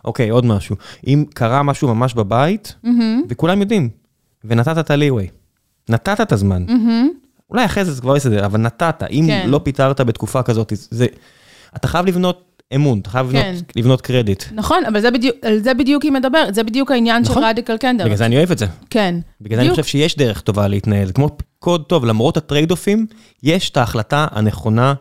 אוקיי, 0.04 0.28
עוד 0.28 0.44
משהו. 0.44 0.76
אם 1.06 1.24
קרה 1.34 1.62
משהו 1.62 1.94
ממש 1.94 2.14
בבית, 2.14 2.74
mm-hmm. 2.84 2.88
וכולם 3.28 3.60
יודעים, 3.60 3.88
ונתת 4.44 4.78
את 4.78 4.90
ה-leeway. 4.90 5.30
נתת 5.88 6.20
את 6.20 6.32
הזמן. 6.32 6.64
אולי 7.50 7.64
אחרי 7.64 7.84
זה 7.84 7.92
זה 7.92 8.00
כבר 8.00 8.16
יסתדר, 8.16 8.46
אבל 8.46 8.60
נתת. 8.60 9.02
אם 9.10 9.24
כן. 9.26 9.50
לא 9.50 9.60
פיטרת 9.64 10.00
בתקופה 10.00 10.42
כזאת, 10.42 10.72
זה... 10.76 11.06
אתה 11.76 11.88
חייב 11.88 12.06
לבנות 12.06 12.44
אמון, 12.74 12.98
אתה 12.98 13.10
חייב 13.10 13.26
לבנות, 13.26 13.44
כן. 13.44 13.80
לבנות 13.80 14.00
קרדיט. 14.00 14.44
נכון, 14.52 14.84
אבל 14.84 15.00
זה 15.00 15.10
בדיוק, 15.10 15.36
על 15.42 15.58
זה 15.58 15.74
בדיוק 15.74 16.02
היא 16.02 16.12
מדברת, 16.12 16.54
זה 16.54 16.62
בדיוק 16.62 16.90
העניין 16.90 17.24
של 17.24 17.30
נכון. 17.30 17.44
radical 17.44 17.76
candor. 17.76 18.04
בגלל 18.04 18.16
זה 18.16 18.26
אני 18.26 18.36
אוהב 18.36 18.50
את 18.50 18.58
זה. 18.58 18.66
כן. 18.90 19.14
בגלל 19.40 19.56
זה 19.56 19.60
אני 19.62 19.70
בדיוק. 19.70 19.80
חושב 19.84 19.90
שיש 19.98 20.16
דרך 20.16 20.40
טובה 20.40 20.68
להתנהל. 20.68 21.06
זה 21.06 21.12
כמו 21.12 21.28
קוד 21.58 21.84
טוב, 21.84 22.04
למרות 22.04 22.36
ה-trade-off 22.36 22.70
ים, 22.70 23.06
יש 23.42 23.70
את 23.70 23.76
ההחלטה 23.76 24.26
הנכונה 24.30 24.94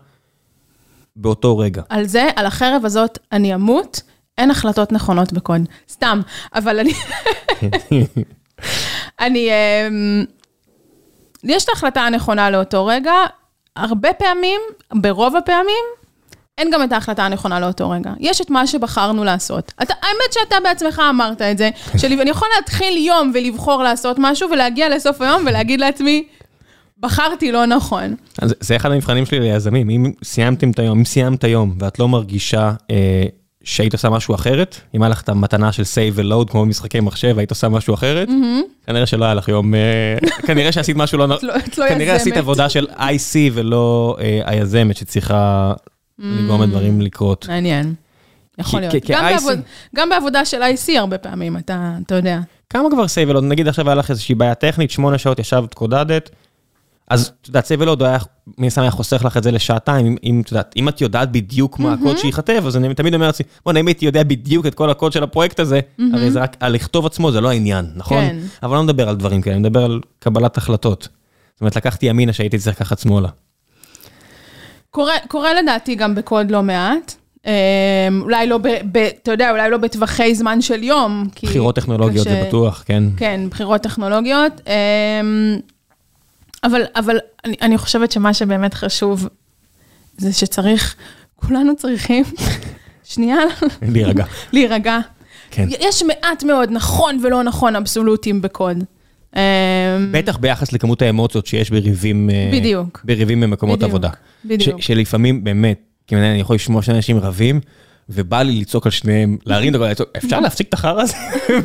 באותו 1.15 1.57
רגע. 1.57 1.81
על 1.89 2.06
זה, 2.06 2.27
על 2.35 2.45
החרב 2.45 2.81
הזאת, 2.85 3.19
אני 3.31 3.56
אמות, 3.56 4.02
אין 4.38 4.52
החלטות 4.52 4.91
נכונות 4.91 5.34
בקוד. 5.34 5.61
סתם, 5.89 6.22
אבל 6.56 6.80
אני... 6.80 6.94
אני... 9.19 9.49
אמ, 9.49 10.26
יש 11.44 11.64
את 11.64 11.69
ההחלטה 11.69 12.02
הנכונה 12.02 12.49
לאותו 12.49 12.85
רגע, 12.85 13.14
הרבה 13.76 14.14
פעמים, 14.14 14.61
ברוב 14.94 15.35
הפעמים, 15.35 15.85
אין 16.58 16.72
גם 16.72 16.84
את 16.84 16.92
ההחלטה 16.92 17.26
הנכונה 17.26 17.60
לאותו 17.60 17.90
רגע. 17.90 18.12
יש 18.20 18.42
את 18.42 18.50
מה 18.50 18.68
שבחרנו 18.68 19.24
לעשות. 19.24 19.72
אתה, 19.84 19.94
האמת 20.02 20.34
שאתה 20.34 20.56
בעצמך 20.64 21.02
אמרת 21.10 21.42
את 21.42 21.58
זה, 21.58 21.70
שאני 21.98 22.30
יכול 22.30 22.48
להתחיל 22.60 22.98
יום 22.98 23.32
ולבחור 23.34 23.84
לעשות 23.84 24.16
משהו 24.20 24.50
ולהגיע 24.52 24.90
לסוף 24.90 25.22
היום 25.22 25.44
ולהגיד 25.48 25.80
לעצמי, 25.80 26.24
בחרתי 27.00 27.52
לא 27.52 27.66
נכון. 27.66 28.16
אז 28.42 28.56
זה 28.60 28.76
אחד 28.76 28.92
המבחנים 28.92 29.26
שלי 29.26 29.40
ליזמים, 29.40 29.90
אם 29.90 30.12
סיימתם 30.24 30.72
את 30.72 30.80
היום, 30.80 30.98
אם 30.98 31.06
סיימת 31.06 31.44
היום 31.44 31.76
ואת 31.80 32.00
לא 32.00 32.08
מרגישה 32.08 32.72
אה, 32.92 33.24
שהיית 33.64 33.94
עושה 33.94 34.10
משהו 34.10 34.36
אחרת, 34.36 34.76
אם 34.96 35.04
היה 35.04 35.10
לך 35.10 35.22
את 35.22 35.30
המתנה 35.30 35.72
של 35.72 35.84
save 35.84 36.14
ו-load 36.14 36.52
כמו 36.52 36.62
במשחקי 36.62 37.00
מחשב 37.00 37.34
והיית 37.36 37.50
עושה 37.50 37.70
משהו 37.70 37.94
אחרת, 37.94 38.30
כנראה 38.88 39.06
שלא 39.06 39.26
היה 39.26 39.34
לך 39.34 39.48
יום, 39.48 39.76
אה, 39.76 39.80
כנראה 40.48 40.72
שעשית 40.72 40.98
משהו 40.98 41.18
לא, 41.18 41.36
את 41.36 41.78
לא- 41.78 41.90
כנראה 41.90 42.16
עשית. 42.16 42.38
עבודה 42.38 42.70
של 42.70 42.88
IC 42.98 43.36
ולא 43.54 44.18
אה, 44.20 44.42
היזמת 44.46 44.98
שצריכה 44.98 45.74
לגרום 46.19 46.61
לדברים 46.61 47.02
לקרות. 47.02 47.48
מעניין. 47.48 47.94
יכול 48.60 48.80
להיות. 48.80 48.94
גם, 49.10 49.23
בעבוד, 49.34 49.60
בעבודה 50.10 50.45
של 50.45 50.61
IC 50.61 50.91
הרבה 50.99 51.18
פעמים, 51.18 51.57
אתה, 51.57 51.94
אתה 52.06 52.15
יודע. 52.15 52.39
כמה 52.69 52.89
כבר 52.91 53.06
ולוד? 53.27 53.44
נגיד 53.44 53.68
עכשיו 53.68 53.88
היה 53.89 53.95
לך 53.95 54.10
איזושהי 54.11 54.35
בעיה 54.35 54.56
טכנית, 54.56 54.91
שמונה 54.91 55.18
שעות 55.18 55.39
ישבת, 55.39 55.73
קודדת, 55.73 56.30
אז 57.10 57.31
את 57.41 57.48
יודעת, 57.48 57.65
ולוד 57.80 58.03
היה, 58.03 58.18
מן 58.57 58.68
הסתם 58.68 58.81
היה 58.81 58.91
חוסך 58.91 59.22
לך 59.26 59.38
את 59.38 59.44
זה 59.44 59.52
לשעתיים, 59.52 60.06
אם- 60.06 60.15
אם 60.23 60.41
את 60.41 60.52
יודעת, 60.52 60.73
אם 60.77 60.89
את 60.89 61.02
יודעת 61.02 61.31
בדיוק 61.31 61.80
מה 61.80 61.94
הקוד 61.94 62.18
שייכתב, 62.18 62.64
אז 62.68 62.77
אני 62.77 62.94
תמיד 62.95 63.14
אומר 63.14 63.26
לעצמי, 63.26 63.45
בוא'נה, 63.65 63.80
אם 63.80 63.88
הייתי 63.88 64.06
יודע 64.06 64.23
בדיוק 64.23 64.65
את 64.65 64.76
כל 64.76 64.89
הקוד 64.89 65.11
של 65.11 65.23
הפרויקט 65.23 65.60
הזה, 65.60 65.80
הרי 66.14 66.31
זה 66.31 66.39
רק, 66.41 66.57
הלכתוב 66.61 67.06
עצמו 67.06 67.31
זה 67.31 67.41
לא 67.41 67.49
העניין, 67.49 67.85
נכון? 67.95 68.18
כן. 68.30 68.38
אבל 68.64 68.76
לא 68.77 68.84
מדבר 68.84 69.10
על 69.10 69.15
דברים 69.15 69.41
כאלה, 69.41 69.56
אני 69.56 69.61
מדבר 69.61 69.84
על 69.85 69.99
קבלת 70.19 70.57
החלטות. 70.57 71.07
זאת 71.53 71.61
אומרת, 71.61 71.76
לקחתי 71.76 72.06
ימינה 72.06 72.34
שהייתי 72.34 72.57
צריך 72.57 72.76
לקחת 72.76 72.99
שמאלה. 72.99 73.30
קורה, 74.92 75.14
קורה 75.28 75.54
לדעתי 75.54 75.96
גם 75.96 76.16
בקוד 76.16 76.52
לא 76.52 76.64
מעט. 76.64 77.16
אמ, 77.46 77.52
אולי 78.22 78.48
לא, 78.48 78.58
ב, 78.58 78.68
ב, 78.92 78.98
אתה 78.98 79.32
יודע, 79.32 79.52
אולי 79.52 79.70
לא 79.70 79.78
בטווחי 79.78 80.36
זמן 80.36 80.62
של 80.62 80.84
יום. 80.84 81.28
בחירות 81.44 81.76
טכנולוגיות 81.76 82.24
זה 82.28 82.30
קשה- 82.30 82.44
בטוח, 82.48 82.84
כן. 82.86 83.04
כן, 83.18 83.42
בחירות 83.50 83.82
טכנולוגיות. 83.82 84.62
אמ, 84.68 85.58
אבל, 86.64 86.82
אבל 86.96 87.18
אני, 87.46 87.56
אני 87.62 87.78
חושבת 87.78 88.12
שמה 88.12 88.34
שבאמת 88.34 88.74
חשוב, 88.74 89.28
זה 90.18 90.34
שצריך, 90.34 90.96
כולנו 91.36 91.76
צריכים, 91.76 92.24
שנייה, 93.14 93.38
להירגע. 93.82 94.26
להירגע. 94.54 95.00
כן. 95.52 95.68
יש 95.80 96.04
מעט 96.04 96.44
מאוד 96.44 96.70
נכון 96.72 97.20
ולא 97.24 97.44
נכון 97.44 97.76
אבסולוטים 97.76 98.42
בקוד. 98.42 98.84
אמ, 99.38 100.12
בטח 100.12 100.38
ביחס 100.38 100.74
לכמות 100.74 101.02
האמוציות 101.02 101.46
שיש 101.46 101.70
בריבים, 101.70 102.30
אה, 102.30 102.50
בדיוק. 102.54 103.02
בריבים 103.04 103.42
במקומות 103.42 103.80
בדיוק, 103.80 103.90
עבודה. 103.90 104.10
בדיוק. 104.46 104.82
ש, 104.82 104.88
שלפעמים 104.88 105.44
באמת, 105.44 105.80
כי 106.08 106.16
אני 106.16 106.40
יכול 106.40 106.56
לשמוע 106.56 106.82
שני 106.82 106.96
אנשים 106.96 107.18
רבים, 107.18 107.60
ובא 108.10 108.42
לי 108.42 108.60
לצעוק 108.62 108.86
על 108.86 108.92
שניהם, 108.92 109.38
להרים 109.46 109.76
את 109.76 109.76
הכל, 109.76 109.90
לצעוק, 109.90 110.10
אפשר 110.18 110.40
להפסיק 110.40 110.68
את 110.70 110.74
החרא 110.74 111.02
הזה? 111.02 111.14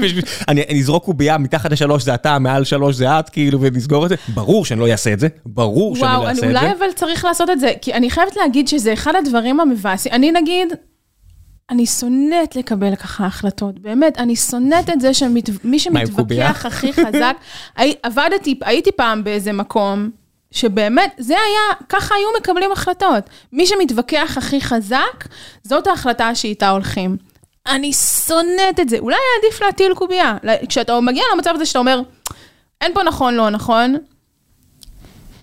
אני 0.49 0.63
אזרוק 0.81 1.05
קובייה, 1.05 1.39
מתחת 1.39 1.73
לשלוש 1.73 2.03
זה 2.03 2.15
אתה, 2.15 2.39
מעל 2.39 2.65
שלוש 2.65 2.97
זה 2.97 3.19
את, 3.19 3.29
כאילו, 3.29 3.61
ונסגור 3.61 4.05
את 4.05 4.09
זה. 4.09 4.17
ברור 4.29 4.65
שאני 4.65 4.81
לא 4.81 4.89
אעשה 4.91 5.13
את 5.13 5.21
זה, 5.21 5.29
ברור 5.47 5.97
שאני 5.97 6.09
וואו, 6.09 6.23
לא 6.23 6.29
אעשה 6.29 6.47
את 6.47 6.51
אולי 6.51 6.61
זה. 6.61 6.73
אבל 6.79 6.87
צריך 6.95 7.25
לעשות 7.25 7.51
את 7.51 7.61
זה, 7.61 7.73
כי 7.81 7.95
אני 7.95 8.11
חייבת 8.11 8.37
להגיד 8.37 8.69
שזה 8.69 8.93
אחד 8.93 9.13
הדברים 9.19 9.61
המבאסים. 9.61 10.13
אני 10.13 10.33
נגיד, 10.33 10.69
אני 11.73 11.87
שונאת 11.87 12.57
לקבל 12.57 12.97
ככה 12.97 13.27
החלטות, 13.27 13.79
באמת, 13.79 14.19
אני 14.19 14.37
שונאת 14.37 14.91
את 14.91 15.01
זה 15.01 15.15
שמי? 15.15 15.43
שמתווכח 15.79 16.67
הכי 16.67 16.93
חזק. 16.93 17.37
עבדתי, 18.03 18.59
הייתי 18.63 18.93
פעם 18.93 19.25
באיזה 19.25 19.53
מקום, 19.53 20.11
שבאמת, 20.51 21.15
זה 21.19 21.35
היה, 21.35 21.87
ככה 21.89 22.15
היו 22.15 22.29
מקבלים 22.41 22.73
החלטות. 22.73 23.31
מי 23.53 23.67
שמתווכח 23.67 24.35
הכי 24.37 24.61
חזק, 24.61 25.29
זאת 25.63 25.87
ההחלטה 25.87 26.35
שאיתה 26.35 26.71
הולכים. 26.71 27.17
אני 27.67 27.93
שונאת 27.93 28.81
את 28.81 28.89
זה. 28.89 28.99
אולי 28.99 29.17
עדיף 29.39 29.63
להטיל 29.63 29.95
קובייה. 29.95 30.37
כשאתה 30.69 31.01
מגיע 31.01 31.25
למצב 31.35 31.51
הזה 31.55 31.67
שאתה 31.67 31.79
אומר, 31.79 32.01
אין 32.81 32.95
פה 32.95 33.03
נכון, 33.03 33.35
לא 33.35 33.51
נכון, 33.51 33.97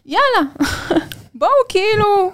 יאללה, 0.05 0.49
בואו 1.39 1.49
כאילו, 1.69 2.31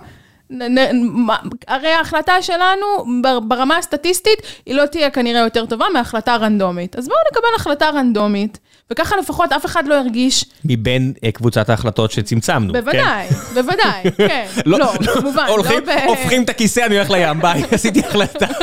הרי 1.68 1.90
ההחלטה 1.90 2.42
שלנו 2.42 2.86
בר- 3.22 3.40
ברמה 3.40 3.78
הסטטיסטית, 3.78 4.34
היא 4.66 4.76
לא 4.76 4.86
תהיה 4.86 5.10
כנראה 5.10 5.42
יותר 5.42 5.66
טובה 5.66 5.86
מהחלטה 5.94 6.36
רנדומית. 6.36 6.96
אז 6.96 7.08
בואו 7.08 7.18
נקבל 7.32 7.48
החלטה 7.56 7.90
רנדומית, 7.90 8.60
וככה 8.92 9.18
לפחות 9.18 9.52
אף 9.52 9.66
אחד 9.66 9.88
לא 9.88 9.96
ירגיש, 9.96 10.46
מבין 10.66 11.14
אה, 11.24 11.32
קבוצת 11.32 11.70
ההחלטות 11.70 12.12
שצמצמנו. 12.12 12.74
כן? 12.74 12.80
בוודאי, 12.82 13.28
בוודאי, 13.54 14.04
כן, 14.28 14.46
לא, 14.66 14.88
כמובן, 15.14 15.46
הולכים, 15.48 15.80
לא 15.86 15.96
ב... 15.96 16.00
הופכים 16.08 16.44
את 16.44 16.50
הכיסא, 16.50 16.86
אני 16.86 16.96
הולך 16.98 17.12
לים, 17.12 17.40
ביי, 17.42 17.64
עשיתי 17.72 18.00
החלטה. 18.00 18.48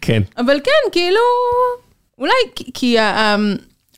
כן. 0.00 0.22
אבל 0.38 0.60
כן, 0.64 0.90
כאילו, 0.92 1.20
אולי 2.18 2.32
כי, 2.54 2.64
כי 2.74 2.98
ה- 2.98 3.20
ה- 3.20 3.36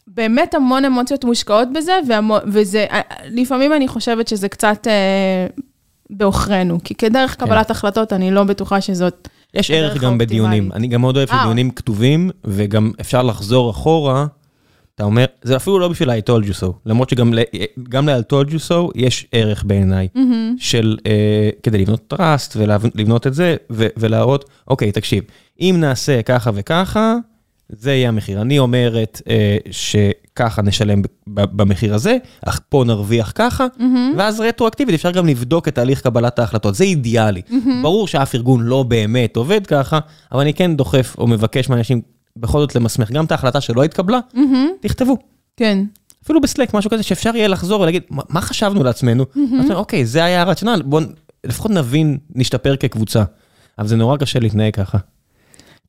באמת 0.06 0.54
המון 0.54 0.84
אמוציות 0.84 1.24
מושקעות 1.24 1.68
בזה, 1.72 1.92
והמו, 2.08 2.36
וזה, 2.46 2.86
אה, 2.90 3.00
לפעמים 3.30 3.72
אני 3.72 3.88
חושבת 3.88 4.28
שזה 4.28 4.48
קצת 4.48 4.86
אה, 4.86 4.92
בעוכרינו, 6.10 6.78
כי 6.84 6.94
כדרך 6.94 7.36
קבלת 7.36 7.70
החלטות, 7.70 8.12
אני 8.12 8.30
לא 8.30 8.44
בטוחה 8.44 8.80
שזאת... 8.80 9.28
יש 9.54 9.70
ערך 9.70 10.02
גם 10.02 10.18
בדיונים. 10.18 10.70
אני 10.72 10.88
גם 10.88 11.00
מאוד 11.00 11.16
אוהב 11.16 11.28
אה. 11.30 11.38
שדיונים 11.38 11.70
כתובים, 11.70 12.30
וגם 12.44 12.92
אפשר 13.00 13.22
לחזור 13.22 13.70
אחורה, 13.70 14.26
אתה 14.94 15.04
אומר, 15.04 15.24
זה 15.42 15.56
אפילו 15.56 15.78
לא 15.78 15.88
בשביל 15.88 16.10
ה-I 16.10 16.30
told 16.30 16.44
you 16.44 16.62
so, 16.62 16.66
למרות 16.86 17.10
שגם 17.10 17.34
ל-I 18.08 18.32
told 18.32 18.50
you 18.50 18.70
so 18.70 18.90
יש 18.94 19.26
ערך 19.32 19.64
בעיניי, 19.64 20.08
של 20.58 20.96
אה, 21.06 21.50
כדי 21.62 21.78
לבנות 21.78 22.14
trust 22.14 22.52
ולבנות 22.56 23.26
את 23.26 23.34
זה, 23.34 23.56
ו- 23.70 23.86
ולהראות, 23.96 24.44
אוקיי, 24.68 24.92
תקשיב, 24.92 25.24
אם 25.60 25.76
נעשה 25.80 26.22
ככה 26.22 26.50
וככה, 26.54 27.16
זה 27.72 27.92
יהיה 27.92 28.08
המחיר. 28.08 28.40
אני 28.40 28.58
אומרת 28.58 29.22
אה, 29.28 29.56
שככה 29.70 30.62
נשלם 30.62 31.02
במחיר 31.26 31.94
הזה, 31.94 32.16
אך 32.46 32.60
פה 32.68 32.84
נרוויח 32.86 33.32
ככה, 33.34 33.66
ואז 34.16 34.40
רטרואקטיבית 34.40 34.94
אפשר 34.94 35.10
גם 35.10 35.26
לבדוק 35.26 35.68
את 35.68 35.74
תהליך 35.74 36.00
קבלת 36.00 36.38
ההחלטות, 36.38 36.74
זה 36.74 36.84
אידיאלי. 36.84 37.42
ברור 37.82 38.08
שאף 38.08 38.34
ארגון 38.34 38.60
לא 38.62 38.82
באמת 38.82 39.36
עובד 39.36 39.66
ככה, 39.66 39.98
אבל 40.32 40.40
אני 40.40 40.54
כן 40.54 40.76
דוחף 40.76 41.14
או 41.18 41.26
מבקש 41.26 41.68
מאנשים 41.68 42.00
בכל 42.36 42.60
זאת 42.60 42.74
למסמך 42.74 43.10
גם 43.10 43.24
את 43.24 43.32
ההחלטה 43.32 43.60
שלא 43.60 43.84
התקבלה, 43.84 44.18
תכתבו. 44.80 45.16
כן. 45.56 45.84
אפילו 46.24 46.40
בסלק, 46.40 46.74
משהו 46.74 46.90
כזה 46.90 47.02
שאפשר 47.02 47.36
יהיה 47.36 47.48
לחזור 47.48 47.80
ולהגיד, 47.80 48.02
"מה- 48.10 48.22
מה 48.28 48.40
חשבנו 48.40 48.84
לעצמנו? 48.84 49.24
אומר, 49.64 49.76
אוקיי, 49.76 50.06
זה 50.06 50.24
היה 50.24 50.40
הרציונל, 50.42 50.82
בואו 50.84 51.04
לפחות 51.46 51.70
נבין, 51.70 52.18
נשתפר 52.34 52.76
כקבוצה. 52.76 53.24
אבל 53.78 53.88
זה 53.88 53.96
נורא 53.96 54.16
קשה 54.16 54.38
להתנהג 54.38 54.74
ככה. 54.74 54.98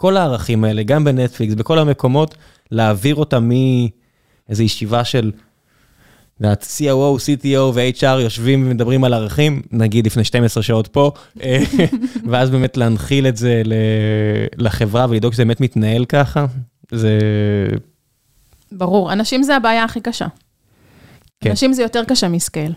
כל 0.02 0.18
הערכים 0.18 0.64
האלה, 0.64 0.84
גם 0.84 1.04
בנטפליקס, 1.04 1.54
בכל 1.54 1.80
המקומות, 1.80 2.36
להעביר 2.72 3.16
אותם 3.16 3.50
מאיזו 3.50 4.64
ישיבה 4.64 5.04
של, 5.04 5.32
את 5.36 6.42
יודעת, 6.42 6.64
COO, 6.64 7.20
CTO 7.20 7.60
ו-HR 7.74 8.20
יושבים 8.20 8.64
ומדברים 8.66 9.04
על 9.04 9.14
ערכים, 9.14 9.62
נגיד 9.72 10.06
לפני 10.06 10.24
12 10.24 10.64
שעות 10.64 10.88
פה, 10.88 11.12
ואז 12.30 12.50
באמת 12.50 12.78
להנחיל 12.78 13.28
את 13.28 13.38
זה 13.38 13.62
לחברה 14.58 15.06
ולדאוג 15.10 15.34
שזה 15.34 15.46
באמת 15.46 15.62
מתנהל 15.62 16.06
ככה, 16.06 16.46
זה... 16.92 17.20
ברור, 18.72 19.14
אנשים 19.14 19.44
זה 19.44 19.56
הבעיה 19.56 19.84
הכי 19.84 20.02
קשה. 20.02 20.28
כן. 21.40 21.50
אנשים 21.50 21.74
זה 21.74 21.82
יותר 21.82 22.04
קשה 22.08 22.28
מ-scale. 22.28 22.74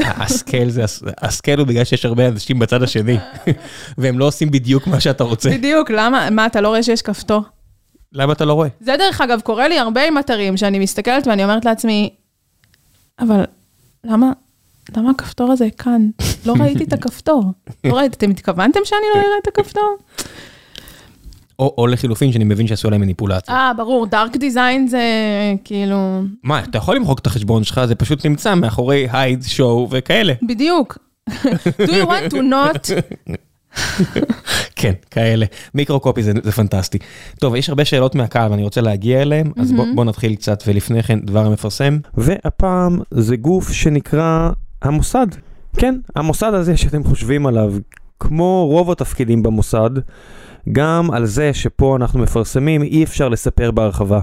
ה-scale 0.00 0.70
זה, 0.70 0.84
ה-scale 1.18 1.58
הוא 1.58 1.66
בגלל 1.66 1.84
שיש 1.84 2.04
הרבה 2.04 2.28
אנשים 2.28 2.58
בצד 2.58 2.82
השני, 2.82 3.18
והם 3.98 4.18
לא 4.18 4.24
עושים 4.24 4.50
בדיוק 4.50 4.86
מה 4.86 5.00
שאתה 5.00 5.24
רוצה. 5.24 5.50
בדיוק, 5.50 5.90
למה? 5.90 6.30
מה, 6.30 6.46
אתה 6.46 6.60
לא 6.60 6.68
רואה 6.68 6.82
שיש 6.82 7.02
כפתור? 7.02 7.42
למה 8.12 8.32
אתה 8.32 8.44
לא 8.44 8.52
רואה? 8.52 8.68
זה 8.80 8.94
דרך 8.98 9.20
אגב, 9.20 9.40
קורה 9.40 9.68
לי 9.68 9.78
הרבה 9.78 10.06
עם 10.06 10.18
אתרים, 10.18 10.56
שאני 10.56 10.78
מסתכלת 10.78 11.26
ואני 11.26 11.44
אומרת 11.44 11.64
לעצמי, 11.64 12.10
אבל 13.20 13.44
למה, 14.04 14.32
למה 14.96 15.10
הכפתור 15.10 15.52
הזה 15.52 15.66
כאן? 15.78 16.08
לא 16.46 16.54
ראיתי 16.60 16.84
את 16.84 16.92
הכפתור. 16.92 17.44
לא 17.84 17.96
ראיתי, 17.96 18.16
אתם 18.16 18.30
התכוונתם 18.30 18.80
שאני 18.84 19.06
לא 19.14 19.20
אראה 19.20 19.38
את 19.42 19.48
הכפתור? 19.48 19.96
או 21.58 21.74
או 21.78 21.86
לחילופין, 21.86 22.32
שאני 22.32 22.44
מבין 22.44 22.66
שעשו 22.66 22.88
עליהם 22.88 23.00
מניפולציה. 23.00 23.54
אה, 23.54 23.72
ברור, 23.76 24.06
דארק 24.06 24.36
דיזיין 24.36 24.88
זה 24.88 25.02
כאילו... 25.64 26.22
מה, 26.42 26.60
אתה 26.60 26.78
יכול 26.78 26.96
למחוק 26.96 27.18
את 27.18 27.26
החשבון 27.26 27.64
שלך, 27.64 27.84
זה 27.84 27.94
פשוט 27.94 28.26
נמצא 28.26 28.54
מאחורי 28.54 29.08
הייד, 29.12 29.42
שואו 29.42 29.88
וכאלה. 29.90 30.32
בדיוק. 30.42 30.98
Do 31.30 31.88
you 31.88 32.06
want 32.06 32.32
to 32.32 32.36
not? 32.36 32.90
כן, 34.76 34.92
כאלה. 35.10 35.46
מיקרו 35.74 36.00
קופי 36.00 36.22
זה, 36.22 36.32
זה 36.42 36.52
פנטסטי. 36.52 36.98
טוב, 37.40 37.54
יש 37.54 37.68
הרבה 37.68 37.84
שאלות 37.84 38.14
מהקהל 38.14 38.50
ואני 38.50 38.62
רוצה 38.62 38.80
להגיע 38.80 39.22
אליהם, 39.22 39.52
אז 39.56 39.72
בוא, 39.72 39.86
בוא 39.94 40.04
נתחיל 40.04 40.34
קצת, 40.34 40.62
ולפני 40.66 41.02
כן 41.02 41.20
דבר 41.20 41.46
המפרסם. 41.46 41.98
והפעם 42.14 43.00
זה 43.10 43.36
גוף 43.36 43.72
שנקרא 43.72 44.50
המוסד. 44.82 45.26
כן, 45.76 45.94
המוסד 46.16 46.54
הזה 46.54 46.76
שאתם 46.76 47.04
חושבים 47.04 47.46
עליו, 47.46 47.74
כמו 48.20 48.66
רוב 48.70 48.90
התפקידים 48.90 49.42
במוסד, 49.42 49.90
גם 50.72 51.10
על 51.10 51.26
זה 51.26 51.54
שפה 51.54 51.96
אנחנו 51.96 52.20
מפרסמים 52.20 52.82
אי 52.82 53.04
אפשר 53.04 53.28
לספר 53.28 53.70
בהרחבה. 53.70 54.20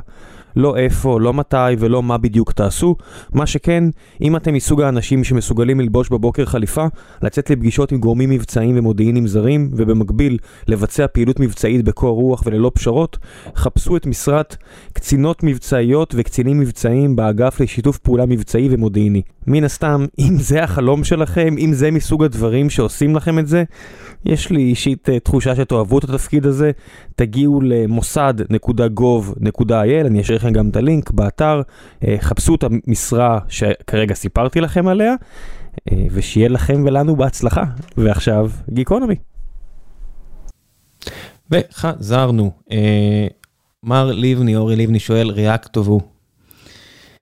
לא 0.56 0.78
איפה, 0.78 1.20
לא 1.20 1.34
מתי 1.34 1.76
ולא 1.80 2.03
מה 2.03 2.18
בדיוק 2.18 2.52
תעשו. 2.52 2.95
מה 3.34 3.45
שכן, 3.45 3.84
אם 4.22 4.36
אתם 4.36 4.53
מסוג 4.53 4.82
האנשים 4.82 5.24
שמסוגלים 5.24 5.80
ללבוש 5.80 6.10
בבוקר 6.10 6.45
חליפה, 6.45 6.86
לצאת 7.22 7.49
לפגישות 7.49 7.91
עם 7.91 7.98
גורמים 7.98 8.30
מבצעיים 8.30 8.78
ומודיעיניים 8.78 9.28
זרים, 9.28 9.70
ובמקביל 9.74 10.38
לבצע 10.68 11.07
פעילות 11.07 11.40
מבצעית 11.40 11.86
בקור 11.86 12.15
רוח 12.15 12.44
וללא 12.45 12.72
פשרות, 12.74 13.18
חפשו 13.56 13.98
את 13.98 14.06
משרת 14.06 14.56
קצינות 14.94 15.44
מבצעיות 15.44 16.15
וקצינים 16.18 16.60
מבצעיים 16.60 17.15
באגף 17.15 17.60
לשיתוף 17.61 17.98
פעולה 17.98 18.26
מבצעי 18.26 18.68
ומודיעיני. 18.72 19.22
מן 19.48 19.64
הסתם, 19.64 20.06
אם 20.20 20.36
זה 20.40 20.64
החלום 20.64 21.03
שלכם, 21.03 21.56
אם 21.57 21.74
זה 21.74 21.91
מסוג 21.91 22.24
הדברים 22.24 22.70
שעושים 22.70 23.15
לכם 23.15 23.40
את 23.40 23.48
זה, 23.48 23.64
יש 24.26 24.49
לי 24.49 24.61
אישית 24.61 25.10
uh, 25.10 25.11
תחושה 25.24 25.56
שתאהבו 25.56 25.99
את 25.99 26.03
התפקיד 26.03 26.45
הזה, 26.45 26.72
תגיעו 27.15 27.61
למוסד.gov.il, 27.61 30.06
אני 30.06 30.22
אשאיר 30.22 30.38
לכם 30.38 30.52
גם 30.52 30.70
את 30.70 30.76
הלינק 30.76 31.11
באתר, 31.11 31.61
uh, 31.61 32.06
חפשו 32.20 32.56
את 32.56 32.64
המשרה 32.64 33.40
שכרגע 33.48 34.15
סיפרתי 34.15 34.61
לכם 34.61 34.88
עליה, 34.88 35.15
uh, 35.15 35.20
ושיהיה 36.11 36.49
לכם 36.49 36.84
ולנו 36.86 37.15
בהצלחה. 37.15 37.64
ועכשיו, 37.98 38.52
גיקונומי. 38.70 39.15
וחזרנו. 41.52 42.52
מר 43.84 44.11
לבני, 44.14 44.56
אורי 44.56 44.76
לבני 44.76 44.99
שואל, 44.99 45.32
ריאקט 45.32 45.74
טוב 45.74 45.88
הוא. 45.88 46.12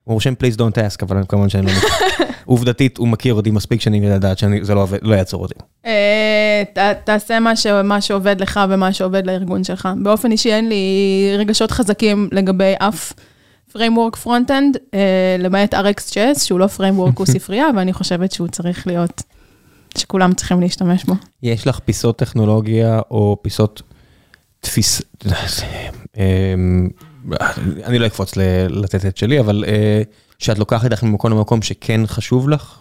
הוא 0.04 0.14
רושם 0.14 0.34
פליז 0.34 0.56
דונט 0.56 0.78
אסק, 0.78 1.02
אבל 1.02 1.22
כמובן 1.28 1.48
שאני 1.48 1.66
לא 1.66 1.72
מכיר. 1.72 1.90
עובדתית, 2.44 2.98
הוא 2.98 3.08
מכיר 3.08 3.34
אותי 3.34 3.50
מספיק 3.50 3.80
שנים 3.80 4.02
לדעת 4.02 4.38
שזה 4.38 4.74
לא, 4.74 4.86
לא 5.02 5.14
יעצור 5.14 5.42
אותי. 5.42 5.54
אה, 5.86 6.62
תעשה 7.04 7.38
מה, 7.84 8.00
שעובד 8.00 8.40
לך 8.40 8.60
ומה 8.68 8.92
שעובד 8.92 9.26
לארגון 9.26 9.64
שלך. 9.64 9.88
באופן 10.02 10.32
אישי 10.32 10.52
אין 10.52 10.68
לי 10.68 11.34
רגשות 11.38 11.70
חזקים 11.70 12.28
לגבי 12.32 12.72
אף 12.78 13.12
framework 13.70 14.24
front-end, 14.24 14.78
אה, 14.94 15.36
למעט 15.38 15.74
RxJS, 15.74 16.38
שהוא 16.44 16.60
לא 16.60 16.68
framework, 16.78 17.12
הוא 17.16 17.26
ספרייה, 17.34 17.66
ואני 17.76 17.92
חושבת 17.92 18.32
שהוא 18.32 18.48
צריך 18.48 18.86
להיות, 18.86 19.22
שכולם 19.98 20.34
צריכים 20.34 20.60
להשתמש 20.60 21.04
בו. 21.04 21.14
יש 21.42 21.66
לך 21.66 21.78
פיסות 21.78 22.18
טכנולוגיה 22.18 23.00
או 23.10 23.36
פיסות 23.42 23.82
תפיס... 24.60 25.02
אני 27.84 27.98
לא 27.98 28.06
אקפוץ 28.06 28.36
לתת 28.68 29.06
את 29.06 29.16
שלי, 29.16 29.40
אבל 29.40 29.64
אה, 29.68 30.02
שאת 30.38 30.58
לוקחת 30.58 30.84
איתך 30.84 31.02
ממקום 31.02 31.30
למקום 31.30 31.62
שכן 31.62 32.00
חשוב 32.06 32.48
לך? 32.48 32.78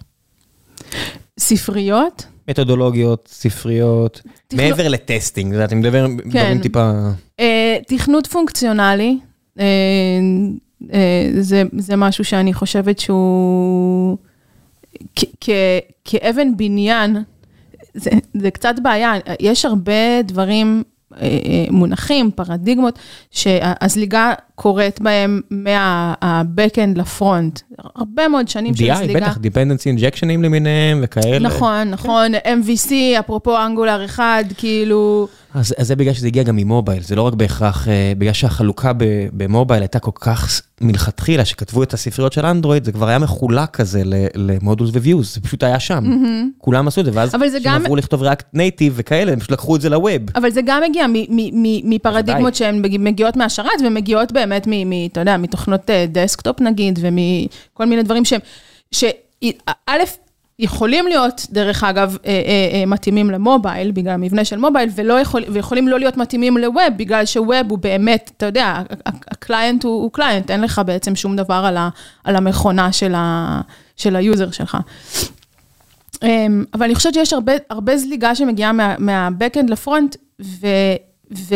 ספריות? 1.40 2.26
מתודולוגיות, 2.48 3.30
ספריות, 3.32 4.22
תכנו... 4.48 4.64
מעבר 4.64 4.88
לטסטינג, 4.88 5.56
אני 5.56 5.76
מדבר 5.76 6.08
כן. 6.08 6.30
דברים 6.30 6.62
טיפה... 6.62 6.92
אה, 7.40 7.78
תכנות 7.88 8.28
פונקציונלי, 8.28 9.20
אה, 9.60 9.66
אה, 10.94 11.30
זה, 11.40 11.64
זה 11.78 11.96
משהו 11.96 12.26
שאני 12.26 12.54
חושבת 12.54 13.00
שהוא 13.00 14.18
כאבן 16.06 16.58
בניין, 16.58 17.18
זה, 17.94 18.10
זה 18.34 18.52
קצת 18.52 18.76
בעיה, 18.84 19.14
יש 19.40 19.66
הרבה 19.66 20.22
דברים 20.24 20.84
מונחים, 21.72 22.32
פרדיגמות, 22.32 23.00
שהזליגה 23.32 24.34
קורית 24.56 25.02
בהם 25.02 25.42
מה-Backend 25.50 27.00
לפרונט. 27.00 27.60
הרבה 27.96 28.28
מאוד 28.28 28.48
שנים 28.48 28.76
של 28.76 28.96
זליגה. 28.96 29.20
DI, 29.20 29.22
בטח, 29.22 29.38
Dependency 29.38 30.00
Injectionים 30.00 30.42
למיניהם 30.44 31.00
וכאלה. 31.04 31.40
נכון, 31.40 31.90
נכון, 31.90 32.36
MVC, 32.36 32.92
אפרופו 33.20 33.66
Angular 33.66 34.06
אחד, 34.06 34.44
כאילו... 34.58 35.28
אז, 35.54 35.74
אז 35.78 35.88
זה 35.88 35.96
בגלל 35.96 36.14
שזה 36.14 36.28
הגיע 36.28 36.44
גם 36.44 36.56
מ-mobile, 36.56 37.04
זה 37.04 37.16
לא 37.16 37.22
רק 37.22 37.34
בהכרח, 37.34 37.88
אה, 37.88 38.14
בגלל 38.18 38.34
שהחלוקה 38.34 38.92
ב-mobile 39.34 39.82
הייתה 39.82 40.00
כל 40.00 40.12
כך 40.16 40.62
מלכתחילה, 40.82 41.46
שכתבו 41.46 41.84
את 41.84 41.94
הספריות 41.94 42.34
של 42.34 42.46
אנדרואיד, 42.46 42.84
זה 42.84 42.92
כבר 42.92 43.08
היה 43.08 43.20
מחולק 43.20 43.70
כזה 43.70 44.02
ל-models 44.36 44.90
ו-views, 44.90 45.34
זה 45.34 45.42
פשוט 45.42 45.64
היה 45.64 45.80
שם. 45.80 46.04
Mm-hmm. 46.06 46.46
כולם 46.58 46.88
עשו 46.88 47.02
את 47.02 47.06
זה, 47.06 47.12
ואז 47.14 47.30
כשהם 47.30 47.50
גם... 47.64 47.82
עברו 47.82 47.96
לכתוב 47.96 48.24
רק 48.24 48.44
native 48.54 48.94
וכאלה, 48.96 49.32
הם 49.32 49.40
פשוט 49.40 49.52
לקחו 49.52 49.76
את 49.76 49.82
זה 49.82 49.90
ל-web. 49.90 50.22
אבל 50.36 50.52
זה 50.52 50.62
גם 50.66 50.84
הגיע 50.84 51.06
מפרדיגמות 51.84 52.56
שהן 52.56 52.82
מגיעות 53.00 53.36
מהשרת, 53.36 53.82
ומגיעות 53.86 54.32
באמת, 54.32 54.68
מ, 54.68 55.06
אתה 55.12 55.20
יודע, 55.20 55.38
מתוכנות 55.38 55.90
desktop 56.08 56.62
נגיד, 56.62 57.00
ומכל 57.02 57.86
מיני 57.86 58.04
דברים 58.04 58.26
שהם, 58.26 58.40
שא', 58.92 59.10
יכולים 60.62 61.08
להיות, 61.08 61.48
דרך 61.50 61.84
אגב, 61.84 62.18
אה, 62.26 62.32
אה, 62.32 62.80
אה, 62.80 62.86
מתאימים 62.86 63.32
ל-mobile, 63.32 63.92
בגלל 63.92 64.14
המבנה 64.14 64.46
של 64.46 64.58
mobile, 64.58 64.90
ולא 64.96 65.20
יכול, 65.20 65.44
ויכולים 65.48 65.88
לא 65.88 66.00
להיות 66.00 66.18
מתאימים 66.18 66.58
ל-web, 66.58 66.98
בגלל 66.98 67.26
ש-web 67.26 67.70
הוא 67.70 67.78
באמת, 67.78 68.32
אתה 68.38 68.46
יודע, 68.46 68.82
ה-client 69.06 69.84
הוא, 69.84 70.04
הוא 70.04 70.12
client, 70.12 70.52
אין 70.52 70.62
לך 70.62 70.82
בעצם 70.86 71.16
שום 71.16 71.36
דבר 71.36 71.64
על, 71.68 71.78
ה, 71.78 71.90
על 72.24 72.36
המכונה 72.36 72.92
של, 72.92 73.14
ה, 73.16 73.62
של 73.98 74.16
ה-user 74.16 74.52
שלך. 74.52 74.78
אמ, 76.24 76.64
אבל 76.74 76.86
אני 76.86 76.96
חושבת 76.96 77.14
שיש 77.14 77.34
הרבה, 77.34 77.54
הרבה 77.70 77.98
זליגה 77.98 78.36
שמגיעה 78.36 78.72
מה, 78.72 78.96
מה-Backend 79.00 79.72
ל-front, 79.72 80.16
ו... 80.42 80.68
ו 81.32 81.56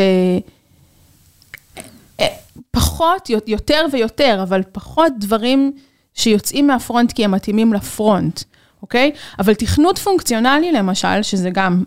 פחות, 2.72 3.30
יותר 3.48 3.86
ויותר, 3.92 4.40
אבל 4.44 4.62
פחות 4.72 5.14
דברים 5.20 5.72
שיוצאים 6.14 6.68
מה-front 6.68 7.12
כי 7.12 7.26
הם 7.26 7.32
מתאימים 7.32 7.74
ל-front. 7.74 8.42
אוקיי? 8.86 9.12
אבל 9.40 9.54
תכנות 9.54 9.98
פונקציונלי 9.98 10.72
למשל, 10.72 11.22
שזה 11.22 11.50
גם 11.50 11.84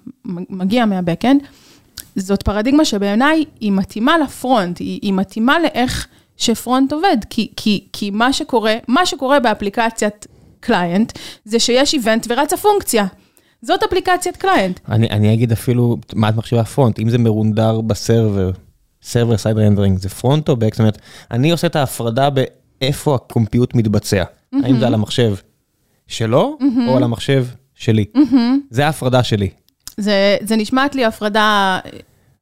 מגיע 0.51 0.85
מה-backend, 0.85 1.43
זאת 2.16 2.43
פרדיגמה 2.43 2.85
שבעיניי 2.85 3.45
היא 3.61 3.73
מתאימה 3.73 4.19
ל-front, 4.19 4.78
היא, 4.79 4.99
היא 5.03 5.12
מתאימה 5.12 5.59
לאיך 5.59 6.07
ש-front 6.36 6.93
עובד, 6.93 7.16
כי, 7.31 7.49
כי, 7.57 7.85
כי 7.93 8.11
מה 8.11 8.33
שקורה, 8.33 8.75
מה 8.89 9.07
שקורה 9.07 9.41
באפליקציית 9.41 10.27
client, 10.60 11.12
זה 11.45 11.59
שיש 11.59 11.95
event 11.94 12.27
ורצה 12.31 12.57
פונקציה. 12.57 13.07
זאת 13.62 13.83
אפליקציית 13.83 14.37
client. 14.36 14.81
אני, 14.89 15.11
אני 15.11 15.35
אגיד 15.35 15.53
אפילו, 15.53 15.97
מה 16.15 16.29
את 16.29 16.37
מחשיבה 16.37 16.65
front? 16.65 16.98
אם 16.99 17.09
זה 17.09 17.19
מרונדר 17.19 17.81
ב-server, 17.81 18.51
server 19.02 19.36
side 19.36 19.59
rendering, 19.59 19.98
זה 19.99 20.09
front 20.09 20.48
או 20.49 20.57
back? 20.56 20.74
זאת 20.75 20.81
אומרת, 20.81 20.99
אני 21.31 21.51
עושה 21.51 21.66
את 21.66 21.77
ההפרדה 21.77 22.29
באיפה 22.31 23.15
ה-compute 23.15 23.74
מתבצע. 23.75 24.23
Mm-hmm. 24.23 24.57
האם 24.65 24.79
זה 24.79 24.87
על 24.87 24.95
המחשב 24.95 25.35
שלו, 26.09 26.59
mm-hmm. 26.60 26.89
או 26.89 26.97
על 26.97 27.02
המחשב 27.02 27.47
שלי. 27.74 28.05
Mm-hmm. 28.16 28.36
זה 28.70 28.86
ההפרדה 28.86 29.22
שלי. 29.22 29.48
זה, 29.97 30.36
זה 30.43 30.56
נשמעת 30.56 30.94
לי 30.94 31.05
הפרדה... 31.05 31.78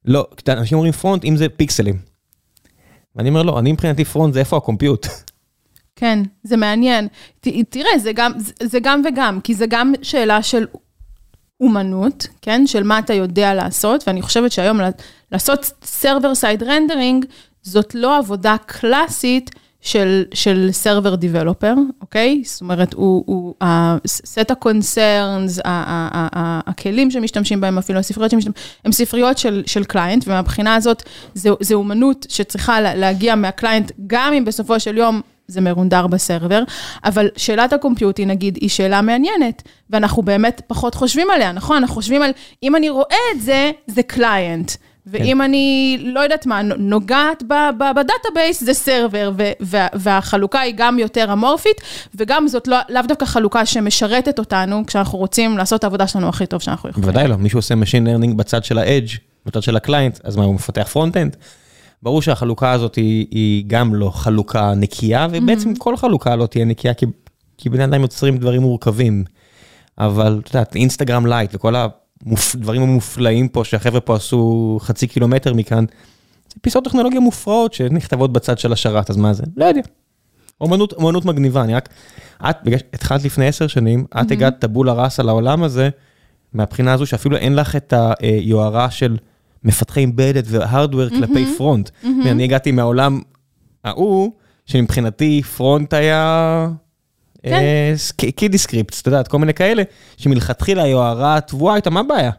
לא, 0.04 0.26
אנשים 0.48 0.78
אומרים 0.78 0.92
front 0.92 1.24
אם 1.24 1.36
זה 1.36 1.48
פיקסלים. 1.48 1.98
ואני 3.16 3.28
אומר 3.28 3.42
לא, 3.42 3.58
אני 3.58 3.72
מבחינתי 3.72 4.04
front 4.04 4.34
זה 4.34 4.40
איפה 4.40 4.56
ה-compute. 4.56 5.06
כן, 5.96 6.18
זה 6.42 6.56
מעניין. 6.56 7.08
ת, 7.40 7.48
תראה, 7.68 7.98
זה 7.98 8.12
גם, 8.12 8.32
זה, 8.36 8.52
זה 8.62 8.78
גם 8.82 9.02
וגם, 9.08 9.40
כי 9.40 9.54
זה 9.54 9.66
גם 9.68 9.92
שאלה 10.02 10.42
של 10.42 10.66
אומנות, 11.60 12.26
כן? 12.42 12.66
של 12.66 12.82
מה 12.82 12.98
אתה 12.98 13.14
יודע 13.14 13.54
לעשות, 13.54 14.04
ואני 14.06 14.22
חושבת 14.22 14.52
שהיום 14.52 14.80
לעשות 15.32 15.72
server 15.84 16.34
side 16.34 16.62
rendering, 16.62 17.24
זאת 17.62 17.94
לא 17.94 18.18
עבודה 18.18 18.56
קלאסית. 18.66 19.50
של, 19.86 20.24
של 20.34 20.68
server 20.72 21.14
developer, 21.14 21.74
אוקיי? 22.00 22.42
זאת 22.44 22.60
אומרת, 22.60 22.94
הוא, 22.94 23.24
הוא 23.26 23.54
ה-set 23.60 24.52
ה-concerns, 24.52 25.60
הכלים 26.66 27.10
שמשתמשים 27.10 27.60
בהם, 27.60 27.78
אפילו 27.78 27.98
הספריות 27.98 28.30
שמשתמשים, 28.30 28.52
הם 28.84 28.92
ספריות 28.92 29.38
של, 29.38 29.62
של 29.66 29.84
client, 29.84 30.24
ומהבחינה 30.28 30.74
הזאת, 30.74 31.02
זו, 31.34 31.56
אומנות 31.72 32.26
שצריכה 32.28 32.80
להגיע 32.80 33.34
מה-client, 33.34 33.92
גם 34.06 34.32
אם 34.32 34.44
בסופו 34.44 34.80
של 34.80 34.98
יום 34.98 35.20
זה 35.48 35.60
מרונדר 35.60 36.06
ב-server, 36.06 36.62
אבל 37.04 37.28
שאלת 37.36 37.72
ה-compute, 37.72 38.24
נגיד, 38.24 38.58
היא 38.60 38.68
שאלה 38.68 39.02
מעניינת, 39.02 39.62
ואנחנו 39.90 40.22
באמת 40.22 40.62
פחות 40.66 40.94
חושבים 40.94 41.30
עליה, 41.30 41.52
נכון? 41.52 41.76
אנחנו 41.76 41.94
חושבים 41.94 42.22
על, 42.22 42.30
אם 42.62 42.76
אני 42.76 42.88
רואה 42.88 43.16
את 43.34 43.40
זה, 43.40 43.70
זה 43.86 44.02
client. 44.02 44.72
ואם 45.06 45.36
כן. 45.36 45.40
אני, 45.40 45.98
לא 46.02 46.20
יודעת 46.20 46.46
מה, 46.46 46.62
נוגעת 46.62 47.42
ב-database, 47.78 48.64
זה 48.64 48.74
server, 48.74 49.30
והחלוקה 49.94 50.60
היא 50.60 50.74
גם 50.76 50.98
יותר 50.98 51.32
אמורפית, 51.32 51.80
וגם 52.14 52.48
זאת 52.48 52.68
לא, 52.68 52.76
לאו 52.88 53.02
דווקא 53.08 53.24
חלוקה 53.26 53.66
שמשרתת 53.66 54.38
אותנו, 54.38 54.86
כשאנחנו 54.86 55.18
רוצים 55.18 55.58
לעשות 55.58 55.78
את 55.78 55.84
העבודה 55.84 56.06
שלנו 56.06 56.28
הכי 56.28 56.46
טוב 56.46 56.62
שאנחנו 56.62 56.90
יכולים. 56.90 57.06
בוודאי 57.06 57.28
לא, 57.28 57.36
מישהו 57.36 57.58
עושה 57.58 57.74
Machine 57.74 58.06
Learning 58.06 58.34
בצד 58.36 58.64
של 58.64 58.78
ה-Edge, 58.78 59.18
בצד 59.46 59.62
של 59.62 59.76
ה-client, 59.76 60.18
אז 60.24 60.36
מה, 60.36 60.44
הוא 60.44 60.54
מפתח 60.54 60.88
front-end? 60.92 61.36
ברור 62.02 62.22
שהחלוקה 62.22 62.72
הזאת 62.72 62.94
היא, 62.94 63.26
היא 63.30 63.64
גם 63.66 63.94
לא 63.94 64.10
חלוקה 64.10 64.74
נקייה, 64.76 65.26
ובעצם 65.30 65.72
mm-hmm. 65.72 65.78
כל 65.78 65.96
חלוקה 65.96 66.36
לא 66.36 66.46
תהיה 66.46 66.64
נקייה, 66.64 66.94
כי, 66.94 67.06
כי 67.58 67.68
בני 67.68 67.84
אדם 67.84 68.02
יוצרים 68.02 68.38
דברים 68.38 68.62
מורכבים. 68.62 69.24
אבל 69.98 70.40
את 70.44 70.48
יודעת, 70.48 70.76
Instagram 70.76 71.26
Lite 71.26 71.54
וכל 71.54 71.74
הדברים 72.54 72.82
המופלאים 72.82 73.48
פה, 73.48 73.64
שהחבר'ה 73.64 74.00
פה 74.00 74.16
עשו 74.16 74.78
חצי 74.82 75.06
קילומטר 75.06 75.54
מכאן, 75.54 75.84
זה 76.48 76.54
פיסות 76.60 76.84
טכנולוגיה 76.84 77.20
מופרעות 77.20 77.72
שנכתבות 77.72 78.32
בצד 78.32 78.58
של 78.58 78.72
השרת, 78.72 79.10
אז 79.10 79.16
מה 79.16 79.32
זה? 79.32 79.42
לא 79.56 79.64
יודע. 79.64 79.80
אומנות, 80.60 80.92
אומנות 80.92 81.24
מגניבה, 81.24 81.62
אני 81.62 81.74
רק, 81.74 81.88
את, 82.50 82.56
בגלל 82.64 82.78
שהתחלת 82.78 83.24
לפני 83.24 83.48
עשר 83.48 83.66
שנים, 83.66 84.04
את 84.10 84.16
mm-hmm. 84.16 84.32
הגעת 84.32 84.60
טבולה 84.60 84.92
ראסה 84.92 85.22
לעולם 85.22 85.62
הזה, 85.62 85.88
מהבחינה 86.52 86.92
הזו 86.92 87.06
שאפילו 87.06 87.36
אין 87.36 87.54
לך 87.54 87.76
את 87.76 87.94
היוהרה 88.20 88.90
של 88.90 89.16
מפתחי 89.64 90.04
embedded 90.04 90.42
ו-hardware 90.46 91.08
mm-hmm. 91.08 91.26
כלפי 91.26 91.46
front. 91.56 91.88
Mm-hmm. 91.88 92.06
ואני 92.24 92.44
הגעתי 92.44 92.72
מהעולם 92.72 93.20
ההוא, 93.84 94.32
שמבחינתי 94.66 95.42
front 95.42 95.94
היה... 95.94 96.68
כן. 97.48 98.30
kiddie 98.36 98.58
script, 98.58 99.00
אתה 99.00 99.08
יודעת, 99.08 99.28
כל 99.28 99.38
מיני 99.38 99.54
כאלה, 99.54 99.82
שמלכתחילה 100.16 100.82
היוהרה 100.82 101.36
הטבועה 101.36 101.74
הייתה, 101.74 101.90
מה 101.90 102.00
הבעיה? 102.00 102.30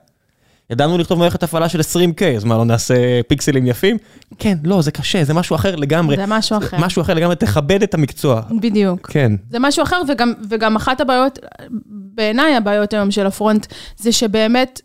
ידענו 0.69 0.97
לכתוב 0.97 1.19
מערכת 1.19 1.43
הפעלה 1.43 1.69
של 1.69 1.79
20K, 1.79 2.23
אז 2.35 2.43
מה, 2.43 2.57
לא 2.57 2.65
נעשה 2.65 3.23
פיקסלים 3.27 3.67
יפים? 3.67 3.97
כן, 4.39 4.57
לא, 4.63 4.81
זה 4.81 4.91
קשה, 4.91 5.23
זה 5.23 5.33
משהו 5.33 5.55
אחר 5.55 5.75
לגמרי. 5.75 6.15
זה 6.15 6.25
משהו 6.27 6.57
אחר. 6.57 6.77
משהו 6.79 7.01
אחר 7.01 7.13
לגמרי, 7.13 7.35
תכבד 7.35 7.83
את 7.83 7.93
המקצוע. 7.93 8.41
בדיוק. 8.61 9.11
כן. 9.11 9.31
זה 9.49 9.59
משהו 9.59 9.83
אחר, 9.83 10.01
וגם, 10.07 10.33
וגם 10.49 10.75
אחת 10.75 11.01
הבעיות, 11.01 11.39
בעיניי 11.89 12.55
הבעיות 12.55 12.93
היום 12.93 13.11
של 13.11 13.27
ה-front, 13.27 13.67
זה 13.97 14.11
שבאמת, 14.11 14.81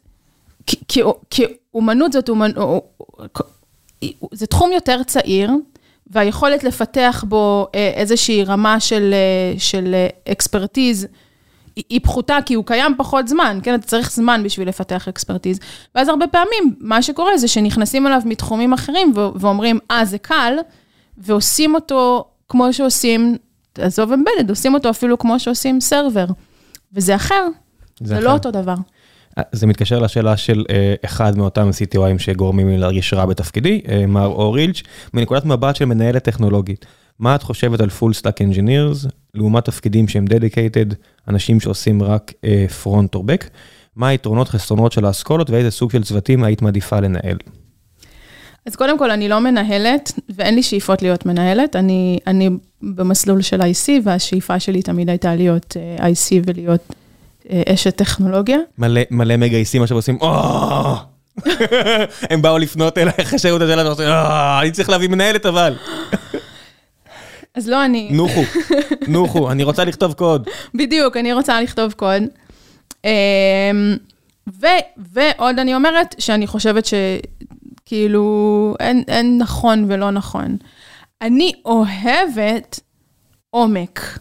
כי, 0.66 0.76
כי, 0.88 1.00
כי 1.30 1.44
אומנות 1.74 2.12
זאת 2.12 2.28
אומנות, 2.28 2.84
זה 4.32 4.46
תחום 4.46 4.72
יותר 4.72 5.02
צעיר, 5.02 5.50
והיכולת 6.12 6.64
לפתח 6.64 7.24
בו 7.28 7.68
אה, 7.74 7.92
איזושהי 7.94 8.44
רמה 8.44 8.80
של, 8.80 9.14
אה, 9.14 9.58
של 9.58 9.94
אקספרטיז, 10.32 11.06
היא 11.76 12.00
פחותה 12.02 12.38
כי 12.46 12.54
הוא 12.54 12.64
קיים 12.66 12.94
פחות 12.98 13.28
זמן, 13.28 13.58
כן? 13.62 13.74
אתה 13.74 13.86
צריך 13.86 14.12
זמן 14.12 14.42
בשביל 14.44 14.68
לפתח 14.68 15.08
אקספרטיז. 15.08 15.58
ואז 15.94 16.08
הרבה 16.08 16.26
פעמים, 16.26 16.74
מה 16.80 17.02
שקורה 17.02 17.38
זה 17.38 17.48
שנכנסים 17.48 18.06
אליו 18.06 18.20
מתחומים 18.24 18.72
אחרים 18.72 19.12
ואומרים, 19.34 19.78
אה, 19.90 20.04
זה 20.04 20.18
קל, 20.18 20.54
ועושים 21.18 21.74
אותו 21.74 22.24
כמו 22.48 22.72
שעושים, 22.72 23.36
עזוב 23.78 24.12
אמבדד, 24.12 24.50
עושים 24.50 24.74
אותו 24.74 24.90
אפילו 24.90 25.18
כמו 25.18 25.40
שעושים 25.40 25.80
סרבר. 25.80 26.26
וזה 26.92 27.14
אחר, 27.14 27.48
זה, 28.00 28.06
זה 28.06 28.14
לא 28.14 28.18
אחר. 28.18 28.26
לא 28.26 28.32
אותו 28.32 28.50
דבר. 28.50 28.74
זה 29.52 29.66
מתקשר 29.66 29.98
לשאלה 29.98 30.36
של 30.36 30.64
אחד 31.04 31.38
מאותם 31.38 31.70
CTOים 31.70 32.18
שגורמים 32.18 32.68
לי 32.68 32.78
להרגיש 32.78 33.14
רע 33.14 33.26
בתפקידי, 33.26 33.80
מר 34.08 34.26
אורילץ', 34.26 34.82
מנקודת 35.14 35.44
מבט 35.44 35.76
של 35.76 35.84
מנהלת 35.84 36.24
טכנולוגית. 36.24 36.86
מה 37.18 37.34
את 37.34 37.42
חושבת 37.42 37.80
על 37.80 37.88
full 38.00 38.20
stack 38.20 38.54
engineers, 38.54 39.08
לעומת 39.34 39.64
תפקידים 39.64 40.08
שהם 40.08 40.24
dedicated, 40.28 40.94
אנשים 41.28 41.60
שעושים 41.60 42.02
רק 42.02 42.32
front 42.82 43.16
or 43.16 43.20
back, 43.20 43.46
מה 43.96 44.08
היתרונות 44.08 44.48
חסרונות 44.48 44.92
של 44.92 45.04
האסכולות 45.04 45.50
ואיזה 45.50 45.70
סוג 45.70 45.90
של 45.90 46.04
צוותים 46.04 46.44
היית 46.44 46.62
מעדיפה 46.62 47.00
לנהל? 47.00 47.36
אז 48.66 48.76
קודם 48.76 48.98
כל, 48.98 49.10
אני 49.10 49.28
לא 49.28 49.38
מנהלת, 49.38 50.12
ואין 50.36 50.54
לי 50.54 50.62
שאיפות 50.62 51.02
להיות 51.02 51.26
מנהלת. 51.26 51.76
אני, 51.76 52.18
אני 52.26 52.50
במסלול 52.82 53.42
של 53.42 53.62
IC, 53.62 53.88
והשאיפה 54.04 54.60
שלי 54.60 54.82
תמיד 54.82 55.08
הייתה 55.08 55.34
להיות 55.34 55.76
IC 55.98 56.34
ולהיות 56.46 56.94
אשת 57.74 57.96
טכנולוגיה. 57.96 58.58
מלא, 58.78 59.00
מלא 59.10 59.36
מגייסים 59.36 59.82
עכשיו 59.82 59.96
עושים, 59.96 60.18
הם 62.30 62.42
באו 62.42 62.58
לפנות 62.58 62.98
אליי 62.98 63.12
אחרי 63.22 63.38
שהיו 63.38 63.56
את 63.56 63.62
השאלה, 63.62 64.60
אני 64.62 64.70
צריך 64.70 64.88
להביא 64.88 65.08
מנהלת 65.08 65.46
אבל. 65.46 65.76
אז 67.54 67.68
לא 67.68 67.84
אני. 67.84 68.08
נוחו, 68.10 68.40
נוחו, 69.08 69.50
אני 69.50 69.64
רוצה 69.64 69.84
לכתוב 69.84 70.12
קוד. 70.12 70.48
בדיוק, 70.74 71.16
אני 71.16 71.32
רוצה 71.32 71.60
לכתוב 71.60 71.92
קוד. 71.92 72.22
אמ, 73.04 73.10
ו, 74.60 74.66
ועוד 75.12 75.58
אני 75.58 75.74
אומרת 75.74 76.14
שאני 76.18 76.46
חושבת 76.46 76.84
שכאילו 76.86 78.74
אין, 78.80 79.04
אין 79.08 79.38
נכון 79.38 79.84
ולא 79.88 80.10
נכון. 80.10 80.56
אני 81.22 81.52
אוהבת 81.64 82.80
עומק, 83.50 84.18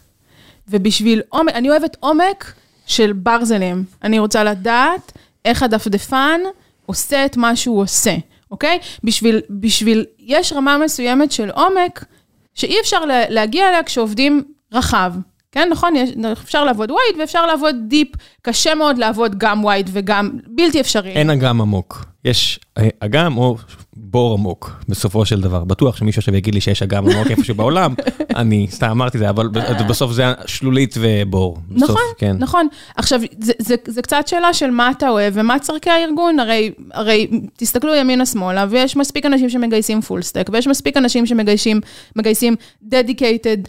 ובשביל 0.67 1.21
עומק, 1.29 1.53
אני 1.53 1.69
אוהבת 1.69 1.97
עומק 1.99 2.53
של 2.85 3.13
ברזלים. 3.13 3.83
אני 4.03 4.19
רוצה 4.19 4.43
לדעת 4.43 5.11
איך 5.45 5.63
הדפדפן 5.63 6.41
עושה 6.85 7.25
את 7.25 7.37
מה 7.37 7.55
שהוא 7.55 7.81
עושה, 7.81 8.15
אוקיי? 8.51 8.79
בשביל, 9.03 9.41
בשביל, 9.49 10.05
יש 10.19 10.53
רמה 10.53 10.77
מסוימת 10.77 11.31
של 11.31 11.49
עומק 11.49 12.05
שאי 12.53 12.79
אפשר 12.81 13.05
להגיע 13.29 13.69
אליה 13.69 13.83
כשעובדים 13.83 14.43
רחב. 14.73 15.13
כן, 15.51 15.69
נכון, 15.71 15.95
יש, 15.95 16.09
אפשר 16.31 16.63
לעבוד 16.63 16.91
wide 16.91 17.15
ואפשר 17.19 17.45
לעבוד 17.45 17.75
deep, 17.87 18.07
קשה 18.41 18.75
מאוד 18.75 18.97
לעבוד 18.97 19.37
גם 19.37 19.63
wide 19.63 19.89
וגם 19.93 20.31
בלתי 20.47 20.81
אפשרי. 20.81 21.09
אין 21.09 21.29
אגם 21.29 21.61
עמוק, 21.61 22.05
יש 22.25 22.59
אה, 22.77 22.87
אגם 22.99 23.37
או 23.37 23.57
בור 23.93 24.33
עמוק, 24.33 24.71
בסופו 24.89 25.25
של 25.25 25.41
דבר. 25.41 25.63
בטוח 25.63 25.97
שמישהו 25.97 26.19
עכשיו 26.19 26.35
יגיד 26.35 26.53
לי 26.53 26.61
שיש 26.61 26.83
אגם 26.83 27.09
עמוק 27.09 27.27
איפשהו 27.31 27.55
בעולם, 27.55 27.93
אני 28.35 28.67
סתם 28.69 28.89
אמרתי 28.89 29.17
זה, 29.17 29.29
אבל 29.29 29.47
בסוף 29.87 30.11
זה 30.11 30.23
שלולית 30.45 30.95
ובור. 30.99 31.57
בסוף, 31.69 31.89
נכון, 31.89 32.01
כן. 32.17 32.35
נכון. 32.39 32.67
עכשיו, 32.95 33.19
זה, 33.39 33.53
זה, 33.59 33.75
זה 33.87 34.01
קצת 34.01 34.27
שאלה 34.27 34.53
של 34.53 34.69
מה 34.69 34.91
אתה 34.91 35.09
אוהב 35.09 35.33
ומה 35.35 35.59
צורכי 35.59 35.89
הארגון, 35.89 36.39
הרי, 36.39 36.71
הרי 36.93 37.27
תסתכלו 37.57 37.95
ימינה-שמאלה, 37.95 38.65
ויש 38.69 38.97
מספיק 38.97 39.25
אנשים 39.25 39.49
שמגייסים 39.49 40.01
full 40.01 40.21
stack, 40.21 40.49
ויש 40.53 40.67
מספיק 40.67 40.97
אנשים 40.97 41.25
שמגייסים 41.25 42.55
dedicated 42.89 43.67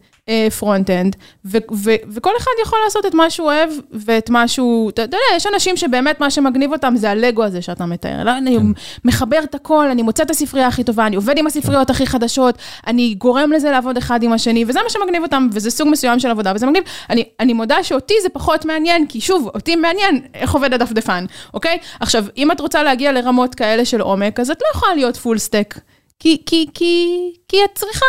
front-end, 0.58 1.16
וכל 1.44 2.30
אחד 2.38 2.50
יכול 2.62 2.78
לעשות 2.84 3.06
את 3.06 3.14
מה 3.14 3.30
שהוא 3.30 3.46
אוהב 3.46 3.70
ואת 3.92 4.30
מה 4.30 4.48
שהוא, 4.48 4.90
אתה 4.90 5.02
יודע, 5.02 5.18
יש 5.36 5.46
אנשים 5.54 5.76
שבאמת 5.76 6.20
מה 6.20 6.30
שמגניב 6.30 6.72
אותם 6.72 6.94
זה 6.96 7.10
הלגו 7.10 7.44
הזה 7.44 7.62
שאתה 7.62 7.86
מתאר. 7.86 8.24
לא, 8.24 8.38
אני 8.38 8.56
כן. 8.56 8.66
מחבר 9.04 9.40
את 9.44 9.54
הכל, 9.54 9.88
אני 9.90 10.02
מוצא 10.02 10.22
את 10.22 10.30
הספרייה 10.30 10.66
הכי 10.66 10.84
טובה, 10.84 11.06
אני 11.06 11.16
עובד 11.16 11.38
עם 11.38 11.46
הספריות 11.46 11.90
הכי 11.90 12.06
חדשות, 12.06 12.58
אני 12.86 13.14
גורם 13.14 13.52
לזה 13.52 13.70
לעבוד 13.70 13.96
אחד 13.96 14.22
עם 14.22 14.32
השני, 14.32 14.64
וזה 14.68 14.78
מה 14.84 14.90
שמגניב 14.90 15.22
אותם, 15.22 15.48
וזה 15.52 15.70
סוג 15.70 15.88
מסוים 15.88 16.20
של 16.20 16.30
עבודה, 16.30 16.52
וזה 16.54 16.66
מגניב. 16.66 16.84
אני, 17.10 17.24
אני 17.40 17.52
מודה 17.52 17.84
שאותי 17.84 18.14
זה 18.22 18.28
פחות 18.28 18.64
מעניין, 18.64 19.06
כי 19.06 19.20
שוב, 19.20 19.50
אותי 19.54 19.76
מעניין 19.76 20.22
איך 20.34 20.54
עובד 20.54 20.74
הדפדפן, 20.74 21.24
אוקיי? 21.54 21.78
עכשיו, 22.00 22.24
אם 22.36 22.52
את 22.52 22.60
רוצה 22.60 22.82
להגיע 22.82 23.12
לרמות 23.12 23.54
כאלה 23.54 23.84
של 23.84 24.00
עומק, 24.00 24.40
אז 24.40 24.50
את 24.50 24.58
לא 24.62 24.66
יכולה 24.78 24.94
להיות 24.94 25.16
full 25.16 25.38
stack. 25.38 25.74
כי, 26.22 26.36
כי, 26.46 26.66
כי, 26.74 27.08
כי 27.48 27.56
את 27.64 27.70
צריכה 27.74 28.06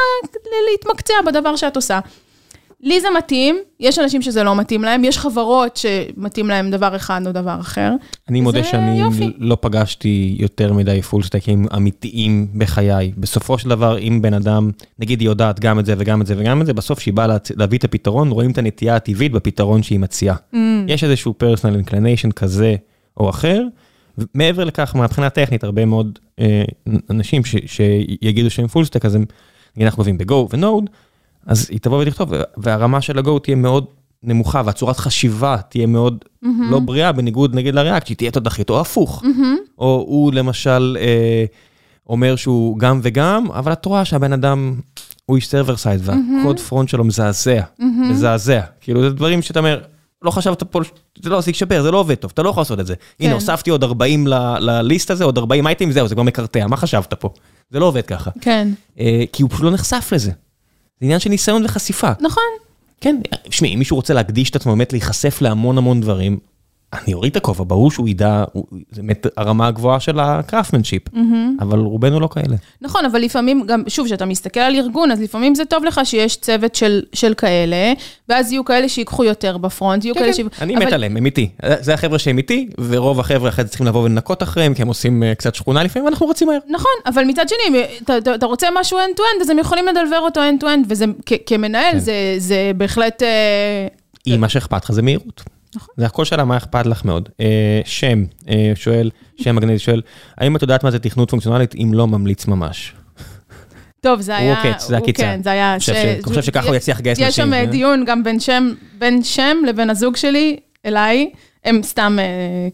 להתמקצע 0.71 1.13
בדבר 1.25 1.55
שאת 1.55 1.75
עושה. 1.75 1.99
לי 2.81 3.01
זה 3.01 3.07
מתאים, 3.17 3.59
יש 3.79 3.99
אנשים 3.99 4.21
שזה 4.21 4.43
לא 4.43 4.55
מתאים 4.55 4.83
להם, 4.83 5.03
יש 5.03 5.17
חברות 5.17 5.77
שמתאים 5.77 6.47
להם 6.47 6.71
דבר 6.71 6.95
אחד 6.95 7.21
או 7.27 7.31
דבר 7.31 7.57
אחר. 7.59 7.91
אני 8.29 8.41
מודה 8.41 8.63
שאני 8.63 8.99
יופי. 8.99 9.31
לא 9.37 9.57
פגשתי 9.61 10.35
יותר 10.39 10.73
מדי 10.73 11.01
full 11.01 11.23
stackים 11.23 11.65
אמיתיים 11.75 12.47
בחיי. 12.55 13.11
בסופו 13.17 13.57
של 13.57 13.69
דבר, 13.69 13.99
אם 13.99 14.21
בן 14.21 14.33
אדם, 14.33 14.71
נגיד 14.99 15.19
היא 15.19 15.29
יודעת 15.29 15.59
גם 15.59 15.79
את 15.79 15.85
זה 15.85 15.95
וגם 15.97 16.21
את 16.21 16.27
זה 16.27 16.35
וגם 16.37 16.61
את 16.61 16.65
זה, 16.65 16.73
בסוף 16.73 16.99
שהיא 16.99 17.13
באה 17.13 17.27
להביא 17.55 17.77
את 17.77 17.83
הפתרון, 17.83 18.31
רואים 18.31 18.51
את 18.51 18.57
הנטייה 18.57 18.95
הטבעית 18.95 19.31
בפתרון 19.31 19.83
שהיא 19.83 19.99
מציעה. 19.99 20.35
Mm. 20.53 20.57
יש 20.87 21.03
איזשהו 21.03 21.33
personal 21.33 21.79
inclination 21.79 22.31
כזה 22.31 22.75
או 23.17 23.29
אחר. 23.29 23.63
מעבר 24.33 24.63
לכך, 24.63 24.95
מהבחינה 24.95 25.27
הטכנית, 25.27 25.63
הרבה 25.63 25.85
מאוד 25.85 26.19
אה, 26.39 26.63
אנשים 27.09 27.45
ש, 27.45 27.55
שיגידו 27.65 28.49
שהם 28.49 28.67
full 28.67 28.85
stack, 28.85 29.05
אז 29.05 29.15
הם, 29.15 29.25
נגיד 29.75 29.85
אנחנו 29.85 30.01
אוהבים 30.01 30.17
ב-Go 30.17 30.33
ו-Node, 30.33 30.89
אז 31.45 31.67
היא 31.69 31.79
תבוא 31.79 32.01
ותכתוב, 32.01 32.33
והרמה 32.57 33.01
של 33.01 33.17
ה-Go 33.17 33.39
תהיה 33.43 33.55
מאוד 33.55 33.85
נמוכה, 34.23 34.61
והצורת 34.65 34.97
חשיבה 34.97 35.57
תהיה 35.69 35.87
מאוד 35.87 36.25
mm-hmm. 36.25 36.47
לא 36.69 36.79
בריאה, 36.79 37.11
בניגוד 37.11 37.55
נגיד 37.55 37.75
ל 37.75 37.80
React, 37.80 38.05
שהיא 38.05 38.17
תהיה 38.17 38.31
תותחית, 38.31 38.69
או 38.69 38.79
הפוך. 38.79 39.23
Mm-hmm. 39.23 39.77
או 39.77 40.05
הוא 40.07 40.33
למשל 40.33 40.97
אה, 40.99 41.45
אומר 42.09 42.35
שהוא 42.35 42.79
גם 42.79 42.99
וגם, 43.03 43.51
אבל 43.51 43.73
את 43.73 43.85
רואה 43.85 44.05
שהבן 44.05 44.33
אדם 44.33 44.75
הוא 45.25 45.35
איש 45.35 45.47
server 45.47 45.77
side, 45.77 46.01
והקוד 46.03 46.59
front 46.59 46.89
שלו 46.89 47.03
מזעזע, 47.03 47.61
mm-hmm. 47.61 47.83
מזעזע. 47.83 48.61
כאילו, 48.81 49.01
זה 49.01 49.09
דברים 49.09 49.41
שאתה 49.41 49.59
אומר, 49.59 49.81
לא 50.23 50.31
חשבת 50.31 50.63
פה, 50.63 50.79
זה 51.21 51.29
לא, 51.29 51.41
זה 51.41 51.49
ישפר, 51.49 51.83
זה 51.83 51.91
לא 51.91 51.97
עובד 51.97 52.15
טוב, 52.15 52.31
אתה 52.33 52.43
לא 52.43 52.49
יכול 52.49 52.61
לעשות 52.61 52.79
את 52.79 52.87
זה. 52.87 52.95
כן. 52.95 53.25
הנה, 53.25 53.33
הוספתי 53.33 53.69
עוד 53.69 53.83
40 53.83 54.27
ל 54.59 54.70
list 54.70 55.11
הזה, 55.11 55.23
עוד 55.23 55.37
40 55.37 55.67
items, 55.67 55.91
זהו, 55.91 56.07
זה 56.07 56.15
כבר 56.15 56.23
מקרטע, 56.23 56.67
מה 56.67 56.77
חשבת 56.77 57.13
פה? 57.13 57.29
זה 57.71 57.79
לא 57.79 57.85
עובד 57.85 58.05
ככה. 58.05 58.31
כן. 58.41 58.67
אה, 58.99 59.23
כי 59.33 59.43
הוא 59.43 59.49
פשוט 59.49 59.63
לא 59.63 59.71
נחשף 59.71 60.09
לזה. 60.11 60.31
זה 60.99 61.05
עניין 61.05 61.19
של 61.19 61.29
ניסיון 61.29 61.65
וחשיפה. 61.65 62.11
נכון. 62.21 62.43
כן, 63.01 63.19
שמי, 63.49 63.73
אם 63.73 63.79
מישהו 63.79 63.95
רוצה 63.95 64.13
להקדיש 64.13 64.49
את 64.49 64.55
עצמו 64.55 64.71
באמת 64.71 64.93
להיחשף 64.93 65.41
להמון 65.41 65.77
המון 65.77 66.01
דברים, 66.01 66.39
אני 66.93 67.13
אוריד 67.13 67.31
את 67.31 67.37
הכובע, 67.37 67.63
ברור 67.67 67.91
שהוא 67.91 68.07
ידע, 68.09 68.43
זה 68.91 69.01
באמת 69.01 69.27
הרמה 69.37 69.67
הגבוהה 69.67 69.99
של 69.99 70.19
הקראפטמנשיפ, 70.19 71.01
אבל 71.59 71.79
רובנו 71.79 72.19
לא 72.19 72.27
כאלה. 72.27 72.55
נכון, 72.81 73.05
אבל 73.05 73.19
לפעמים, 73.21 73.63
גם, 73.65 73.83
שוב, 73.87 74.05
כשאתה 74.05 74.25
מסתכל 74.25 74.59
על 74.59 74.75
ארגון, 74.75 75.11
אז 75.11 75.21
לפעמים 75.21 75.55
זה 75.55 75.65
טוב 75.65 75.83
לך 75.83 76.01
שיש 76.03 76.37
צוות 76.37 76.75
של, 76.75 77.01
של 77.13 77.33
כאלה, 77.33 77.93
ואז 78.29 78.51
יהיו 78.51 78.65
כאלה 78.65 78.89
שיקחו 78.89 79.23
יותר 79.23 79.57
בפרונט, 79.57 80.05
יהיו 80.05 80.15
כאלה 80.15 80.33
ש... 80.33 80.37
כן, 80.37 80.47
אני 80.61 80.75
אבל- 80.77 80.85
מת 80.85 80.93
עליהם, 80.93 81.17
הם 81.17 81.25
איתי. 81.25 81.49
זה 81.79 81.93
החבר'ה 81.93 82.19
שהם 82.19 82.37
איתי, 82.37 82.69
ורוב 82.87 83.19
החבר'ה 83.19 83.49
אחרי 83.49 83.63
זה 83.63 83.69
צריכים 83.69 83.87
לבוא 83.87 84.03
ולנקות 84.03 84.43
אחריהם, 84.43 84.73
כי 84.73 84.81
הם 84.81 84.87
עושים 84.87 85.23
אה, 85.23 85.35
קצת 85.35 85.55
שכונה 85.55 85.83
לפעמים, 85.83 86.05
ואנחנו 86.05 86.27
רצים 86.27 86.47
מהר. 86.47 86.59
נכון, 86.69 86.91
אבל 87.05 87.23
מצד 87.23 87.45
שני, 87.49 87.83
אתה, 88.03 88.17
אתה, 88.35 88.45
רוצה 88.45 88.67
משהו 88.79 88.97
end-to-end, 88.97 89.41
אז 89.41 89.49
הם 89.49 89.59
יכולים 89.59 89.85
לדלבר 89.87 90.19
אותו 90.19 90.41
end-to-end, 90.41 90.85
וזה, 90.89 91.05
כ, 91.25 91.33
כמנהל, 91.45 91.91
כן. 91.91 91.99
זה, 91.99 92.35
זה 92.37 92.71
בהחלט... 92.77 93.23
אה, 93.23 93.87
אם 94.27 94.41
מה 94.41 94.49
שאכפת 94.49 94.83
לך 94.83 94.91
זה 94.91 95.01
מהירות. 95.01 95.43
נכון. 95.75 95.95
זה 95.97 96.05
הכל 96.05 96.25
שאלה 96.25 96.45
מה 96.45 96.57
אכפת 96.57 96.85
לך 96.85 97.05
מאוד. 97.05 97.29
אה, 97.39 97.81
שם, 97.85 98.23
אה, 98.49 98.71
שואל, 98.75 99.09
שם 99.41 99.55
מגנטי 99.55 99.79
שואל, 99.79 100.01
האם 100.37 100.55
את 100.55 100.61
יודעת 100.61 100.83
מה 100.83 100.91
זה 100.91 100.99
תכנות 100.99 101.29
פונקציונלית 101.29 101.75
אם 101.75 101.91
לא 101.93 102.07
ממליץ 102.07 102.47
ממש? 102.47 102.93
טוב, 104.01 104.21
זה 104.21 104.37
הוא 104.37 104.43
היה... 104.45 104.63
עוקץ, 104.63 104.87
זה 104.87 104.97
הוא- 104.97 105.03
הקיצה. 105.03 105.23
כן, 105.23 105.39
זה 105.43 105.51
היה... 105.51 105.79
ש- 105.79 105.89
חושב 106.23 106.41
שככה 106.41 106.67
הוא 106.67 106.75
יצליח 106.75 106.99
לגייס 106.99 107.19
יש 107.19 107.27
נשים, 107.27 107.45
שם 107.45 107.53
אה? 107.53 107.65
דיון 107.65 108.03
גם 108.07 108.23
בין 108.23 108.39
שם, 108.39 108.69
בין 108.99 109.23
שם 109.23 109.57
לבין 109.67 109.89
הזוג 109.89 110.15
שלי, 110.15 110.57
אליי, 110.85 111.29
הם 111.65 111.83
סתם... 111.83 112.17
אה, 112.21 112.25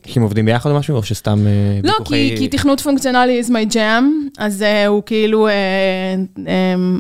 כי 0.03 0.19
הם 0.19 0.23
עובדים 0.23 0.45
ביחד 0.45 0.69
או 0.69 0.75
משהו, 0.75 0.95
או 0.95 1.03
שסתם 1.03 1.39
אה, 1.47 1.79
לא, 1.83 1.91
ויכוחי- 1.99 2.09
כי, 2.09 2.37
כי 2.37 2.47
תכנות 2.47 2.79
פונקציונלי 2.81 3.41
is 3.41 3.49
my 3.49 3.73
jam, 3.73 4.03
אז 4.37 4.61
uh, 4.61 4.87
הוא 4.87 5.03
כאילו, 5.05 5.47
uh, 5.47 5.51
um, 6.37 6.41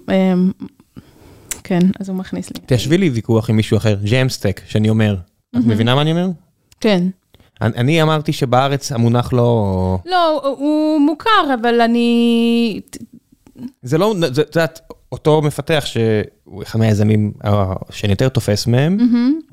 um, 0.09 0.65
כן, 1.63 1.79
אז 1.99 2.09
הוא 2.09 2.17
מכניס 2.17 2.49
לי. 2.49 2.61
תשבי 2.65 2.97
לי 2.97 3.09
ויכוח 3.09 3.49
עם 3.49 3.55
מישהו 3.55 3.77
אחר, 3.77 3.95
ג'מסטק, 4.11 4.61
שאני 4.67 4.89
אומר. 4.89 5.15
את 5.55 5.65
מבינה 5.65 5.95
מה 5.95 6.01
אני 6.01 6.11
אומר? 6.11 6.27
כן. 6.81 7.03
אני- 7.61 7.75
אני 7.77 8.01
אמרתי 8.01 8.33
שבארץ 8.33 8.91
המונח 8.91 9.33
לא... 9.33 9.97
לא, 10.05 10.53
הוא- 10.57 10.99
מוכר, 11.01 11.53
אבל 11.61 11.81
אני... 11.81 12.81
זה 13.81 13.97
לא, 13.97 14.13
זה, 14.19 14.27
זה, 14.33 14.43
זה 14.51 14.65
אותו 15.11 15.41
מפתח 15.41 15.83
שהוא 15.85 16.63
אחד 16.63 16.79
מהיזמים 16.79 17.31
אה, 17.45 17.65
שאני 17.89 18.13
יותר 18.13 18.29
תופס 18.29 18.67
מהם, 18.67 18.97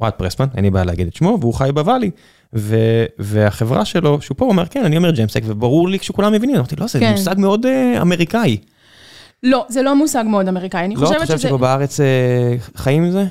אוהד 0.01 0.13
פרסמן, 0.13 0.47
אין 0.57 0.65
לי 0.65 0.71
בעיה 0.71 0.85
להגיד 0.85 1.07
את 1.07 1.15
שמו, 1.15 1.39
והוא 1.41 1.55
חי 1.55 1.69
בוואלי. 1.75 2.11
ו, 2.55 2.77
והחברה 3.19 3.85
שלו, 3.85 4.21
שהוא 4.21 4.37
פה 4.37 4.45
אומר, 4.45 4.67
כן, 4.67 4.85
אני 4.85 4.97
אומר 4.97 5.11
ג'מסק, 5.11 5.41
וברור 5.45 5.89
לי 5.89 5.99
כשכולם 5.99 6.33
מבינים, 6.33 6.57
אמרתי, 6.57 6.77
לא, 6.77 6.87
זה 6.87 7.01
כן. 7.01 7.11
מושג 7.13 7.35
מאוד 7.39 7.67
אה, 7.67 8.03
אמריקאי. 8.03 8.57
לא, 9.43 9.65
זה 9.69 9.83
לא 9.83 9.97
מושג 9.97 10.25
מאוד 10.27 10.49
אמריקאי, 10.49 10.85
אני 10.85 10.95
לא, 10.95 11.01
את 11.01 11.07
חושבת 11.07 11.21
חושבת 11.21 11.39
שזה... 11.39 11.49
שפה 11.49 11.59
בארץ 11.59 12.01
אה, 12.01 12.07
חיים 12.77 13.03
עם 13.05 13.11
זה? 13.11 13.25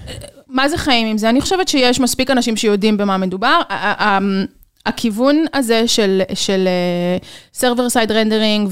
מה 0.56 0.70
זה 0.70 0.78
חיים 0.78 1.08
עם 1.08 1.18
זה? 1.18 1.30
אני 1.30 1.42
חושבת 1.42 1.68
שיש 1.68 2.00
מספיק 2.00 2.32
אנשים 2.32 2.56
שיודעים 2.58 2.98
במה 2.98 3.18
מדובר. 3.18 3.62
ה- 3.70 4.20
הכיוון 4.86 5.46
הזה 5.54 5.88
של, 5.88 6.22
של 6.34 6.68
uh, 7.54 7.58
server 7.62 7.94
side 7.94 8.10
rendering 8.10 8.70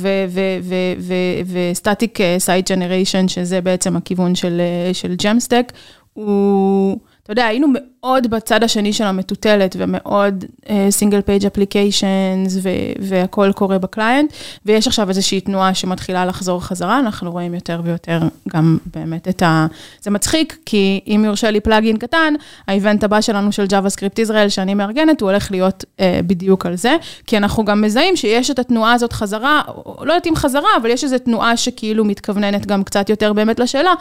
ו-static 1.00 2.18
side 2.46 2.68
generation, 2.68 3.28
שזה 3.28 3.62
בעצם 3.62 3.96
הכיוון 3.98 4.36
של, 4.36 4.62
של 4.94 5.16
Jamstack, 5.22 5.74
הוא, 6.14 6.98
אתה 7.24 7.32
יודע, 7.32 7.46
היינו 7.46 7.68
מאוד 7.74 8.28
בצד 8.28 8.64
השני 8.64 8.94
של 8.94 9.04
המטוטלת 9.04 9.76
ומאוד 9.80 10.46
page 10.66 11.44
applications 11.44 12.52
ו- 12.62 12.70
והכל 13.00 13.52
קורה 13.56 13.78
ב 13.78 13.85
client, 13.85 14.34
ויש 14.66 14.88
עכשיו 14.88 15.10
איזושהי 15.10 15.42
תנועה 15.42 15.74
שמתחילה 15.74 16.26
לחזור 16.26 16.64
חזרה, 16.64 17.00
אנחנו 17.00 17.32
רואים 17.32 17.54
יותר 17.54 17.82
ויותר 17.84 18.20
גם 18.50 18.78
באמת 18.94 19.28
את 19.28 19.42
ה... 19.42 19.68
זה 20.02 20.12
מצחיק, 20.12 20.58
כי 20.66 21.00
אם 21.08 21.24
יורשה 21.26 21.52
לי 21.52 21.60
plug-in 21.60 21.98
קטן, 21.98 22.34
ה 22.68 22.74
event 22.74 23.04
הבא 23.04 23.22
שלנו 23.22 23.52
של 23.52 23.66
JavaScript 23.66 24.22
ישראל, 24.22 24.50
שאני 24.50 24.74
מארגנת, 24.74 25.22
הוא 25.22 25.30
הולך 25.30 25.52
להיות 25.52 25.84
uh, 25.84 26.02
בדיוק 26.28 26.66
על 26.66 26.76
זה, 26.76 26.96
כי 27.28 27.38
אנחנו 27.38 27.66
גם 27.66 27.82
מזהים 27.82 28.16
שיש 28.16 28.52
את 28.52 28.60
התנועה 28.60 28.94
הזאת 28.94 29.14
חזרה, 29.14 29.62
לא 29.86 30.14
יודעת 30.14 30.28
אם 30.28 30.36
חזרה, 30.36 30.70
אבל 30.82 30.90
יש 30.90 31.04
איזו 31.04 31.18
תנועה 31.18 31.58
שכאילו 31.58 32.06
מתכווננת 32.06 32.66
גם 32.66 32.84
קצת 32.84 33.10
יותר 33.10 33.34
באמת 33.34 33.60
לשאלה. 33.60 33.94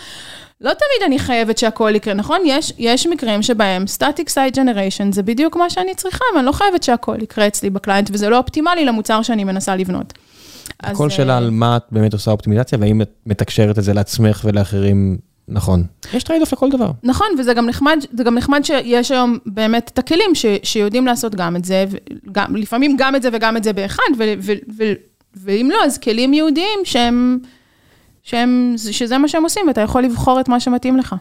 לא 0.62 0.70
תמיד 0.70 1.06
אני 1.06 1.18
חייבת 1.18 1.58
שהכל 1.58 1.92
יקרה, 1.94 2.14
נכון? 2.14 2.38
יש, 2.44 2.72
יש 2.78 3.06
מקרים 3.06 3.42
שבהם 3.42 3.84
Static 3.98 4.28
Site 4.28 4.54
Generation 4.54 5.12
זה 5.12 5.22
בדיוק 5.22 5.56
מה 5.56 5.70
שאני 5.70 5.94
צריכה, 5.94 6.24
ואני 6.34 6.46
לא 6.46 6.52
חייבת 6.52 6.82
שהכל 6.82 7.22
יקרה 7.22 7.46
אצלי 7.46 7.70
ב 7.70 7.75
client, 7.75 8.10
וזה 8.12 8.28
לא 8.28 8.38
אופטימלי 8.38 8.84
למוצר 8.84 9.22
שאני 9.22 9.44
מנסה 9.44 9.76
לבנות. 9.76 10.12
הכל 10.80 11.06
אז, 11.06 11.12
שאלה 11.12 11.32
אה, 11.32 11.38
על 11.38 11.50
מה 11.50 11.76
את 11.76 11.82
באמת 11.90 12.12
עושה 12.12 12.30
אופטימיזציה, 12.30 12.78
והאם 12.80 13.02
את 13.02 13.10
מתקשרת 13.26 13.78
את 13.78 13.84
זה 13.84 13.92
לעצמך 13.92 14.40
ולאחרים 14.44 15.18
נכון. 15.48 15.84
יש 16.14 16.22
trade-off 16.22 16.52
לכל 16.52 16.70
דבר. 16.70 16.90
נכון, 17.02 17.26
וזה 17.38 17.54
גם 17.54 17.66
נחמד, 17.66 18.04
זה 18.12 18.24
גם 18.24 18.34
נחמד 18.34 18.64
שיש 18.64 19.10
היום 19.10 19.38
באמת 19.46 19.90
את 19.94 19.98
הכלים 19.98 20.34
ש, 20.34 20.46
שיודעים 20.62 21.06
לעשות 21.06 21.34
גם 21.34 21.56
את 21.56 21.64
זה, 21.64 21.84
וגם, 21.90 22.56
לפעמים 22.56 22.96
גם 22.98 23.16
את 23.16 23.22
זה 23.22 23.28
וגם 23.32 23.56
את 23.56 23.64
זה 23.64 23.72
באחד, 23.72 24.02
ו, 24.18 24.32
ו, 24.38 24.52
ו, 24.78 24.84
ואם 25.36 25.68
לא, 25.72 25.84
אז 25.84 25.98
כלים 25.98 26.34
ייעודיים 26.34 26.78
שהם, 26.84 27.38
שהם, 28.22 28.74
שזה 28.76 29.18
מה 29.18 29.28
שהם 29.28 29.42
עושים, 29.42 29.64
ואתה 29.68 29.80
יכול 29.80 30.02
לבחור 30.02 30.40
את 30.40 30.48
מה 30.48 30.60
שמתאים 30.60 30.96
לך. 30.96 31.14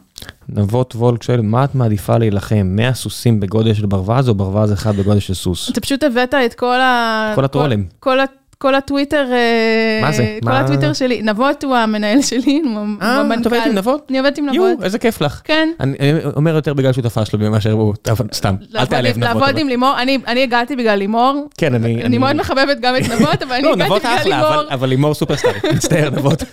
נבות 0.49 0.95
וולק 0.95 1.23
שואל, 1.23 1.41
מה 1.41 1.63
את 1.63 1.75
מעדיפה 1.75 2.17
להילחם? 2.17 2.67
100 2.69 2.93
סוסים 2.93 3.39
בגודל 3.39 3.73
של 3.73 3.85
ברווז 3.85 4.29
או 4.29 4.35
ברווז 4.35 4.73
אחד 4.73 4.95
בגודל 4.95 5.19
של 5.19 5.33
סוס? 5.33 5.69
אתה 5.69 5.81
פשוט 5.81 6.03
הבאת 6.03 6.33
את 6.33 6.53
כל 6.53 6.81
ה... 6.81 7.31
כל 7.35 7.45
הטרולים. 7.45 7.85
כל, 7.99 8.09
כל, 8.17 8.19
כל 8.61 8.75
הטוויטר, 8.75 9.25
אה, 9.31 9.99
מה 10.01 10.11
זה? 10.11 10.37
כל 10.43 10.49
מה- 10.49 10.59
הטוויטר 10.59 10.93
שלי. 10.93 11.21
נבות 11.21 11.63
הוא 11.63 11.75
המנהל 11.75 12.21
שלי, 12.21 12.61
הוא 12.65 12.85
אה, 13.01 13.19
המנכ"ל. 13.19 13.41
את 13.41 13.45
עובדת 13.45 13.65
עם 13.65 13.75
נבות? 13.75 14.05
אני 14.09 14.19
עובדת 14.19 14.37
עם 14.37 14.45
נבות. 14.45 14.55
יואו, 14.55 14.83
איזה 14.83 14.99
כיף 14.99 15.21
לך. 15.21 15.41
כן. 15.43 15.69
אני 15.79 15.95
אומר 16.35 16.55
יותר 16.55 16.73
בגלל 16.73 16.93
שותפה 16.93 17.25
שלו 17.25 17.51
מאשר 17.51 17.71
הוא, 17.71 17.93
סתם, 18.33 18.55
אל 18.75 18.85
תעלב 18.85 19.17
נבות. 19.17 19.23
לעבוד 19.23 19.57
עם 19.57 19.67
לימור, 19.67 19.93
אני 20.01 20.17
אני 20.27 20.43
הגעתי 20.43 20.75
בגלל 20.75 20.95
לימור. 20.95 21.47
כן, 21.57 21.73
אני... 21.73 22.03
אני 22.03 22.17
מאוד 22.17 22.35
מחבבת 22.35 22.79
גם 22.81 22.95
את 22.95 23.01
נבות, 23.09 23.43
אבל 23.43 23.53
אני 23.55 23.63
לא, 23.63 23.73
הגעתי 23.73 23.99
בגלל 24.25 24.35
לימור. 24.35 24.63
אבל 24.71 24.89
לימור 24.89 25.13
סופרסטאר, 25.13 25.51
מצטער 25.75 26.09
נבות. 26.09 26.43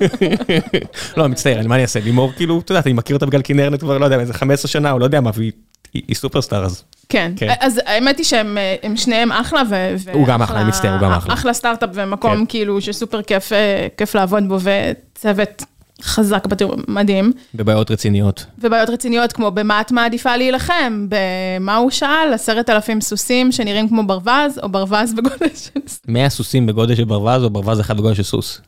לא, 1.16 1.28
מצטער, 1.28 1.66
מה 1.66 1.74
אני 1.74 1.82
אעשה? 1.82 2.00
לימור, 2.00 2.32
כאילו, 2.36 2.60
את 2.64 2.70
יודעת, 2.70 2.86
אני 2.86 2.94
מכיר 2.94 3.16
אותה 3.16 3.26
בגלל 3.26 3.40
כנרנט 3.44 3.80
כבר, 3.80 3.98
לא 3.98 4.04
יודע, 4.04 4.20
איזה 4.20 4.34
15 4.34 4.68
שנה, 4.68 4.92
או 4.92 4.98
לא 4.98 5.04
יודע 5.04 5.20
מה, 5.20 5.30
והיא 5.34 5.52
היא- 5.94 6.16
superstar, 6.16 6.64
אז... 6.64 6.82
כן, 7.08 7.32
כן. 7.36 7.52
אז 7.60 7.80
האמת 7.86 8.18
היא 8.18 8.24
שהם 8.24 8.58
אה, 8.58 8.76
הם 8.82 8.96
שניהם 8.96 9.32
אחלה, 9.32 9.62
ו... 9.70 9.94
הוא 10.12 10.26
גם 10.26 10.42
אחלה, 10.42 10.60
אני 10.60 10.68
מצטער, 10.68 10.92
הוא 10.92 11.00
גם 11.00 11.12
אחלה. 11.12 11.34
אחלה 11.34 11.52
סטארט-אפ 11.52 11.90
ומקום 11.94 12.36
כן. 12.36 12.44
כאילו 12.48 12.80
שסופר 12.80 13.22
כיף 13.22 13.52
אה, 13.52 13.86
כיף 13.96 14.14
לעבוד 14.14 14.48
בו, 14.48 14.58
וצוות 14.60 15.62
חזק, 16.02 16.46
בטוח, 16.46 16.74
מדהים. 16.88 17.32
בבעיות 17.54 17.90
רציניות. 17.90 18.46
ובעיות 18.58 18.90
רציניות 18.90 19.32
כמו 19.32 19.50
במה 19.50 19.80
את 19.80 19.92
מעדיפה 19.92 20.36
להילחם, 20.36 21.06
במה 21.08 21.76
הוא 21.76 21.90
שאל, 21.90 22.32
עשרת 22.34 22.70
אלפים 22.70 23.00
סוסים 23.00 23.52
שנראים 23.52 23.88
כמו 23.88 24.06
ברווז, 24.06 24.58
או 24.62 24.68
ברווז 24.68 25.12
בגודל 25.12 25.48
של... 25.56 25.80
100 26.08 26.28
סוסים 26.28 26.66
בגודל 26.66 26.94
של 26.94 27.04
ברווז, 27.04 27.44
או 27.44 27.50
ברווז 27.50 27.80
אחד 27.80 27.96
בגודל 27.96 28.14
של 28.14 28.22
סוס. 28.22 28.60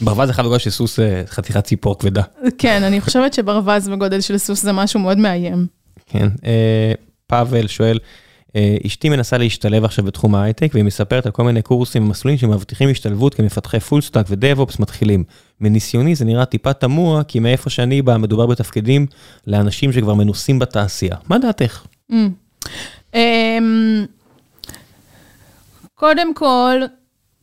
ברווז 0.00 0.30
אחד 0.30 0.42
בגודל 0.42 0.58
של 0.58 0.70
סוס 0.70 0.96
זה 0.96 1.22
חתיכת 1.26 1.64
ציפור 1.64 1.98
כבדה. 1.98 2.22
כן, 2.58 2.82
אני 2.82 3.00
חושבת 3.00 3.34
שברווז 3.34 3.88
בגודל 3.88 4.20
של 4.20 4.38
סוס 4.38 4.62
זה 4.62 4.72
משהו 4.72 5.00
מאוד 5.00 5.18
מאיים. 5.18 5.66
כן. 6.08 6.28
אה, 6.44 6.92
פאבל 7.26 7.66
שואל, 7.66 7.98
אה, 8.56 8.76
אשתי 8.86 9.08
מנסה 9.08 9.38
להשתלב 9.38 9.84
עכשיו 9.84 10.04
בתחום 10.04 10.34
ההייטק, 10.34 10.70
והיא 10.74 10.84
מספרת 10.84 11.26
על 11.26 11.32
כל 11.32 11.44
מיני 11.44 11.62
קורסים 11.62 12.04
ומסלולים 12.04 12.38
שמבטיחים 12.38 12.88
השתלבות 12.88 13.34
כמפתחי 13.34 13.80
full 13.80 14.00
stack 14.00 14.26
ו 14.28 14.35
DevOps 14.35 14.78
מתחילים. 14.78 15.24
מניסיוני 15.60 16.14
זה 16.14 16.24
נראה 16.24 16.44
טיפה 16.44 16.72
תמוה, 16.72 17.24
כי 17.24 17.40
מאיפה 17.40 17.70
שאני 17.70 18.02
בא 18.02 18.16
מדובר 18.16 18.46
בתפקידים 18.46 19.06
לאנשים 19.46 19.92
שכבר 19.92 20.14
מנוסים 20.14 20.58
בתעשייה. 20.58 21.16
מה 21.28 21.38
דעתך? 21.38 21.86
Mm. 22.12 22.14
אמ, 23.14 24.04
קודם 25.94 26.34
כל, 26.34 26.80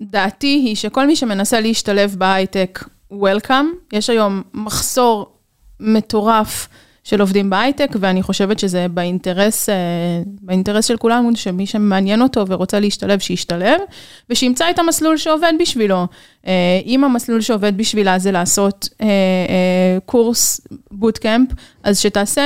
דעתי 0.01 0.61
היא 0.65 0.75
שכל 0.75 1.07
מי 1.07 1.15
שמנסה 1.15 1.59
להשתלב 1.59 2.15
בהייטק, 2.17 2.83
Welcome. 3.11 3.65
יש 3.93 4.09
היום 4.09 4.41
מחסור 4.53 5.31
מטורף 5.79 6.67
של 7.05 7.21
עובדים 7.21 7.49
בהייטק, 7.49 7.89
ואני 7.99 8.23
חושבת 8.23 8.59
שזה 8.59 8.87
באינטרס, 8.89 9.69
אה, 9.69 9.75
באינטרס 10.41 10.85
של 10.85 10.97
כולנו, 10.97 11.35
שמי 11.35 11.65
שמעניין 11.65 12.21
אותו 12.21 12.47
ורוצה 12.47 12.79
להשתלב, 12.79 13.19
שישתלב, 13.19 13.79
ושימצא 14.29 14.69
את 14.69 14.79
המסלול 14.79 15.17
שעובד 15.17 15.53
בשבילו. 15.59 16.07
אה, 16.47 16.53
אם 16.85 17.03
המסלול 17.03 17.41
שעובד 17.41 17.77
בשבילה 17.77 18.19
זה 18.19 18.31
לעשות 18.31 18.89
אה, 19.01 19.07
קורס 20.05 20.61
bootcamp, 20.91 21.49
אז 21.83 21.99
שתעשה 21.99 22.41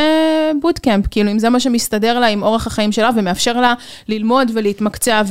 bootcamp, 0.61 1.05
כאילו 1.11 1.31
אם 1.31 1.39
זה 1.39 1.49
מה 1.49 1.59
שמסתדר 1.59 2.19
לה 2.19 2.27
עם 2.27 2.43
אורח 2.43 2.67
החיים 2.67 2.91
שלה 2.91 3.09
ומאפשר 3.15 3.61
לה 3.61 3.73
ללמוד 4.07 4.51
ולהתמקצע 4.53 5.21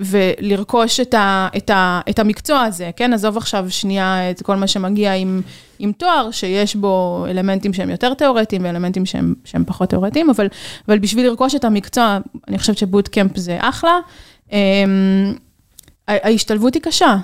ולרכוש 0.00 1.00
את, 1.00 1.14
ה- 1.14 1.48
את, 1.56 1.70
ה- 1.70 2.00
את 2.10 2.18
המקצוע 2.18 2.60
הזה, 2.60 2.90
כן? 2.96 3.12
עזוב 3.12 3.36
עכשיו 3.36 3.66
שנייה 3.68 4.30
את 4.30 4.42
כל 4.42 4.56
מה 4.56 4.66
שמגיע 4.66 5.14
עם, 5.14 5.40
עם 5.78 5.92
תואר, 5.92 6.30
שיש 6.30 6.76
בו 6.76 7.24
אלמנטים 7.30 7.72
שהם 7.72 7.90
יותר 7.90 8.14
תיאורטיים 8.14 8.64
ואלמנטים 8.64 9.06
שהם, 9.06 9.34
שהם 9.44 9.64
פחות 9.64 9.88
תיאורטיים, 9.88 10.30
אבל, 10.30 10.46
אבל 10.88 10.98
בשביל 10.98 11.26
לרכוש 11.26 11.54
את 11.54 11.64
המקצוע, 11.64 12.18
אני 12.48 12.58
חושבת 12.58 12.78
שבוטקאמפ 12.78 13.36
זה 13.36 13.56
אחלה. 13.60 13.98
אמ, 14.52 14.58
ההשתלבות 16.08 16.74
היא 16.74 16.82
קשה. 16.82 17.16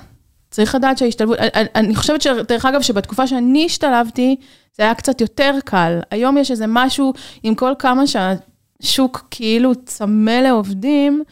צריך 0.51 0.75
לדעת 0.75 0.97
שההשתלבות, 0.97 1.37
אני- 1.39 1.67
אני 1.75 1.95
חושבת 1.95 2.21
שדרך 2.21 2.65
אגב, 2.65 2.81
שבתקופה 2.81 3.27
שאני 3.27 3.65
השתלבתי, 3.65 4.35
זה 4.77 4.83
היה 4.83 4.93
קצת 4.95 5.21
יותר 5.21 5.53
קל. 5.65 5.99
היום 6.11 6.37
יש 6.37 6.51
איזה 6.51 6.65
משהו, 6.67 7.13
עם 7.43 7.55
כל 7.55 7.71
כמה 7.79 8.07
שה... 8.07 8.33
שוק 8.81 9.27
כאילו 9.31 9.71
צמא 9.85 10.31
לעובדים, 10.31 11.23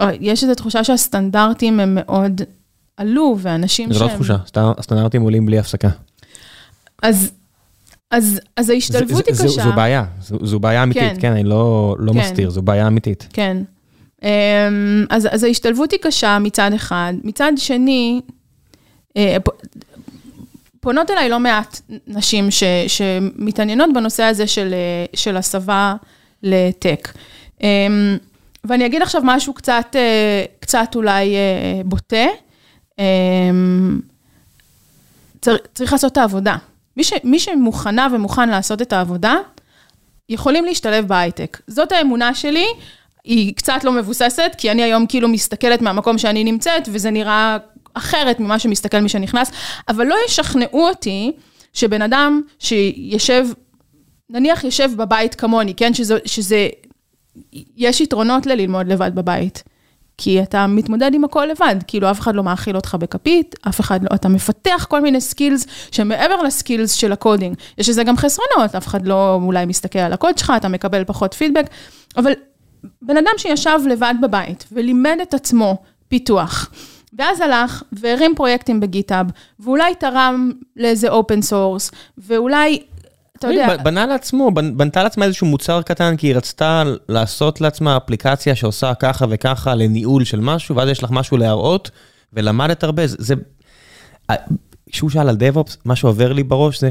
אה, 0.00 0.08
יש 0.20 0.42
איזו 0.42 0.54
תחושה 0.54 0.84
שהסטנדרטים 0.84 1.80
הם 1.80 1.94
מאוד 1.94 2.40
עלו, 2.96 3.36
ואנשים 3.38 3.92
זה 3.92 3.98
שהם... 3.98 4.08
לא 4.08 4.14
תחושה, 4.14 4.36
סטנ- 4.46 4.78
הסטנדרטים 4.78 5.22
עולים 5.22 5.46
בלי 5.46 5.58
הפסקה. 5.58 5.88
אז, 7.02 7.30
אז, 8.10 8.40
אז 8.56 8.70
ההשתלבות 8.70 9.08
זה- 9.16 9.22
היא 9.26 9.34
זה- 9.34 9.44
קשה. 9.44 9.62
זו 9.62 9.72
בעיה, 9.72 10.04
זו- 10.20 10.46
זו 10.46 10.58
בעיה 10.60 10.82
אמיתית, 10.82 11.02
כן. 11.02 11.16
כן, 11.20 11.32
אני 11.32 11.44
לא 11.44 11.96
לא 11.98 12.12
כן. 12.12 12.18
מסתיר, 12.18 12.50
זו 12.50 12.62
בעיה 12.62 12.86
אמיתית. 12.86 13.28
כן. 13.32 13.56
אמ, 14.22 14.28
אז, 15.10 15.28
אז 15.30 15.44
ההשתלבות 15.44 15.90
היא 15.92 16.00
קשה 16.02 16.38
מצד 16.38 16.70
אחד. 16.74 17.14
מצד 17.24 17.52
שני, 17.56 18.20
אה, 19.16 19.36
פונות 20.80 21.10
אליי 21.10 21.28
לא 21.28 21.40
מעט 21.40 21.80
נשים 22.06 22.50
ש, 22.50 22.62
שמתעניינות 22.88 23.90
בנושא 23.94 24.22
הזה 24.22 24.46
של, 24.46 24.74
אה, 24.74 24.78
של 25.16 25.36
הסבה 25.36 25.94
לטק. 26.42 27.08
אמ, 27.62 28.16
ואני 28.64 28.86
אגיד 28.86 29.02
עכשיו 29.02 29.22
משהו 29.24 29.54
קצת, 29.54 29.86
אה, 29.94 30.44
קצת 30.60 30.88
אולי 30.94 31.34
בוטה. 31.84 32.26
אמ, 32.98 34.00
צר, 35.40 35.56
צריך 35.74 35.92
לעשות 35.92 36.12
את 36.12 36.18
העבודה. 36.18 36.56
מי, 36.96 37.04
ש, 37.04 37.12
מי 37.24 37.38
שמוכנה 37.38 38.08
ומוכן 38.12 38.48
לעשות 38.48 38.82
את 38.82 38.92
העבודה, 38.92 39.36
יכולים 40.28 40.64
להשתלב 40.64 41.08
בהייטק. 41.08 41.60
זאת 41.66 41.92
האמונה 41.92 42.34
שלי, 42.34 42.66
היא 43.24 43.54
קצת 43.54 43.84
לא 43.84 43.92
מבוססת, 43.92 44.52
כי 44.58 44.70
אני 44.70 44.82
היום 44.82 45.06
כאילו 45.06 45.28
מסתכלת 45.28 45.82
מהמקום 45.82 46.18
שאני 46.18 46.44
נמצאת, 46.44 46.88
וזה 46.92 47.10
נראה 47.10 47.56
אחרת 47.94 48.40
ממה 48.40 48.58
שמסתכל 48.58 49.00
מי 49.00 49.08
שנכנס, 49.08 49.50
אבל 49.88 50.06
לא 50.06 50.16
ישכנעו 50.26 50.88
אותי 50.88 51.32
שבן 51.72 52.02
אדם 52.02 52.42
שישב, 52.58 53.46
נניח 54.30 54.64
יושב 54.64 54.90
בבית 54.96 55.34
כמוני, 55.34 55.74
כן? 55.74 55.94
שזה, 55.94 56.18
שזה, 56.24 56.68
יש 57.76 58.00
יתרונות 58.00 58.46
לללמוד 58.46 58.86
לבד 58.86 59.14
בבית. 59.14 59.62
כי 60.22 60.42
אתה 60.42 60.66
מתמודד 60.66 61.14
עם 61.14 61.24
הכל 61.24 61.46
לבד, 61.50 61.76
כאילו 61.86 62.10
אף 62.10 62.20
אחד 62.20 62.34
לא 62.34 62.42
מאכיל 62.42 62.76
אותך 62.76 62.96
בכפית, 63.00 63.54
אף 63.68 63.80
אחד 63.80 64.02
לא, 64.02 64.08
אתה 64.14 64.28
מפתח 64.28 64.86
כל 64.90 65.00
מיני 65.00 65.20
skills 65.20 65.66
שמעבר 65.92 66.42
ל 66.42 66.49
skills 66.49 66.92
של 66.92 67.12
ה 67.12 67.18
coding, 67.18 67.56
יש 67.78 67.88
לזה 67.88 68.04
גם 68.04 68.16
חסרונות, 68.16 68.74
אף 68.76 68.86
אחד 68.86 69.06
לא 69.06 69.38
אולי 69.42 69.66
מסתכל 69.66 69.98
על 69.98 70.12
הקוד 70.12 70.38
שלך, 70.38 70.52
אתה 70.56 70.68
מקבל 70.68 71.04
פחות 71.04 71.34
פידבק, 71.34 71.66
אבל 72.16 72.32
בן 73.02 73.16
אדם 73.16 73.32
שישב 73.36 73.78
לבד 73.88 74.14
בבית 74.22 74.66
ולימד 74.72 75.18
את 75.22 75.34
עצמו 75.34 75.76
פיתוח, 76.08 76.70
ואז 77.12 77.40
הלך 77.40 77.82
והרים 77.92 78.34
פרויקטים 78.34 78.80
ב 78.80 78.86
GitHub, 78.86 79.26
ואולי 79.60 79.94
תרם 79.94 80.52
לאיזה 80.76 81.08
open 81.08 81.42
source, 81.42 81.90
ואולי, 82.18 82.82
אתה 83.40 83.48
יודע... 83.48 83.76
בנה 83.82 84.06
לעצמו, 84.06 84.50
בנ- 84.54 84.76
בנתה 84.76 85.02
לעצמה 85.02 85.24
איזשהו 85.24 85.46
מוצר 85.46 85.82
קטן, 85.82 86.16
כי 86.16 86.26
היא 86.26 86.36
רצתה 86.36 86.82
לעשות 87.08 87.60
לעצמה 87.60 87.96
אפליקציה 87.96 88.54
שעושה 88.54 88.94
ככה 88.94 89.26
וככה 89.30 89.74
לניהול 89.74 90.24
של 90.24 90.40
משהו, 90.40 90.76
ואז 90.76 90.88
יש 90.88 91.02
לך 91.02 91.10
משהו 91.10 91.36
להראות, 91.36 91.90
ולמדת 92.32 92.82
הרבה. 92.84 93.02
זה-. 93.06 93.34
כשהוא 94.90 95.10
שאל 95.10 95.28
על 95.28 95.36
DevOps, 95.36 95.76
מה 95.84 95.96
שעובר 95.96 96.32
לי 96.32 96.42
בראש 96.42 96.80
זה, 96.80 96.90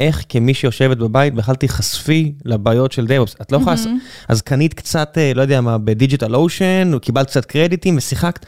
איך 0.00 0.24
כמי 0.28 0.54
שיושבת 0.54 0.96
בבית 0.96 1.34
בכלל 1.34 1.54
תיחשפי 1.54 2.32
לבעיות 2.44 2.92
של 2.92 3.06
DevOps. 3.06 3.42
את 3.42 3.52
לא 3.52 3.56
יכולה, 3.56 3.70
לעשות- 3.76 3.92
אז 4.28 4.42
קנית 4.42 4.74
קצת, 4.74 5.18
אה, 5.18 5.32
לא 5.34 5.42
יודע 5.42 5.60
מה, 5.60 5.78
ב 5.78 6.34
DigitalOcean, 6.34 6.90
או 6.94 7.00
קיבלת 7.00 7.26
קצת 7.26 7.44
קרדיטים 7.44 7.96
ושיחקת. 7.96 8.46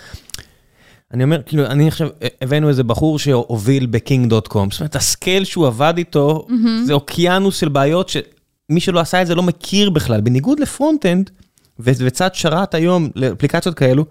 אני 1.15 1.25
אומר, 1.25 1.41
כאילו, 1.47 1.67
אני 1.67 1.89
עכשיו, 1.89 2.09
הבאנו 2.43 2.69
איזה 2.69 2.83
בחור 2.83 3.19
שהוביל 3.19 3.87
ב 3.87 3.93
Booking.com, 3.93 4.71
זאת 4.71 4.81
אומרת, 4.81 4.97
ה 4.97 5.05
scale 5.05 5.45
שהוא 5.45 5.67
עבד 5.67 5.95
איתו, 5.99 6.47
זה 6.85 6.93
אוקיינוס 6.93 7.57
של 7.57 7.69
בעיות 7.69 8.09
שמי 8.09 8.81
שלא 8.81 9.01
עשה 9.01 9.23
את 9.23 9.27
זה 9.27 9.35
לא 9.35 9.43
מכיר 9.43 9.91
בכלל. 9.91 10.21
בניגוד 10.21 10.61
ל 10.61 10.67
front-end, 10.67 11.31
וצד 11.79 12.35
שרת 12.35 12.75
היום 12.75 13.09
לאפליקציות 13.17 13.75
כאלו, 13.75 14.05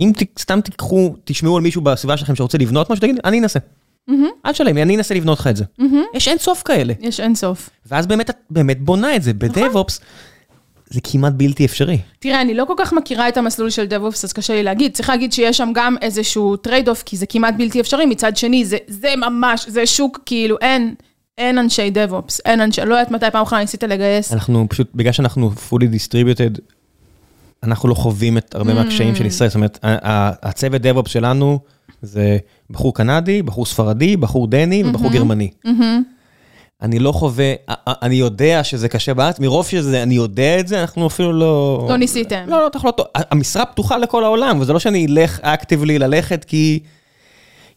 אם 0.00 0.12
ת- 0.16 0.38
סתם 0.38 0.60
תיקחו, 0.60 1.14
תשמעו 1.24 1.56
על 1.56 1.62
מישהו 1.62 1.82
בסביבה 1.82 2.16
שלכם 2.16 2.34
שרוצה 2.36 2.58
לבנות 2.58 2.90
משהו, 2.90 3.00
תגיד, 3.00 3.16
אני 3.24 3.40
אנסה. 3.40 3.58
אל 4.46 4.52
תשלם 4.52 4.74
לי, 4.74 4.82
אני 4.82 4.96
אנסה 4.96 5.14
לבנות 5.14 5.38
לך 5.38 5.46
את 5.46 5.56
זה. 5.56 5.64
יש 6.14 6.28
אין 6.28 6.38
סוף 6.38 6.62
כאלה. 6.64 6.94
יש 7.00 7.20
אינסוף. 7.20 7.70
ואז 7.86 8.06
באמת 8.06 8.30
את 8.30 8.36
באמת 8.50 8.80
בונה 8.80 9.16
את 9.16 9.22
זה. 9.22 9.32
ב 9.34 9.42
DevOps, 9.42 10.00
זה 10.90 11.00
כמעט 11.04 11.32
בלתי 11.36 11.64
אפשרי. 11.64 11.98
תראה, 12.18 12.40
אני 12.40 12.54
לא 12.54 12.64
כל 12.64 12.74
כך 12.76 12.92
מכירה 12.92 13.28
את 13.28 13.36
המסלול 13.36 13.70
של 13.70 13.86
DevOps, 13.90 14.24
אז 14.24 14.32
קשה 14.32 14.54
לי 14.54 14.62
להגיד. 14.62 14.92
צריך 14.92 15.08
להגיד 15.08 15.32
שיש 15.32 15.56
שם 15.56 15.70
גם 15.74 15.96
איזשהו 16.02 16.56
trade-off, 16.56 17.02
כי 17.02 17.16
זה 17.16 17.26
כמעט 17.26 17.54
בלתי 17.56 17.80
אפשרי. 17.80 18.06
מצד 18.06 18.36
שני, 18.36 18.64
זה, 18.64 18.76
זה 18.86 19.08
ממש, 19.16 19.68
זה 19.68 19.86
שוק, 19.86 20.18
כאילו, 20.26 20.56
אין, 20.60 20.94
אין 21.38 21.58
אנשי 21.58 21.90
DevOps, 21.94 22.38
אין 22.44 22.60
אנשי, 22.60 22.80
לא 22.80 22.94
יודעת 22.94 23.10
מתי 23.10 23.26
פעם 23.32 23.42
אחרונה 23.42 23.62
ניסית 23.62 23.84
לגייס. 23.84 24.32
אנחנו 24.32 24.66
פשוט, 24.68 24.90
בגלל 24.94 25.12
שאנחנו 25.12 25.50
fully 25.70 25.84
distributed, 25.84 26.60
אנחנו 27.62 27.88
לא 27.88 27.94
חווים 27.94 28.38
את 28.38 28.54
הרבה 28.54 28.74
מהקשיים 28.74 29.14
של 29.14 29.26
ישראל. 29.26 29.50
זאת 29.50 29.56
אומרת, 29.56 29.78
הצוות 30.42 30.82
DevOps 30.82 31.08
שלנו 31.08 31.58
זה 32.02 32.38
בחור 32.70 32.94
קנדי, 32.94 33.42
בחור 33.42 33.66
ספרדי, 33.66 34.16
בחור 34.16 34.46
דני 34.46 34.84
ובחור 34.84 35.10
גרמני. 35.10 35.50
אני 36.82 36.98
לא 36.98 37.12
חווה, 37.12 37.52
אני 37.86 38.14
יודע 38.14 38.64
שזה 38.64 38.88
קשה 38.88 39.14
בארץ, 39.14 39.40
מרוב 39.40 39.66
שזה, 39.66 40.02
אני 40.02 40.14
יודע 40.14 40.60
את 40.60 40.68
זה, 40.68 40.80
אנחנו 40.80 41.06
אפילו 41.06 41.32
לא... 41.32 41.86
לא 41.88 41.96
ניסיתם. 41.96 42.44
לא, 42.46 42.64
לא, 42.64 42.68
תחלוט, 42.68 43.00
המשרה 43.14 43.66
פתוחה 43.66 43.98
לכל 43.98 44.24
העולם, 44.24 44.60
וזה 44.60 44.72
לא 44.72 44.78
שאני 44.78 45.06
אלך 45.06 45.40
actively 45.42 45.98
ללכת, 45.98 46.44
כי, 46.44 46.80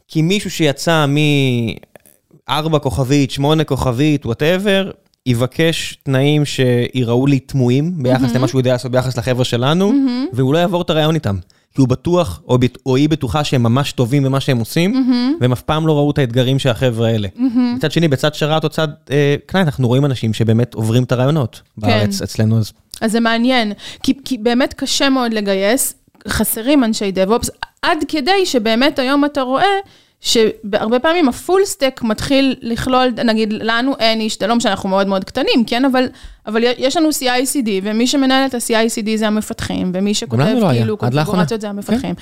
כי 0.08 0.22
מישהו 0.22 0.52
שיצא 0.52 1.06
מ-4 1.06 2.80
כוכבית, 2.80 3.32
8 3.32 3.64
כוכבית, 3.64 4.26
whatever, 4.26 4.92
יבקש 5.26 5.98
תנאים 6.04 6.46
שיראו 6.46 7.28
לי 7.28 7.40
תמוהים 7.40 8.04
ביחס 8.04 8.36
למה 8.36 8.48
שהוא 8.48 8.60
יודע 8.60 8.72
לעשות 8.72 8.92
ביחס 8.92 9.18
לחבר'ה 9.18 9.46
שלנו, 9.46 9.94
והוא 10.34 10.54
לא 10.54 10.60
יעבור 10.60 10.82
את 10.82 10.90
הרעיון 10.90 11.16
איתם. 11.16 11.36
כי 11.76 11.82
הוא 11.82 11.88
בטוח, 11.88 12.42
או, 12.48 12.58
בת- 12.58 12.78
או 12.86 12.96
היא 12.96 13.10
בטוחה 13.10 13.44
שהם 13.44 13.64
ממש 13.64 13.92
טובים 13.92 14.24
במה 14.24 14.40
שהם 14.40 14.58
עושים, 14.58 14.94
והם 15.42 15.52
אף 15.52 15.62
פעם 15.62 15.88
לא 15.88 15.94
ראו 15.98 16.12
את 16.12 16.18
האתגרים 16.18 16.60
של 16.60 16.70
החבר'ה 16.70 17.08
האלה. 17.08 17.28
מצד 17.76 17.92
שני, 17.92 18.08
בצד 18.08 18.34
שרת 18.34 18.64
או 18.64 18.70
צד 18.70 18.88
אה, 19.12 19.36
קליינט, 19.46 19.68
אנחנו 19.68 19.88
רואים 19.88 20.06
אנשים 20.06 20.34
שבאמת 20.34 20.74
עוברים 20.74 21.04
את 21.04 21.12
הרעיונות 21.12 21.62
בארץ, 21.78 22.22
אצלנו. 22.22 22.58
אז 22.58 22.72
אז 23.02 23.12
זה 23.12 23.20
מעניין, 23.20 23.74
כי, 24.04 24.14
כי 24.26 24.38
באמת 24.38 24.74
קשה 24.74 25.10
מאוד 25.10 25.34
לגייס, 25.34 25.94
חסרים 26.28 26.84
אנשי 26.84 27.12
DevOps, 27.16 27.50
עד 27.82 27.98
כדי 28.08 28.46
שבאמת 28.46 29.00
היום 29.00 29.26
אתה 29.26 29.42
רואה 29.42 29.66
שהרבה 30.22 31.00
פעמים 31.00 31.30
הפול 31.30 31.66
סטק 31.66 32.00
מתחיל 32.04 32.56
לכלול, 32.62 33.08
נגיד, 33.26 33.54
לנו 33.54 33.96
אין 34.00 34.20
איש, 34.20 34.42
לא 34.42 34.56
משנה, 34.56 34.72
אנחנו 34.72 34.90
מאוד 34.90 35.08
מאוד 35.08 35.24
קטנים, 35.24 35.66
כן? 35.68 35.86
אבל, 35.86 36.08
אבל 36.46 36.64
יש 36.78 36.98
לנו 36.98 37.10
CI/CD, 37.10 37.70
ומי 37.84 38.08
שמנהל 38.08 38.46
את 38.48 38.54
ה-CI/CD 38.54 39.10
זה 39.16 39.28
המפתחים, 39.28 39.92
ומי 39.96 40.14
שכותב 40.14 40.42
לא 40.42 40.70
כאילו. 40.70 40.98
קונפיגורציות 40.98 41.62
זה 41.62 41.70
המפתחים. 41.70 42.16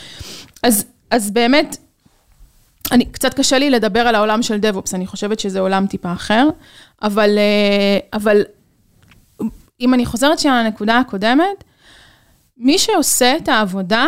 אז, 0.63 0.85
אז 1.11 1.31
באמת, 1.31 1.77
אני, 2.91 3.05
קצת 3.05 3.33
קשה 3.33 3.59
לי 3.59 3.69
לדבר 3.69 3.99
על 3.99 4.15
העולם 4.15 4.43
של 4.43 4.59
DevOps, 4.59 4.91
אני 4.93 5.07
חושבת 5.07 5.39
שזה 5.39 5.59
עולם 5.59 5.87
טיפה 5.87 6.13
אחר, 6.13 6.47
אבל, 7.01 7.37
אה, 7.37 7.99
אבל 8.13 8.41
אם 9.81 9.93
אני 9.93 10.05
חוזרת 10.05 10.39
שנייה 10.39 10.63
לנקודה 10.63 10.97
הקודמת, 10.97 11.63
מי 12.57 12.77
שעושה 12.77 13.37
את 13.37 13.47
העבודה, 13.47 14.07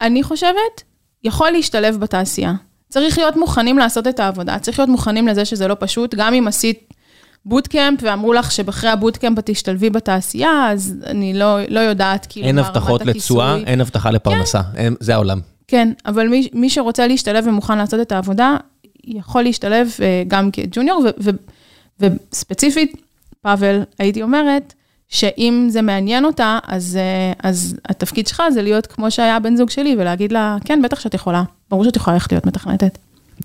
אני 0.00 0.22
חושבת, 0.22 0.82
יכול 1.24 1.50
להשתלב 1.50 1.96
בתעשייה. 1.96 2.52
צריך 2.94 3.18
להיות 3.18 3.36
מוכנים 3.36 3.78
לעשות 3.78 4.06
את 4.06 4.20
העבודה, 4.20 4.58
צריך 4.58 4.78
להיות 4.78 4.90
מוכנים 4.90 5.28
לזה 5.28 5.44
שזה 5.44 5.68
לא 5.68 5.76
פשוט, 5.80 6.14
גם 6.14 6.34
אם 6.34 6.48
עשית 6.48 6.94
בוטקאמפ 7.44 8.00
ואמרו 8.02 8.32
לך 8.32 8.52
שאחרי 8.52 8.90
הבוטקאמפ 8.90 9.38
את 9.38 9.46
תשתלבי 9.46 9.90
בתעשייה, 9.90 10.68
אז 10.70 10.94
אני 11.06 11.34
לא, 11.34 11.58
לא 11.68 11.80
יודעת 11.80 12.26
כאילו 12.28 12.46
אין 12.46 12.58
הבטחות 12.58 13.00
לתשואה. 13.06 13.56
אין 13.56 13.80
הבטחה 13.80 14.10
לפרנסה, 14.10 14.60
אין- 14.76 14.94
זה 15.00 15.14
העולם. 15.14 15.40
כן, 15.68 15.92
אבל 16.06 16.28
מי, 16.28 16.48
מי 16.52 16.70
שרוצה 16.70 17.06
להשתלב 17.06 17.44
ומוכן 17.46 17.78
לעשות 17.78 18.00
את 18.00 18.12
העבודה, 18.12 18.56
יכול 19.04 19.42
להשתלב 19.42 19.90
אה, 20.02 20.22
גם 20.28 20.50
כג'וניור, 20.50 21.04
ו, 21.04 21.30
ו, 22.00 22.06
וספציפית, 22.32 22.96
פאבל, 23.42 23.80
הייתי 23.98 24.22
אומרת, 24.22 24.74
שאם 25.08 25.66
זה 25.70 25.82
מעניין 25.82 26.24
אותה, 26.24 26.58
אז, 26.66 26.96
אה, 27.00 27.32
אז 27.50 27.76
התפקיד 27.88 28.26
שלך 28.26 28.42
זה 28.54 28.62
להיות 28.62 28.86
כמו 28.86 29.10
שהיה 29.10 29.40
בן 29.40 29.56
זוג 29.56 29.70
שלי, 29.70 29.96
ולהגיד 29.98 30.32
לה, 30.32 30.56
כן, 30.64 30.80
בטח 30.84 31.00
שאת 31.00 31.14
יכולה, 31.14 31.42
ברור 31.70 31.84
שאת 31.84 31.96
יכולה 31.96 32.14
ללכת 32.14 32.32
להיות 32.32 32.46
מתכנתת. 32.46 32.98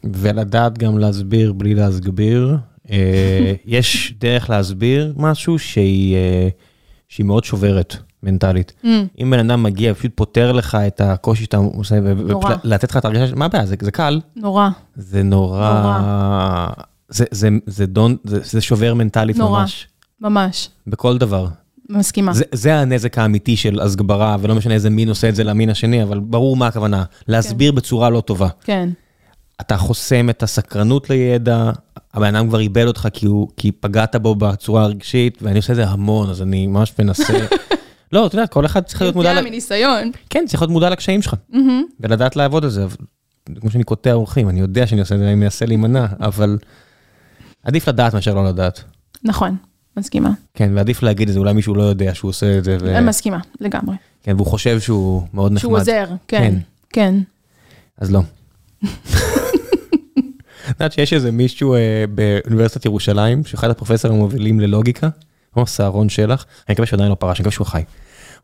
ולדעת 0.03 0.77
גם 0.77 0.97
להסביר 0.97 1.53
בלי 1.53 1.75
להסגביר. 1.75 2.57
אה, 2.91 3.53
יש 3.65 4.13
דרך 4.19 4.49
להסביר 4.49 5.13
משהו 5.17 5.59
שהיא, 5.59 6.15
אה, 6.15 6.49
שהיא 7.09 7.25
מאוד 7.25 7.43
שוברת 7.43 7.95
מנטלית. 8.23 8.73
Mm. 8.83 8.87
אם 9.19 9.31
בן 9.31 9.39
אדם 9.49 9.63
מגיע, 9.63 9.93
פשוט 9.93 10.11
פותר 10.15 10.51
לך 10.51 10.77
את 10.87 11.01
הקושי 11.01 11.43
שאתה 11.43 11.57
עושה. 11.57 11.95
ולתת 12.63 12.91
לך 12.91 12.97
את 12.97 13.05
הרגשה, 13.05 13.35
מה 13.35 13.45
הבעיה, 13.45 13.65
זה, 13.65 13.75
זה 13.81 13.91
קל, 13.91 14.21
נורא, 14.35 14.69
זה 14.95 15.23
נורא, 15.23 15.81
נורא. 15.81 16.67
זה, 17.09 17.25
זה, 17.31 17.49
זה, 17.65 17.85
דון, 17.85 18.15
זה, 18.23 18.39
זה 18.43 18.61
שובר 18.61 18.93
מנטלית 18.93 19.37
נורא. 19.37 19.59
ממש, 19.59 19.87
ממש, 20.21 20.69
בכל 20.87 21.17
דבר. 21.17 21.47
מסכימה. 21.89 22.33
זה, 22.33 22.43
זה 22.51 22.75
הנזק 22.75 23.17
האמיתי 23.17 23.57
של 23.57 23.79
הסגברה, 23.79 24.37
ולא 24.39 24.55
משנה 24.55 24.73
איזה 24.73 24.89
מין 24.89 25.09
עושה 25.09 25.29
את 25.29 25.35
זה 25.35 25.43
למין 25.43 25.69
השני, 25.69 26.03
אבל 26.03 26.19
ברור 26.19 26.57
מה 26.57 26.67
הכוונה, 26.67 27.03
להסביר 27.27 27.71
בצורה 27.71 28.09
לא 28.09 28.21
טובה. 28.21 28.47
כן, 28.63 28.89
אתה 29.61 29.77
חוסם 29.77 30.29
את 30.29 30.43
הסקרנות 30.43 31.09
לידע, 31.09 31.71
הבן 32.13 32.35
אדם 32.35 32.47
כבר 32.47 32.59
איבד 32.59 32.87
אותך 32.87 33.07
כי, 33.13 33.25
הוא, 33.25 33.47
כי 33.57 33.71
פגעת 33.71 34.15
בו 34.15 34.35
בצורה 34.35 34.83
הרגשית, 34.83 35.37
ואני 35.41 35.57
עושה 35.57 35.73
את 35.73 35.77
זה 35.77 35.87
המון, 35.87 36.29
אז 36.29 36.41
אני 36.41 36.67
ממש 36.67 36.93
מנסה 36.99 37.33
לא, 38.13 38.27
אתה 38.27 38.35
יודע, 38.35 38.47
כל 38.47 38.65
אחד 38.65 38.83
צריך 38.83 39.01
להיות 39.01 39.15
מודע, 39.15 39.29
יודע 39.29 39.41
מניסיון. 39.41 40.11
כן, 40.29 40.45
צריך 40.47 40.61
להיות 40.61 40.71
מודע 40.71 40.89
לקשיים 40.89 41.21
שלך. 41.21 41.35
ולדעת 41.99 42.35
לעבוד 42.35 42.63
על 42.63 42.69
זה. 42.69 42.85
כמו 43.59 43.71
שאני 43.71 43.83
קוטע 43.83 44.13
אורחים, 44.13 44.49
אני 44.49 44.59
יודע 44.59 44.87
שאני 44.87 45.01
עושה 45.01 45.15
את 45.15 45.19
זה, 45.19 45.25
אני 45.25 45.35
מנסה 45.35 45.65
להימנע, 45.65 46.05
אבל 46.19 46.57
עדיף 47.63 47.87
לדעת 47.87 48.13
מאשר 48.13 48.33
לא 48.33 48.45
לדעת. 48.45 48.83
נכון, 49.23 49.55
מסכימה. 49.97 50.29
כן, 50.53 50.71
ועדיף 50.75 51.03
להגיד 51.03 51.27
את 51.27 51.33
זה, 51.33 51.39
אולי 51.39 51.53
מישהו 51.53 51.75
לא 51.75 51.83
יודע 51.83 52.15
שהוא 52.15 52.29
עושה 52.29 52.57
את 52.57 52.63
זה, 52.63 52.77
ו... 52.81 53.01
מסכימה, 53.01 53.39
לגמרי. 53.61 53.95
כן, 54.23 54.35
והוא 54.35 54.47
חושב 54.47 54.79
שהוא 54.79 55.21
מאוד 55.33 55.51
נחמד. 55.51 55.59
שהוא 55.61 55.77
עוזר, 55.77 56.05
כן, 56.27 56.41
כן. 56.51 56.55
כן. 56.89 57.15
אז 57.97 58.11
לא. 58.11 58.21
את 60.69 60.69
יודעת 60.69 60.91
שיש 60.91 61.13
איזה 61.13 61.31
מישהו 61.31 61.73
אה, 61.75 62.05
באוניברסיטת 62.15 62.85
ירושלים, 62.85 63.45
שאחד 63.45 63.69
הפרופסורים 63.69 64.17
המובילים 64.17 64.59
ללוגיקה, 64.59 65.09
כמו 65.53 65.67
סהרון 65.67 66.09
שלח, 66.09 66.45
אני 66.67 66.73
מקווה 66.73 66.85
שהוא 66.87 66.97
עדיין 66.97 67.09
לא 67.09 67.15
פרש, 67.15 67.37
אני 67.39 67.43
מקווה 67.43 67.51
שהוא 67.51 67.67
חי. 67.67 67.83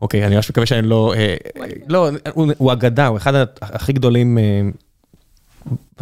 אוקיי, 0.02 0.26
אני 0.26 0.34
ממש 0.34 0.50
מקווה 0.50 0.66
שאני 0.66 0.86
לא... 0.88 1.14
אה, 1.16 1.36
לא, 1.88 2.08
הוא- 2.32 2.52
הוא 2.58 2.72
אגדה, 2.72 3.06
הוא 3.06 3.16
אחד 3.16 3.32
הכי 3.62 3.92
גדולים, 3.92 4.38
אה, 4.38 4.60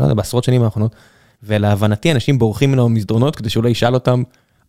לא 0.08 0.14
בעשרות 0.14 0.44
שנים 0.44 0.62
האחרונות, 0.62 0.94
ולהבנתי 1.42 2.12
אנשים 2.12 2.38
בורחים 2.38 2.70
ממנו 2.70 2.84
במסדרונות 2.88 3.36
כדי 3.36 3.50
שהוא 3.50 3.64
לא 3.64 3.68
ישאל 3.68 3.94
אותם 3.94 4.22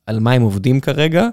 על 0.07 0.19
מה 0.19 0.31
הם 0.31 0.41
עובדים 0.41 0.79
כרגע, 0.79 1.27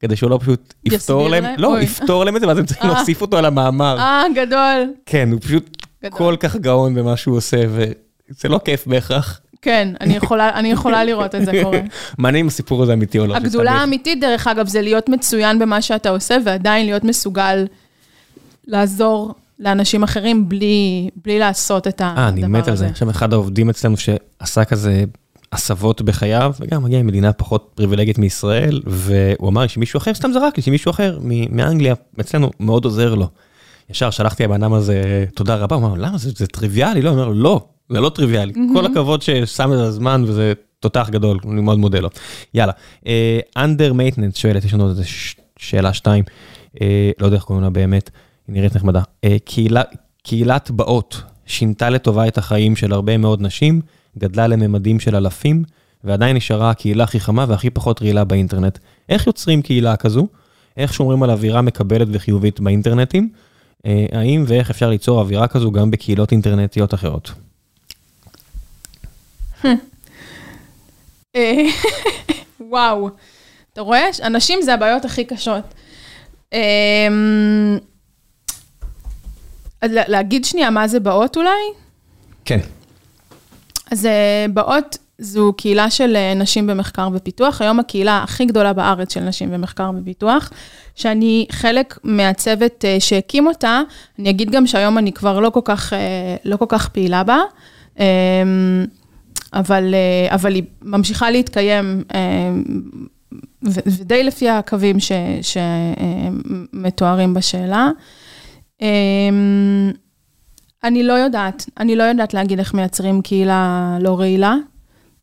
כדי 0.00 0.16
שהוא 0.16 0.30
לא 0.30 0.38
פשוט 0.42 0.74
יפתור 0.84 1.28
להם, 1.28 1.42
להם? 1.42 1.54
לא. 1.58 1.80
יפתור 1.80 2.24
להם 2.24 2.36
את 2.36 2.40
זה, 2.40 2.48
ואז 2.48 2.58
הם 2.58 2.66
צריכים 2.66 2.90
אה. 2.90 2.96
להוסיף 2.96 3.22
אותו 3.22 3.38
על 3.38 3.44
המאמר. 3.44 3.98
אה, 3.98 4.24
גדול. 4.34 4.92
כן, 5.06 5.28
הוא 5.32 5.40
פשוט 5.40 5.76
גדול. 6.04 6.18
כל 6.18 6.36
כך 6.40 6.56
גאון 6.56 6.94
במה 6.94 7.16
שהוא 7.16 7.36
עושה, 7.36 7.56
וזה 7.68 8.48
לא 8.48 8.60
כיף 8.64 8.86
בהכרח. 8.86 9.40
כן, 9.62 9.88
אני 10.00 10.16
יכולה, 10.16 10.50
אני 10.54 10.70
יכולה 10.70 11.04
לראות 11.04 11.34
את 11.34 11.44
זה 11.44 11.52
קורה. 11.62 11.80
מעניין 12.18 12.44
אם 12.44 12.48
הסיפור 12.48 12.82
הזה 12.82 12.92
אמיתי 12.92 13.18
או 13.18 13.26
לא. 13.26 13.36
הגדולה 13.36 13.72
האמיתית, 13.72 14.20
דרך 14.20 14.46
אגב, 14.46 14.68
זה 14.68 14.82
להיות 14.82 15.08
מצוין 15.08 15.58
במה 15.58 15.82
שאתה 15.82 16.10
עושה, 16.10 16.36
ועדיין 16.44 16.86
להיות 16.86 17.04
מסוגל 17.04 17.66
לעזור 18.66 19.34
לאנשים 19.58 20.02
אחרים 20.02 20.48
בלי, 20.48 21.10
בלי 21.24 21.38
לעשות 21.38 21.88
את 21.88 22.00
הדבר 22.00 22.20
הזה. 22.20 22.20
אה, 22.20 22.28
אני 22.28 22.46
מת 22.46 22.68
על 22.68 22.76
זה. 22.76 22.86
עכשיו 22.86 23.10
אחד 23.10 23.32
העובדים 23.32 23.70
אצלנו 23.70 23.96
שעשה 23.96 24.64
כזה 24.64 25.04
הסבות 25.54 26.02
בחייו, 26.02 26.52
וגם 26.60 26.84
מגיע 26.84 27.02
ממדינה 27.02 27.32
פחות 27.32 27.70
פריבילגית 27.74 28.18
מישראל, 28.18 28.80
והוא 28.86 29.48
אמר 29.48 29.66
שמישהו 29.66 29.98
אחר, 29.98 30.14
סתם 30.14 30.32
זרק 30.32 30.56
לי, 30.56 30.62
שמישהו 30.62 30.90
אחר 30.90 31.18
מאנגליה, 31.50 31.94
אצלנו 32.20 32.50
מאוד 32.60 32.84
עוזר 32.84 33.14
לו. 33.14 33.28
ישר 33.90 34.10
שלחתי 34.10 34.44
לבן 34.44 34.62
אדם 34.62 34.72
הזה, 34.72 35.24
תודה 35.34 35.56
רבה, 35.56 35.76
הוא 35.76 35.86
אמר, 35.86 35.94
למה 35.94 36.18
זה, 36.18 36.30
זה 36.36 36.46
טריוויאלי? 36.46 37.02
לא, 37.02 37.10
הוא 37.10 37.18
אומר, 37.18 37.28
לא, 37.28 37.66
זה 37.88 38.00
לא 38.00 38.08
טריוויאלי. 38.08 38.52
כל 38.74 38.86
הכבוד 38.86 39.22
ששם 39.22 39.72
את 39.72 39.78
הזמן, 39.78 40.24
וזה 40.26 40.52
תותח 40.80 41.08
גדול, 41.10 41.38
אני 41.50 41.60
מאוד 41.60 41.78
מודה 41.78 42.00
לו. 42.00 42.08
יאללה, 42.54 42.72
אה, 43.06 43.38
under 43.58 43.92
maintenance 43.92 44.38
שואלת, 44.38 44.64
יש 44.64 44.74
לנו 44.74 44.88
איזה 44.88 45.02
שאלה 45.56 45.92
שתיים, 45.94 46.24
אה, 46.80 47.10
לא 47.18 47.26
יודע 47.26 47.36
איך 47.36 47.44
קוראים 47.44 47.64
לה 47.64 47.70
באמת, 47.70 48.10
היא 48.48 48.54
נראית 48.54 48.76
נחמדה. 48.76 49.02
אה, 49.24 49.36
קהילה, 49.44 49.82
קהילת 50.22 50.70
באות 50.70 51.22
שינתה 51.46 51.90
לטובה 51.90 52.28
את 52.28 52.38
החיים 52.38 52.76
של 52.76 52.92
הרבה 52.92 53.16
מאוד 53.16 53.42
נשים, 53.42 53.80
גדלה 54.18 54.46
לממדים 54.46 55.00
של 55.00 55.16
אלפים, 55.16 55.64
ועדיין 56.04 56.36
נשארה 56.36 56.70
הקהילה 56.70 57.04
הכי 57.04 57.20
חמה 57.20 57.44
והכי 57.48 57.70
פחות 57.70 58.02
רעילה 58.02 58.24
באינטרנט. 58.24 58.78
איך 59.08 59.26
יוצרים 59.26 59.62
קהילה 59.62 59.96
כזו? 59.96 60.26
איך 60.76 60.94
שומרים 60.94 61.22
על 61.22 61.30
אווירה 61.30 61.62
מקבלת 61.62 62.08
וחיובית 62.12 62.60
באינטרנטים? 62.60 63.30
אה, 63.86 64.06
האם 64.12 64.44
ואיך 64.46 64.70
אפשר 64.70 64.90
ליצור 64.90 65.20
אווירה 65.20 65.48
כזו 65.48 65.72
גם 65.72 65.90
בקהילות 65.90 66.32
אינטרנטיות 66.32 66.94
אחרות? 66.94 67.32
אה, 71.36 71.52
וואו, 72.60 73.10
אתה 73.72 73.80
רואה? 73.80 74.00
אנשים 74.22 74.62
זה 74.62 74.74
הבעיות 74.74 75.04
הכי 75.04 75.24
קשות. 75.24 75.64
אז 79.80 79.90
לה- 79.92 80.08
להגיד 80.08 80.44
שנייה 80.44 80.70
מה 80.70 80.88
זה 80.88 81.00
באות 81.00 81.36
אולי? 81.36 81.48
כן. 82.44 82.60
אז 83.94 84.06
אה, 84.06 84.46
באות 84.54 84.98
זו 85.18 85.52
קהילה 85.56 85.90
של 85.90 86.16
אה, 86.16 86.34
נשים 86.34 86.66
במחקר 86.66 87.08
ופיתוח, 87.12 87.62
היום 87.62 87.80
הקהילה 87.80 88.22
הכי 88.22 88.44
גדולה 88.44 88.72
בארץ 88.72 89.14
של 89.14 89.20
נשים 89.20 89.50
במחקר 89.50 89.90
ופיתוח, 89.96 90.50
שאני 90.94 91.46
חלק 91.52 91.98
מהצוות 92.04 92.84
אה, 92.84 92.96
שהקים 93.00 93.46
אותה, 93.46 93.80
אני 94.18 94.30
אגיד 94.30 94.50
גם 94.50 94.66
שהיום 94.66 94.98
אני 94.98 95.12
כבר 95.12 95.40
לא 95.40 95.50
כל 95.50 95.60
כך, 95.64 95.92
לא 96.44 96.56
כל 96.56 96.64
כך 96.68 96.88
פעילה 96.88 97.24
בה, 97.24 97.38
אה, 98.00 98.04
אבל, 99.52 99.94
אבל 100.28 100.54
היא 100.54 100.62
ממשיכה 100.82 101.30
להתקיים, 101.30 102.04
ודי 103.62 104.22
לפי 104.22 104.48
הקווים 104.48 104.96
שמתוארים 106.72 107.34
בשאלה. 107.34 107.90
אני 110.84 111.02
לא 111.02 111.12
יודעת, 111.12 111.66
אני 111.80 111.96
לא 111.96 112.02
יודעת 112.02 112.34
להגיד 112.34 112.58
איך 112.58 112.74
מייצרים 112.74 113.22
קהילה 113.22 113.96
לא 114.00 114.18
רעילה. 114.20 114.54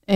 אמ, 0.09 0.15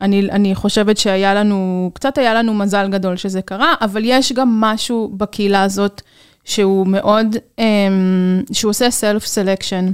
אני, 0.00 0.30
אני 0.30 0.54
חושבת 0.54 0.98
שהיה 0.98 1.34
לנו, 1.34 1.90
קצת 1.94 2.18
היה 2.18 2.34
לנו 2.34 2.54
מזל 2.54 2.88
גדול 2.88 3.16
שזה 3.16 3.42
קרה, 3.42 3.74
אבל 3.80 4.02
יש 4.04 4.32
גם 4.32 4.60
משהו 4.60 5.12
בקהילה 5.16 5.62
הזאת 5.62 6.02
שהוא 6.44 6.86
מאוד, 6.86 7.36
אמ, 7.58 8.42
שהוא 8.52 8.70
עושה 8.70 8.90
סלף 8.90 9.26
סלקשן. 9.26 9.84
אני 9.84 9.92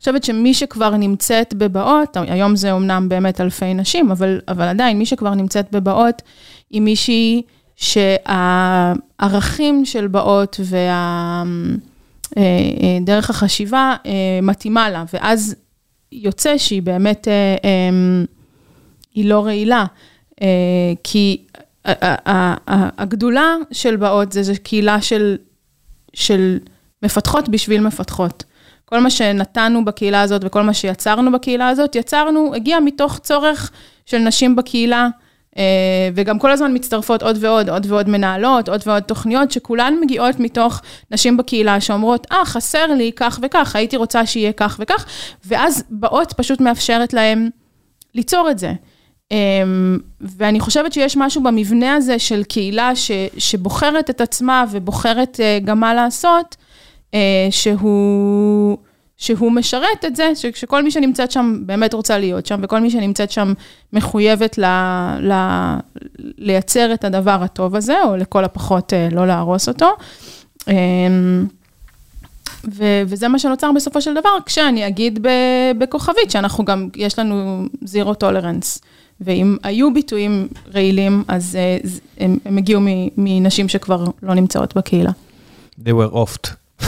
חושבת 0.00 0.24
שמי 0.24 0.54
שכבר 0.54 0.96
נמצאת 0.96 1.54
בבאות, 1.54 2.16
היום 2.16 2.56
זה 2.56 2.72
אומנם 2.72 3.08
באמת 3.08 3.40
אלפי 3.40 3.74
נשים, 3.74 4.10
אבל, 4.10 4.40
אבל 4.48 4.68
עדיין, 4.68 4.98
מי 4.98 5.06
שכבר 5.06 5.34
נמצאת 5.34 5.72
בבאות, 5.72 6.22
היא 6.70 6.80
מישהי 6.80 7.42
שהערכים 7.76 8.24
של 9.84 10.06
באות 10.06 10.60
וה... 10.64 11.42
אה, 12.38 12.42
אה, 12.42 12.98
דרך 13.00 13.30
החשיבה 13.30 13.96
אה, 14.06 14.12
מתאימה 14.42 14.90
לה, 14.90 15.04
ואז 15.12 15.54
יוצא 16.12 16.58
שהיא 16.58 16.82
באמת, 16.82 17.28
היא 19.14 19.24
לא 19.24 19.44
רעילה. 19.44 19.84
כי 21.04 21.42
הגדולה 22.98 23.54
של 23.72 23.96
באות 23.96 24.32
זה, 24.32 24.42
זה 24.42 24.56
קהילה 24.56 25.00
של, 25.00 25.36
של 26.14 26.58
מפתחות 27.02 27.48
בשביל 27.48 27.80
מפתחות. 27.80 28.44
כל 28.84 28.98
מה 28.98 29.10
שנתנו 29.10 29.84
בקהילה 29.84 30.20
הזאת 30.20 30.42
וכל 30.44 30.62
מה 30.62 30.74
שיצרנו 30.74 31.32
בקהילה 31.32 31.68
הזאת, 31.68 31.94
יצרנו, 31.94 32.54
הגיע 32.54 32.80
מתוך 32.80 33.18
צורך 33.18 33.70
של 34.06 34.18
נשים 34.18 34.56
בקהילה, 34.56 35.08
וגם 36.14 36.38
כל 36.38 36.50
הזמן 36.50 36.74
מצטרפות 36.74 37.22
עוד 37.22 37.38
ועוד, 37.40 37.68
עוד 37.68 37.86
ועוד 37.88 38.08
מנהלות, 38.08 38.68
עוד 38.68 38.82
ועוד 38.86 39.02
תוכניות, 39.02 39.50
שכולן 39.50 39.94
מגיעות 40.00 40.40
מתוך 40.40 40.80
נשים 41.10 41.36
בקהילה 41.36 41.80
שאומרות, 41.80 42.26
אה, 42.32 42.44
חסר 42.44 42.86
לי 42.86 43.10
כך 43.16 43.40
וכך, 43.42 43.76
הייתי 43.76 43.96
רוצה 43.96 44.26
שיהיה 44.26 44.52
כך 44.52 44.76
וכך, 44.80 45.06
ואז 45.46 45.84
באות 45.90 46.32
פשוט 46.32 46.60
מאפשרת 46.60 47.12
להם 47.12 47.48
ליצור 48.14 48.50
את 48.50 48.58
זה. 48.58 48.72
אמ, 49.30 49.98
ואני 50.20 50.60
חושבת 50.60 50.92
שיש 50.92 51.16
משהו 51.16 51.42
במבנה 51.42 51.94
הזה 51.94 52.18
של 52.18 52.44
קהילה 52.44 52.96
ש, 52.96 53.10
שבוחרת 53.38 54.10
את 54.10 54.20
עצמה 54.20 54.64
ובוחרת 54.70 55.40
אה, 55.40 55.58
גם 55.64 55.80
מה 55.80 55.94
לעשות, 55.94 56.56
אה, 57.14 57.48
שהוא, 57.50 58.76
שהוא 59.18 59.52
משרת 59.52 60.04
את 60.06 60.16
זה, 60.16 60.30
ש- 60.34 60.46
שכל 60.54 60.82
מי 60.82 60.90
שנמצאת 60.90 61.30
שם 61.32 61.62
באמת 61.66 61.94
רוצה 61.94 62.18
להיות 62.18 62.46
שם, 62.46 62.60
וכל 62.62 62.80
מי 62.80 62.90
שנמצאת 62.90 63.30
שם 63.30 63.52
מחויבת 63.92 64.58
ל, 64.58 64.64
ל, 65.20 65.32
לייצר 66.38 66.94
את 66.94 67.04
הדבר 67.04 67.42
הטוב 67.42 67.74
הזה, 67.76 67.96
או 68.04 68.16
לכל 68.16 68.44
הפחות 68.44 68.92
אה, 68.92 69.08
לא 69.12 69.26
להרוס 69.26 69.68
אותו. 69.68 69.88
אמ, 70.68 70.74
ו- 72.74 73.02
וזה 73.06 73.28
מה 73.28 73.38
שנוצר 73.38 73.70
בסופו 73.76 74.00
של 74.00 74.14
דבר, 74.14 74.30
כשאני 74.46 74.86
אגיד 74.86 75.18
ב- 75.22 75.28
בכוכבית, 75.78 76.30
שאנחנו 76.30 76.64
גם, 76.64 76.88
יש 76.96 77.18
לנו 77.18 77.64
זירו 77.84 78.14
טולרנס. 78.14 78.78
ואם 79.20 79.56
היו 79.62 79.94
ביטויים 79.94 80.48
רעילים, 80.74 81.24
אז 81.28 81.56
אה, 81.60 81.78
הם, 82.18 82.38
הם 82.44 82.58
הגיעו 82.58 82.80
מ- 82.80 82.86
מנשים 83.16 83.68
שכבר 83.68 84.04
לא 84.22 84.34
נמצאות 84.34 84.76
בקהילה. 84.76 85.10
They 85.80 85.92
were 85.92 86.14
oft. 86.14 86.48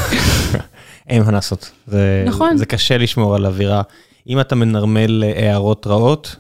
אין 1.11 1.23
מה 1.23 1.33
לעשות. 1.33 1.71
זה, 1.87 2.25
נכון. 2.27 2.57
זה 2.57 2.67
קשה 2.67 2.99
לשמור 2.99 3.35
על 3.35 3.47
אווירה. 3.47 3.83
אם 4.27 4.41
אתה 4.41 4.55
מנרמל 4.55 5.25
אה, 5.25 5.49
הערות 5.51 5.87
רעות, 5.87 6.37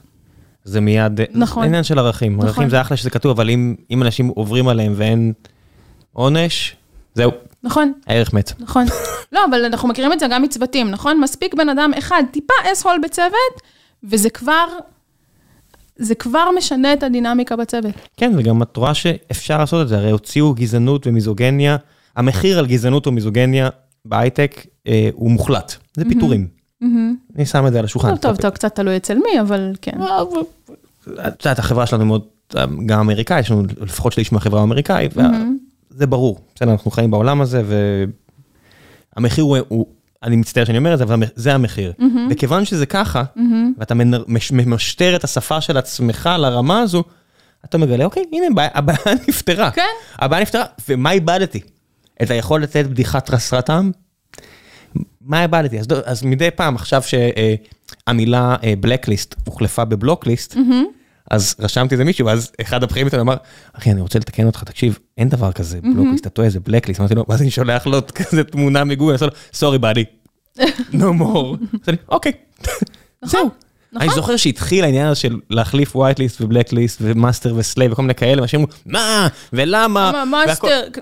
זה 0.64 0.80
מיד... 0.80 1.20
נכון. 1.34 1.62
זה 1.62 1.66
עניין 1.66 1.84
של 1.84 1.98
ערכים. 1.98 2.36
נכון. 2.36 2.48
ערכים 2.48 2.68
זה 2.68 2.80
אחלה 2.80 2.96
שזה 2.96 3.10
כתוב, 3.10 3.30
אבל 3.30 3.50
אם, 3.50 3.74
אם 3.90 4.02
אנשים 4.02 4.28
עוברים 4.28 4.68
עליהם 4.68 4.92
ואין 4.96 5.32
עונש, 6.12 6.76
זהו, 7.14 7.30
נכון, 7.62 7.92
הערך 8.06 8.32
מת. 8.32 8.52
נכון. 8.58 8.86
לא, 9.32 9.44
אבל 9.50 9.64
אנחנו 9.64 9.88
מכירים 9.88 10.12
את 10.12 10.20
זה 10.20 10.26
גם 10.30 10.42
מצוותים, 10.42 10.90
נכון? 10.90 11.20
מספיק 11.20 11.54
בן 11.54 11.68
אדם 11.68 11.90
אחד, 11.98 12.22
טיפה 12.30 12.54
אס-הול 12.72 12.96
בצוות, 13.04 13.62
וזה 14.04 14.30
כבר, 14.30 14.66
זה 15.96 16.14
כבר 16.14 16.48
משנה 16.56 16.92
את 16.92 17.02
הדינמיקה 17.02 17.56
בצוות. 17.56 17.94
כן, 18.16 18.32
וגם 18.36 18.62
את 18.62 18.76
רואה 18.76 18.94
שאפשר 18.94 19.58
לעשות 19.58 19.82
את 19.82 19.88
זה, 19.88 19.96
הרי 19.96 20.10
הוציאו 20.10 20.54
גזענות 20.54 21.06
ומיזוגניה, 21.06 21.76
המחיר 22.16 22.58
על 22.58 22.66
גזענות 22.66 23.06
ומיזוגניה 23.06 23.68
בהייטק 24.04 24.66
אה, 24.86 25.10
הוא 25.12 25.30
מוחלט, 25.30 25.74
זה 25.96 26.04
פיטורים. 26.08 26.48
אני 27.36 27.46
שם 27.46 27.66
את 27.66 27.72
זה 27.72 27.78
על 27.78 27.84
השולחן. 27.84 28.16
טוב, 28.16 28.36
טוב, 28.36 28.50
קצת 28.50 28.74
תלוי 28.74 28.96
אצל 28.96 29.14
מי, 29.18 29.40
אבל 29.40 29.72
כן. 29.82 29.92
את 31.28 31.44
יודעת, 31.44 31.58
החברה 31.58 31.86
שלנו 31.86 32.04
מאוד, 32.06 32.22
גם 32.86 33.00
אמריקאי, 33.00 33.40
יש 33.40 33.50
לנו 33.50 33.62
לפחות 33.80 34.12
שליש 34.12 34.32
מהחברה 34.32 34.60
האמריקאית, 34.60 35.12
זה 35.90 36.06
ברור, 36.06 36.40
בסדר, 36.54 36.70
אנחנו 36.72 36.90
חיים 36.90 37.10
בעולם 37.10 37.40
הזה, 37.40 37.62
והמחיר 39.16 39.44
הוא, 39.44 39.56
הוא, 39.68 39.86
אני 40.22 40.36
מצטער 40.36 40.64
שאני 40.64 40.78
אומר 40.78 40.92
את 40.92 40.98
זה, 40.98 41.04
אבל 41.04 41.22
זה 41.34 41.54
המחיר. 41.54 41.92
וכיוון 42.30 42.64
שזה 42.64 42.86
ככה, 42.86 43.22
ואתה 43.78 43.94
מנ- 43.94 44.24
מש- 44.28 44.52
ממשטר 44.52 45.16
את 45.16 45.24
השפה 45.24 45.60
של 45.60 45.76
עצמך 45.76 46.30
לרמה 46.38 46.80
הזו, 46.80 47.04
אתה 47.64 47.78
מגלה, 47.78 48.04
אוקיי, 48.04 48.22
הנה, 48.32 48.46
הבעיה 48.74 48.98
נפתרה. 49.28 49.70
כן. 49.70 49.82
הבעיה 50.18 50.42
נפתרה, 50.42 50.64
ומה 50.88 51.10
איבדתי? 51.12 51.60
את 52.22 52.30
היכולת 52.30 52.62
לתת 52.62 52.86
בדיחה 52.86 53.18
חסרת 53.28 53.66
טעם? 53.66 53.90
מה 55.20 55.42
איבדתי? 55.42 55.78
אז, 55.78 55.86
אז 56.04 56.22
מדי 56.22 56.50
פעם, 56.50 56.74
עכשיו 56.74 57.02
שהמילה 58.06 58.56
blacklist 58.80 59.34
הוחלפה 59.44 59.84
ב 59.84 59.91
blocklist, 59.91 60.56
אז 61.30 61.54
רשמתי 61.58 61.94
איזה 61.94 62.04
מישהו, 62.04 62.26
ואז 62.26 62.52
אחד 62.60 62.82
הבכירים 62.82 63.06
איתנו 63.06 63.20
אמר, 63.20 63.36
אחי, 63.72 63.90
אני 63.90 64.00
רוצה 64.00 64.18
לתקן 64.18 64.46
אותך, 64.46 64.64
תקשיב, 64.64 64.98
אין 65.18 65.28
דבר 65.28 65.52
כזה 65.52 65.80
blocklist, 65.82 66.22
אתה 66.22 66.30
טועה, 66.30 66.50
זה 66.50 66.60
blacklist. 66.60 67.00
אמרתי 67.00 67.14
לו, 67.14 67.24
ואז 67.28 67.42
אני 67.42 67.50
שולח 67.50 67.86
לו 67.86 67.98
כזה 68.14 68.44
תמונה 68.44 68.84
מגוגל, 68.84 69.14
אני 69.14 69.26
לו, 69.26 69.36
sorry 69.52 69.78
buddy, 69.78 70.04
no 70.92 71.20
more. 71.20 71.56
אוקיי, 72.08 72.32
זהו. 73.24 73.50
נכון. 73.92 74.08
אני 74.08 74.14
זוכר 74.14 74.36
שהתחיל 74.36 74.84
העניין 74.84 75.06
הזה 75.06 75.20
של 75.20 75.40
להחליף 75.50 75.96
white 75.96 76.18
list 76.18 76.36
ו 76.40 76.46
black 76.46 76.72
list 76.72 76.98
ו 77.02 77.10
master 77.10 77.54
ו 77.56 77.62
slave 77.62 77.92
וכל 77.92 78.02
מיני 78.02 78.14
כאלה, 78.14 78.42
אנשים 78.42 78.60
אמרו, 78.60 78.72
מה, 78.86 79.28
ולמה, 79.52 80.24
מה, 80.24 80.42
והכל." 80.46 80.68
master, 80.68 81.00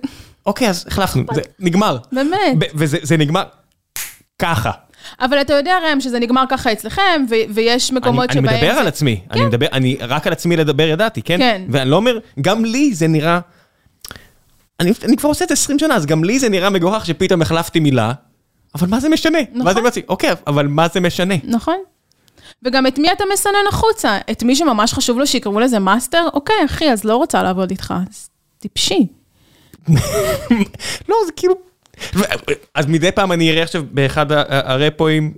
אוקיי, 0.48 0.68
אז 0.68 0.84
החלפנו, 0.88 1.22
זה 1.34 1.40
נגמר. 1.58 1.98
באמת. 2.12 2.56
וזה 2.74 2.98
זה 3.02 3.16
נגמר 3.16 3.42
ככה. 4.38 4.70
אבל 5.20 5.40
אתה 5.40 5.54
יודע, 5.54 5.78
ראם, 5.88 6.00
שזה 6.00 6.18
נגמר 6.18 6.44
ככה 6.48 6.72
אצלכם, 6.72 7.24
ו- 7.30 7.54
ויש 7.54 7.90
אני, 7.90 7.98
מקומות 8.00 8.30
אני 8.30 8.40
שבהם... 8.40 8.54
מדבר 8.54 8.74
זה- 8.74 8.80
על 8.80 8.86
עצמי, 8.86 9.20
אני 9.30 9.44
מדבר, 9.44 9.66
אני 9.72 9.96
רק 10.00 10.26
על 10.26 10.32
עצמי 10.32 10.56
לדבר 10.56 10.82
ידעתי, 10.88 11.22
כן? 11.22 11.38
כן. 11.38 11.62
ואני 11.70 11.90
לא 11.90 11.96
אומר, 11.96 12.18
גם 12.40 12.64
לי 12.64 12.94
זה 12.94 13.06
נראה, 13.08 13.40
אני, 14.80 14.92
אני 15.04 15.16
כבר 15.16 15.28
עושה 15.28 15.44
את 15.44 15.48
זה 15.48 15.52
20 15.52 15.78
שנה, 15.78 15.94
אז 15.94 16.06
גם 16.06 16.24
לי 16.24 16.38
זה 16.38 16.48
נראה 16.48 16.70
מגוחך 16.70 17.06
שפתאום 17.06 17.42
החלפתי 17.42 17.80
מילה, 17.80 18.12
אבל 18.74 18.88
מה 18.88 19.00
זה 19.00 19.08
משנה? 19.08 19.38
נכון. 19.52 19.66
ואז 19.66 19.76
אני 19.76 19.78
אומר 19.78 19.84
לעצמי, 19.84 20.02
אוקיי, 20.08 20.30
אבל 20.46 20.66
מה 20.66 20.88
זה 20.88 21.00
משנה? 21.00 21.34
נכון. 21.44 21.76
וגם 22.62 22.86
את 22.86 22.98
מי 22.98 23.12
אתה 23.12 23.24
מסנן 23.32 23.54
החוצה? 23.68 24.18
את 24.30 24.42
מי 24.42 24.56
שממש 24.56 24.92
חשוב 24.94 25.18
לו 25.18 25.26
שיקראו 25.26 25.60
לזה 25.60 25.78
master? 25.78 26.26
אוקיי, 26.34 26.56
אחי, 26.64 26.92
אז 26.92 27.04
לא 27.04 27.16
רוצה 27.16 27.42
לעבוד 27.42 27.70
איתך. 27.70 27.94
אז 28.10 28.28
טיפשי. 28.58 29.06
לא, 31.08 31.16
זה 31.26 31.32
כאילו... 31.36 31.54
אז 32.74 32.86
מדי 32.86 33.12
פעם 33.12 33.32
אני 33.32 33.50
אראה 33.50 33.62
עכשיו 33.62 33.82
באחד 33.90 34.26
ה 34.48 34.61
repo 34.61 35.10
ים 35.10 35.34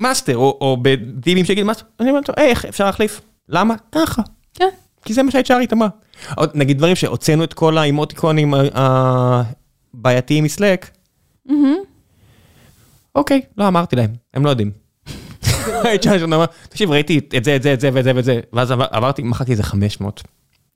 master, 0.00 0.36
או, 0.36 0.76
בדילים 0.82 1.44
שיגיד 1.44 1.64
master, 1.64 1.84
אני 2.00 2.10
אומר, 2.10 2.20
"טוב, 2.22 2.34
אה, 2.38 2.44
איך 2.44 2.64
אפשר 2.64 2.84
להחליף? 2.86 3.20
למה? 3.48 3.74
ככה. 3.92 4.22
כן. 4.54 4.68
כי 5.04 5.14
זה 5.14 5.22
מה 5.22 5.30
שה 5.30 5.48
HR 5.48 5.60
ית 5.60 5.72
אמר. 5.72 5.86
נגיד 6.54 6.78
דברים 6.78 6.96
שהוצאנו 6.96 7.44
את 7.44 7.54
כל 7.54 7.78
האימוטיקונים 7.78 8.54
הבעייתיים 9.94 10.44
מ 10.44 10.51
Slack. 10.51 10.90
אוקיי, 13.14 13.40
לא 13.58 13.68
אמרתי 13.68 13.96
להם, 13.96 14.10
הם 14.34 14.44
לא 14.44 14.50
יודעים. 14.50 14.70
ה-HR 15.84 16.02
שלנו 16.18 16.36
אמר, 16.36 16.44
תקשיב, 16.68 16.90
ראיתי 16.90 17.20
את 17.36 17.44
זה, 17.44 17.56
את 17.56 17.62
זה, 17.62 17.72
את 17.72 17.80
זה 17.80 17.90
ואת 17.92 18.04
זה 18.04 18.12
ואת 18.16 18.24
זה, 18.24 18.40
ואז 18.52 18.70
עבר- 18.70 18.86
עברתי, 18.90 19.22
מחקתי 19.22 19.52
איזה 19.52 19.62
500. 19.62 20.22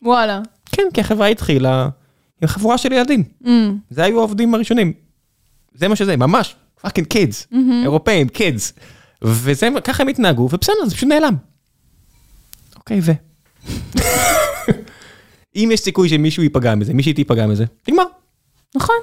וואלה. 0.03 0.41
כן, 0.73 0.83
כי 0.95 1.01
החברה 1.01 1.27
התחילה 1.27 1.89
עם 2.43 2.49
חבורה 2.49 2.79
של 2.79 2.93
ילדים. 2.93 3.25
Mm. 3.45 3.49
זה 3.91 4.05
היו 4.05 4.19
העובדים 4.19 4.55
הראשונים. 4.55 4.93
זה 5.75 5.89
מה 5.89 5.97
שזה, 5.97 6.17
ממש, 6.17 6.57
fucking 6.81 7.07
kids, 7.07 7.47
אירופאים, 7.83 8.29
kids. 8.29 8.73
וזה, 9.23 9.69
ככה 9.85 10.03
הם 10.03 10.09
התנהגו, 10.09 10.43
ובסדר, 10.43 10.75
זה 10.87 10.95
פשוט 10.95 11.09
נעלם. 11.09 11.35
אוקיי, 12.77 13.01
ו? 13.03 13.13
אם 15.57 15.71
יש 15.73 15.81
סיכוי 15.81 16.09
שמישהו 16.09 16.43
ייפגע 16.43 16.75
מזה, 16.75 16.95
מישהי 16.95 17.13
תיפגע 17.13 17.47
מזה, 17.47 17.65
נגמר. 17.89 18.05
נכון. 18.77 18.97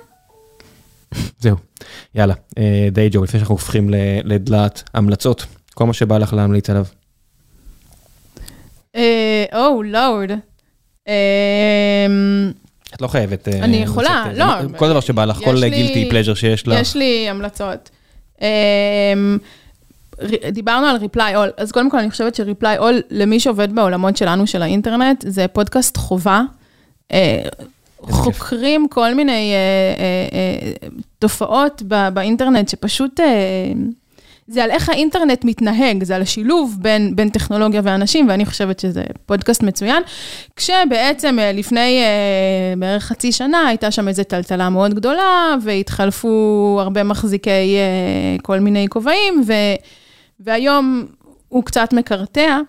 זהו. 1.40 1.56
יאללה, 2.16 2.34
די 2.92 3.10
ג'ו, 3.12 3.24
לפני 3.24 3.40
שאנחנו 3.40 3.54
הופכים 3.56 3.90
ל- 3.90 3.96
לדלת 4.24 4.84
המלצות, 4.94 5.46
כל 5.74 5.86
מה 5.86 5.94
שבא 5.94 6.18
לך 6.18 6.34
להמליץ 6.34 6.70
עליו. 6.70 6.86
oh, 9.54 9.84
Lord. 9.84 10.32
את 12.96 13.02
לא 13.02 13.08
חייבת. 13.08 13.48
אה, 13.48 13.60
אני 13.60 13.78
יכולה, 13.78 14.24
לצאת, 14.28 14.38
לא. 14.38 14.44
אה, 14.44 14.78
כל 14.78 14.90
דבר 14.90 15.00
שבא 15.00 15.26
לך, 15.26 15.38
כל 15.38 15.70
guilty 15.70 16.10
pleasure 16.10 16.34
שיש 16.34 16.68
לך. 16.68 16.80
יש 16.80 16.96
לי 16.96 17.30
המלצות. 17.30 17.90
אמ, 18.42 18.48
דיברנו 20.52 20.88
על 20.88 20.96
Reply 20.98 21.36
All, 21.36 21.50
אז 21.58 21.72
קודם 21.72 21.92
כל 21.92 22.00
אני 22.00 22.12
חושבת 22.12 22.36
ש 22.36 22.48
Reply 22.48 22.78
All, 22.78 23.02
למי 23.12 23.40
שעובד 23.40 23.76
בעולמות 23.76 24.18
שלנו 24.18 24.48
של 24.48 24.62
האינטרנט, 24.62 25.24
זה 25.28 25.48
פודקאסט 25.48 25.98
חובה. 25.98 26.42
אה, 27.12 27.42
חוקרים 28.02 28.88
כל 28.90 29.14
מיני 29.14 29.54
אה, 29.54 29.58
אה, 30.00 30.78
אה, 30.84 30.88
תופעות 31.20 31.82
באינטרנט 32.14 32.70
שפשוט... 32.70 33.20
זה 34.48 34.64
על 34.64 34.72
איך 34.72 34.90
האינטרנט 34.90 35.46
מתנהג, 35.46 36.04
זה 36.04 36.16
על 36.16 36.22
השילוב 36.22 36.78
בין, 36.82 37.16
בין 37.16 37.30
טכנולוגיה 37.30 37.82
ואנשים, 37.84 38.30
ואני 38.30 38.46
חושבת 38.46 38.80
שזה 38.80 39.04
פודקאסט 39.26 39.64
מצוין. 39.64 40.04
כשבעצם 40.56 41.40
אה, 41.40 41.52
לפני 41.52 42.02
אה, 42.04 42.74
בערך 42.78 43.04
חצי 43.04 43.32
שנה 43.32 43.68
הייתה 43.68 43.92
שם 43.92 44.08
איזו 44.08 44.24
טלטלה 44.24 44.70
מאוד 44.70 44.94
גדולה, 44.94 45.56
והתחלפו 45.62 46.78
הרבה 46.82 47.04
מחזיקי 47.04 47.50
אה, 47.50 48.36
כל 48.44 48.60
מיני 48.60 48.88
כובעים, 48.90 49.44
ו, 49.48 49.54
והיום 50.40 51.06
הוא 51.50 51.64
קצת 51.64 51.94
מקרטע. 51.94 52.60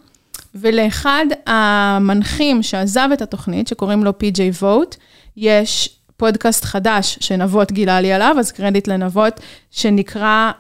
ולאחד 0.55 1.27
המנחים 1.47 2.63
שעזב 2.63 3.09
את 3.13 3.23
התוכנית, 3.23 3.69
שקוראים 3.69 4.05
לו 4.05 4.11
PJ 4.11 4.63
Vote, 4.63 4.97
יש 5.37 5.99
פודקאסט 6.17 6.65
חדש 6.65 7.19
שנבות 7.21 7.73
גילה 7.73 8.01
לי 8.01 8.13
עליו, 8.13 8.37
אז 8.39 8.53
קרדיט 8.53 8.89
לנבות, 8.89 9.41
שנקרא 9.71 10.51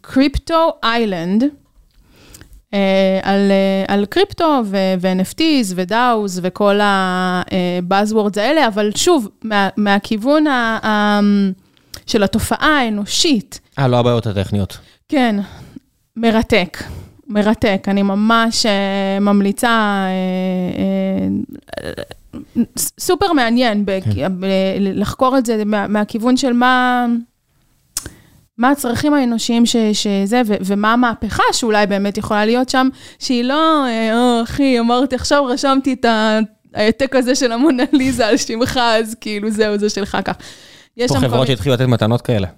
קריפטו 0.00 0.68
um, 0.68 0.86
איילנד, 0.86 1.44
על, 3.22 3.50
uh, 3.88 3.92
על 3.92 4.06
קריפטו 4.06 4.62
ו-NFTs 4.64 5.72
ו-DAOs 5.74 6.38
וכל 6.42 6.80
ה-Buzzwords 6.80 8.40
האלה, 8.40 8.66
אבל 8.66 8.90
שוב, 8.94 9.28
מה, 9.42 9.68
מהכיוון 9.76 10.46
ה, 10.46 10.78
ה, 10.86 11.20
של 12.06 12.22
התופעה 12.22 12.80
האנושית. 12.80 13.60
אה, 13.78 13.88
לא 13.88 13.98
הבעיות 13.98 14.26
הטכניות. 14.26 14.78
כן, 15.08 15.36
מרתק, 16.16 16.82
מרתק. 17.28 17.86
אני 17.88 18.02
ממש 18.02 18.66
ממליצה, 19.20 20.04
סופר 22.76 23.32
מעניין 23.32 23.84
ב- 23.86 23.98
לחקור 24.80 25.38
את 25.38 25.46
זה 25.46 25.64
מה, 25.64 25.86
מהכיוון 25.86 26.36
של 26.36 26.52
מה... 26.52 27.06
מה 28.58 28.70
הצרכים 28.70 29.14
האנושיים 29.14 29.66
ש, 29.66 29.76
שזה, 29.92 30.42
ו, 30.46 30.54
ומה 30.64 30.92
המהפכה 30.92 31.42
שאולי 31.52 31.86
באמת 31.86 32.18
יכולה 32.18 32.44
להיות 32.44 32.68
שם, 32.68 32.88
שהיא 33.18 33.44
לא, 33.44 33.84
אה, 33.86 34.10
או, 34.16 34.42
אחי, 34.42 34.80
אמרתי, 34.80 35.14
עכשיו 35.14 35.44
רשמתי 35.46 35.92
את 35.92 36.04
ה- 36.04 36.38
העתק 36.74 37.16
הזה 37.16 37.34
של 37.34 37.52
המונליזה 37.52 38.26
על 38.26 38.36
שמך, 38.36 38.80
אז 38.82 39.16
כאילו, 39.20 39.50
זהו, 39.50 39.78
זה 39.78 39.88
שלך 39.88 40.18
כך. 40.24 40.34
יש 40.96 41.08
פה 41.12 41.14
שם 41.14 41.20
חברות 41.20 41.46
שהתחילו 41.46 41.74
לתת 41.74 41.84
מתנות 41.84 42.20
כאלה. 42.20 42.48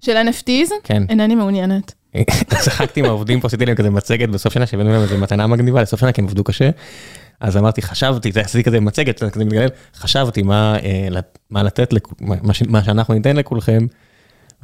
של 0.00 0.16
NFTs? 0.16 0.72
כן. 0.84 1.02
אינני 1.08 1.34
מעוניינת. 1.34 1.94
צחקתי 2.64 3.00
עם 3.00 3.06
העובדים 3.06 3.40
פה, 3.40 3.46
עשיתי 3.46 3.66
להם 3.66 3.76
כזה 3.76 3.90
מצגת 3.90 4.28
בסוף 4.28 4.54
שנה, 4.54 4.66
שהבאנו 4.66 4.92
להם 4.92 5.02
איזה 5.02 5.18
מתנה 5.18 5.46
מגניבה 5.46 5.82
לסוף 5.82 6.00
שנה, 6.00 6.12
כי 6.12 6.20
הם 6.20 6.26
עבדו 6.26 6.44
קשה. 6.44 6.70
אז 7.40 7.56
אמרתי, 7.56 7.82
חשבתי, 7.82 8.32
זה 8.32 8.40
עשיתי 8.40 8.64
כזה 8.64 8.80
מצגת, 8.80 9.22
כזה 9.24 9.44
מתגלל, 9.44 9.68
חשבתי 9.94 10.42
מה, 10.42 10.76
אה, 10.82 11.20
מה 11.50 11.62
לתת, 11.62 11.94
מה, 12.20 12.34
מה 12.68 12.84
שאנחנו 12.84 13.14
ניתן 13.14 13.36
לכולכם, 13.36 13.86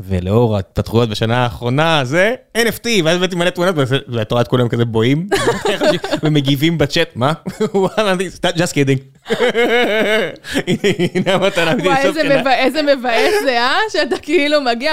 ולאור 0.01 0.57
ההתפתחויות 0.57 1.09
בשנה 1.09 1.37
האחרונה, 1.45 2.01
זה 2.05 2.35
NFT, 2.59 2.87
ואז 3.05 3.17
הבאתי 3.17 3.37
מלא 3.37 3.51
תמונות, 3.51 3.75
ואתה 4.09 4.35
רואה 4.35 4.43
את 4.43 4.49
כולם 4.49 4.69
כזה 4.69 4.85
בואים, 4.85 5.29
ומגיבים 6.23 6.79
בצ'אט, 6.79 7.09
מה? 7.15 7.33
וואלה, 7.75 8.15
just 8.57 8.73
kidding. 8.73 9.31
הנה 11.15 11.35
המתנה, 11.35 11.75
וואי, 11.85 12.03
סוף 12.03 12.17
שנה. 12.23 12.41
מבא- 12.41 12.53
איזה 12.55 12.83
מבאס 12.83 13.35
זה, 13.45 13.59
אה? 13.61 13.75
שאתה 13.93 14.17
כאילו 14.19 14.61
מגיע, 14.61 14.93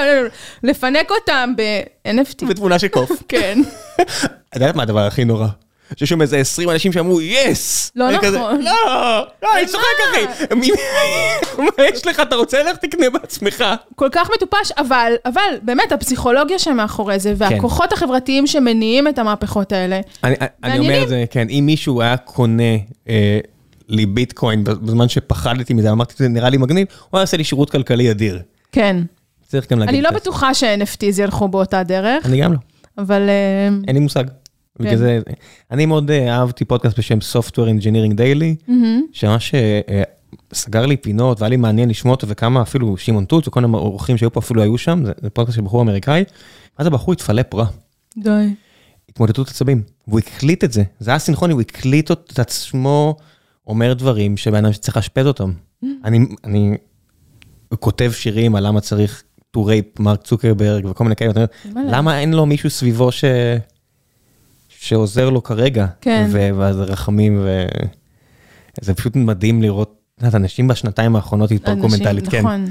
לפנק 0.63 1.11
אותם 1.11 1.53
ב-NFT. 1.57 2.45
ותמונה 2.49 2.79
של 2.79 2.87
קוף. 2.87 3.11
כן. 3.27 3.59
את 4.01 4.05
יודעת 4.55 4.75
מה 4.75 4.83
הדבר 4.83 4.99
הכי 5.07 5.25
נורא? 5.25 5.47
שיש 5.95 6.09
שם 6.09 6.21
איזה 6.21 6.37
20 6.37 6.69
אנשים 6.69 6.91
שאמרו 6.91 7.21
יס! 7.21 7.91
לא 7.95 8.11
נכון. 8.11 8.61
לא, 8.61 9.25
לא, 9.43 9.57
אני 9.57 9.67
צוחק 9.67 9.85
אחי. 10.09 10.55
מה 11.57 11.83
יש 11.93 12.07
לך? 12.07 12.19
אתה 12.19 12.35
רוצה 12.35 12.63
ללכת 12.63 12.81
תקנה 12.81 13.09
בעצמך. 13.09 13.63
כל 13.95 14.09
כך 14.11 14.29
מטופש, 14.35 14.71
אבל, 14.77 15.13
אבל 15.25 15.41
באמת, 15.61 15.91
הפסיכולוגיה 15.91 16.59
שמאחורי 16.59 17.19
זה, 17.19 17.33
והכוחות 17.37 17.93
החברתיים 17.93 18.47
שמניעים 18.47 19.07
את 19.07 19.19
המהפכות 19.19 19.71
האלה. 19.71 19.99
אני. 20.23 20.79
אומר 20.79 21.03
את 21.03 21.07
זה, 21.09 21.25
כן, 21.29 21.47
אם 21.49 21.63
מישהו 21.65 22.01
היה 22.01 22.17
קונה 22.17 22.73
אה, 23.09 23.39
לי 23.87 24.05
ביטקוין 24.05 24.63
בזמן 24.63 25.09
שפחדתי 25.09 25.73
מזה, 25.73 25.91
אמרתי, 25.91 26.13
זה 26.17 26.27
נראה 26.27 26.49
לי 26.49 26.57
מגניב, 26.57 26.87
הוא 27.09 27.17
היה 27.17 27.23
עושה 27.23 27.37
לי 27.37 27.43
שירות 27.43 27.69
כלכלי 27.69 28.11
אדיר. 28.11 28.39
כן. 28.71 28.97
צריך 29.47 29.71
גם 29.71 29.79
להגיד 29.79 29.95
אני 29.95 30.01
לא 30.01 30.09
זה. 30.09 30.15
בטוחה 30.15 30.53
ש-NFTs 30.53 31.21
ילכו 31.21 31.47
באותה 31.47 31.83
דרך, 31.83 32.25
אני 32.25 32.41
גם 32.41 32.53
לא. 32.53 32.57
אבל... 32.97 33.29
אה, 33.29 33.67
אין 33.87 33.95
לי 33.95 33.99
מושג. 34.01 34.23
כן. 34.77 34.83
בגלל 34.83 34.97
זה, 34.97 35.19
אני 35.71 35.85
מאוד 35.85 36.11
אה, 36.11 36.35
אהבתי 36.35 36.65
פודקאסט 36.65 36.99
בשם 36.99 37.17
Software 37.17 37.81
Engineering 37.81 38.17
Daily, 38.17 38.71
שממש 39.11 39.55
אה, 39.55 39.81
אה, 39.89 40.03
סגר 40.53 40.85
לי 40.85 40.97
פינות, 40.97 41.41
והיה 41.41 41.49
לי 41.49 41.57
מעניין 41.57 41.89
לשמוע 41.89 42.15
אותו, 42.15 42.27
וכמה 42.27 42.61
אפילו 42.61 42.97
שמעון 42.97 43.25
תות 43.25 43.47
וכל 43.47 43.61
מיני 43.61 43.77
אורחים 43.77 44.17
שהיו 44.17 44.33
פה 44.33 44.39
אפילו 44.39 44.61
היו 44.61 44.77
שם, 44.77 45.03
זה, 45.05 45.29
פודקאסט 45.33 45.55
של 45.55 45.61
בחור 45.61 45.81
אמריקאי, 45.81 46.23
אז 46.77 46.87
הבחור 46.87 47.13
התפלפ 47.13 47.53
רע, 47.53 47.65
די. 48.17 48.53
התמודדות 49.09 49.47
עצבים, 49.47 49.81
והוא 50.07 50.19
הקליט 50.19 50.63
את 50.63 50.71
זה, 50.71 50.83
זה 50.99 51.11
היה 51.11 51.19
סינכרוני, 51.19 51.53
הוא 51.53 51.61
הקליט 51.61 52.11
את 52.11 52.39
עצמו 52.39 53.15
אומר 53.67 53.93
דברים 53.93 54.37
שבן 54.37 54.65
אדם 54.65 54.73
שצריך 54.73 54.97
לאשפז 54.97 55.27
אותם. 55.27 55.51
אני, 56.03 56.19
אני 56.43 56.77
הוא 57.69 57.79
כותב 57.79 58.11
שירים 58.11 58.55
על 58.55 58.67
למה 58.67 58.81
צריך 58.81 59.23
to 59.57 59.59
rape 59.59 59.99
מרק 60.01 60.23
צוקרברג 60.23 60.85
וכל 60.85 61.03
מיני 61.03 61.15
כאלה. 61.15 61.31
למה 61.75 62.19
אין 62.19 62.33
לו 62.33 62.45
מישהו 62.45 62.69
סביבו 62.69 63.11
ש... 63.11 63.23
שעוזר 64.83 65.29
לו 65.29 65.43
כרגע? 65.43 65.85
כן. 66.01 66.29
ואז 66.31 66.79
רחמים, 66.79 67.39
ו... 67.43 67.65
זה 68.81 68.93
פשוט 68.93 69.15
מדהים 69.15 69.61
לראות, 69.61 69.95
את 70.15 70.21
יודעת, 70.21 70.35
אנשים 70.35 70.67
בשנתיים 70.67 71.15
האחרונות 71.15 71.51
התפרקו 71.51 71.87
מנטלית, 71.87 72.27
כן. 72.27 72.39
נכון. 72.39 72.65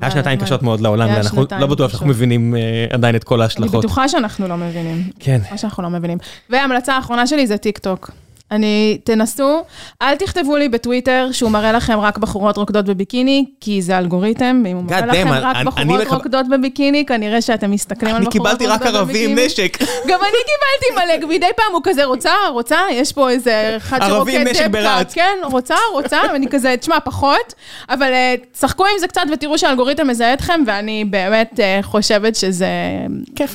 היה 0.00 0.10
שנתיים 0.10 0.38
קשות 0.40 0.62
מאוד 0.62 0.80
לעולם, 0.80 1.08
ואנחנו 1.08 1.44
לא 1.60 1.66
בטוח 1.66 1.90
שאנחנו. 1.90 2.06
מבינים 2.06 2.56
אה, 2.56 2.86
עדיין 2.90 3.16
את 3.16 3.24
כל 3.24 3.34
אני 3.34 3.42
ההשלכות. 3.42 3.84
בטוחה 3.84 4.08
שאנחנו 4.08 4.48
לא 4.48 4.56
מבינים. 4.56 5.10
כן. 5.18 5.40
מה 5.50 5.58
שאנחנו 5.58 5.82
לא 5.82 5.90
מבינים. 5.90 6.18
וההמלצה 6.50 6.94
האחרונה 6.94 7.26
שלי 7.26 7.46
זה 7.46 7.56
טיק 7.56 7.78
טוק. 7.78 8.10
אני, 8.50 8.98
תנסו, 9.04 9.62
אל 10.02 10.16
תכתבו 10.16 10.56
לי 10.56 10.68
בטוויטר 10.68 11.28
שהוא 11.32 11.50
מראה 11.50 11.72
לכם 11.72 11.98
רק 12.00 12.18
בחורות 12.18 12.56
רוקדות 12.56 12.84
בביקיני, 12.84 13.44
כי 13.60 13.82
זה 13.82 13.98
אלגוריתם, 13.98 14.62
ואם 14.64 14.76
הוא 14.76 14.84
מראה 14.84 15.06
לכם 15.06 15.28
רק 15.32 15.56
אני- 15.56 15.64
בחורות 15.64 16.00
אני 16.00 16.04
רוקדות 16.08 16.46
בביקיני, 16.48 17.06
כנראה 17.06 17.40
שאתם 17.40 17.70
מסתכלים 17.70 18.10
על 18.14 18.16
אני 18.16 18.26
בחורות 18.26 18.48
קיבלתי 18.48 18.66
רק 18.66 18.80
רוקדות 18.82 18.94
ערבים 18.94 19.30
עם 19.30 19.36
בביקיני. 19.36 19.46
נשק. 19.46 19.78
גם 20.08 20.18
אני 20.20 20.38
קיבלתי 20.46 20.94
מלא, 21.26 21.34
מדי 21.36 21.46
פעם 21.56 21.66
הוא 21.72 21.80
כזה, 21.84 22.04
רוצה, 22.04 22.30
רוצה, 22.52 22.76
יש 22.92 23.12
פה 23.12 23.30
איזה 23.30 23.74
אחד 23.76 23.98
ערבי 24.02 24.32
שרוקד 24.32 24.46
עם 24.46 24.52
נשק 24.54 24.66
ברהט. 24.70 25.12
כן, 25.14 25.38
רוצה, 25.44 25.74
רוצה, 25.92 26.18
ואני 26.32 26.46
כזה, 26.48 26.74
תשמע, 26.80 27.00
פחות, 27.04 27.54
אבל 27.88 28.12
אה, 28.12 28.34
תשחקו 28.52 28.84
עם 28.84 28.98
זה 29.00 29.08
קצת 29.08 29.22
ותראו 29.32 29.58
שהאלגוריתם 29.58 30.06
מזהה 30.08 30.34
אתכם, 30.34 30.60
ואני 30.66 31.04
באמת 31.04 31.60
אה, 31.60 31.78
חושבת 31.82 32.36
שזה 32.36 32.66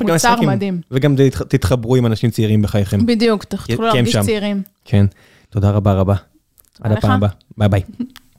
מוצר 0.02 0.42
מדהים. 0.42 0.82
וגם 0.92 1.16
תתח- 1.16 1.42
תתחברו 1.48 1.96
עם 1.96 2.06
אנשים 2.06 2.30
צעירים 2.30 2.62
בחייכם. 2.62 3.06
בדיוק, 3.06 3.44
תוכלו 3.44 3.82
להרגיש. 3.86 4.16
צעירים. 4.18 4.62
כן. 4.86 5.06
תודה 5.50 5.72
רבה 5.72 5.94
רבה. 5.94 6.16
עד 6.82 6.92
לך. 6.92 6.98
הפעם 6.98 7.12
הבאה. 7.12 7.30
ביי 7.58 7.70
ביי. 7.70 7.82